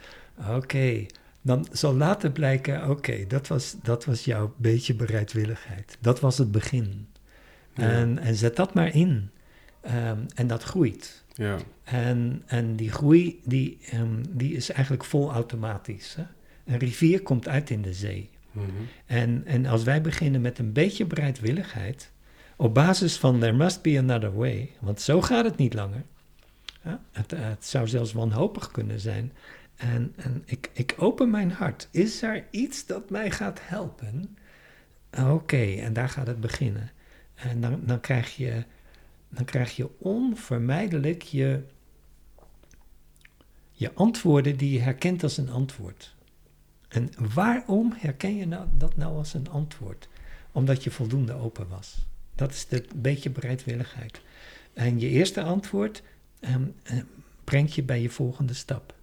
Oké, 0.50 1.06
dan 1.42 1.68
zal 1.72 1.96
later 1.96 2.32
blijken, 2.32 2.90
oké, 2.90 3.28
dat, 3.28 3.48
was, 3.48 3.76
dat 3.84 4.06
was 4.06 4.26
jouw 4.26 4.54
beetje 4.58 4.94
bereidwilligheid. 4.94 5.98
Dat 6.00 6.20
was 6.20 6.38
het 6.38 6.52
begin. 6.52 7.08
Ja. 7.74 7.90
En, 7.90 8.20
en, 8.20 8.36
zet 8.36 8.56
dat 8.56 8.74
maar 8.74 8.96
in. 8.96 9.30
Um, 9.86 10.26
en 10.36 10.48
dat 10.48 10.64
groeit. 10.64 11.24
Ja. 11.34 11.58
En, 11.84 12.44
en 12.46 12.76
die 12.76 12.92
groei, 12.92 13.40
die, 13.44 13.78
um, 13.94 14.22
die 14.30 14.56
is 14.56 14.72
eigenlijk 14.72 15.06
vol 15.06 15.32
automatisch. 15.32 16.16
Hè? 16.16 16.24
Een 16.66 16.80
rivier 16.80 17.22
komt 17.22 17.48
uit 17.48 17.70
in 17.70 17.82
de 17.82 17.94
zee. 17.94 18.30
Mm-hmm. 18.52 18.88
En, 19.06 19.42
en 19.46 19.66
als 19.66 19.84
wij 19.84 20.02
beginnen 20.02 20.42
met 20.42 20.60
een 20.60 20.74
beetje 20.74 21.06
bereidwilligheid, 21.06 22.12
op 22.56 22.74
basis 22.74 23.18
van 23.18 23.40
there 23.40 23.54
must 23.54 23.82
be 23.82 23.98
another 23.98 24.36
way, 24.36 24.72
want 24.80 25.02
zo 25.02 25.22
gaat 25.22 25.46
het 25.46 25.58
niet 25.58 25.74
langer. 25.74 26.04
Ja? 26.84 27.02
Het, 27.12 27.32
het 27.32 27.66
zou 27.66 27.88
zelfs 27.88 28.14
wanhopig 28.14 28.72
kunnen 28.72 29.00
zijn. 29.00 29.34
En, 29.76 30.14
en 30.16 30.44
ik, 30.46 30.70
ik 30.74 30.96
open 30.98 31.30
mijn 31.30 31.52
hart. 31.52 31.88
Is 31.92 32.22
er 32.22 32.46
iets 32.52 32.86
dat 32.86 33.10
mij 33.10 33.32
gaat 33.32 33.60
helpen? 33.62 34.38
Oké, 35.18 35.74
en 35.76 35.94
daar 35.94 36.10
gaat 36.10 36.28
het 36.28 36.40
beginnen. 36.40 36.92
En 37.36 37.62
dan, 37.62 37.82
dan, 37.86 38.00
krijg 38.00 38.36
je, 38.36 38.64
dan 39.30 39.46
krijg 39.46 39.76
je 39.76 39.90
onvermijdelijk 39.98 41.22
je, 41.22 41.64
je 43.72 43.94
antwoorden 43.94 44.58
die 44.58 44.72
je 44.72 44.80
herkent 44.80 45.24
als 45.24 45.38
een 45.38 45.50
antwoord. 45.50 46.16
En 46.88 47.10
waarom 47.34 47.94
herken 47.98 48.36
je 48.36 48.48
nou, 48.48 48.68
dat 48.74 48.98
nou 48.98 49.16
als 49.16 49.34
een 49.34 49.50
antwoord? 49.50 50.10
Omdat 50.52 50.84
je 50.84 50.92
voldoende 50.92 51.34
open 51.34 51.68
was. 51.68 52.06
Dat 52.36 52.52
is 52.52 52.68
de 52.68 52.86
beetje 52.96 53.30
bereidwilligheid. 53.30 54.22
En 54.74 55.00
je 55.00 55.08
eerste 55.08 55.42
antwoord 55.44 56.04
um, 56.40 56.76
brengt 57.44 57.74
je 57.74 57.84
bij 57.84 58.02
je 58.02 58.10
volgende 58.10 58.54
stap. 58.54 58.94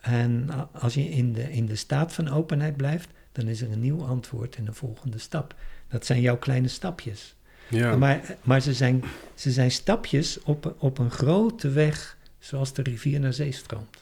En 0.00 0.48
als 0.72 0.94
je 0.94 1.08
in 1.08 1.32
de, 1.32 1.52
in 1.52 1.66
de 1.66 1.76
staat 1.76 2.12
van 2.12 2.28
openheid 2.28 2.76
blijft, 2.76 3.08
dan 3.32 3.46
is 3.46 3.60
er 3.60 3.72
een 3.72 3.80
nieuw 3.80 4.04
antwoord 4.04 4.56
en 4.56 4.66
een 4.66 4.74
volgende 4.74 5.18
stap. 5.18 5.54
Dat 5.88 6.06
zijn 6.06 6.20
jouw 6.20 6.36
kleine 6.36 6.68
stapjes. 6.68 7.34
Ja. 7.68 7.96
Maar, 7.96 8.36
maar 8.42 8.60
ze, 8.60 8.74
zijn, 8.74 9.04
ze 9.34 9.50
zijn 9.50 9.70
stapjes 9.70 10.42
op, 10.42 10.74
op 10.78 10.98
een 10.98 11.10
grote 11.10 11.68
weg, 11.70 12.16
zoals 12.38 12.72
de 12.72 12.82
rivier 12.82 13.20
naar 13.20 13.32
zee 13.32 13.52
stroomt. 13.52 13.98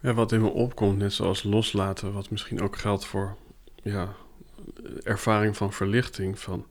Ja, 0.00 0.14
wat 0.14 0.32
in 0.32 0.40
me 0.40 0.48
opkomt, 0.48 0.98
net 0.98 1.12
zoals 1.12 1.42
loslaten, 1.42 2.12
wat 2.12 2.30
misschien 2.30 2.60
ook 2.60 2.78
geldt 2.78 3.06
voor 3.06 3.36
ja, 3.82 4.14
ervaring 5.02 5.56
van 5.56 5.72
verlichting. 5.72 6.38
Van, 6.38 6.66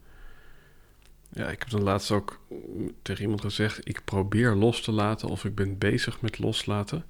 ja, 1.29 1.47
ik 1.49 1.59
heb 1.59 1.69
dan 1.69 1.83
laatst 1.83 2.11
ook 2.11 2.39
tegen 3.01 3.21
iemand 3.21 3.41
gezegd: 3.41 3.87
ik 3.87 4.01
probeer 4.05 4.55
los 4.55 4.81
te 4.81 4.91
laten 4.91 5.29
of 5.29 5.45
ik 5.45 5.55
ben 5.55 5.77
bezig 5.77 6.21
met 6.21 6.39
loslaten. 6.39 7.05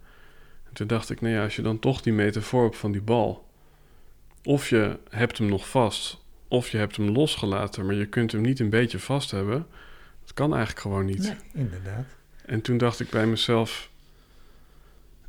En 0.64 0.74
toen 0.74 0.88
dacht 0.88 1.10
ik, 1.10 1.22
nou 1.22 1.34
ja, 1.34 1.44
als 1.44 1.56
je 1.56 1.62
dan 1.62 1.80
toch 1.80 2.02
die 2.02 2.14
metafoor 2.14 2.64
hebt 2.64 2.78
van 2.78 2.92
die 2.92 3.02
bal, 3.02 3.50
of 4.44 4.70
je 4.70 5.00
hebt 5.10 5.38
hem 5.38 5.48
nog 5.48 5.70
vast, 5.70 6.26
of 6.48 6.70
je 6.70 6.78
hebt 6.78 6.96
hem 6.96 7.10
losgelaten, 7.10 7.86
maar 7.86 7.96
je 7.96 8.06
kunt 8.06 8.32
hem 8.32 8.42
niet 8.42 8.60
een 8.60 8.70
beetje 8.70 9.00
vast 9.00 9.32
hebben. 9.32 9.68
Dat 10.24 10.34
kan 10.34 10.50
eigenlijk 10.52 10.82
gewoon 10.82 11.06
niet. 11.06 11.22
Nee, 11.22 11.36
inderdaad. 11.54 12.06
En 12.46 12.62
toen 12.62 12.78
dacht 12.78 13.00
ik 13.00 13.10
bij 13.10 13.28
mezelf, 13.28 13.90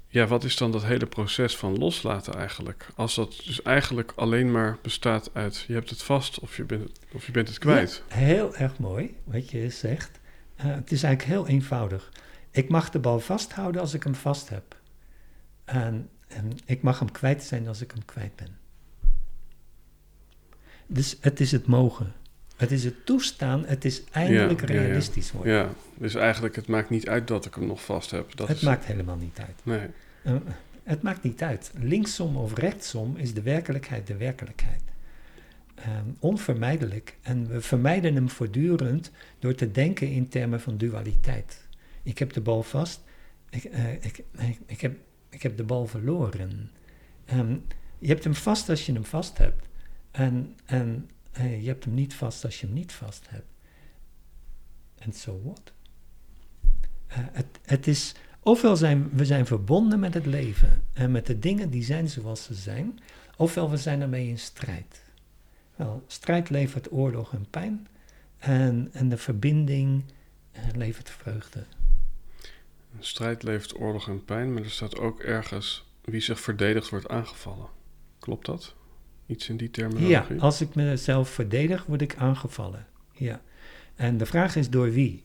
ja, 0.09 0.27
wat 0.27 0.45
is 0.45 0.57
dan 0.57 0.73
dat 0.73 0.85
hele 0.85 1.07
proces 1.07 1.57
van 1.57 1.79
loslaten 1.79 2.35
eigenlijk? 2.35 2.87
Als 2.95 3.15
dat 3.15 3.43
dus 3.45 3.63
eigenlijk 3.63 4.13
alleen 4.17 4.51
maar 4.53 4.79
bestaat 4.83 5.31
uit 5.33 5.65
je 5.67 5.73
hebt 5.73 5.91
het 5.91 6.03
vast 6.03 6.39
of 6.39 6.57
je 6.57 6.65
bent, 6.65 6.91
of 7.13 7.27
je 7.27 7.33
bent 7.33 7.49
het 7.49 7.59
kwijt. 7.59 8.03
Ja, 8.09 8.15
heel 8.15 8.55
erg 8.55 8.79
mooi 8.79 9.17
wat 9.25 9.51
je 9.51 9.71
zegt. 9.71 10.21
Uh, 10.57 10.65
het 10.65 10.93
is 10.93 11.03
eigenlijk 11.03 11.35
heel 11.35 11.55
eenvoudig. 11.55 12.13
Ik 12.51 12.69
mag 12.69 12.91
de 12.91 12.99
bal 12.99 13.21
vasthouden 13.21 13.81
als 13.81 13.95
ik 13.95 14.03
hem 14.03 14.15
vast 14.15 14.49
heb. 14.49 14.77
En, 15.65 16.11
en 16.29 16.53
ik 16.65 16.83
mag 16.83 16.99
hem 16.99 17.13
kwijt 17.13 17.43
zijn 17.43 17.69
als 17.69 17.81
ik 17.81 17.91
hem 17.91 18.05
kwijt 18.05 18.37
ben. 18.37 18.57
Dus 20.87 21.17
het 21.21 21.41
is 21.41 21.53
het 21.53 21.67
mogen. 21.67 22.13
Het 22.59 22.71
is 22.71 22.85
het 22.85 23.07
toestaan, 23.07 23.65
het 23.67 23.85
is 23.85 24.03
eindelijk 24.11 24.61
realistisch 24.61 25.33
worden. 25.33 25.53
Ja, 25.53 25.69
dus 25.95 26.15
eigenlijk 26.15 26.57
het 26.57 26.67
maakt 26.67 26.91
niet 26.91 27.09
uit 27.09 27.29
dat 27.29 27.47
ik 27.47 27.55
hem 27.55 27.67
nog 27.67 27.85
vast 27.85 28.11
heb. 28.11 28.37
Dat 28.37 28.49
het 28.49 28.57
is... 28.57 28.63
maakt 28.63 28.85
helemaal 28.85 29.17
niet 29.17 29.39
uit. 29.39 29.61
Nee. 29.63 29.87
Uh, 30.23 30.35
het 30.83 31.03
maakt 31.03 31.23
niet 31.23 31.43
uit. 31.43 31.71
Linksom 31.81 32.37
of 32.37 32.55
rechtsom 32.55 33.17
is 33.17 33.35
de 33.35 33.43
werkelijkheid 33.43 34.07
de 34.07 34.17
werkelijkheid. 34.17 34.83
Um, 35.79 36.17
onvermijdelijk. 36.19 37.17
En 37.23 37.49
we 37.49 37.61
vermijden 37.61 38.15
hem 38.15 38.29
voortdurend 38.29 39.11
door 39.39 39.55
te 39.55 39.71
denken 39.71 40.11
in 40.11 40.29
termen 40.29 40.61
van 40.61 40.77
dualiteit. 40.77 41.67
Ik 42.03 42.19
heb 42.19 42.33
de 42.33 42.41
bal 42.41 42.63
vast, 42.63 43.01
ik, 43.51 43.65
uh, 43.65 43.93
ik, 43.93 44.23
ik, 44.39 44.59
ik, 44.67 44.81
heb, 44.81 44.97
ik 45.29 45.43
heb 45.43 45.57
de 45.57 45.65
bal 45.65 45.87
verloren. 45.87 46.71
Um, 47.35 47.65
je 47.99 48.09
hebt 48.09 48.25
hem 48.25 48.35
vast 48.35 48.69
als 48.69 48.87
je 48.87 48.93
hem 48.93 49.05
vast 49.05 49.39
hebt. 49.39 49.67
En, 50.11 50.55
en 50.65 51.09
je 51.45 51.67
hebt 51.69 51.85
hem 51.85 51.95
niet 51.95 52.15
vast 52.15 52.45
als 52.45 52.61
je 52.61 52.67
hem 52.67 52.75
niet 52.75 52.93
vast 52.93 53.31
hebt. 53.31 53.53
En 54.99 55.13
so 55.13 55.41
what? 55.45 55.73
Uh, 57.11 57.17
het, 57.19 57.47
het 57.63 57.87
is, 57.87 58.15
ofwel 58.41 58.77
zijn 58.77 59.11
we 59.11 59.25
zijn 59.25 59.47
verbonden 59.47 60.01
met 60.01 60.15
het 60.15 60.27
leven 60.27 60.85
en 60.93 61.11
met 61.11 61.27
de 61.27 61.39
dingen 61.39 61.71
die 61.71 61.83
zijn 61.83 62.09
zoals 62.09 62.45
ze 62.45 62.55
zijn, 62.55 63.01
ofwel 63.37 63.71
we 63.71 63.77
zijn 63.77 64.01
ermee 64.01 64.29
in 64.29 64.39
strijd. 64.39 65.03
Wel, 65.77 66.05
strijd 66.07 66.51
levert 66.51 66.93
oorlog 66.93 67.33
en 67.33 67.47
pijn 67.51 67.87
en, 68.39 68.89
en 68.93 69.09
de 69.09 69.17
verbinding 69.17 70.05
uh, 70.53 70.63
levert 70.75 71.11
vreugde. 71.11 71.65
Strijd 72.99 73.43
levert 73.43 73.81
oorlog 73.81 74.09
en 74.09 74.25
pijn, 74.25 74.53
maar 74.53 74.63
er 74.63 74.71
staat 74.71 74.99
ook 74.99 75.21
ergens 75.21 75.87
wie 76.01 76.21
zich 76.21 76.41
verdedigt 76.41 76.89
wordt 76.89 77.09
aangevallen. 77.09 77.69
Klopt 78.19 78.47
dat? 78.47 78.75
Iets 79.29 79.49
in 79.49 79.57
die 79.57 79.71
terminologie? 79.71 80.37
Ja, 80.37 80.41
als 80.41 80.61
ik 80.61 80.75
mezelf 80.75 81.29
verdedig, 81.29 81.85
word 81.85 82.03
ik 82.03 82.17
aangevallen. 82.17 82.87
Ja. 83.13 83.41
En 83.95 84.17
de 84.17 84.27
vraag 84.27 84.57
is 84.57 84.71
door 84.71 84.91
wie? 84.93 85.25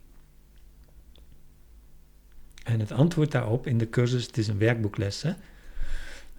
En 2.64 2.80
het 2.80 2.92
antwoord 2.92 3.32
daarop 3.32 3.68
in 3.68 3.78
de 3.78 3.90
cursus, 3.90 4.26
het 4.26 4.38
is 4.38 4.48
een 4.48 4.58
werkboekles. 4.58 5.22
Hè? 5.22 5.34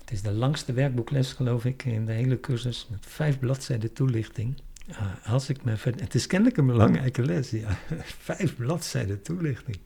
Het 0.00 0.10
is 0.10 0.22
de 0.22 0.32
langste 0.32 0.72
werkboekles, 0.72 1.32
geloof 1.32 1.64
ik, 1.64 1.84
in 1.84 2.06
de 2.06 2.12
hele 2.12 2.40
cursus, 2.40 2.86
met 2.90 3.06
vijf 3.06 3.38
bladzijden 3.38 3.92
toelichting. 3.92 4.60
Uh, 4.88 4.96
als 5.24 5.48
ik 5.48 5.64
me 5.64 5.76
het 5.80 6.14
is 6.14 6.26
kennelijk 6.26 6.56
een 6.56 6.66
belangrijke 6.66 7.22
les, 7.22 7.50
ja. 7.50 7.78
vijf 8.28 8.56
bladzijden 8.56 9.22
toelichting. 9.22 9.78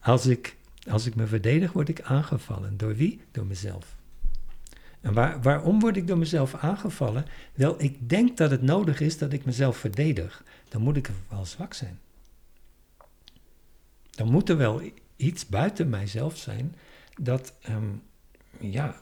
Als 0.00 0.26
ik, 0.26 0.56
als 0.88 1.06
ik 1.06 1.14
me 1.14 1.26
verdedig, 1.26 1.72
word 1.72 1.88
ik 1.88 2.00
aangevallen. 2.00 2.76
Door 2.76 2.94
wie? 2.94 3.20
Door 3.30 3.46
mezelf. 3.46 3.96
En 5.06 5.12
waar, 5.12 5.42
waarom 5.42 5.80
word 5.80 5.96
ik 5.96 6.06
door 6.06 6.18
mezelf 6.18 6.54
aangevallen? 6.54 7.26
Wel, 7.54 7.82
ik 7.82 8.08
denk 8.08 8.36
dat 8.36 8.50
het 8.50 8.62
nodig 8.62 9.00
is 9.00 9.18
dat 9.18 9.32
ik 9.32 9.44
mezelf 9.44 9.76
verdedig. 9.76 10.44
Dan 10.68 10.82
moet 10.82 10.96
ik 10.96 11.10
wel 11.28 11.44
zwak 11.44 11.74
zijn. 11.74 11.98
Dan 14.10 14.30
moet 14.30 14.48
er 14.48 14.56
wel 14.56 14.82
iets 15.16 15.46
buiten 15.46 15.88
mijzelf 15.88 16.36
zijn 16.36 16.74
dat, 17.20 17.54
um, 17.68 18.02
ja, 18.58 19.00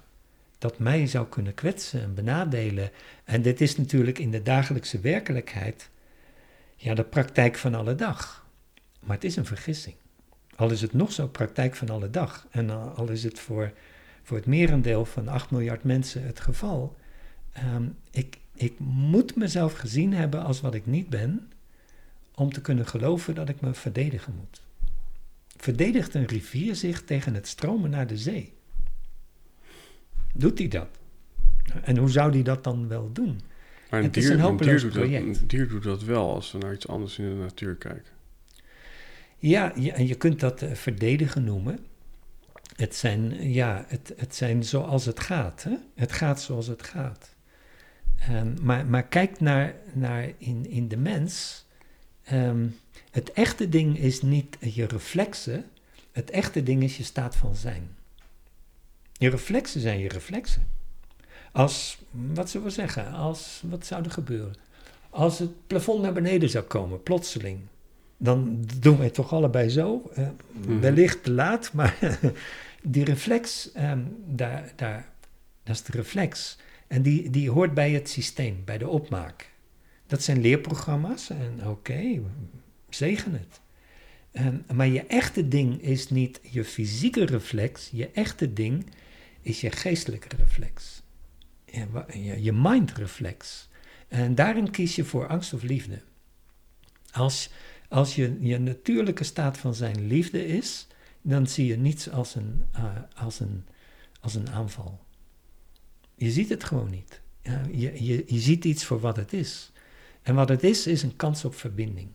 dat 0.58 0.78
mij 0.78 1.06
zou 1.06 1.26
kunnen 1.26 1.54
kwetsen 1.54 2.02
en 2.02 2.14
benadelen. 2.14 2.90
En 3.24 3.42
dit 3.42 3.60
is 3.60 3.76
natuurlijk 3.76 4.18
in 4.18 4.30
de 4.30 4.42
dagelijkse 4.42 5.00
werkelijkheid 5.00 5.90
ja, 6.76 6.94
de 6.94 7.04
praktijk 7.04 7.56
van 7.56 7.74
alle 7.74 7.94
dag. 7.94 8.46
Maar 9.00 9.16
het 9.16 9.24
is 9.24 9.36
een 9.36 9.46
vergissing. 9.46 9.94
Al 10.56 10.70
is 10.70 10.80
het 10.80 10.92
nog 10.92 11.12
zo 11.12 11.28
praktijk 11.28 11.74
van 11.74 11.88
alle 11.88 12.10
dag. 12.10 12.46
En 12.50 12.94
al 12.96 13.08
is 13.08 13.24
het 13.24 13.40
voor, 13.40 13.72
voor 14.24 14.36
het 14.36 14.46
merendeel 14.46 15.04
van 15.04 15.28
8 15.28 15.50
miljard 15.50 15.84
mensen 15.84 16.26
het 16.26 16.40
geval. 16.40 16.96
Um, 17.74 17.96
ik, 18.10 18.38
ik 18.54 18.78
moet 18.78 19.36
mezelf 19.36 19.72
gezien 19.72 20.12
hebben 20.12 20.44
als 20.44 20.60
wat 20.60 20.74
ik 20.74 20.86
niet 20.86 21.08
ben, 21.08 21.52
om 22.34 22.52
te 22.52 22.60
kunnen 22.60 22.86
geloven 22.86 23.34
dat 23.34 23.48
ik 23.48 23.60
me 23.60 23.74
verdedigen 23.74 24.34
moet. 24.36 24.62
Verdedigt 25.56 26.14
een 26.14 26.26
rivier 26.26 26.74
zich 26.74 27.04
tegen 27.04 27.34
het 27.34 27.46
stromen 27.46 27.90
naar 27.90 28.06
de 28.06 28.16
zee? 28.16 28.52
Doet 30.34 30.58
hij 30.58 30.68
dat? 30.68 30.88
En 31.82 31.96
hoe 31.96 32.10
zou 32.10 32.32
hij 32.32 32.42
dat 32.42 32.64
dan 32.64 32.88
wel 32.88 33.12
doen? 33.12 33.40
Maar 33.90 33.98
een, 33.98 34.04
het 34.04 34.14
dier, 34.14 34.22
is 34.22 34.28
een 34.28 34.56
dier 34.56 34.80
doet 34.80 34.94
dat, 34.94 35.04
een 35.04 35.36
dier 35.46 35.68
doet 35.68 35.82
dat 35.82 36.02
wel 36.02 36.34
als 36.34 36.52
we 36.52 36.58
naar 36.58 36.74
iets 36.74 36.88
anders 36.88 37.18
in 37.18 37.28
de 37.28 37.34
natuur 37.34 37.74
kijken. 37.74 38.12
Ja, 39.38 39.72
je, 39.76 39.92
en 39.92 40.06
je 40.06 40.14
kunt 40.14 40.40
dat 40.40 40.62
uh, 40.62 40.72
verdedigen 40.72 41.44
noemen. 41.44 41.78
Het 42.76 42.96
zijn, 42.96 43.52
ja, 43.52 43.84
het, 43.88 44.12
het 44.16 44.34
zijn 44.34 44.64
zoals 44.64 45.04
het 45.04 45.20
gaat. 45.20 45.62
Hè? 45.62 45.74
Het 45.94 46.12
gaat 46.12 46.40
zoals 46.40 46.66
het 46.66 46.82
gaat. 46.82 47.34
Um, 48.30 48.54
maar, 48.62 48.86
maar 48.86 49.06
kijk 49.06 49.40
naar, 49.40 49.74
naar 49.92 50.32
in, 50.38 50.70
in 50.70 50.88
de 50.88 50.96
mens. 50.96 51.64
Um, 52.32 52.78
het 53.10 53.32
echte 53.32 53.68
ding 53.68 53.98
is 53.98 54.22
niet 54.22 54.56
je 54.60 54.86
reflexen. 54.86 55.64
Het 56.12 56.30
echte 56.30 56.62
ding 56.62 56.82
is 56.82 56.96
je 56.96 57.02
staat 57.02 57.36
van 57.36 57.54
zijn. 57.54 57.96
Je 59.12 59.30
reflexen 59.30 59.80
zijn 59.80 59.98
je 59.98 60.08
reflexen. 60.08 60.68
Als, 61.52 61.98
wat 62.10 62.50
zullen 62.50 62.66
we 62.66 62.72
zeggen, 62.72 63.12
als, 63.12 63.62
wat 63.64 63.86
zou 63.86 64.04
er 64.04 64.10
gebeuren? 64.10 64.54
Als 65.10 65.38
het 65.38 65.66
plafond 65.66 66.02
naar 66.02 66.12
beneden 66.12 66.50
zou 66.50 66.64
komen, 66.64 67.02
plotseling, 67.02 67.60
dan 68.16 68.64
doen 68.78 68.98
wij 68.98 69.10
toch 69.10 69.32
allebei 69.32 69.68
zo. 69.68 70.10
Uh, 70.18 70.28
mm-hmm. 70.52 70.80
Wellicht 70.80 71.22
te 71.22 71.30
laat, 71.30 71.72
maar 71.72 72.20
die 72.82 73.04
reflex, 73.04 73.70
um, 73.76 74.16
daar, 74.26 74.72
daar, 74.76 75.08
dat 75.62 75.74
is 75.74 75.82
de 75.82 75.92
reflex. 75.92 76.58
En 76.86 77.02
die, 77.02 77.30
die 77.30 77.50
hoort 77.50 77.74
bij 77.74 77.92
het 77.92 78.08
systeem, 78.08 78.62
bij 78.64 78.78
de 78.78 78.88
opmaak. 78.88 79.52
Dat 80.06 80.22
zijn 80.22 80.40
leerprogramma's 80.40 81.30
en 81.30 81.58
oké, 81.58 81.68
okay, 81.68 82.22
zegen 82.88 83.32
het. 83.32 83.60
Um, 84.32 84.64
maar 84.74 84.86
je 84.86 85.06
echte 85.06 85.48
ding 85.48 85.82
is 85.82 86.10
niet 86.10 86.40
je 86.42 86.64
fysieke 86.64 87.24
reflex, 87.24 87.88
je 87.92 88.10
echte 88.10 88.52
ding 88.52 88.86
is 89.40 89.60
je 89.60 89.70
geestelijke 89.70 90.36
reflex. 90.36 91.02
Je, 91.64 92.42
je 92.42 92.52
mindreflex. 92.52 93.68
En 94.08 94.34
daarin 94.34 94.70
kies 94.70 94.96
je 94.96 95.04
voor 95.04 95.26
angst 95.26 95.52
of 95.52 95.62
liefde. 95.62 96.02
Als, 97.12 97.50
als 97.94 98.14
je, 98.14 98.36
je 98.40 98.58
natuurlijke 98.58 99.24
staat 99.24 99.58
van 99.58 99.74
zijn 99.74 100.06
liefde 100.06 100.46
is, 100.46 100.86
dan 101.22 101.46
zie 101.46 101.66
je 101.66 101.76
niets 101.76 102.10
als 102.10 102.34
een, 102.34 102.64
uh, 102.76 102.84
als 103.16 103.40
een, 103.40 103.64
als 104.20 104.34
een 104.34 104.50
aanval. 104.50 105.00
Je 106.14 106.30
ziet 106.30 106.48
het 106.48 106.64
gewoon 106.64 106.90
niet. 106.90 107.20
Uh, 107.42 107.60
je, 107.72 108.04
je, 108.04 108.24
je 108.26 108.38
ziet 108.38 108.64
iets 108.64 108.84
voor 108.84 109.00
wat 109.00 109.16
het 109.16 109.32
is. 109.32 109.72
En 110.22 110.34
wat 110.34 110.48
het 110.48 110.62
is, 110.62 110.86
is 110.86 111.02
een 111.02 111.16
kans 111.16 111.44
op 111.44 111.54
verbinding. 111.54 112.08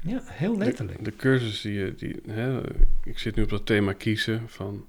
Ja, 0.00 0.22
heel 0.24 0.56
letterlijk. 0.56 0.98
De, 0.98 1.10
de 1.10 1.16
cursus 1.16 1.60
die 1.60 1.72
je, 1.72 1.94
die, 1.94 2.20
hè, 2.26 2.60
ik 3.04 3.18
zit 3.18 3.36
nu 3.36 3.42
op 3.42 3.48
dat 3.48 3.66
thema 3.66 3.92
kiezen 3.92 4.48
van 4.48 4.86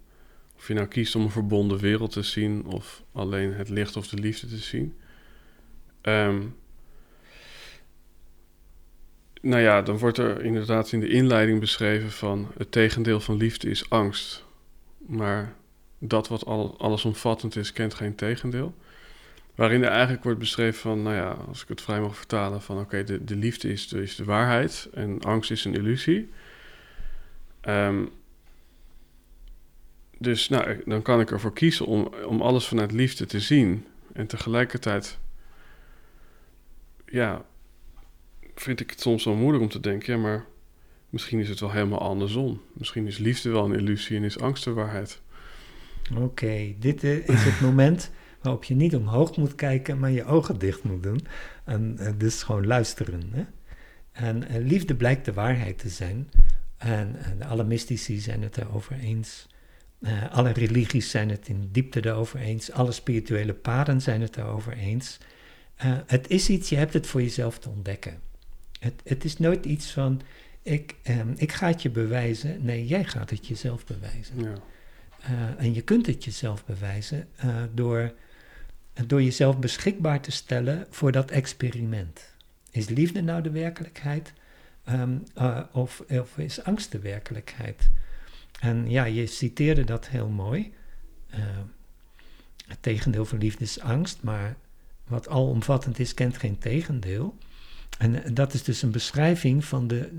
of 0.56 0.68
je 0.68 0.74
nou 0.74 0.88
kiest 0.88 1.16
om 1.16 1.22
een 1.22 1.32
verbonden 1.32 1.78
wereld 1.78 2.12
te 2.12 2.24
zien 2.24 2.66
of 2.66 3.04
alleen 3.12 3.54
het 3.54 3.70
licht 3.70 3.96
of 3.96 4.08
de 4.08 4.18
liefde 4.18 4.48
te 4.48 4.58
zien. 4.58 4.94
Um, 6.02 6.56
nou 9.42 9.62
ja, 9.62 9.82
dan 9.82 9.98
wordt 9.98 10.18
er 10.18 10.44
inderdaad 10.44 10.92
in 10.92 11.00
de 11.00 11.10
inleiding 11.10 11.60
beschreven 11.60 12.12
van 12.12 12.52
het 12.58 12.72
tegendeel 12.72 13.20
van 13.20 13.38
liefde 13.38 13.70
is 13.70 13.90
angst. 13.90 14.46
Maar 14.98 15.54
dat 15.98 16.28
wat 16.28 16.46
al, 16.46 16.76
allesomvattend 16.78 17.56
is, 17.56 17.74
kent 17.74 17.94
geen 17.94 18.16
tegendeel. 18.16 18.76
Waarin 19.56 19.84
er 19.84 19.90
eigenlijk 19.90 20.24
wordt 20.24 20.40
beschreven 20.40 20.80
van, 20.80 21.02
nou 21.02 21.16
ja, 21.16 21.30
als 21.48 21.62
ik 21.62 21.68
het 21.68 21.82
vrij 21.82 22.00
mag 22.00 22.18
vertalen, 22.18 22.62
van 22.62 22.80
oké, 22.80 23.04
de, 23.04 23.24
de 23.24 23.36
liefde 23.36 23.70
is 23.72 23.88
de, 23.88 24.14
de 24.18 24.24
waarheid 24.24 24.90
en 24.94 25.22
angst 25.22 25.52
is 25.52 25.66
een 25.66 25.74
illusie. 25.74 26.30
Um, 27.68 28.10
dus 30.18 30.50
nou, 30.50 30.82
dan 30.86 31.02
kan 31.02 31.20
ik 31.20 31.32
ervoor 31.32 31.54
kiezen 31.54 31.86
om, 31.86 32.14
om 32.26 32.42
alles 32.42 32.68
vanuit 32.68 32.92
liefde 32.92 33.26
te 33.26 33.40
zien. 33.40 33.86
En 34.14 34.28
tegelijkertijd, 34.28 35.20
ja, 37.06 37.46
vind 38.56 38.80
ik 38.80 38.90
het 38.90 39.02
soms 39.02 39.26
wel 39.26 39.36
moeilijk 39.36 39.64
om 39.64 39.70
te 39.70 39.80
denken, 39.80 40.14
ja, 40.14 40.20
maar 40.20 40.46
misschien 41.10 41.40
is 41.40 41.50
het 41.50 41.60
wel 41.60 41.72
helemaal 41.72 42.00
andersom. 42.00 42.62
Misschien 42.74 43.08
is 43.08 43.18
liefde 43.18 43.50
wel 43.50 43.66
een 43.66 43.80
illusie 43.80 44.18
en 44.18 44.24
is 44.24 44.40
angst 44.40 44.64
de 44.64 44.72
waarheid. 44.72 45.22
Oké, 46.12 46.22
okay, 46.22 46.76
dit 46.80 47.04
is 47.04 47.44
het 47.44 47.62
moment 47.70 48.12
waarop 48.42 48.64
je 48.64 48.76
niet 48.76 48.96
omhoog 48.96 49.38
moet 49.38 49.56
kijken, 49.56 50.00
maar 50.00 50.12
je 50.12 50.26
ogen 50.26 50.60
dicht 50.60 50.84
moet 50.84 51.04
doen. 51.04 51.28
En 51.64 51.98
uh, 52.00 52.10
dus 52.18 52.44
gewoon 52.44 52.68
luisteren. 52.68 53.22
Hè? 53.32 53.44
En 54.12 54.44
uh, 54.52 54.66
liefde 54.66 54.96
blijkt 54.96 55.26
de 55.26 55.34
waarheid 55.34 55.78
te 55.78 55.90
zijn. 55.90 56.30
En, 56.78 57.16
en 57.16 57.42
alle 57.42 57.64
mystici 57.64 58.20
zijn 58.20 58.42
het 58.42 58.58
erover 58.58 59.00
eens. 59.00 59.50
Alle 60.32 60.52
religies 60.52 61.10
zijn 61.10 61.30
het 61.30 61.48
in 61.48 61.70
diepte 61.72 62.06
erover 62.06 62.40
eens. 62.40 62.72
Alle 62.72 62.92
spirituele 62.92 63.54
paden 63.54 64.02
zijn 64.02 64.22
het 64.22 64.38
erover 64.38 64.74
eens. 64.74 65.18
het 66.06 66.30
is 66.30 66.50
iets, 66.50 66.70
je 66.70 66.76
hebt 66.76 66.94
het 66.94 67.08
voor 67.08 67.22
jezelf 67.22 67.60
te 67.60 67.70
ontdekken. 67.70 68.20
Het, 68.82 69.02
het 69.04 69.24
is 69.24 69.38
nooit 69.38 69.66
iets 69.66 69.92
van, 69.92 70.22
ik, 70.62 70.96
um, 71.10 71.34
ik 71.38 71.52
ga 71.52 71.68
het 71.68 71.82
je 71.82 71.90
bewijzen. 71.90 72.66
Nee, 72.66 72.88
jij 72.88 73.04
gaat 73.04 73.30
het 73.30 73.48
jezelf 73.48 73.86
bewijzen. 73.86 74.40
Ja. 74.40 74.54
Uh, 75.30 75.64
en 75.64 75.74
je 75.74 75.82
kunt 75.82 76.06
het 76.06 76.24
jezelf 76.24 76.66
bewijzen 76.66 77.28
uh, 77.46 77.64
door, 77.74 78.14
door 79.06 79.24
jezelf 79.24 79.60
beschikbaar 79.60 80.22
te 80.22 80.32
stellen 80.32 80.88
voor 80.90 81.12
dat 81.12 81.32
experiment. 81.32 82.36
Is 82.72 82.90
liefde 82.90 83.22
nou 83.22 83.42
de 83.42 83.50
werkelijkheid 83.50 84.34
um, 84.90 85.24
uh, 85.38 85.60
of, 85.72 86.04
of, 86.10 86.38
is 86.38 86.64
angst 86.64 86.92
de 86.92 87.00
werkelijkheid? 87.00 87.90
En 88.60 88.90
ja, 88.90 89.04
je 89.04 89.26
citeerde 89.26 89.84
dat 89.84 90.08
heel 90.08 90.28
mooi. 90.30 90.74
het 92.68 92.82
tegendeel 92.82 93.26
van 93.26 93.38
liefde 93.38 93.64
is 93.64 93.80
angst, 93.80 94.24
maar 94.24 94.56
wat 95.08 95.30
alomvattend 95.30 96.00
is, 96.00 96.14
kent 96.14 96.38
geen 96.38 96.58
tegendeel. 96.58 97.38
En 98.02 98.34
dat 98.34 98.54
is 98.54 98.64
dus 98.64 98.82
een 98.82 98.92
beschrijving 98.92 99.66
van 99.66 99.88
de, 99.88 100.10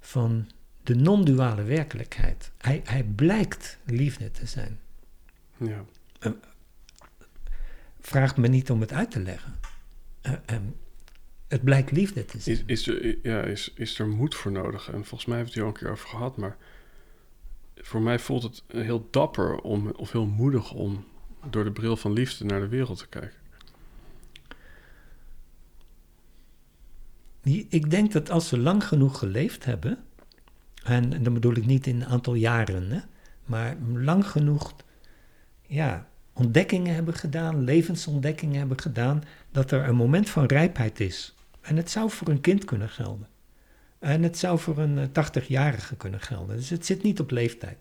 van 0.00 0.50
de 0.82 0.94
non-duale 0.94 1.62
werkelijkheid. 1.62 2.50
Hij, 2.58 2.80
hij 2.84 3.02
blijkt 3.02 3.78
liefde 3.84 4.30
te 4.30 4.46
zijn. 4.46 4.78
Ja. 5.56 5.84
Uh, 6.20 6.32
vraag 8.00 8.36
me 8.36 8.48
niet 8.48 8.70
om 8.70 8.80
het 8.80 8.92
uit 8.92 9.10
te 9.10 9.20
leggen. 9.20 9.54
Uh, 10.22 10.32
um, 10.46 10.76
het 11.48 11.64
blijkt 11.64 11.90
liefde 11.90 12.24
te 12.24 12.40
zijn. 12.40 12.56
Is, 12.56 12.64
is, 12.66 12.86
er, 12.86 13.18
ja, 13.22 13.42
is, 13.42 13.72
is 13.74 13.98
er 13.98 14.08
moed 14.08 14.34
voor 14.34 14.52
nodig? 14.52 14.86
En 14.86 15.04
volgens 15.04 15.24
mij 15.24 15.36
hebben 15.36 15.54
we 15.54 15.60
het 15.60 15.60
hier 15.60 15.62
al 15.62 15.68
een 15.68 15.74
keer 15.74 15.90
over 15.90 16.08
gehad, 16.08 16.36
maar 16.36 16.56
voor 17.76 18.02
mij 18.02 18.18
voelt 18.18 18.42
het 18.42 18.62
heel 18.68 19.08
dapper 19.10 19.56
om, 19.56 19.90
of 19.90 20.12
heel 20.12 20.26
moedig 20.26 20.72
om 20.72 21.04
door 21.50 21.64
de 21.64 21.72
bril 21.72 21.96
van 21.96 22.12
liefde 22.12 22.44
naar 22.44 22.60
de 22.60 22.68
wereld 22.68 22.98
te 22.98 23.08
kijken. 23.08 23.39
Ik 27.68 27.90
denk 27.90 28.12
dat 28.12 28.30
als 28.30 28.48
ze 28.48 28.58
lang 28.58 28.84
genoeg 28.84 29.18
geleefd 29.18 29.64
hebben, 29.64 29.98
en, 30.84 31.12
en 31.12 31.22
dan 31.22 31.34
bedoel 31.34 31.56
ik 31.56 31.66
niet 31.66 31.86
in 31.86 32.00
een 32.00 32.06
aantal 32.06 32.34
jaren, 32.34 32.90
hè, 32.90 33.00
maar 33.44 33.76
lang 33.92 34.26
genoeg 34.26 34.74
ja, 35.66 36.08
ontdekkingen 36.32 36.94
hebben 36.94 37.14
gedaan, 37.14 37.64
levensontdekkingen 37.64 38.58
hebben 38.58 38.80
gedaan, 38.80 39.22
dat 39.50 39.70
er 39.70 39.88
een 39.88 39.96
moment 39.96 40.30
van 40.30 40.44
rijpheid 40.44 41.00
is. 41.00 41.34
En 41.60 41.76
het 41.76 41.90
zou 41.90 42.10
voor 42.10 42.28
een 42.28 42.40
kind 42.40 42.64
kunnen 42.64 42.88
gelden. 42.88 43.28
En 43.98 44.22
het 44.22 44.38
zou 44.38 44.58
voor 44.58 44.78
een 44.78 45.08
80-jarige 45.08 45.96
kunnen 45.96 46.20
gelden. 46.20 46.56
Dus 46.56 46.70
het 46.70 46.86
zit 46.86 47.02
niet 47.02 47.20
op 47.20 47.30
leeftijd. 47.30 47.76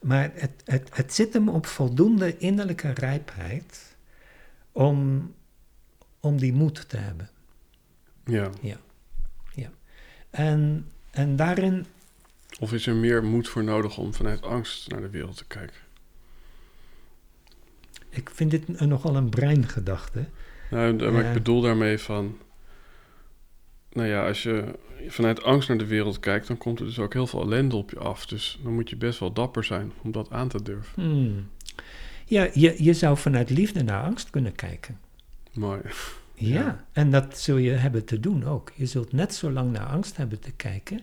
Maar 0.00 0.30
het, 0.34 0.62
het, 0.64 0.88
het 0.92 1.14
zit 1.14 1.32
hem 1.32 1.48
op 1.48 1.66
voldoende 1.66 2.36
innerlijke 2.36 2.90
rijpheid 2.90 3.96
om, 4.72 5.30
om 6.20 6.38
die 6.38 6.52
moed 6.52 6.88
te 6.88 6.96
hebben. 6.96 7.30
Ja. 8.24 8.42
Ja. 8.42 8.50
ja. 8.60 8.76
En, 10.30 10.86
en 11.10 11.36
daarin 11.36 11.86
of 12.60 12.72
is 12.72 12.86
er 12.86 12.94
meer 12.94 13.24
moed 13.24 13.48
voor 13.48 13.64
nodig 13.64 13.98
om 13.98 14.14
vanuit 14.14 14.42
angst 14.42 14.90
naar 14.90 15.00
de 15.00 15.10
wereld 15.10 15.36
te 15.36 15.46
kijken? 15.46 15.76
Ik 18.08 18.30
vind 18.30 18.50
dit 18.50 18.80
nogal 18.80 19.16
een 19.16 19.28
breingedachte. 19.28 20.24
Nou, 20.70 21.10
maar 21.12 21.24
ik 21.24 21.32
bedoel 21.32 21.60
daarmee 21.60 21.98
van... 21.98 22.38
Nou 23.92 24.08
ja, 24.08 24.26
als 24.26 24.42
je 24.42 24.78
vanuit 25.06 25.42
angst 25.42 25.68
naar 25.68 25.78
de 25.78 25.86
wereld 25.86 26.20
kijkt... 26.20 26.46
dan 26.46 26.58
komt 26.58 26.80
er 26.80 26.86
dus 26.86 26.98
ook 26.98 27.12
heel 27.12 27.26
veel 27.26 27.42
ellende 27.42 27.76
op 27.76 27.90
je 27.90 27.98
af. 27.98 28.26
Dus 28.26 28.58
dan 28.62 28.74
moet 28.74 28.90
je 28.90 28.96
best 28.96 29.18
wel 29.18 29.32
dapper 29.32 29.64
zijn 29.64 29.92
om 30.02 30.12
dat 30.12 30.30
aan 30.30 30.48
te 30.48 30.62
durven. 30.62 31.02
Hmm. 31.02 31.48
Ja, 32.24 32.48
je, 32.52 32.84
je 32.84 32.92
zou 32.92 33.16
vanuit 33.16 33.50
liefde 33.50 33.82
naar 33.82 34.02
angst 34.02 34.30
kunnen 34.30 34.54
kijken. 34.54 35.00
Mooi. 35.52 35.80
Ja, 36.38 36.60
ja, 36.60 36.84
en 36.92 37.10
dat 37.10 37.38
zul 37.38 37.56
je 37.56 37.70
hebben 37.70 38.04
te 38.04 38.20
doen 38.20 38.44
ook. 38.44 38.72
Je 38.74 38.86
zult 38.86 39.12
net 39.12 39.34
zo 39.34 39.50
lang 39.50 39.72
naar 39.72 39.86
angst 39.86 40.16
hebben 40.16 40.40
te 40.40 40.52
kijken 40.52 41.00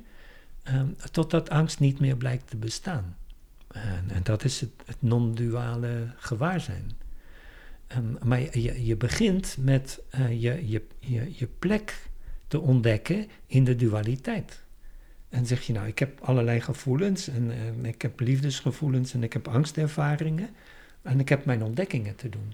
Um, 0.74 0.96
totdat 1.12 1.50
angst 1.50 1.80
niet 1.80 2.00
meer 2.00 2.18
blijkt 2.18 2.50
te 2.50 2.58
bestaan. 2.58 3.18
En, 3.68 4.06
en 4.10 4.24
dat 4.24 4.44
is 4.44 4.62
het, 4.62 4.72
het 4.86 5.02
non-duale 5.02 6.14
gewaarzijn. 6.16 6.92
Um, 7.98 8.18
maar 8.24 8.60
je, 8.60 8.86
je, 8.86 8.96
begint 8.96 9.58
met 9.60 10.02
uh, 10.20 10.42
je, 10.42 10.70
je, 10.70 10.82
je, 11.00 11.38
je 11.38 11.48
plek 11.60 12.10
te 12.48 12.60
ontdekken 12.60 13.28
in 13.48 13.64
de 13.64 13.76
dualiteit. 13.76 14.64
En 15.30 15.46
zeg 15.46 15.62
je 15.62 15.74
nou, 15.74 15.88
ik 15.88 16.00
heb 16.00 16.22
allerlei 16.22 16.62
gevoelens 16.62 17.28
en 17.28 17.52
uh, 17.84 17.90
ik 17.90 18.02
heb 18.02 18.20
liefdesgevoelens 18.20 19.14
en 19.14 19.24
ik 19.24 19.34
heb 19.34 19.48
angstervaringen 19.48 20.50
en 21.02 21.20
ik 21.20 21.30
heb 21.30 21.46
mijn 21.46 21.64
ontdekkingen 21.64 22.16
te 22.16 22.30
doen. 22.30 22.54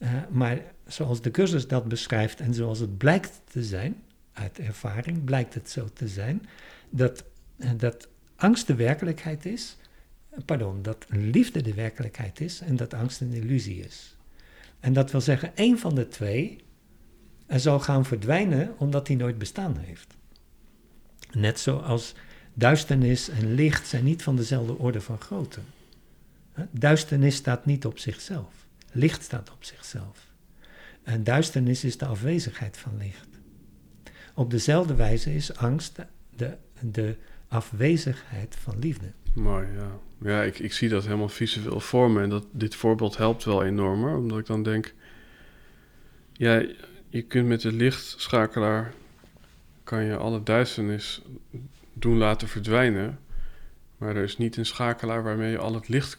Uh, 0.00 0.08
maar 0.30 0.62
zoals 0.86 1.20
de 1.20 1.30
cursus 1.30 1.66
dat 1.66 1.88
beschrijft 1.88 2.40
en 2.40 2.54
zoals 2.54 2.78
het 2.78 2.98
blijkt 2.98 3.40
te 3.44 3.64
zijn, 3.64 4.02
uit 4.32 4.58
ervaring 4.58 5.24
blijkt 5.24 5.54
het 5.54 5.70
zo 5.70 5.88
te 5.92 6.08
zijn, 6.08 6.46
dat 6.90 7.24
dat 7.76 8.08
angst 8.36 8.66
de 8.66 8.74
werkelijkheid 8.74 9.46
is, 9.46 9.76
pardon, 10.44 10.82
dat 10.82 11.06
liefde 11.08 11.62
de 11.62 11.74
werkelijkheid 11.74 12.40
is 12.40 12.60
en 12.60 12.76
dat 12.76 12.94
angst 12.94 13.20
een 13.20 13.32
illusie 13.32 13.80
is. 13.80 14.16
En 14.80 14.92
dat 14.92 15.10
wil 15.10 15.20
zeggen, 15.20 15.56
één 15.56 15.78
van 15.78 15.94
de 15.94 16.08
twee 16.08 16.64
zal 17.46 17.80
gaan 17.80 18.04
verdwijnen 18.04 18.74
omdat 18.78 19.06
die 19.06 19.16
nooit 19.16 19.38
bestaan 19.38 19.76
heeft. 19.76 20.16
Net 21.32 21.60
zoals 21.60 22.14
duisternis 22.54 23.28
en 23.28 23.54
licht 23.54 23.86
zijn 23.86 24.04
niet 24.04 24.22
van 24.22 24.36
dezelfde 24.36 24.78
orde 24.78 25.00
van 25.00 25.20
grootte. 25.20 25.60
Duisternis 26.70 27.34
staat 27.34 27.66
niet 27.66 27.86
op 27.86 27.98
zichzelf. 27.98 28.68
Licht 28.90 29.22
staat 29.22 29.50
op 29.50 29.64
zichzelf. 29.64 30.28
En 31.02 31.24
duisternis 31.24 31.84
is 31.84 31.98
de 31.98 32.06
afwezigheid 32.06 32.78
van 32.78 32.96
licht. 32.96 33.28
Op 34.34 34.50
dezelfde 34.50 34.94
wijze 34.94 35.34
is 35.34 35.56
angst 35.56 35.98
de, 36.36 36.56
de 36.80 37.16
afwezigheid 37.48 38.56
van 38.56 38.78
liefde. 38.78 39.12
Mooi, 39.34 39.66
ja. 39.66 39.98
Ja, 40.22 40.42
ik, 40.42 40.58
ik 40.58 40.72
zie 40.72 40.88
dat 40.88 41.04
helemaal 41.04 41.28
visueel 41.28 41.80
voor 41.80 42.10
me. 42.10 42.22
En 42.22 42.28
dat, 42.28 42.46
dit 42.52 42.74
voorbeeld 42.74 43.16
helpt 43.16 43.44
wel 43.44 43.64
enorm, 43.64 44.14
omdat 44.14 44.38
ik 44.38 44.46
dan 44.46 44.62
denk... 44.62 44.94
Ja, 46.32 46.64
je 47.08 47.22
kunt 47.22 47.46
met 47.46 47.60
de 47.60 47.72
lichtschakelaar... 47.72 48.92
kan 49.84 50.04
je 50.04 50.16
alle 50.16 50.42
duisternis 50.42 51.22
doen 51.92 52.16
laten 52.16 52.48
verdwijnen... 52.48 53.18
maar 53.96 54.16
er 54.16 54.22
is 54.22 54.38
niet 54.38 54.56
een 54.56 54.66
schakelaar 54.66 55.22
waarmee 55.22 55.50
je 55.50 55.58
al 55.58 55.74
het 55.74 55.88
licht 55.88 56.18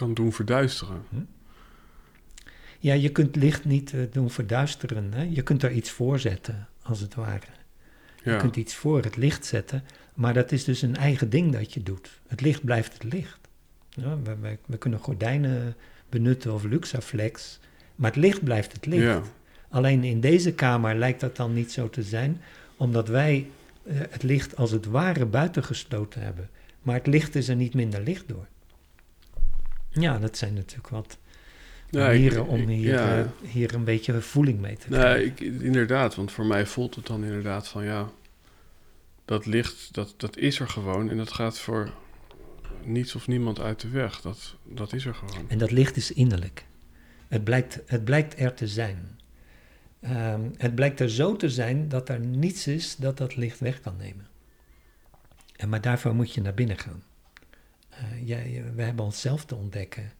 kan 0.00 0.14
doen 0.14 0.32
verduisteren. 0.32 1.02
Hm? 1.08 1.16
Ja, 2.78 2.94
je 2.94 3.08
kunt 3.08 3.36
licht 3.36 3.64
niet 3.64 3.92
uh, 3.92 4.02
doen 4.12 4.30
verduisteren. 4.30 5.12
Hè? 5.12 5.22
Je 5.22 5.42
kunt 5.42 5.62
er 5.62 5.70
iets 5.70 5.90
voor 5.90 6.18
zetten, 6.18 6.68
als 6.82 7.00
het 7.00 7.14
ware. 7.14 7.46
Je 8.22 8.36
kunt 8.36 8.56
iets 8.56 8.74
voor 8.74 9.02
het 9.02 9.16
licht 9.16 9.46
zetten, 9.46 9.84
maar 10.14 10.34
dat 10.34 10.52
is 10.52 10.64
dus 10.64 10.82
een 10.82 10.96
eigen 10.96 11.30
ding 11.30 11.52
dat 11.52 11.74
je 11.74 11.82
doet. 11.82 12.20
Het 12.26 12.40
licht 12.40 12.64
blijft 12.64 12.92
het 12.92 13.12
licht. 13.12 13.38
Ja, 13.88 14.18
we, 14.22 14.56
we, 14.66 14.76
kunnen 14.76 14.98
gordijnen 14.98 15.76
benutten 16.08 16.54
of 16.54 16.64
Luxaflex, 16.64 17.58
maar 17.94 18.10
het 18.10 18.20
licht 18.20 18.44
blijft 18.44 18.72
het 18.72 18.86
licht. 18.86 19.32
Alleen 19.68 20.04
in 20.04 20.20
deze 20.20 20.52
kamer 20.52 20.94
lijkt 20.94 21.20
dat 21.20 21.36
dan 21.36 21.52
niet 21.54 21.72
zo 21.72 21.90
te 21.90 22.02
zijn, 22.02 22.40
omdat 22.76 23.08
wij 23.08 23.50
eh, 23.82 23.94
het 24.10 24.22
licht 24.22 24.56
als 24.56 24.70
het 24.70 24.86
ware 24.86 25.26
buitengesloten 25.26 26.20
hebben. 26.22 26.48
Maar 26.82 26.94
het 26.94 27.06
licht 27.06 27.34
is 27.34 27.48
er 27.48 27.56
niet 27.56 27.74
minder 27.74 28.02
licht 28.02 28.28
door. 28.28 28.46
Ja, 29.90 30.18
dat 30.18 30.36
zijn 30.36 30.54
natuurlijk 30.54 30.88
wat 30.88 31.18
ja, 31.90 32.06
manieren 32.06 32.46
om 32.46 32.68
hier, 32.68 32.92
ja. 32.92 33.18
uh, 33.18 33.26
hier 33.42 33.74
een 33.74 33.84
beetje 33.84 34.20
voeling 34.20 34.60
mee 34.60 34.76
te 34.76 34.86
krijgen. 34.88 35.24
ik, 35.26 35.40
inderdaad, 35.40 36.14
want 36.14 36.32
voor 36.32 36.46
mij 36.46 36.66
voelt 36.66 36.94
het 36.94 37.06
dan 37.06 37.24
inderdaad 37.24 37.68
van 37.68 37.84
ja, 37.84 38.10
dat 39.24 39.46
licht, 39.46 39.94
dat, 39.94 40.14
dat 40.16 40.36
is 40.36 40.60
er 40.60 40.68
gewoon 40.68 41.10
en 41.10 41.16
dat 41.16 41.32
gaat 41.32 41.58
voor 41.58 41.92
niets 42.84 43.14
of 43.14 43.26
niemand 43.26 43.60
uit 43.60 43.80
de 43.80 43.88
weg. 43.88 44.20
Dat, 44.20 44.56
dat 44.64 44.92
is 44.92 45.04
er 45.04 45.14
gewoon. 45.14 45.48
En 45.48 45.58
dat 45.58 45.70
licht 45.70 45.96
is 45.96 46.12
innerlijk. 46.12 46.64
Het 47.28 47.44
blijkt, 47.44 47.80
het 47.86 48.04
blijkt 48.04 48.40
er 48.40 48.54
te 48.54 48.68
zijn. 48.68 49.18
Um, 50.04 50.52
het 50.56 50.74
blijkt 50.74 51.00
er 51.00 51.10
zo 51.10 51.36
te 51.36 51.50
zijn 51.50 51.88
dat 51.88 52.08
er 52.08 52.20
niets 52.20 52.66
is 52.66 52.96
dat 52.96 53.16
dat 53.16 53.36
licht 53.36 53.58
weg 53.58 53.80
kan 53.80 53.96
nemen. 53.96 54.28
En 55.56 55.68
maar 55.68 55.80
daarvoor 55.80 56.14
moet 56.14 56.34
je 56.34 56.40
naar 56.40 56.54
binnen 56.54 56.78
gaan. 56.78 57.02
Uh, 58.00 58.26
jij, 58.28 58.64
we 58.74 58.82
hebben 58.82 59.04
onszelf 59.04 59.44
te 59.44 59.54
ontdekken. 59.54 60.12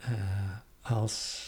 Uh, 0.00 0.56
als, 0.80 1.46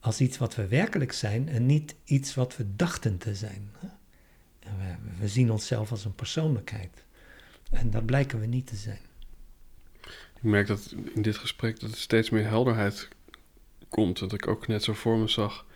als 0.00 0.20
iets 0.20 0.38
wat 0.38 0.54
we 0.54 0.66
werkelijk 0.66 1.12
zijn 1.12 1.48
en 1.48 1.66
niet 1.66 1.94
iets 2.04 2.34
wat 2.34 2.56
we 2.56 2.76
dachten 2.76 3.18
te 3.18 3.34
zijn. 3.34 3.70
We, 4.60 4.94
we, 5.18 5.28
zien 5.28 5.50
onszelf 5.50 5.90
als 5.90 6.04
een 6.04 6.14
persoonlijkheid. 6.14 7.04
En 7.70 7.90
dat 7.90 8.06
blijken 8.06 8.40
we 8.40 8.46
niet 8.46 8.66
te 8.66 8.76
zijn. 8.76 9.00
Ik 10.34 10.42
merk 10.50 10.66
dat 10.66 10.94
in 11.14 11.22
dit 11.22 11.36
gesprek 11.36 11.80
dat 11.80 11.90
er 11.90 11.96
steeds 11.96 12.30
meer 12.30 12.46
helderheid 12.46 13.08
komt. 13.88 14.18
Dat 14.18 14.32
ik 14.32 14.46
ook 14.46 14.66
net 14.66 14.82
zo 14.82 14.92
voor 14.92 15.18
me 15.18 15.28
zag 15.28 15.66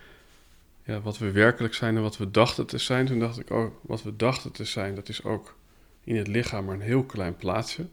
ja, 0.88 1.00
wat 1.00 1.18
we 1.18 1.30
werkelijk 1.30 1.74
zijn 1.74 1.96
en 1.96 2.02
wat 2.02 2.16
we 2.16 2.30
dachten 2.30 2.66
te 2.66 2.78
zijn. 2.78 3.06
Toen 3.06 3.18
dacht 3.18 3.38
ik, 3.38 3.50
oh, 3.50 3.74
wat 3.80 4.02
we 4.02 4.16
dachten 4.16 4.52
te 4.52 4.64
zijn, 4.64 4.94
dat 4.94 5.08
is 5.08 5.24
ook 5.24 5.56
in 6.04 6.16
het 6.16 6.26
lichaam 6.26 6.64
maar 6.64 6.74
een 6.74 6.80
heel 6.80 7.04
klein 7.04 7.36
plaatsje. 7.36 7.86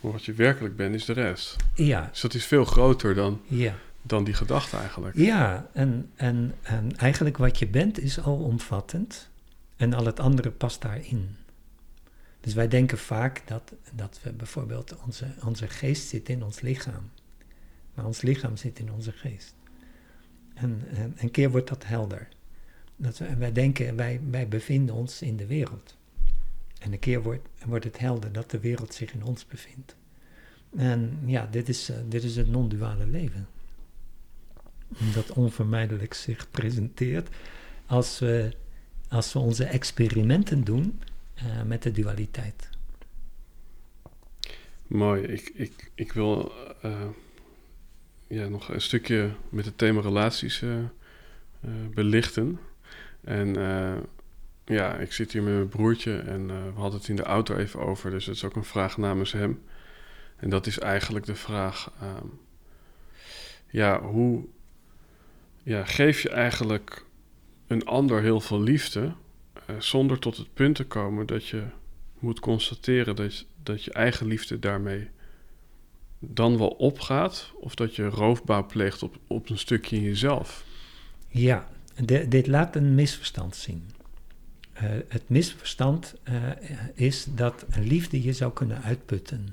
Maar 0.00 0.12
wat 0.12 0.24
je 0.24 0.32
werkelijk 0.32 0.76
bent, 0.76 0.94
is 0.94 1.04
de 1.04 1.12
rest. 1.12 1.56
Ja. 1.74 2.08
Dus 2.10 2.20
dat 2.20 2.34
is 2.34 2.44
veel 2.46 2.64
groter 2.64 3.14
dan, 3.14 3.40
Ja. 3.46 3.74
dan 4.02 4.24
die 4.24 4.34
gedachte 4.34 4.76
eigenlijk. 4.76 5.16
Ja, 5.16 5.68
en, 5.72 6.10
en, 6.14 6.54
en 6.62 6.96
eigenlijk 6.96 7.36
wat 7.36 7.58
je 7.58 7.66
bent 7.66 7.98
is 8.00 8.20
alomvattend 8.20 9.28
en 9.76 9.92
al 9.94 10.06
het 10.06 10.20
andere 10.20 10.50
past 10.50 10.82
daarin. 10.82 11.36
Dus 12.40 12.54
wij 12.54 12.68
denken 12.68 12.98
vaak 12.98 13.42
dat, 13.46 13.72
dat 13.92 14.20
we 14.22 14.32
bijvoorbeeld 14.32 14.96
onze, 15.06 15.26
onze 15.44 15.68
geest 15.68 16.08
zit 16.08 16.28
in 16.28 16.42
ons 16.42 16.60
lichaam. 16.60 17.10
Maar 17.94 18.04
ons 18.04 18.20
lichaam 18.22 18.56
zit 18.56 18.78
in 18.78 18.92
onze 18.92 19.12
geest. 19.12 19.54
En, 20.54 20.82
en 20.94 21.14
een 21.18 21.30
keer 21.30 21.50
wordt 21.50 21.68
dat 21.68 21.86
helder. 21.86 22.28
Dat 22.96 23.18
we, 23.18 23.24
en 23.24 23.38
wij 23.38 23.52
denken, 23.52 23.96
wij, 23.96 24.20
wij 24.30 24.48
bevinden 24.48 24.94
ons 24.94 25.22
in 25.22 25.36
de 25.36 25.46
wereld. 25.46 25.96
En 26.80 26.92
een 26.92 26.98
keer 26.98 27.22
wordt, 27.22 27.48
wordt 27.64 27.84
het 27.84 27.98
helder 27.98 28.32
dat 28.32 28.50
de 28.50 28.60
wereld 28.60 28.94
zich 28.94 29.12
in 29.12 29.24
ons 29.24 29.46
bevindt. 29.46 29.96
En 30.76 31.18
ja, 31.26 31.46
dit 31.50 31.68
is, 31.68 31.88
eh, 31.88 31.96
dit 32.08 32.24
is 32.24 32.36
het 32.36 32.48
non-duale 32.48 33.06
leven 33.06 33.48
dat 35.14 35.32
onvermijdelijk 35.32 36.14
zich 36.14 36.50
presenteert 36.50 37.28
als 37.86 38.18
we, 38.18 38.56
als 39.08 39.32
we 39.32 39.38
onze 39.38 39.64
experimenten 39.64 40.64
doen 40.64 41.00
eh, 41.34 41.62
met 41.62 41.82
de 41.82 41.92
dualiteit. 41.92 42.68
Mooi. 44.86 45.22
Ik, 45.22 45.50
ik, 45.54 45.90
ik 45.94 46.12
wil 46.12 46.52
eh, 46.82 47.08
ja, 48.26 48.48
nog 48.48 48.68
een 48.68 48.80
stukje 48.80 49.30
met 49.48 49.64
het 49.64 49.78
thema 49.78 50.00
relaties 50.00 50.64
belichten. 51.94 52.58
En 53.20 53.56
ja, 54.70 54.94
ik 54.94 55.12
zit 55.12 55.32
hier 55.32 55.42
met 55.42 55.54
mijn 55.54 55.68
broertje 55.68 56.18
en 56.18 56.50
eh, 56.50 56.56
we 56.74 56.80
hadden 56.80 57.00
het 57.00 57.08
in 57.08 57.16
de 57.16 57.22
auto 57.22 57.56
even 57.56 57.80
over. 57.80 58.10
Dus 58.10 58.26
het 58.26 58.34
is 58.34 58.44
ook 58.44 58.56
een 58.56 58.64
vraag 58.64 58.96
namens 58.96 59.32
hem. 59.32 59.62
En 60.36 60.50
dat 60.50 60.66
is 60.66 60.78
eigenlijk 60.78 61.26
de 61.26 61.34
vraag: 61.34 61.92
ehm, 62.00 62.26
ja, 63.70 64.02
hoe 64.02 64.44
ja, 65.62 65.84
geef 65.84 66.20
je 66.22 66.30
eigenlijk 66.30 67.04
een 67.66 67.84
ander 67.84 68.22
heel 68.22 68.40
veel 68.40 68.60
liefde 68.60 69.12
eh, 69.66 69.74
zonder 69.78 70.18
tot 70.18 70.36
het 70.36 70.54
punt 70.54 70.74
te 70.74 70.86
komen 70.86 71.26
dat 71.26 71.46
je 71.46 71.62
moet 72.18 72.40
constateren 72.40 73.16
dat 73.16 73.44
dat 73.62 73.84
je 73.84 73.92
eigen 73.92 74.26
liefde 74.26 74.58
daarmee 74.58 75.08
dan 76.18 76.58
wel 76.58 76.68
opgaat, 76.68 77.52
of 77.54 77.74
dat 77.74 77.96
je 77.96 78.08
roofbouw 78.08 78.66
pleegt 78.66 79.02
op, 79.02 79.18
op 79.26 79.50
een 79.50 79.58
stukje 79.58 79.96
in 79.96 80.02
jezelf. 80.02 80.64
Ja, 81.28 81.68
dit 82.28 82.46
laat 82.46 82.76
een 82.76 82.94
misverstand 82.94 83.56
zien. 83.56 83.90
Eh, 84.80 84.88
het 85.08 85.28
misverstand 85.28 86.14
eh, 86.22 86.34
is 86.94 87.26
dat 87.34 87.66
liefde 87.80 88.22
je 88.22 88.32
zou 88.32 88.52
kunnen 88.52 88.82
uitputten. 88.82 89.48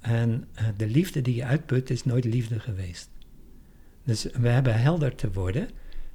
En 0.00 0.48
eh, 0.54 0.66
de 0.76 0.86
liefde 0.86 1.22
die 1.22 1.34
je 1.34 1.44
uitput 1.44 1.90
is 1.90 2.04
nooit 2.04 2.24
liefde 2.24 2.60
geweest. 2.60 3.10
Dus 4.04 4.24
we 4.24 4.48
hebben 4.48 4.80
helder 4.80 5.14
te 5.14 5.32
worden. 5.32 5.68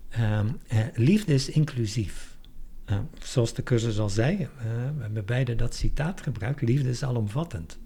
Ehm, 0.09 0.47
eh, 0.67 0.79
liefde 0.93 1.33
is 1.33 1.49
inclusief. 1.49 2.29
Zoals 3.23 3.53
de 3.53 3.63
cursus 3.63 3.99
al 3.99 4.09
zei, 4.09 4.37
we 4.95 5.01
hebben 5.01 5.25
beide 5.25 5.55
dat 5.55 5.75
citaat 5.75 6.21
gebruikt. 6.21 6.61
Liefde 6.61 6.89
is 6.89 7.03
alomvattend. 7.03 7.79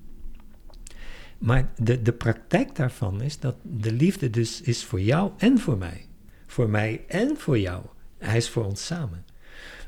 Maar 1.38 1.72
de, 1.78 2.02
de 2.02 2.14
praktijk 2.14 2.76
daarvan 2.76 3.22
is 3.22 3.40
dat 3.40 3.56
de 3.62 3.92
liefde 3.92 4.30
dus 4.30 4.62
is 4.62 4.84
voor 4.84 5.02
jou 5.02 5.32
en 5.38 5.60
voor 5.60 5.78
mij. 5.78 6.06
Voor 6.46 6.70
mij 6.70 7.04
en 7.08 7.38
voor 7.38 7.60
jou. 7.60 7.86
Hij 8.18 8.38
is 8.38 8.50
voor 8.50 8.66
ons 8.66 8.86
samen. 8.86 9.26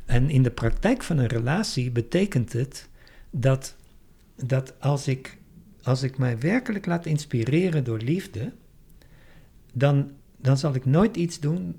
En 0.07 0.29
in 0.29 0.43
de 0.43 0.51
praktijk 0.51 1.03
van 1.03 1.17
een 1.17 1.27
relatie 1.27 1.91
betekent 1.91 2.53
het 2.53 2.89
dat, 3.29 3.75
dat 4.35 4.79
als, 4.79 5.07
ik, 5.07 5.37
als 5.83 6.03
ik 6.03 6.17
mij 6.17 6.39
werkelijk 6.39 6.85
laat 6.85 7.05
inspireren 7.05 7.83
door 7.83 7.99
liefde, 7.99 8.53
dan, 9.73 10.11
dan 10.37 10.57
zal 10.57 10.75
ik 10.75 10.85
nooit 10.85 11.15
iets 11.15 11.39
doen 11.39 11.75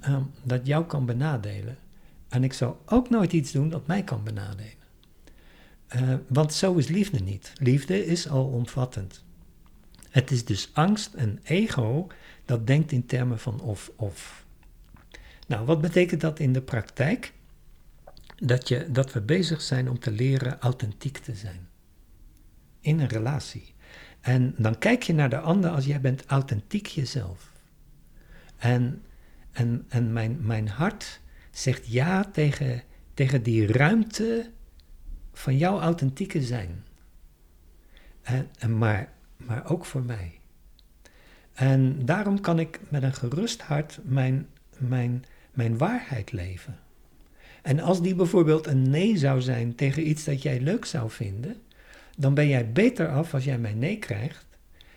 ehm, 0.00 0.22
dat 0.44 0.66
jou 0.66 0.84
kan 0.84 1.06
benadelen. 1.06 1.76
En 2.28 2.44
ik 2.44 2.52
zal 2.52 2.82
ook 2.86 3.10
nooit 3.10 3.32
iets 3.32 3.52
doen 3.52 3.68
dat 3.68 3.86
mij 3.86 4.02
kan 4.02 4.24
benadelen. 4.24 4.72
Eh, 5.86 6.14
want 6.28 6.52
zo 6.52 6.74
is 6.74 6.88
liefde 6.88 7.18
niet. 7.18 7.52
Liefde 7.60 8.06
is 8.06 8.28
al 8.28 8.44
omvattend. 8.44 9.24
Het 10.10 10.30
is 10.30 10.44
dus 10.44 10.70
angst 10.72 11.14
en 11.14 11.38
ego 11.42 12.06
dat 12.44 12.66
denkt 12.66 12.92
in 12.92 13.06
termen 13.06 13.38
van 13.38 13.60
of-of. 13.60 14.46
Nou, 15.46 15.66
wat 15.66 15.80
betekent 15.80 16.20
dat 16.20 16.38
in 16.38 16.52
de 16.52 16.62
praktijk? 16.62 17.32
Dat, 18.40 18.68
je, 18.68 18.90
dat 18.90 19.12
we 19.12 19.20
bezig 19.20 19.60
zijn 19.60 19.88
om 19.90 19.98
te 19.98 20.10
leren 20.10 20.60
authentiek 20.60 21.18
te 21.18 21.34
zijn. 21.34 21.68
In 22.80 23.00
een 23.00 23.08
relatie. 23.08 23.74
En 24.20 24.54
dan 24.56 24.78
kijk 24.78 25.02
je 25.02 25.14
naar 25.14 25.30
de 25.30 25.38
ander 25.38 25.70
als 25.70 25.84
jij 25.84 26.00
bent 26.00 26.26
authentiek 26.26 26.86
jezelf. 26.86 27.52
En, 28.56 29.02
en, 29.52 29.84
en 29.88 30.12
mijn, 30.12 30.46
mijn 30.46 30.68
hart 30.68 31.20
zegt 31.50 31.86
ja 31.86 32.24
tegen, 32.24 32.82
tegen 33.14 33.42
die 33.42 33.72
ruimte 33.72 34.50
van 35.32 35.56
jouw 35.56 35.80
authentieke 35.80 36.42
zijn. 36.42 36.84
En, 38.22 38.50
en 38.58 38.78
maar, 38.78 39.12
maar 39.36 39.70
ook 39.70 39.84
voor 39.84 40.02
mij. 40.02 40.40
En 41.52 42.04
daarom 42.04 42.40
kan 42.40 42.58
ik 42.58 42.80
met 42.88 43.02
een 43.02 43.14
gerust 43.14 43.60
hart 43.60 43.98
mijn, 44.02 44.48
mijn, 44.78 45.24
mijn 45.52 45.78
waarheid 45.78 46.32
leven. 46.32 46.78
En 47.62 47.80
als 47.80 48.02
die 48.02 48.14
bijvoorbeeld 48.14 48.66
een 48.66 48.90
nee 48.90 49.16
zou 49.16 49.40
zijn 49.40 49.74
tegen 49.74 50.08
iets 50.08 50.24
dat 50.24 50.42
jij 50.42 50.60
leuk 50.60 50.84
zou 50.84 51.10
vinden, 51.10 51.56
dan 52.16 52.34
ben 52.34 52.48
jij 52.48 52.72
beter 52.72 53.08
af 53.08 53.34
als 53.34 53.44
jij 53.44 53.58
mij 53.58 53.74
nee 53.74 53.98
krijgt, 53.98 54.46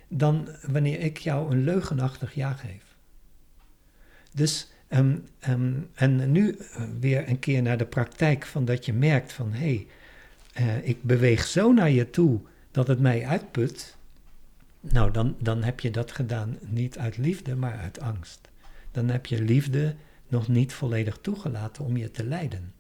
dan 0.08 0.48
wanneer 0.68 1.00
ik 1.00 1.18
jou 1.18 1.52
een 1.52 1.64
leugenachtig 1.64 2.34
ja 2.34 2.54
geef. 2.54 2.96
Dus, 4.34 4.72
ehm, 4.88 5.16
en 5.94 6.32
nu 6.32 6.58
uh, 6.58 6.84
weer 7.00 7.30
een 7.30 7.40
keer 7.40 7.62
naar 7.62 7.78
de 7.78 7.86
praktijk 7.86 8.46
van 8.46 8.66
dat 8.66 8.86
je 8.86 8.94
merkt 8.94 9.34
van, 9.34 9.54
hé, 9.54 9.60
hey, 9.60 9.88
uh, 10.66 10.88
ik 10.88 11.04
beweeg 11.04 11.48
zo 11.48 11.74
naar 11.74 11.90
je 11.90 12.10
toe 12.10 12.40
dat 12.72 12.88
het 12.88 13.00
mij 13.00 13.26
uitput. 13.26 13.96
Nou, 14.80 15.12
dan, 15.12 15.36
dan 15.40 15.64
heb 15.64 15.80
je 15.80 15.92
dat 15.92 16.12
gedaan 16.12 16.58
niet 16.62 16.98
uit 16.98 17.18
liefde, 17.18 17.56
maar 17.56 17.78
uit 17.78 18.00
angst. 18.00 18.50
Dan 18.92 19.10
heb 19.10 19.26
je 19.26 19.42
liefde 19.42 19.96
nog 20.32 20.48
niet 20.48 20.74
volledig 20.74 21.18
toegelaten 21.22 21.86
om 21.86 21.98
je 21.98 22.12
te 22.12 22.24
leiden. 22.24 22.74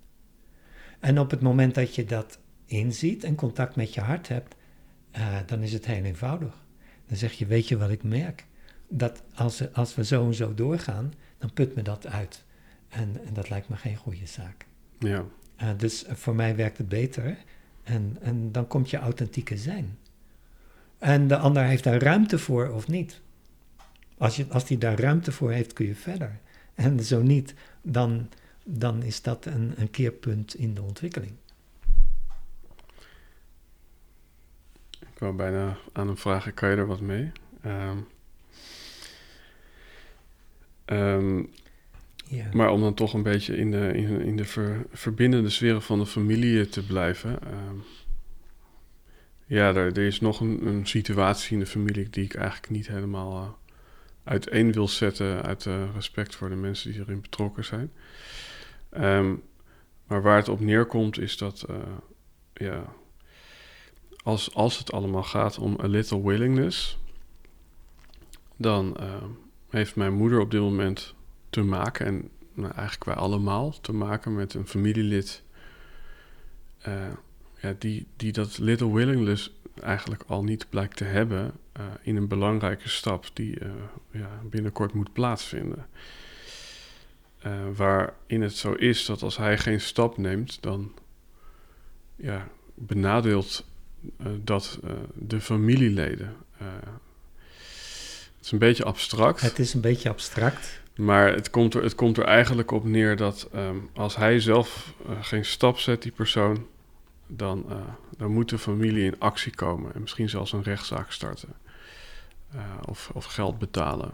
En 0.99 1.19
op 1.19 1.31
het 1.31 1.41
moment 1.41 1.75
dat 1.75 1.95
je 1.95 2.05
dat 2.05 2.39
inziet 2.65 3.23
en 3.23 3.35
contact 3.35 3.75
met 3.75 3.93
je 3.93 4.01
hart 4.01 4.27
hebt, 4.27 4.55
uh, 5.17 5.37
dan 5.45 5.61
is 5.61 5.73
het 5.73 5.85
heel 5.85 6.03
eenvoudig. 6.03 6.63
Dan 7.07 7.17
zeg 7.17 7.31
je, 7.33 7.45
weet 7.45 7.67
je 7.67 7.77
wat 7.77 7.89
ik 7.89 8.03
merk? 8.03 8.45
Dat 8.87 9.23
als, 9.33 9.73
als 9.73 9.95
we 9.95 10.05
zo 10.05 10.25
en 10.25 10.33
zo 10.33 10.53
doorgaan, 10.53 11.13
dan 11.37 11.53
put 11.53 11.75
me 11.75 11.81
dat 11.81 12.07
uit. 12.07 12.43
En, 12.89 13.25
en 13.25 13.33
dat 13.33 13.49
lijkt 13.49 13.69
me 13.69 13.75
geen 13.75 13.95
goede 13.95 14.25
zaak. 14.25 14.65
Ja. 14.99 15.25
Uh, 15.61 15.69
dus 15.77 16.05
voor 16.07 16.35
mij 16.35 16.55
werkt 16.55 16.77
het 16.77 16.89
beter. 16.89 17.37
En, 17.83 18.17
en 18.21 18.51
dan 18.51 18.67
komt 18.67 18.89
je 18.89 18.97
authentieke 18.97 19.57
zijn. 19.57 19.97
En 20.97 21.27
de 21.27 21.37
ander 21.37 21.63
heeft 21.63 21.83
daar 21.83 22.01
ruimte 22.01 22.39
voor 22.39 22.69
of 22.69 22.87
niet. 22.87 23.21
Als, 24.17 24.35
je, 24.35 24.45
als 24.49 24.65
die 24.65 24.77
daar 24.77 24.99
ruimte 24.99 25.31
voor 25.31 25.51
heeft, 25.51 25.73
kun 25.73 25.85
je 25.85 25.95
verder. 25.95 26.39
En 26.75 27.03
zo 27.03 27.21
niet, 27.21 27.53
dan, 27.81 28.29
dan 28.63 29.03
is 29.03 29.21
dat 29.21 29.45
een, 29.45 29.73
een 29.77 29.91
keerpunt 29.91 30.55
in 30.55 30.73
de 30.73 30.81
ontwikkeling. 30.81 31.33
Ik 34.99 35.19
wou 35.19 35.35
bijna 35.35 35.77
aan 35.91 36.07
hem 36.07 36.17
vragen, 36.17 36.53
kan 36.53 36.69
je 36.69 36.75
er 36.75 36.87
wat 36.87 37.01
mee? 37.01 37.31
Um, 37.65 38.07
um, 40.85 41.49
ja. 42.31 42.49
Maar 42.53 42.71
om 42.71 42.81
dan 42.81 42.93
toch 42.93 43.13
een 43.13 43.23
beetje 43.23 43.57
in 43.57 43.71
de, 43.71 43.91
in, 43.93 44.21
in 44.21 44.37
de 44.37 44.45
ver, 44.45 44.85
verbindende 44.91 45.49
sferen 45.49 45.81
van 45.81 45.99
de 45.99 46.05
familie 46.05 46.69
te 46.69 46.85
blijven. 46.85 47.39
Um, 47.53 47.83
ja, 49.45 49.67
er, 49.67 49.97
er, 49.97 49.97
is 49.97 50.19
nog 50.19 50.39
een, 50.39 50.65
een, 50.67 50.87
situatie 50.87 51.53
in 51.53 51.59
de 51.59 51.65
familie 51.65 52.09
die 52.09 52.23
ik 52.23 52.33
eigenlijk 52.33 52.69
niet 52.69 52.87
helemaal 52.87 53.41
uh, 53.41 53.49
uiteen 54.23 54.71
wil 54.71 54.87
zetten 54.87 55.43
uit 55.43 55.65
uh, 55.65 55.83
respect 55.93 56.35
voor 56.35 56.49
de 56.49 56.55
mensen 56.55 56.91
die 56.91 57.01
erin 57.01 57.21
betrokken 57.21 57.65
zijn. 57.65 57.91
Um, 58.97 59.43
maar 60.07 60.21
waar 60.21 60.37
het 60.37 60.49
op 60.49 60.59
neerkomt 60.59 61.19
is 61.19 61.37
dat, 61.37 61.65
uh, 61.69 61.77
ja, 62.53 62.93
als, 64.23 64.53
als 64.53 64.77
het 64.77 64.91
allemaal 64.91 65.23
gaat 65.23 65.57
om 65.57 65.77
a 65.83 65.87
little 65.87 66.23
willingness, 66.23 66.97
dan 68.57 68.97
uh, 68.99 69.23
heeft 69.69 69.95
mijn 69.95 70.13
moeder 70.13 70.39
op 70.39 70.51
dit 70.51 70.61
moment 70.61 71.13
te 71.49 71.61
maken, 71.61 72.05
en 72.05 72.29
nou, 72.53 72.73
eigenlijk 72.73 73.03
wij 73.03 73.15
allemaal, 73.15 73.79
te 73.81 73.93
maken 73.93 74.35
met 74.35 74.53
een 74.53 74.67
familielid 74.67 75.43
uh, 76.87 77.07
ja, 77.61 77.75
die, 77.79 78.07
die 78.15 78.31
dat 78.31 78.57
little 78.57 78.93
willingness 78.93 79.53
eigenlijk 79.81 80.23
al 80.27 80.43
niet 80.43 80.65
blijkt 80.69 80.97
te 80.97 81.03
hebben 81.03 81.51
eh, 81.71 81.83
in 82.01 82.15
een 82.15 82.27
belangrijke 82.27 82.89
stap 82.89 83.25
die 83.33 83.59
eh, 83.59 83.69
ja, 84.11 84.29
binnenkort 84.43 84.93
moet 84.93 85.13
plaatsvinden. 85.13 85.85
Uh, 87.45 87.51
waarin 87.75 88.41
het 88.41 88.55
zo 88.55 88.73
is 88.73 89.05
dat 89.05 89.21
als 89.21 89.37
hij 89.37 89.57
geen 89.57 89.81
stap 89.81 90.17
neemt, 90.17 90.61
dan 90.61 90.91
ja, 92.15 92.47
benadeelt 92.73 93.65
dat 94.43 94.79
de 95.13 95.41
familieleden. 95.41 96.35
het 96.57 98.41
is 98.41 98.51
een 98.51 98.57
beetje 98.57 98.83
abstract. 98.83 99.41
Het 99.41 99.59
is 99.59 99.73
een 99.73 99.81
beetje 99.81 100.09
abstract. 100.09 100.81
Maar 100.95 101.33
het 101.33 101.49
komt 101.49 101.73
er, 101.73 101.83
het 101.83 101.95
komt 101.95 102.17
er 102.17 102.23
eigenlijk 102.23 102.71
op 102.71 102.83
neer 102.83 103.15
dat 103.15 103.49
ehm, 103.53 103.77
als 103.93 104.15
hij 104.15 104.39
zelf 104.39 104.93
geen 105.21 105.45
stap 105.45 105.79
zet, 105.79 106.01
die 106.01 106.11
persoon, 106.11 106.67
dan, 107.35 107.65
uh, 107.69 107.75
dan 108.17 108.31
moet 108.31 108.49
de 108.49 108.57
familie 108.57 109.05
in 109.05 109.19
actie 109.19 109.55
komen 109.55 109.93
en 109.93 110.01
misschien 110.01 110.29
zelfs 110.29 110.53
een 110.53 110.63
rechtszaak 110.63 111.11
starten 111.11 111.53
uh, 112.55 112.61
of, 112.85 113.11
of 113.13 113.25
geld 113.25 113.59
betalen. 113.59 114.11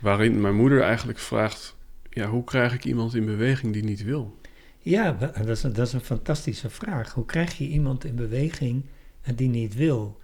Waarin 0.00 0.40
mijn 0.40 0.56
moeder 0.56 0.82
eigenlijk 0.82 1.18
vraagt: 1.18 1.76
ja, 2.10 2.26
hoe 2.26 2.44
krijg 2.44 2.74
ik 2.74 2.84
iemand 2.84 3.14
in 3.14 3.24
beweging 3.24 3.72
die 3.72 3.84
niet 3.84 4.02
wil? 4.02 4.40
Ja, 4.78 5.12
dat 5.12 5.48
is, 5.48 5.62
een, 5.62 5.72
dat 5.72 5.86
is 5.86 5.92
een 5.92 6.00
fantastische 6.00 6.70
vraag. 6.70 7.12
Hoe 7.12 7.24
krijg 7.24 7.58
je 7.58 7.68
iemand 7.68 8.04
in 8.04 8.14
beweging 8.14 8.84
die 9.34 9.48
niet 9.48 9.74
wil? 9.74 10.20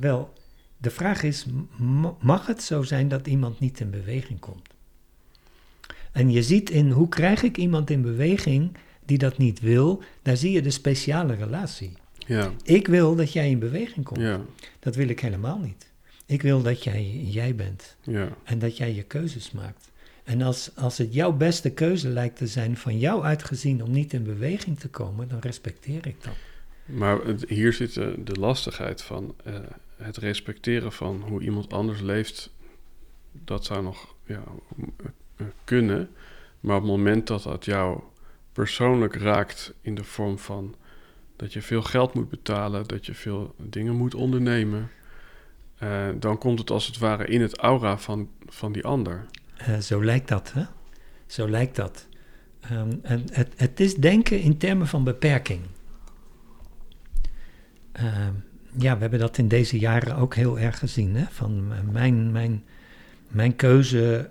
Wel, 0.00 0.32
de 0.76 0.90
vraag 0.90 1.22
is: 1.22 1.46
mag 2.20 2.46
het 2.46 2.62
zo 2.62 2.82
zijn 2.82 3.08
dat 3.08 3.26
iemand 3.26 3.60
niet 3.60 3.80
in 3.80 3.90
beweging 3.90 4.40
komt? 4.40 4.68
En 6.12 6.30
je 6.30 6.42
ziet 6.42 6.70
in 6.70 6.90
hoe 6.90 7.08
krijg 7.08 7.42
ik 7.42 7.56
iemand 7.56 7.90
in 7.90 8.02
beweging 8.02 8.76
die 9.04 9.18
dat 9.18 9.38
niet 9.38 9.60
wil, 9.60 10.02
daar 10.22 10.36
zie 10.36 10.52
je 10.52 10.62
de 10.62 10.70
speciale 10.70 11.34
relatie. 11.34 11.92
Ja. 12.26 12.52
Ik 12.62 12.86
wil 12.86 13.16
dat 13.16 13.32
jij 13.32 13.50
in 13.50 13.58
beweging 13.58 14.04
komt. 14.04 14.20
Ja. 14.20 14.40
Dat 14.78 14.94
wil 14.94 15.08
ik 15.08 15.20
helemaal 15.20 15.58
niet. 15.58 15.92
Ik 16.26 16.42
wil 16.42 16.62
dat 16.62 16.84
jij 16.84 17.04
jij 17.24 17.54
bent. 17.54 17.96
Ja. 18.02 18.28
En 18.44 18.58
dat 18.58 18.76
jij 18.76 18.94
je 18.94 19.02
keuzes 19.02 19.50
maakt. 19.50 19.92
En 20.24 20.42
als, 20.42 20.70
als 20.76 20.98
het 20.98 21.14
jouw 21.14 21.32
beste 21.32 21.70
keuze 21.70 22.08
lijkt 22.08 22.36
te 22.36 22.46
zijn 22.46 22.76
van 22.76 22.98
jou 22.98 23.22
uitgezien 23.22 23.82
om 23.82 23.90
niet 23.90 24.12
in 24.12 24.24
beweging 24.24 24.78
te 24.78 24.88
komen, 24.88 25.28
dan 25.28 25.38
respecteer 25.38 26.06
ik 26.06 26.16
dat. 26.22 26.34
Maar 26.84 27.20
hier 27.48 27.72
zit 27.72 27.94
de, 27.94 28.14
de 28.24 28.34
lastigheid 28.34 29.02
van 29.02 29.34
uh, 29.46 29.54
het 29.96 30.16
respecteren 30.16 30.92
van 30.92 31.22
hoe 31.28 31.42
iemand 31.42 31.72
anders 31.72 32.00
leeft. 32.00 32.50
Dat 33.32 33.64
zou 33.64 33.82
nog 33.82 34.14
ja, 34.26 34.44
kunnen. 35.64 36.10
Maar 36.60 36.76
op 36.76 36.82
het 36.82 36.90
moment 36.90 37.26
dat 37.26 37.42
dat 37.42 37.64
jou 37.64 38.00
persoonlijk 38.54 39.14
raakt 39.16 39.74
in 39.80 39.94
de 39.94 40.04
vorm 40.04 40.38
van 40.38 40.74
dat 41.36 41.52
je 41.52 41.62
veel 41.62 41.82
geld 41.82 42.14
moet 42.14 42.28
betalen, 42.28 42.86
dat 42.86 43.06
je 43.06 43.14
veel 43.14 43.54
dingen 43.58 43.94
moet 43.94 44.14
ondernemen, 44.14 44.90
uh, 45.82 46.08
dan 46.18 46.38
komt 46.38 46.58
het 46.58 46.70
als 46.70 46.86
het 46.86 46.98
ware 46.98 47.26
in 47.26 47.40
het 47.40 47.56
aura 47.56 47.98
van, 47.98 48.28
van 48.46 48.72
die 48.72 48.84
ander. 48.84 49.26
Uh, 49.68 49.78
zo 49.78 50.04
lijkt 50.04 50.28
dat, 50.28 50.52
hè? 50.52 50.62
Zo 51.26 51.48
lijkt 51.48 51.76
dat. 51.76 52.06
Um, 52.72 52.98
en 53.02 53.24
het, 53.32 53.52
het 53.56 53.80
is 53.80 53.94
denken 53.94 54.40
in 54.40 54.58
termen 54.58 54.86
van 54.86 55.04
beperking. 55.04 55.60
Uh, 58.00 58.28
ja, 58.78 58.94
we 58.94 59.00
hebben 59.00 59.18
dat 59.18 59.38
in 59.38 59.48
deze 59.48 59.78
jaren 59.78 60.16
ook 60.16 60.34
heel 60.34 60.58
erg 60.58 60.78
gezien. 60.78 61.14
Hè? 61.16 61.24
Van 61.30 61.72
mijn, 61.92 62.32
mijn, 62.32 62.64
mijn 63.28 63.56
keuze 63.56 64.30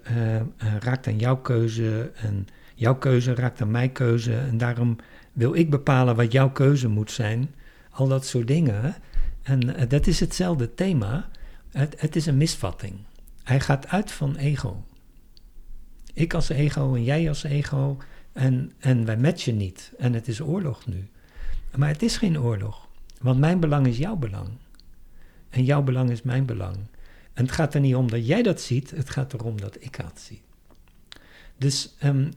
raakt 0.79 1.07
aan 1.07 1.17
jouw 1.19 1.37
keuze. 1.37 2.11
En 2.15 2.47
Jouw 2.73 2.95
keuze 2.95 3.35
raakt 3.35 3.61
aan 3.61 3.71
mijn 3.71 3.91
keuze 3.91 4.37
en 4.37 4.57
daarom 4.57 4.95
wil 5.33 5.55
ik 5.55 5.69
bepalen 5.69 6.15
wat 6.15 6.31
jouw 6.31 6.51
keuze 6.51 6.87
moet 6.87 7.11
zijn. 7.11 7.55
Al 7.89 8.07
dat 8.07 8.25
soort 8.25 8.47
dingen. 8.47 8.95
En 9.41 9.69
uh, 9.69 9.89
dat 9.89 10.07
is 10.07 10.19
hetzelfde 10.19 10.73
thema. 10.73 11.29
Het, 11.71 12.01
het 12.01 12.15
is 12.15 12.25
een 12.25 12.37
misvatting. 12.37 12.95
Hij 13.43 13.59
gaat 13.59 13.87
uit 13.87 14.11
van 14.11 14.35
ego. 14.35 14.83
Ik 16.13 16.33
als 16.33 16.49
ego 16.49 16.95
en 16.95 17.03
jij 17.03 17.29
als 17.29 17.43
ego. 17.43 17.97
En, 18.31 18.71
en 18.79 19.05
wij 19.05 19.17
matchen 19.17 19.57
niet. 19.57 19.91
En 19.97 20.13
het 20.13 20.27
is 20.27 20.41
oorlog 20.41 20.85
nu. 20.85 21.07
Maar 21.75 21.89
het 21.89 22.01
is 22.01 22.17
geen 22.17 22.39
oorlog. 22.39 22.87
Want 23.21 23.39
mijn 23.39 23.59
belang 23.59 23.87
is 23.87 23.97
jouw 23.97 24.15
belang. 24.15 24.49
En 25.49 25.63
jouw 25.63 25.81
belang 25.81 26.09
is 26.09 26.21
mijn 26.21 26.45
belang. 26.45 26.75
En 27.33 27.43
het 27.43 27.51
gaat 27.51 27.73
er 27.73 27.79
niet 27.79 27.95
om 27.95 28.09
dat 28.09 28.27
jij 28.27 28.41
dat 28.41 28.61
ziet, 28.61 28.91
het 28.91 29.09
gaat 29.09 29.33
erom 29.33 29.61
dat 29.61 29.77
ik 29.79 29.97
dat 29.97 30.19
zie. 30.19 30.41
Dus 31.57 31.95
um, 32.03 32.29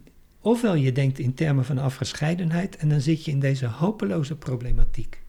Ofwel 0.47 0.75
je 0.75 0.93
denkt 0.93 1.19
in 1.19 1.35
termen 1.35 1.65
van 1.65 1.79
afgescheidenheid 1.79 2.77
en 2.77 2.89
dan 2.89 3.01
zit 3.01 3.25
je 3.25 3.31
in 3.31 3.41
deze 3.41 3.67
hopeloze 3.67 4.37
problematiek. 4.37 5.23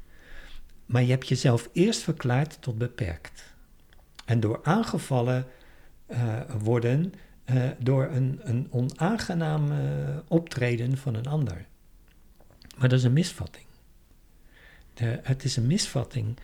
Maar 0.85 1.01
je 1.01 1.09
hebt 1.09 1.27
jezelf 1.27 1.69
eerst 1.73 2.01
verklaard 2.01 2.57
tot 2.61 2.77
beperkt. 2.77 3.53
En 4.25 4.39
door 4.39 4.59
aangevallen 4.63 5.45
uh, 6.07 6.39
worden 6.59 7.13
uh, 7.45 7.69
door 7.79 8.05
een, 8.05 8.39
een 8.43 8.67
onaangenaam 8.69 9.71
optreden 10.27 10.97
van 10.97 11.15
een 11.15 11.27
ander. 11.27 11.65
Maar 12.77 12.89
dat 12.89 12.99
is 12.99 13.05
een 13.05 13.13
misvatting. 13.13 13.65
Het 15.21 15.43
is 15.43 15.55
een 15.55 15.67
misvatting. 15.67 16.37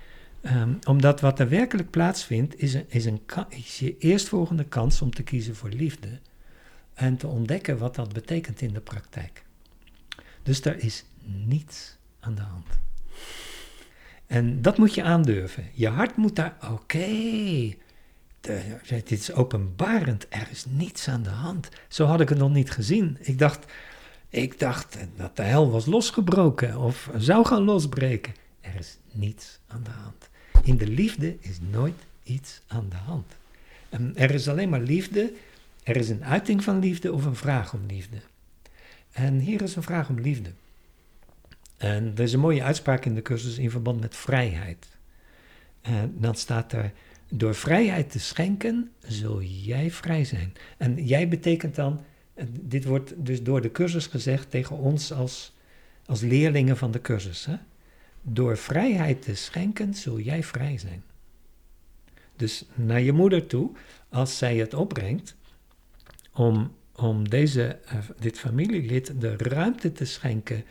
Um, 0.46 0.80
omdat 0.88 1.22
wat 1.22 1.40
er 1.40 1.50
werkelijk 1.50 1.90
plaatsvindt, 1.90 2.60
is, 2.60 2.74
een, 2.74 2.86
is, 2.88 3.06
een, 3.06 3.22
is 3.50 3.80
je 3.80 3.98
eerstvolgende 3.98 4.66
kans 4.66 5.02
om 5.02 5.14
te 5.14 5.24
kiezen 5.24 5.56
voor 5.56 5.70
liefde 5.70 6.20
en 6.94 7.18
te 7.18 7.28
ontdekken 7.28 7.78
wat 7.78 7.96
dat 7.96 8.14
betekent 8.14 8.62
in 8.62 8.74
de 8.74 8.80
praktijk. 8.80 9.44
Dus 10.44 10.62
er 10.62 10.84
is 10.84 11.04
niets 11.24 11.98
aan 12.20 12.36
de 12.36 12.42
hand. 12.42 12.68
En 14.28 14.62
dat 14.62 14.78
moet 14.78 14.94
je 14.94 15.04
aandurven. 15.04 15.70
Je 15.74 15.88
hart 15.88 16.16
moet 16.16 16.36
daar, 16.36 16.56
oké, 16.62 16.72
okay, 16.72 17.78
dit 18.88 19.12
is 19.12 19.34
openbarend, 19.34 20.26
er 20.30 20.48
is 20.52 20.66
niets 20.70 21.08
aan 21.08 21.24
de 21.24 21.30
hand. 21.30 21.70
Zo 21.88 22.06
had 22.06 22.22
ik 22.22 22.30
het 22.30 22.38
nog 22.38 22.52
niet 22.52 22.72
gezien. 22.72 23.18
Ik 23.20 23.40
dacht, 23.40 23.66
ik 24.30 24.60
dacht 24.60 24.98
dat 25.16 25.36
de 25.36 25.44
hel 25.44 25.72
was 25.72 25.86
losgebroken 25.86 26.78
of 26.78 27.10
zou 27.18 27.46
gaan 27.46 27.64
losbreken. 27.64 28.34
Er 28.62 28.76
is 28.80 28.98
niets 29.12 29.60
aan 29.68 29.84
de 29.84 29.90
hand. 29.90 30.30
In 30.64 30.78
de 30.78 30.88
liefde 30.88 31.38
is 31.40 31.58
nooit 31.70 32.06
iets 32.24 32.62
aan 32.68 32.90
de 32.90 32.96
hand. 32.96 33.36
Er 34.16 34.32
is 34.32 34.48
alleen 34.48 34.70
maar 34.70 34.82
liefde 34.82 35.34
er 35.84 35.96
is 35.96 36.10
een 36.10 36.26
uiting 36.26 36.64
van 36.64 36.80
liefde 36.80 37.14
of 37.14 37.26
een 37.26 37.36
vraag 37.36 37.74
om 37.74 37.86
liefde. 37.88 38.18
En 39.12 39.40
hier 39.40 39.62
is 39.62 39.76
een 39.76 39.84
vraag 39.84 40.10
om 40.10 40.20
liefde. 40.20 40.50
En 41.78 42.12
er 42.16 42.24
is 42.24 42.34
een 42.34 42.40
mooie 42.40 42.64
uitspraak 42.64 43.06
in 43.06 43.16
de 43.16 43.22
cursus 43.22 43.58
in 43.58 43.72
verband 43.72 44.00
met 44.00 44.16
vrijheid. 44.16 44.88
En 45.82 46.16
dan 46.18 46.36
staat 46.36 46.72
er, 46.72 46.92
door 47.30 47.56
vrijheid 47.56 48.12
te 48.12 48.20
schenken 48.20 48.92
zul 49.08 49.42
jij 49.42 49.92
vrij 49.92 50.26
zijn. 50.26 50.54
En 50.78 51.06
jij 51.06 51.28
betekent 51.28 51.76
dan, 51.76 52.02
dit 52.52 52.86
wordt 52.86 53.14
dus 53.18 53.44
door 53.44 53.62
de 53.62 53.72
cursus 53.72 54.08
gezegd 54.08 54.50
tegen 54.50 54.78
ons 54.78 55.12
als, 55.12 55.54
als 56.06 56.22
leerlingen 56.22 56.78
van 56.78 56.92
de 56.92 57.02
cursus. 57.02 57.46
Hè? 57.46 57.56
Door 58.22 58.58
vrijheid 58.58 59.22
te 59.22 59.36
schenken 59.36 59.94
zul 59.94 60.20
jij 60.20 60.44
vrij 60.44 60.78
zijn. 60.78 61.04
Dus 62.36 62.66
naar 62.74 63.02
je 63.02 63.12
moeder 63.12 63.48
toe, 63.48 63.72
als 64.10 64.38
zij 64.38 64.58
het 64.58 64.74
opbrengt, 64.74 65.36
om, 66.34 66.76
om 66.96 67.30
deze, 67.30 67.80
uh, 67.86 67.94
dit 68.20 68.40
familielid 68.40 69.22
de 69.22 69.38
ruimte 69.38 69.92
te 69.92 70.06
schenken 70.06 70.64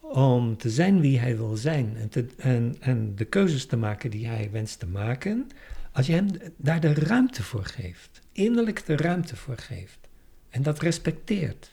om 0.00 0.56
te 0.56 0.70
zijn 0.70 1.00
wie 1.00 1.18
hij 1.18 1.36
wil 1.36 1.56
zijn 1.56 1.96
en, 1.96 2.08
te, 2.08 2.26
en, 2.36 2.76
en 2.80 3.14
de 3.16 3.24
keuzes 3.24 3.66
te 3.66 3.76
maken 3.76 4.10
die 4.10 4.26
hij 4.26 4.48
wenst 4.52 4.78
te 4.78 4.86
maken, 4.86 5.48
als 5.92 6.06
je 6.06 6.12
hem 6.12 6.28
daar 6.56 6.80
de 6.80 6.94
ruimte 6.94 7.42
voor 7.42 7.64
geeft, 7.64 8.20
innerlijk 8.32 8.86
de 8.86 8.96
ruimte 8.96 9.36
voor 9.36 9.58
geeft 9.58 10.08
en 10.50 10.62
dat 10.62 10.78
respecteert. 10.78 11.70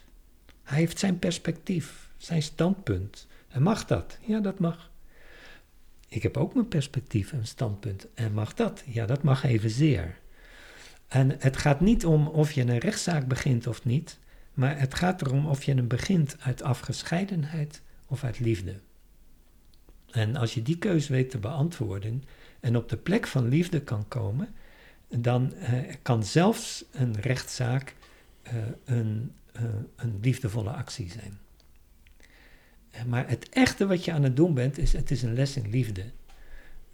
Hij 0.62 0.78
heeft 0.78 0.98
zijn 0.98 1.18
perspectief, 1.18 2.08
zijn 2.16 2.42
standpunt. 2.42 3.26
En 3.48 3.62
mag 3.62 3.86
dat? 3.86 4.18
Ja, 4.20 4.40
dat 4.40 4.58
mag. 4.58 4.90
Ik 6.08 6.22
heb 6.22 6.36
ook 6.36 6.54
mijn 6.54 6.68
perspectief 6.68 7.32
en 7.32 7.46
standpunt. 7.46 8.06
En 8.14 8.32
mag 8.32 8.54
dat? 8.54 8.82
Ja, 8.86 9.06
dat 9.06 9.22
mag 9.22 9.44
evenzeer. 9.44 10.18
En 11.08 11.36
het 11.38 11.56
gaat 11.56 11.80
niet 11.80 12.06
om 12.06 12.26
of 12.26 12.52
je 12.52 12.60
een 12.60 12.78
rechtszaak 12.78 13.26
begint 13.26 13.66
of 13.66 13.84
niet, 13.84 14.18
maar 14.54 14.78
het 14.78 14.94
gaat 14.94 15.22
erom 15.22 15.46
of 15.46 15.64
je 15.64 15.74
hem 15.74 15.88
begint 15.88 16.36
uit 16.40 16.62
afgescheidenheid 16.62 17.82
of 18.06 18.24
uit 18.24 18.38
liefde. 18.40 18.74
En 20.10 20.36
als 20.36 20.54
je 20.54 20.62
die 20.62 20.78
keuze 20.78 21.12
weet 21.12 21.30
te 21.30 21.38
beantwoorden 21.38 22.24
en 22.60 22.76
op 22.76 22.88
de 22.88 22.96
plek 22.96 23.26
van 23.26 23.48
liefde 23.48 23.80
kan 23.80 24.08
komen, 24.08 24.48
dan 25.08 25.52
uh, 25.54 25.94
kan 26.02 26.24
zelfs 26.24 26.84
een 26.92 27.20
rechtszaak 27.20 27.94
uh, 28.46 28.52
een, 28.84 29.32
uh, 29.56 29.62
een 29.96 30.18
liefdevolle 30.20 30.70
actie 30.70 31.10
zijn. 31.10 31.38
Maar 33.06 33.28
het 33.28 33.48
echte 33.48 33.86
wat 33.86 34.04
je 34.04 34.12
aan 34.12 34.22
het 34.22 34.36
doen 34.36 34.54
bent, 34.54 34.78
is 34.78 34.92
het 34.92 35.10
is 35.10 35.22
een 35.22 35.34
les 35.34 35.56
in 35.56 35.70
liefde. 35.70 36.04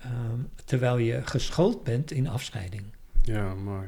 Um, 0.05 0.49
terwijl 0.65 0.99
je 0.99 1.27
geschoold 1.27 1.85
bent 1.85 2.11
in 2.11 2.29
afscheiding. 2.29 2.85
Ja, 3.23 3.55
mooi. 3.55 3.87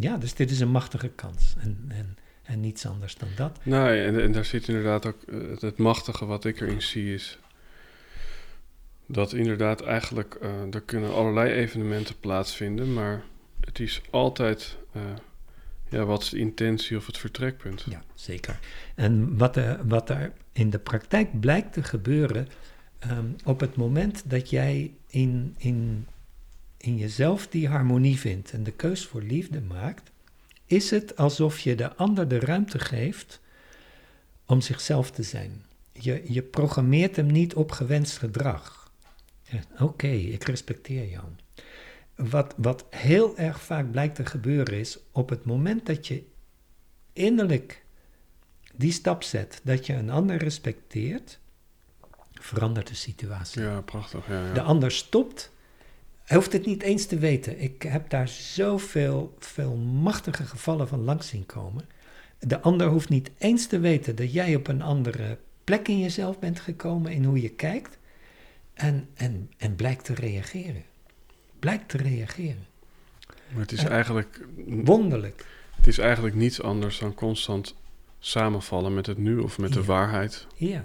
Ja, 0.00 0.16
dus 0.16 0.34
dit 0.34 0.50
is 0.50 0.60
een 0.60 0.70
machtige 0.70 1.08
kans. 1.08 1.54
En, 1.58 1.84
en, 1.88 2.16
en 2.42 2.60
niets 2.60 2.86
anders 2.86 3.14
dan 3.14 3.28
dat. 3.36 3.58
Nee, 3.62 4.04
en, 4.04 4.22
en 4.22 4.32
daar 4.32 4.44
zit 4.44 4.68
inderdaad 4.68 5.06
ook 5.06 5.18
uh, 5.26 5.60
het 5.60 5.78
machtige 5.78 6.26
wat 6.26 6.44
ik 6.44 6.60
erin 6.60 6.82
zie 6.82 7.14
is 7.14 7.38
dat 9.12 9.32
inderdaad 9.32 9.82
eigenlijk, 9.82 10.38
uh, 10.42 10.74
er 10.74 10.80
kunnen 10.80 11.14
allerlei 11.14 11.52
evenementen 11.52 12.18
plaatsvinden, 12.20 12.92
maar 12.92 13.22
het 13.60 13.78
is 13.78 14.00
altijd, 14.10 14.76
uh, 14.96 15.02
ja, 15.88 16.04
wat 16.04 16.22
is 16.22 16.28
de 16.28 16.38
intentie 16.38 16.96
of 16.96 17.06
het 17.06 17.18
vertrekpunt? 17.18 17.86
Ja, 17.88 18.02
zeker. 18.14 18.58
En 18.94 19.36
wat 19.36 19.56
er, 19.56 19.86
wat 19.86 20.10
er 20.10 20.32
in 20.52 20.70
de 20.70 20.78
praktijk 20.78 21.40
blijkt 21.40 21.72
te 21.72 21.82
gebeuren, 21.82 22.48
um, 23.10 23.36
op 23.44 23.60
het 23.60 23.76
moment 23.76 24.30
dat 24.30 24.50
jij 24.50 24.92
in, 25.06 25.54
in, 25.58 26.06
in 26.80 26.96
jezelf 26.96 27.48
die 27.48 27.68
harmonie 27.68 28.18
vindt 28.18 28.52
en 28.52 28.62
de 28.62 28.70
keus 28.70 29.06
voor 29.06 29.22
liefde 29.22 29.60
maakt, 29.60 30.10
is 30.66 30.90
het 30.90 31.16
alsof 31.16 31.60
je 31.60 31.74
de 31.74 31.94
ander 31.94 32.28
de 32.28 32.38
ruimte 32.38 32.78
geeft 32.78 33.40
om 34.46 34.60
zichzelf 34.60 35.10
te 35.10 35.22
zijn. 35.22 35.64
Je, 35.92 36.22
je 36.26 36.42
programmeert 36.42 37.16
hem 37.16 37.26
niet 37.26 37.54
op 37.54 37.72
gewenst 37.72 38.18
gedrag. 38.18 38.92
Oké, 39.78 40.06
ik 40.06 40.44
respecteer 40.44 41.08
jou. 41.08 41.24
Wat, 42.14 42.54
wat 42.56 42.84
heel 42.90 43.38
erg 43.38 43.60
vaak 43.60 43.90
blijkt 43.90 44.14
te 44.14 44.26
gebeuren 44.26 44.78
is, 44.78 44.98
op 45.12 45.28
het 45.28 45.44
moment 45.44 45.86
dat 45.86 46.06
je 46.06 46.24
innerlijk 47.12 47.84
die 48.74 48.92
stap 48.92 49.22
zet, 49.22 49.60
dat 49.64 49.86
je 49.86 49.92
een 49.92 50.10
ander 50.10 50.36
respecteert, 50.36 51.38
verandert 52.32 52.86
de 52.86 52.94
situatie. 52.94 53.62
Ja, 53.62 53.80
prachtig. 53.80 54.28
Ja, 54.28 54.46
ja. 54.46 54.52
De 54.52 54.62
ander 54.62 54.90
stopt. 54.90 55.52
Hij 56.30 56.38
hoeft 56.38 56.52
het 56.52 56.66
niet 56.66 56.82
eens 56.82 57.06
te 57.06 57.18
weten. 57.18 57.60
Ik 57.60 57.82
heb 57.82 58.10
daar 58.10 58.28
zoveel 58.28 59.34
veel 59.38 59.76
machtige 59.76 60.44
gevallen 60.44 60.88
van 60.88 61.04
langs 61.04 61.28
zien 61.28 61.46
komen. 61.46 61.84
De 62.38 62.60
ander 62.60 62.88
hoeft 62.88 63.08
niet 63.08 63.30
eens 63.38 63.66
te 63.66 63.78
weten 63.78 64.16
dat 64.16 64.32
jij 64.32 64.54
op 64.54 64.68
een 64.68 64.82
andere 64.82 65.38
plek 65.64 65.88
in 65.88 65.98
jezelf 65.98 66.38
bent 66.38 66.60
gekomen, 66.60 67.12
in 67.12 67.24
hoe 67.24 67.40
je 67.40 67.48
kijkt. 67.48 67.98
En, 68.74 69.08
en, 69.14 69.50
en 69.56 69.74
blijkt 69.74 70.04
te 70.04 70.14
reageren. 70.14 70.82
Blijkt 71.58 71.88
te 71.88 71.96
reageren. 71.96 72.66
Maar 73.52 73.60
het 73.60 73.72
is 73.72 73.84
eigenlijk. 73.84 74.46
Wonderlijk. 74.66 75.44
Het 75.76 75.86
is 75.86 75.98
eigenlijk 75.98 76.34
niets 76.34 76.62
anders 76.62 76.98
dan 76.98 77.14
constant 77.14 77.74
samenvallen 78.18 78.94
met 78.94 79.06
het 79.06 79.18
nu 79.18 79.38
of 79.38 79.58
met 79.58 79.72
de 79.72 79.84
waarheid. 79.84 80.46
Ja. 80.54 80.84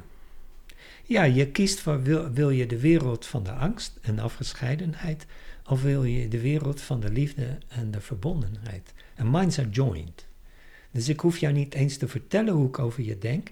Ja, 1.07 1.23
je 1.23 1.47
kiest 1.47 1.79
voor 1.79 2.03
wil, 2.03 2.31
wil 2.31 2.49
je 2.49 2.65
de 2.65 2.79
wereld 2.79 3.25
van 3.25 3.43
de 3.43 3.51
angst 3.51 3.97
en 4.01 4.15
de 4.15 4.21
afgescheidenheid, 4.21 5.25
of 5.65 5.81
wil 5.81 6.03
je 6.03 6.27
de 6.27 6.41
wereld 6.41 6.81
van 6.81 6.99
de 6.99 7.09
liefde 7.09 7.57
en 7.67 7.91
de 7.91 8.01
verbondenheid. 8.01 8.93
En 9.15 9.31
minds 9.31 9.59
are 9.59 9.69
joined. 9.69 10.27
Dus 10.91 11.09
ik 11.09 11.19
hoef 11.19 11.37
jou 11.37 11.53
niet 11.53 11.73
eens 11.73 11.97
te 11.97 12.07
vertellen 12.07 12.53
hoe 12.53 12.67
ik 12.67 12.79
over 12.79 13.03
je 13.03 13.17
denk, 13.17 13.51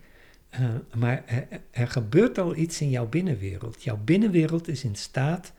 uh, 0.59 0.69
maar 0.95 1.23
er, 1.71 1.87
gebeurt 1.87 2.37
al 2.37 2.55
iets 2.55 2.81
in 2.81 2.89
jouw 2.89 3.07
binnenwereld. 3.07 3.83
Jouw 3.83 3.97
binnenwereld 3.97 4.67
is 4.67 4.83
in 4.83 4.95
staat 4.95 5.53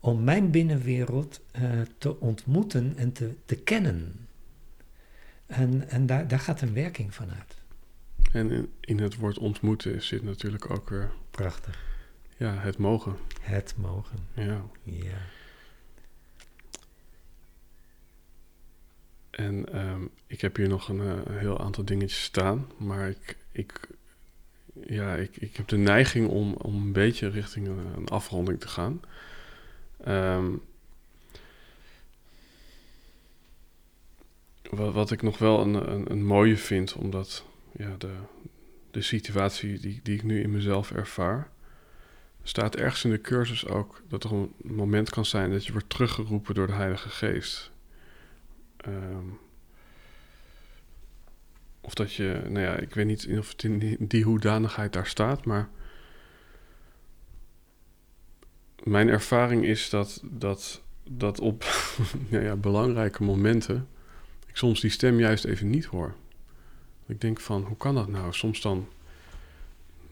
om 0.00 0.24
mijn 0.24 0.50
binnenwereld 0.50 1.40
uh, 1.60 1.80
te 1.98 2.20
ontmoeten 2.20 2.92
en 2.96 3.12
te, 3.12 3.34
te 3.44 3.56
kennen. 3.56 4.26
En, 5.46 5.88
en 5.88 6.06
daar, 6.06 6.28
daar 6.28 6.40
gaat 6.40 6.60
een 6.60 6.72
werking 6.72 7.14
van 7.14 7.30
uit. 7.30 7.56
En 8.32 8.68
in, 8.80 8.98
het 8.98 9.16
woord 9.16 9.38
ontmoeten 9.38 10.02
zit 10.02 10.22
natuurlijk 10.22 10.70
ook 10.70 10.88
weer... 10.88 11.10
Prachtig. 11.38 11.78
Ja, 12.36 12.54
het 12.54 12.78
mogen. 12.78 13.16
Het 13.40 13.74
mogen. 13.76 14.18
Ja. 14.34 14.64
Ja. 14.82 15.18
En 19.30 19.78
um, 19.78 20.10
ik 20.26 20.40
heb 20.40 20.56
hier 20.56 20.68
nog 20.68 20.88
een, 20.88 21.00
uh, 21.00 21.20
heel 21.26 21.60
aantal 21.60 21.84
dingetjes 21.84 22.22
staan, 22.22 22.70
maar 22.76 23.08
ik, 23.08 23.36
ik, 23.52 23.88
ja, 24.72 25.14
ik, 25.14 25.36
ik 25.36 25.56
heb 25.56 25.68
de 25.68 25.76
neiging 25.76 26.28
om, 26.28 26.52
om 26.52 26.74
een 26.74 26.92
beetje 26.92 27.28
richting 27.28 27.66
een, 27.66 27.86
een 27.96 28.08
afronding 28.08 28.60
te 28.60 28.68
gaan. 28.68 29.00
Um, 30.08 30.62
wat, 34.70 34.92
wat 34.92 35.10
ik 35.10 35.22
nog 35.22 35.38
wel 35.38 35.60
een, 35.60 35.90
een, 35.92 36.10
een 36.10 36.24
mooie 36.24 36.56
vind, 36.56 36.92
omdat 36.92 37.44
ja, 37.72 37.94
de, 37.98 38.14
de 38.90 39.02
situatie 39.02 39.78
die, 39.78 40.00
die 40.02 40.14
ik 40.14 40.22
nu 40.22 40.42
in 40.42 40.50
mezelf 40.50 40.90
ervaar. 40.90 41.50
staat 42.42 42.76
ergens 42.76 43.04
in 43.04 43.10
de 43.10 43.20
cursus 43.20 43.66
ook 43.66 44.02
dat 44.08 44.24
er 44.24 44.32
een 44.32 44.52
moment 44.62 45.10
kan 45.10 45.24
zijn 45.24 45.50
dat 45.50 45.66
je 45.66 45.72
wordt 45.72 45.90
teruggeroepen 45.90 46.54
door 46.54 46.66
de 46.66 46.72
Heilige 46.72 47.08
Geest. 47.08 47.70
Um, 48.86 49.38
of 51.80 51.94
dat 51.94 52.12
je, 52.12 52.40
nou 52.48 52.60
ja, 52.60 52.76
ik 52.76 52.94
weet 52.94 53.06
niet 53.06 53.28
of 53.38 53.48
het 53.48 53.62
in 53.62 53.78
die, 53.78 53.96
die 53.98 54.24
hoedanigheid 54.24 54.92
daar 54.92 55.06
staat, 55.06 55.44
maar 55.44 55.68
mijn 58.82 59.08
ervaring 59.08 59.64
is 59.64 59.90
dat, 59.90 60.20
dat, 60.24 60.82
dat 61.10 61.40
op 61.40 61.64
nou 62.28 62.44
ja, 62.44 62.56
belangrijke 62.56 63.22
momenten 63.22 63.88
ik 64.46 64.56
soms 64.56 64.80
die 64.80 64.90
stem 64.90 65.18
juist 65.18 65.44
even 65.44 65.70
niet 65.70 65.84
hoor. 65.84 66.14
Ik 67.08 67.20
denk 67.20 67.40
van, 67.40 67.62
hoe 67.62 67.76
kan 67.76 67.94
dat 67.94 68.08
nou? 68.08 68.32
Soms 68.32 68.60
dan, 68.60 68.88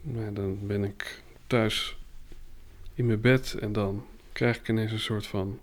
nou, 0.01 0.33
dan 0.33 0.67
ben 0.67 0.83
ik 0.83 1.23
thuis 1.47 1.97
in 2.93 3.05
mijn 3.05 3.21
bed 3.21 3.53
en 3.59 3.73
dan 3.73 4.05
krijg 4.31 4.57
ik 4.57 4.69
ineens 4.69 4.91
een 4.91 4.99
soort 4.99 5.27
van 5.27 5.59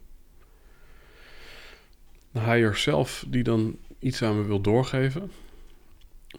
higher 2.32 2.76
self 2.76 3.24
die 3.28 3.42
dan 3.42 3.78
iets 3.98 4.22
aan 4.22 4.36
me 4.36 4.44
wil 4.44 4.60
doorgeven. 4.60 5.30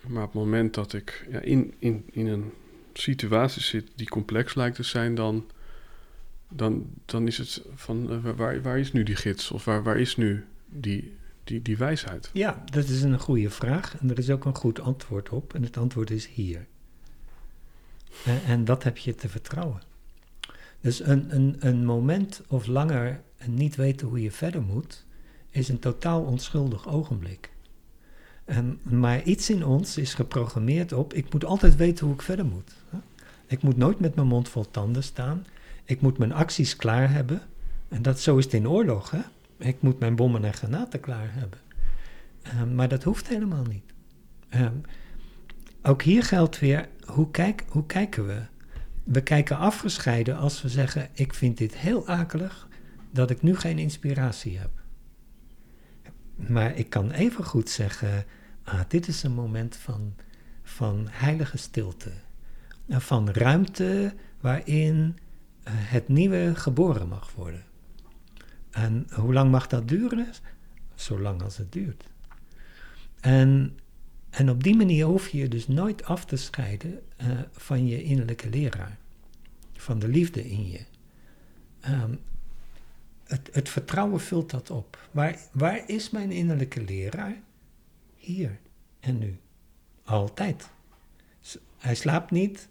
Maar 0.07 0.23
op 0.23 0.33
het 0.33 0.43
moment 0.43 0.73
dat 0.73 0.93
ik 0.93 1.27
ja, 1.29 1.39
in, 1.39 1.73
in, 1.79 2.05
in 2.11 2.27
een 2.27 2.51
situatie 2.93 3.61
zit 3.61 3.91
die 3.95 4.09
complex 4.09 4.55
lijkt 4.55 4.75
te 4.75 4.83
zijn, 4.83 5.15
dan, 5.15 5.45
dan, 6.49 6.89
dan 7.05 7.27
is 7.27 7.37
het 7.37 7.61
van 7.75 8.11
uh, 8.11 8.35
waar, 8.35 8.61
waar 8.61 8.79
is 8.79 8.91
nu 8.91 9.03
die 9.03 9.15
gids? 9.15 9.51
Of 9.51 9.65
waar, 9.65 9.83
waar 9.83 9.99
is 9.99 10.17
nu 10.17 10.45
die, 10.65 11.15
die, 11.45 11.61
die 11.61 11.77
wijsheid? 11.77 12.29
Ja, 12.33 12.63
dat 12.71 12.87
is 12.87 13.01
een 13.01 13.19
goede 13.19 13.49
vraag 13.49 13.97
en 13.99 14.09
er 14.09 14.17
is 14.17 14.29
ook 14.29 14.45
een 14.45 14.55
goed 14.55 14.79
antwoord 14.79 15.29
op. 15.29 15.53
En 15.53 15.63
het 15.63 15.77
antwoord 15.77 16.09
is 16.09 16.27
hier. 16.27 16.65
En, 18.25 18.41
en 18.45 18.65
dat 18.65 18.83
heb 18.83 18.97
je 18.97 19.15
te 19.15 19.29
vertrouwen. 19.29 19.81
Dus 20.81 20.99
een, 20.99 21.35
een, 21.35 21.55
een 21.59 21.85
moment 21.85 22.41
of 22.47 22.65
langer 22.65 23.21
niet 23.45 23.75
weten 23.75 24.07
hoe 24.07 24.21
je 24.21 24.31
verder 24.31 24.61
moet, 24.61 25.05
is 25.51 25.69
een 25.69 25.79
totaal 25.79 26.21
onschuldig 26.21 26.87
ogenblik. 26.87 27.49
En, 28.45 28.79
maar 28.83 29.23
iets 29.23 29.49
in 29.49 29.65
ons 29.65 29.97
is 29.97 30.13
geprogrammeerd 30.13 30.93
op, 30.93 31.13
ik 31.13 31.33
moet 31.33 31.45
altijd 31.45 31.75
weten 31.75 32.05
hoe 32.05 32.15
ik 32.15 32.21
verder 32.21 32.45
moet. 32.45 32.75
Ik 33.47 33.61
moet 33.61 33.77
nooit 33.77 33.99
met 33.99 34.15
mijn 34.15 34.27
mond 34.27 34.49
vol 34.49 34.71
tanden 34.71 35.03
staan. 35.03 35.45
Ik 35.83 36.01
moet 36.01 36.17
mijn 36.17 36.33
acties 36.33 36.75
klaar 36.75 37.11
hebben. 37.11 37.41
En 37.87 38.01
dat, 38.01 38.19
zo 38.19 38.37
is 38.37 38.43
het 38.43 38.53
in 38.53 38.69
oorlog. 38.69 39.11
Hè? 39.11 39.21
Ik 39.57 39.81
moet 39.81 39.99
mijn 39.99 40.15
bommen 40.15 40.45
en 40.45 40.53
granaten 40.53 40.99
klaar 40.99 41.33
hebben. 41.33 41.59
Um, 42.61 42.75
maar 42.75 42.87
dat 42.87 43.03
hoeft 43.03 43.27
helemaal 43.27 43.63
niet. 43.63 43.93
Um, 44.55 44.81
ook 45.81 46.01
hier 46.01 46.23
geldt 46.23 46.59
weer, 46.59 46.89
hoe, 47.05 47.31
kijk, 47.31 47.63
hoe 47.69 47.85
kijken 47.85 48.27
we? 48.27 48.41
We 49.03 49.21
kijken 49.21 49.57
afgescheiden 49.57 50.37
als 50.37 50.61
we 50.61 50.69
zeggen, 50.69 51.09
ik 51.13 51.33
vind 51.33 51.57
dit 51.57 51.77
heel 51.77 52.07
akelig 52.07 52.67
dat 53.11 53.29
ik 53.29 53.41
nu 53.41 53.55
geen 53.55 53.79
inspiratie 53.79 54.57
heb. 54.57 54.69
Maar 56.35 56.75
ik 56.75 56.89
kan 56.89 57.11
even 57.11 57.43
goed 57.43 57.69
zeggen, 57.69 58.25
ah, 58.63 58.79
dit 58.87 59.07
is 59.07 59.23
een 59.23 59.33
moment 59.33 59.75
van, 59.75 60.15
van 60.63 61.07
heilige 61.09 61.57
stilte. 61.57 62.11
Van 62.89 63.29
ruimte 63.29 64.13
waarin 64.39 65.17
uh, 65.67 65.73
het 65.73 66.07
nieuwe 66.07 66.55
geboren 66.55 67.07
mag 67.07 67.31
worden. 67.35 67.64
En 68.75 69.07
hoe 69.11 69.33
lang 69.33 69.51
mag 69.51 69.67
dat 69.67 69.87
duren? 69.87 70.27
Zolang 70.95 71.41
als 71.41 71.57
het 71.57 71.71
duurt. 71.71 72.03
En, 73.19 73.79
en 74.29 74.49
op 74.49 74.63
die 74.63 74.75
manier 74.75 75.05
hoef 75.05 75.27
je 75.27 75.37
je 75.37 75.47
dus 75.47 75.67
nooit 75.67 76.03
af 76.03 76.25
te 76.25 76.35
scheiden 76.35 77.01
uh, 77.21 77.39
van 77.51 77.87
je 77.87 78.03
innerlijke 78.03 78.49
leraar. 78.49 78.97
Van 79.73 79.99
de 79.99 80.07
liefde 80.07 80.49
in 80.49 80.69
je. 80.69 80.79
Um, 81.87 82.19
het, 83.23 83.49
het, 83.51 83.69
vertrouwen 83.69 84.19
vult 84.19 84.49
dat 84.49 84.69
op. 84.69 85.09
Waar, 85.11 85.39
waar 85.51 85.89
is 85.89 86.09
mijn 86.09 86.31
innerlijke 86.31 86.83
leraar? 86.83 87.35
Hier 88.15 88.59
en 88.99 89.17
nu. 89.17 89.37
Altijd. 90.03 90.69
Hij 91.77 91.95
slaapt 91.95 92.31
niet, 92.31 92.67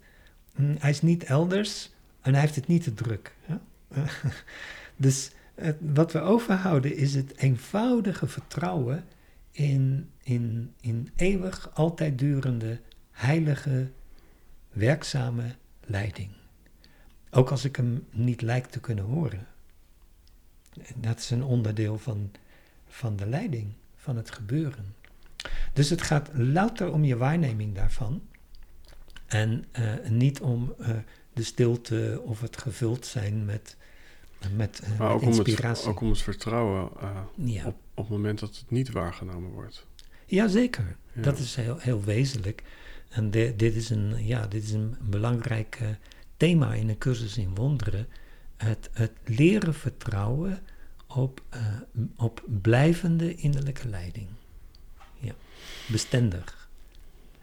hm, 0.55 0.75
hij 0.79 0.89
is 0.89 1.01
niet 1.01 1.23
elders 1.23 1.91
en 2.21 2.31
hij 2.31 2.41
heeft 2.41 2.55
het 2.55 2.67
niet 2.67 2.83
te 2.83 2.93
druk. 2.93 3.35
dus 4.95 5.31
wat 5.79 6.11
we 6.11 6.19
overhouden 6.19 6.95
is 6.95 7.15
het 7.15 7.37
eenvoudige 7.37 8.27
vertrouwen 8.27 9.05
in, 9.51 10.09
in, 10.23 10.73
in 10.81 11.09
eeuwig, 11.15 11.69
altijd 11.73 12.19
durende, 12.19 12.79
heilige, 13.11 13.91
werkzame 14.71 15.55
leiding. 15.79 16.29
Ook 17.29 17.51
als 17.51 17.65
ik 17.65 17.75
hem 17.75 18.05
niet 18.11 18.41
lijk 18.41 18.65
te 18.65 18.79
kunnen 18.79 19.03
horen. 19.03 19.47
Dat 20.95 21.19
is 21.19 21.29
een 21.29 21.43
onderdeel 21.43 21.97
van, 21.97 22.31
van 22.87 23.15
de 23.15 23.25
leiding, 23.25 23.73
van 23.95 24.15
het 24.17 24.31
gebeuren. 24.31 24.95
Dus 25.73 25.89
het 25.89 26.01
gaat 26.01 26.29
louter 26.33 26.91
om 26.91 27.03
je 27.03 27.17
waarneming 27.17 27.75
daarvan. 27.75 28.21
En 29.25 29.65
uh, 29.79 29.93
niet 30.09 30.41
om 30.41 30.73
uh, 30.79 30.89
de 31.33 31.43
stilte 31.43 32.21
of 32.25 32.41
het 32.41 32.57
gevuld 32.57 33.05
zijn 33.05 33.45
met, 33.45 33.77
met, 34.55 34.81
uh, 34.83 34.89
Maar 34.99 35.07
met 35.07 35.15
ook 35.15 35.21
om, 35.21 35.27
het, 35.27 35.47
inspiratie. 35.47 35.87
ook 35.89 36.01
om 36.01 36.09
het 36.09 36.21
vertrouwen 36.21 36.89
eh, 36.99 37.09
ja. 37.35 37.65
op, 37.65 37.75
op 37.93 38.03
het 38.03 38.09
moment 38.09 38.39
dat 38.39 38.55
het 38.57 38.71
niet 38.71 38.91
waargenomen 38.91 39.51
wordt. 39.51 39.85
Jazeker, 40.25 40.95
Ja. 41.13 41.21
dat 41.21 41.37
is 41.37 41.55
heel, 41.55 41.77
heel 41.77 42.03
wezenlijk. 42.03 42.63
En 43.09 43.31
di- 43.31 43.55
dit, 43.55 43.75
is 43.75 43.89
een, 43.89 44.25
ja, 44.25 44.47
dit 44.47 44.63
is 44.63 44.71
een 44.71 44.95
belangrijk 45.01 45.77
eh, 45.81 45.87
thema 46.37 46.73
in 46.73 46.89
een 46.89 46.97
cursus 46.97 47.37
in 47.37 47.55
wonderen. 47.55 48.07
Het, 48.57 48.89
het 48.93 49.11
leren 49.25 49.73
vertrouwen 49.73 50.59
op, 51.07 51.41
op 52.17 52.43
blijvende 52.61 53.35
innerlijke 53.35 53.87
leiding. 53.87 54.27
Ja, 55.19 55.33
bestendig. 55.87 56.69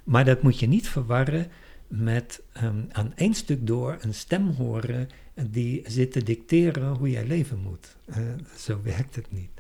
Maar 0.05 0.25
dat 0.25 0.43
moet 0.43 0.59
je 0.59 0.67
niet 0.67 0.89
verwarren 0.89 1.51
met 1.93 2.43
ehm, 2.53 2.85
aan 2.93 3.13
één 3.15 3.35
stuk 3.35 3.67
door 3.67 3.97
een 4.01 4.15
stem 4.15 4.49
horen 4.49 5.09
die 5.35 5.83
zit 5.87 6.13
te 6.13 6.23
dicteren 6.23 6.95
hoe 6.95 7.11
jij 7.11 7.27
leven 7.27 7.59
moet. 7.59 7.97
Eh, 8.05 8.23
zo 8.57 8.83
werkt 8.83 9.15
het 9.17 9.33
niet. 9.33 9.51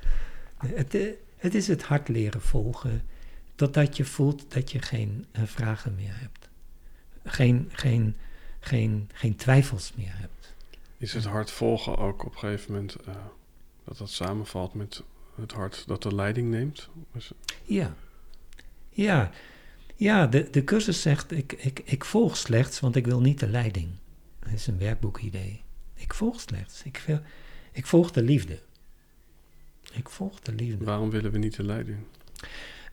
Het, 0.56 0.94
eh, 0.94 1.10
het 1.36 1.54
is 1.54 1.68
het 1.68 1.82
hart 1.82 2.08
leren 2.08 2.40
volgen 2.40 3.02
totdat 3.54 3.96
je 3.96 4.04
voelt 4.04 4.52
dat 4.52 4.72
je 4.72 4.82
geen 4.82 5.26
eh, 5.32 5.42
vragen 5.44 5.94
meer 5.94 6.18
hebt. 6.18 6.48
Geen, 7.24 7.68
geen, 7.72 8.16
geen, 8.60 9.10
geen 9.12 9.36
twijfels 9.36 9.92
meer 9.96 10.14
hebt. 10.14 10.54
Is 10.96 11.12
het 11.12 11.24
hart 11.24 11.50
volgen 11.50 11.96
ook 11.96 12.24
op 12.24 12.32
een 12.32 12.38
gegeven 12.38 12.72
moment 12.72 12.94
eh, 12.94 13.14
dat 13.84 13.98
dat 13.98 14.10
samenvalt 14.10 14.74
met 14.74 15.02
het 15.34 15.52
hart 15.52 15.84
dat 15.86 16.02
de 16.02 16.14
leiding 16.14 16.50
neemt? 16.50 16.88
Ja, 17.62 17.94
ja, 18.90 19.30
ja 20.02 20.26
de, 20.26 20.48
de 20.50 20.64
cursus 20.64 21.02
zegt, 21.02 21.32
ik, 21.32 21.52
ik, 21.52 21.80
ik 21.84 22.04
volg 22.04 22.36
slechts, 22.36 22.80
want 22.80 22.96
ik 22.96 23.06
wil 23.06 23.20
niet 23.20 23.40
de 23.40 23.48
leiding. 23.48 23.88
Dat 24.38 24.52
is 24.52 24.66
een 24.66 24.78
werkboekidee. 24.78 25.62
Ik 25.94 26.14
volg 26.14 26.40
slechts. 26.40 26.82
Ik, 26.82 27.02
wil, 27.06 27.20
ik 27.72 27.86
volg 27.86 28.10
de 28.10 28.22
liefde. 28.22 28.58
Ik 29.92 30.08
volg 30.08 30.40
de 30.40 30.52
liefde. 30.54 30.84
waarom 30.84 31.10
willen 31.10 31.30
we 31.30 31.38
niet 31.38 31.56
de 31.56 31.64
leiding? 31.64 31.98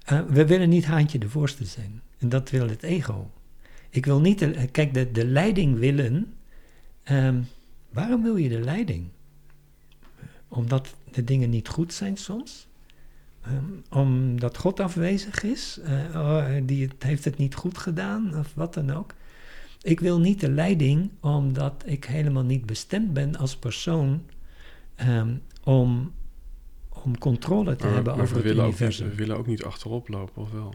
Eh, 0.05 0.21
we 0.25 0.45
willen 0.45 0.69
niet 0.69 0.85
haantje 0.85 1.17
de 1.17 1.29
voorste 1.29 1.65
zijn. 1.65 2.01
En 2.17 2.29
dat 2.29 2.49
wil 2.49 2.69
het 2.69 2.83
ego. 2.83 3.31
Ik 3.89 4.05
wil 4.05 4.19
niet... 4.19 4.39
De, 4.39 4.67
kijk, 4.71 4.93
de, 4.93 5.11
de 5.11 5.25
leiding 5.25 5.79
willen... 5.79 6.33
ehm, 7.03 7.41
waarom 7.89 8.23
wil 8.23 8.35
je 8.35 8.49
de 8.49 8.59
leiding? 8.59 9.07
Omdat 10.47 10.95
de 11.11 11.23
dingen 11.23 11.49
niet 11.49 11.67
goed 11.67 11.93
zijn 11.93 12.17
soms? 12.17 12.67
Ehm, 13.49 13.99
omdat 13.99 14.57
God 14.57 14.79
afwezig 14.79 15.43
is? 15.43 15.79
Eh, 15.83 16.15
oh, 16.15 16.45
die 16.63 16.87
het, 16.87 17.03
heeft 17.03 17.25
het 17.25 17.37
niet 17.37 17.55
goed 17.55 17.77
gedaan? 17.77 18.37
Of 18.37 18.53
wat 18.55 18.73
dan 18.73 18.91
ook? 18.91 19.13
Ik 19.81 19.99
wil 19.99 20.19
niet 20.19 20.39
de 20.39 20.51
leiding 20.51 21.11
omdat 21.19 21.83
ik 21.85 22.05
helemaal 22.05 22.43
niet 22.43 22.65
bestemd 22.65 23.13
ben 23.13 23.35
als 23.35 23.57
persoon... 23.57 24.25
ehm, 24.95 25.35
om, 25.63 26.13
om 26.89 27.17
controle 27.17 27.75
te 27.75 27.85
Maar, 27.85 27.93
hebben 27.93 28.13
maar 28.13 28.23
over 28.23 28.35
het 28.35 28.45
ook 28.45 28.51
universum. 28.51 29.09
we 29.09 29.15
willen 29.15 29.37
ook 29.37 29.47
niet 29.47 29.63
achterop 29.63 30.07
lopen, 30.07 30.41
of 30.41 30.51
wel? 30.51 30.73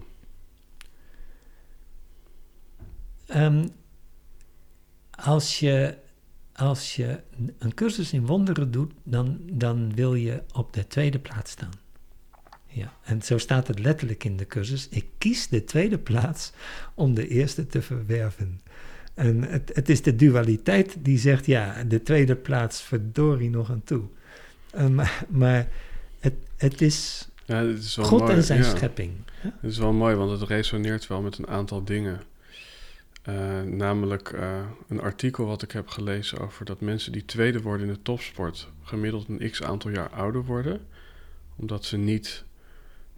Ehm, 3.26 3.68
als, 5.10 5.58
je, 5.58 5.98
als 6.52 6.96
je 6.96 7.20
een 7.58 7.74
cursus 7.74 8.12
in 8.12 8.26
wonderen 8.26 8.70
doet, 8.70 8.92
dan, 9.02 9.40
dan 9.52 9.94
wil 9.94 10.14
je 10.14 10.42
op 10.52 10.72
de 10.72 10.86
tweede 10.86 11.18
plaats 11.18 11.50
staan. 11.50 11.83
Ja, 12.74 12.92
en 13.02 13.22
zo 13.22 13.38
staat 13.38 13.66
het 13.66 13.78
letterlijk 13.78 14.24
in 14.24 14.36
de 14.36 14.46
cursus. 14.46 14.88
Ik 14.88 15.06
kies 15.18 15.48
de 15.48 15.64
tweede 15.64 15.98
plaats 15.98 16.52
om 16.94 17.14
de 17.14 17.28
eerste 17.28 17.66
te 17.66 17.82
verwerven. 17.82 18.60
En 19.14 19.42
het, 19.42 19.70
het 19.74 19.88
is 19.88 20.02
de 20.02 20.16
dualiteit 20.16 20.96
die 20.98 21.18
zegt, 21.18 21.46
ja, 21.46 21.84
de 21.84 22.02
tweede 22.02 22.36
plaats 22.36 22.82
verdorie 22.82 23.50
nog 23.50 23.70
aan 23.70 23.84
toe. 23.84 24.02
Eh, 24.70 24.88
maar 24.88 25.24
maar 25.42 25.68
het, 26.20 26.34
het 26.56 26.80
is 26.80 27.28
Ja, 27.44 27.64
het 27.64 27.78
is 27.78 27.96
wel 27.96 28.04
God 28.04 28.20
mooi. 28.20 28.32
en 28.32 28.42
zijn 28.42 28.62
ja. 28.62 28.76
schepping. 28.76 29.12
Het 29.40 29.70
is 29.70 29.78
wel 29.78 29.92
mooi, 29.92 30.14
want 30.14 30.40
het 30.40 30.48
resoneert 30.48 31.06
wel 31.06 31.22
met 31.22 31.38
een 31.38 31.48
aantal 31.48 31.84
dingen. 31.84 32.20
Eh, 33.22 33.62
namelijk 33.62 34.28
eh, 34.28 34.60
een 34.88 35.00
artikel 35.00 35.46
wat 35.46 35.62
ik 35.62 35.70
heb 35.72 35.88
gelezen 35.88 36.38
over 36.38 36.64
dat 36.64 36.80
mensen 36.80 37.12
die 37.12 37.24
tweede 37.24 37.62
worden 37.62 37.86
in 37.86 37.92
de 37.92 38.02
topsport 38.02 38.68
gemiddeld 38.82 39.28
een 39.28 39.50
x 39.50 39.62
aantal 39.62 39.90
jaar 39.90 40.08
ouder 40.08 40.44
worden. 40.44 40.80
Omdat 41.56 41.84
ze 41.84 41.96
niet, 41.96 42.44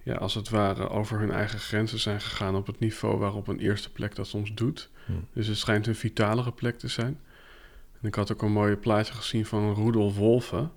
ja, 0.07 0.15
als 0.15 0.33
het 0.33 0.49
ware, 0.49 0.89
over 0.89 1.19
hun 1.19 1.31
eigen 1.31 1.59
grenzen 1.59 1.99
zijn 1.99 2.21
gegaan 2.21 2.55
op 2.55 2.67
het 2.67 2.79
niveau 2.79 3.17
waarop 3.17 3.47
een 3.47 3.59
eerste 3.59 3.91
plek 3.91 4.15
dat 4.15 4.27
soms 4.27 4.53
doet. 4.53 4.89
Hm. 5.05 5.11
Dus 5.33 5.47
het 5.47 5.57
schijnt 5.57 5.87
een 5.87 5.95
vitalere 5.95 6.51
plek 6.51 6.77
te 6.77 6.87
zijn. 6.87 7.19
En 8.01 8.07
ik 8.07 8.15
had 8.15 8.31
ook 8.31 8.41
een 8.41 8.51
mooie 8.51 8.75
plaatje 8.75 9.13
gezien 9.13 9.45
van 9.45 9.63
een 9.63 9.73
roedel 9.73 10.13
wolven. 10.13 10.71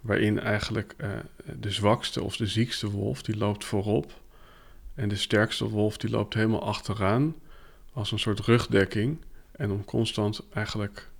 Waarin 0.00 0.40
eigenlijk 0.40 0.94
eh, 0.96 1.10
de 1.60 1.70
zwakste 1.70 2.22
of 2.22 2.36
de 2.36 2.46
ziekste 2.46 2.90
wolf, 2.90 3.22
die 3.22 3.36
loopt 3.36 3.64
voorop. 3.64 4.12
En 4.94 5.08
de 5.08 5.16
sterkste 5.16 5.68
wolf, 5.68 5.96
die 5.96 6.10
loopt 6.10 6.34
helemaal 6.34 6.64
achteraan. 6.64 7.34
Als 7.92 8.12
een 8.12 8.18
soort 8.18 8.40
rugdekking. 8.40 9.18
En 9.52 9.70
om 9.70 9.84
constant 9.84 10.42
eigenlijk 10.52 11.10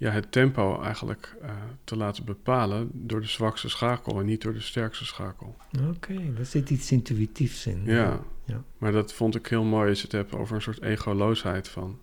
ja, 0.00 0.10
het 0.10 0.32
tempo 0.32 0.80
eigenlijk 0.82 1.36
eh, 1.42 1.50
te 1.84 1.96
laten 1.96 2.24
bepalen 2.24 2.90
door 2.92 3.20
de 3.20 3.26
zwakste 3.26 3.68
schakel 3.68 4.18
en 4.20 4.26
niet 4.26 4.42
door 4.42 4.52
de 4.52 4.60
sterkste 4.60 5.04
schakel. 5.04 5.56
Oké, 5.88 6.32
daar 6.34 6.44
zit 6.44 6.70
iets 6.70 6.92
intuïtiefs 6.92 7.66
in. 7.66 7.82
Ja, 7.84 8.20
Ja. 8.44 8.62
maar 8.78 8.92
dat 8.92 9.12
vond 9.12 9.34
ik 9.34 9.46
heel 9.46 9.64
mooi 9.64 9.88
als 9.88 9.98
je 9.98 10.04
het 10.04 10.12
hebt 10.12 10.32
over 10.34 10.54
een 10.56 10.62
soort 10.62 10.82
egoloosheid 10.82 11.68
van... 11.68 11.98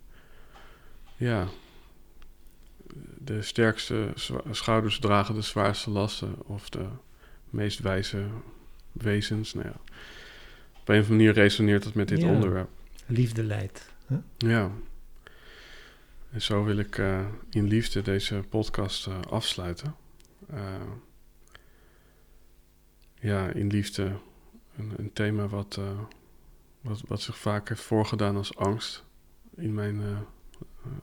Ja, 1.17 1.47
de 3.17 3.41
sterkste 3.41 4.07
schouders 4.51 4.99
dragen 4.99 5.35
de 5.35 5.41
zwaarste 5.41 5.89
lasten 5.89 6.35
of 6.47 6.69
de 6.69 6.85
meest 7.49 7.79
wijze 7.79 8.25
wezens. 8.91 9.53
Nou 9.53 9.65
ja, 9.67 9.73
op 10.79 10.89
een 10.89 10.99
of 10.99 11.09
andere 11.09 11.09
manier 11.09 11.31
resoneert 11.33 11.83
dat 11.83 11.93
met 11.93 12.07
dit 12.07 12.21
Ja. 12.21 12.27
onderwerp. 12.29 12.69
Liefde 13.05 13.43
leidt. 13.43 13.93
hè? 14.05 14.17
Ja. 14.37 14.71
En 16.35 16.41
zo 16.41 16.63
wil 16.63 16.77
ik 16.77 16.97
eh, 16.97 17.25
in 17.49 17.67
liefde 17.67 18.01
deze 18.01 18.43
podcast 18.49 19.07
eh, 19.07 19.19
afsluiten. 19.21 19.95
Eh, 20.49 20.81
ja, 23.13 23.47
in 23.47 23.67
liefde 23.67 24.19
een, 24.77 24.93
een 24.97 25.13
thema 25.13 25.47
wat, 25.47 25.79
wat, 26.81 27.01
wat 27.07 27.21
zich 27.21 27.37
vaak 27.37 27.69
heeft 27.69 27.81
voorgedaan 27.81 28.35
als 28.35 28.55
angst 28.55 29.03
in 29.55 29.73
mijn 29.73 30.01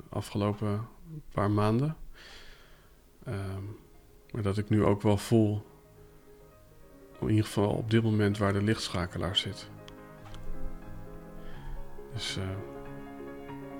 afgelopen 0.08 0.88
paar 1.32 1.50
maanden. 1.50 1.96
Ehm, 3.24 3.64
maar 4.30 4.42
dat 4.42 4.58
ik 4.58 4.68
nu 4.68 4.84
ook 4.84 5.02
wel 5.02 5.16
voel, 5.16 5.66
in 7.20 7.28
ieder 7.28 7.44
geval 7.44 7.70
op 7.70 7.90
dit 7.90 8.02
moment 8.02 8.38
waar 8.38 8.52
de 8.52 8.62
lichtschakelaar 8.62 9.36
zit. 9.36 9.70
Dus 12.12 12.38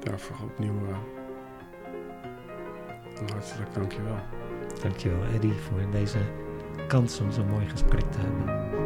daarvoor 0.01 0.37
opnieuw 0.43 0.97
hartelijk 3.31 3.75
dankjewel. 3.75 4.19
Dankjewel 4.83 5.25
Eddie 5.35 5.53
voor 5.53 5.91
deze 5.91 6.19
kans 6.89 7.21
om 7.21 7.33
zo'n 7.33 7.49
mooi 7.49 7.69
gesprek 7.69 8.13
te 8.13 8.19
hebben. 8.19 8.82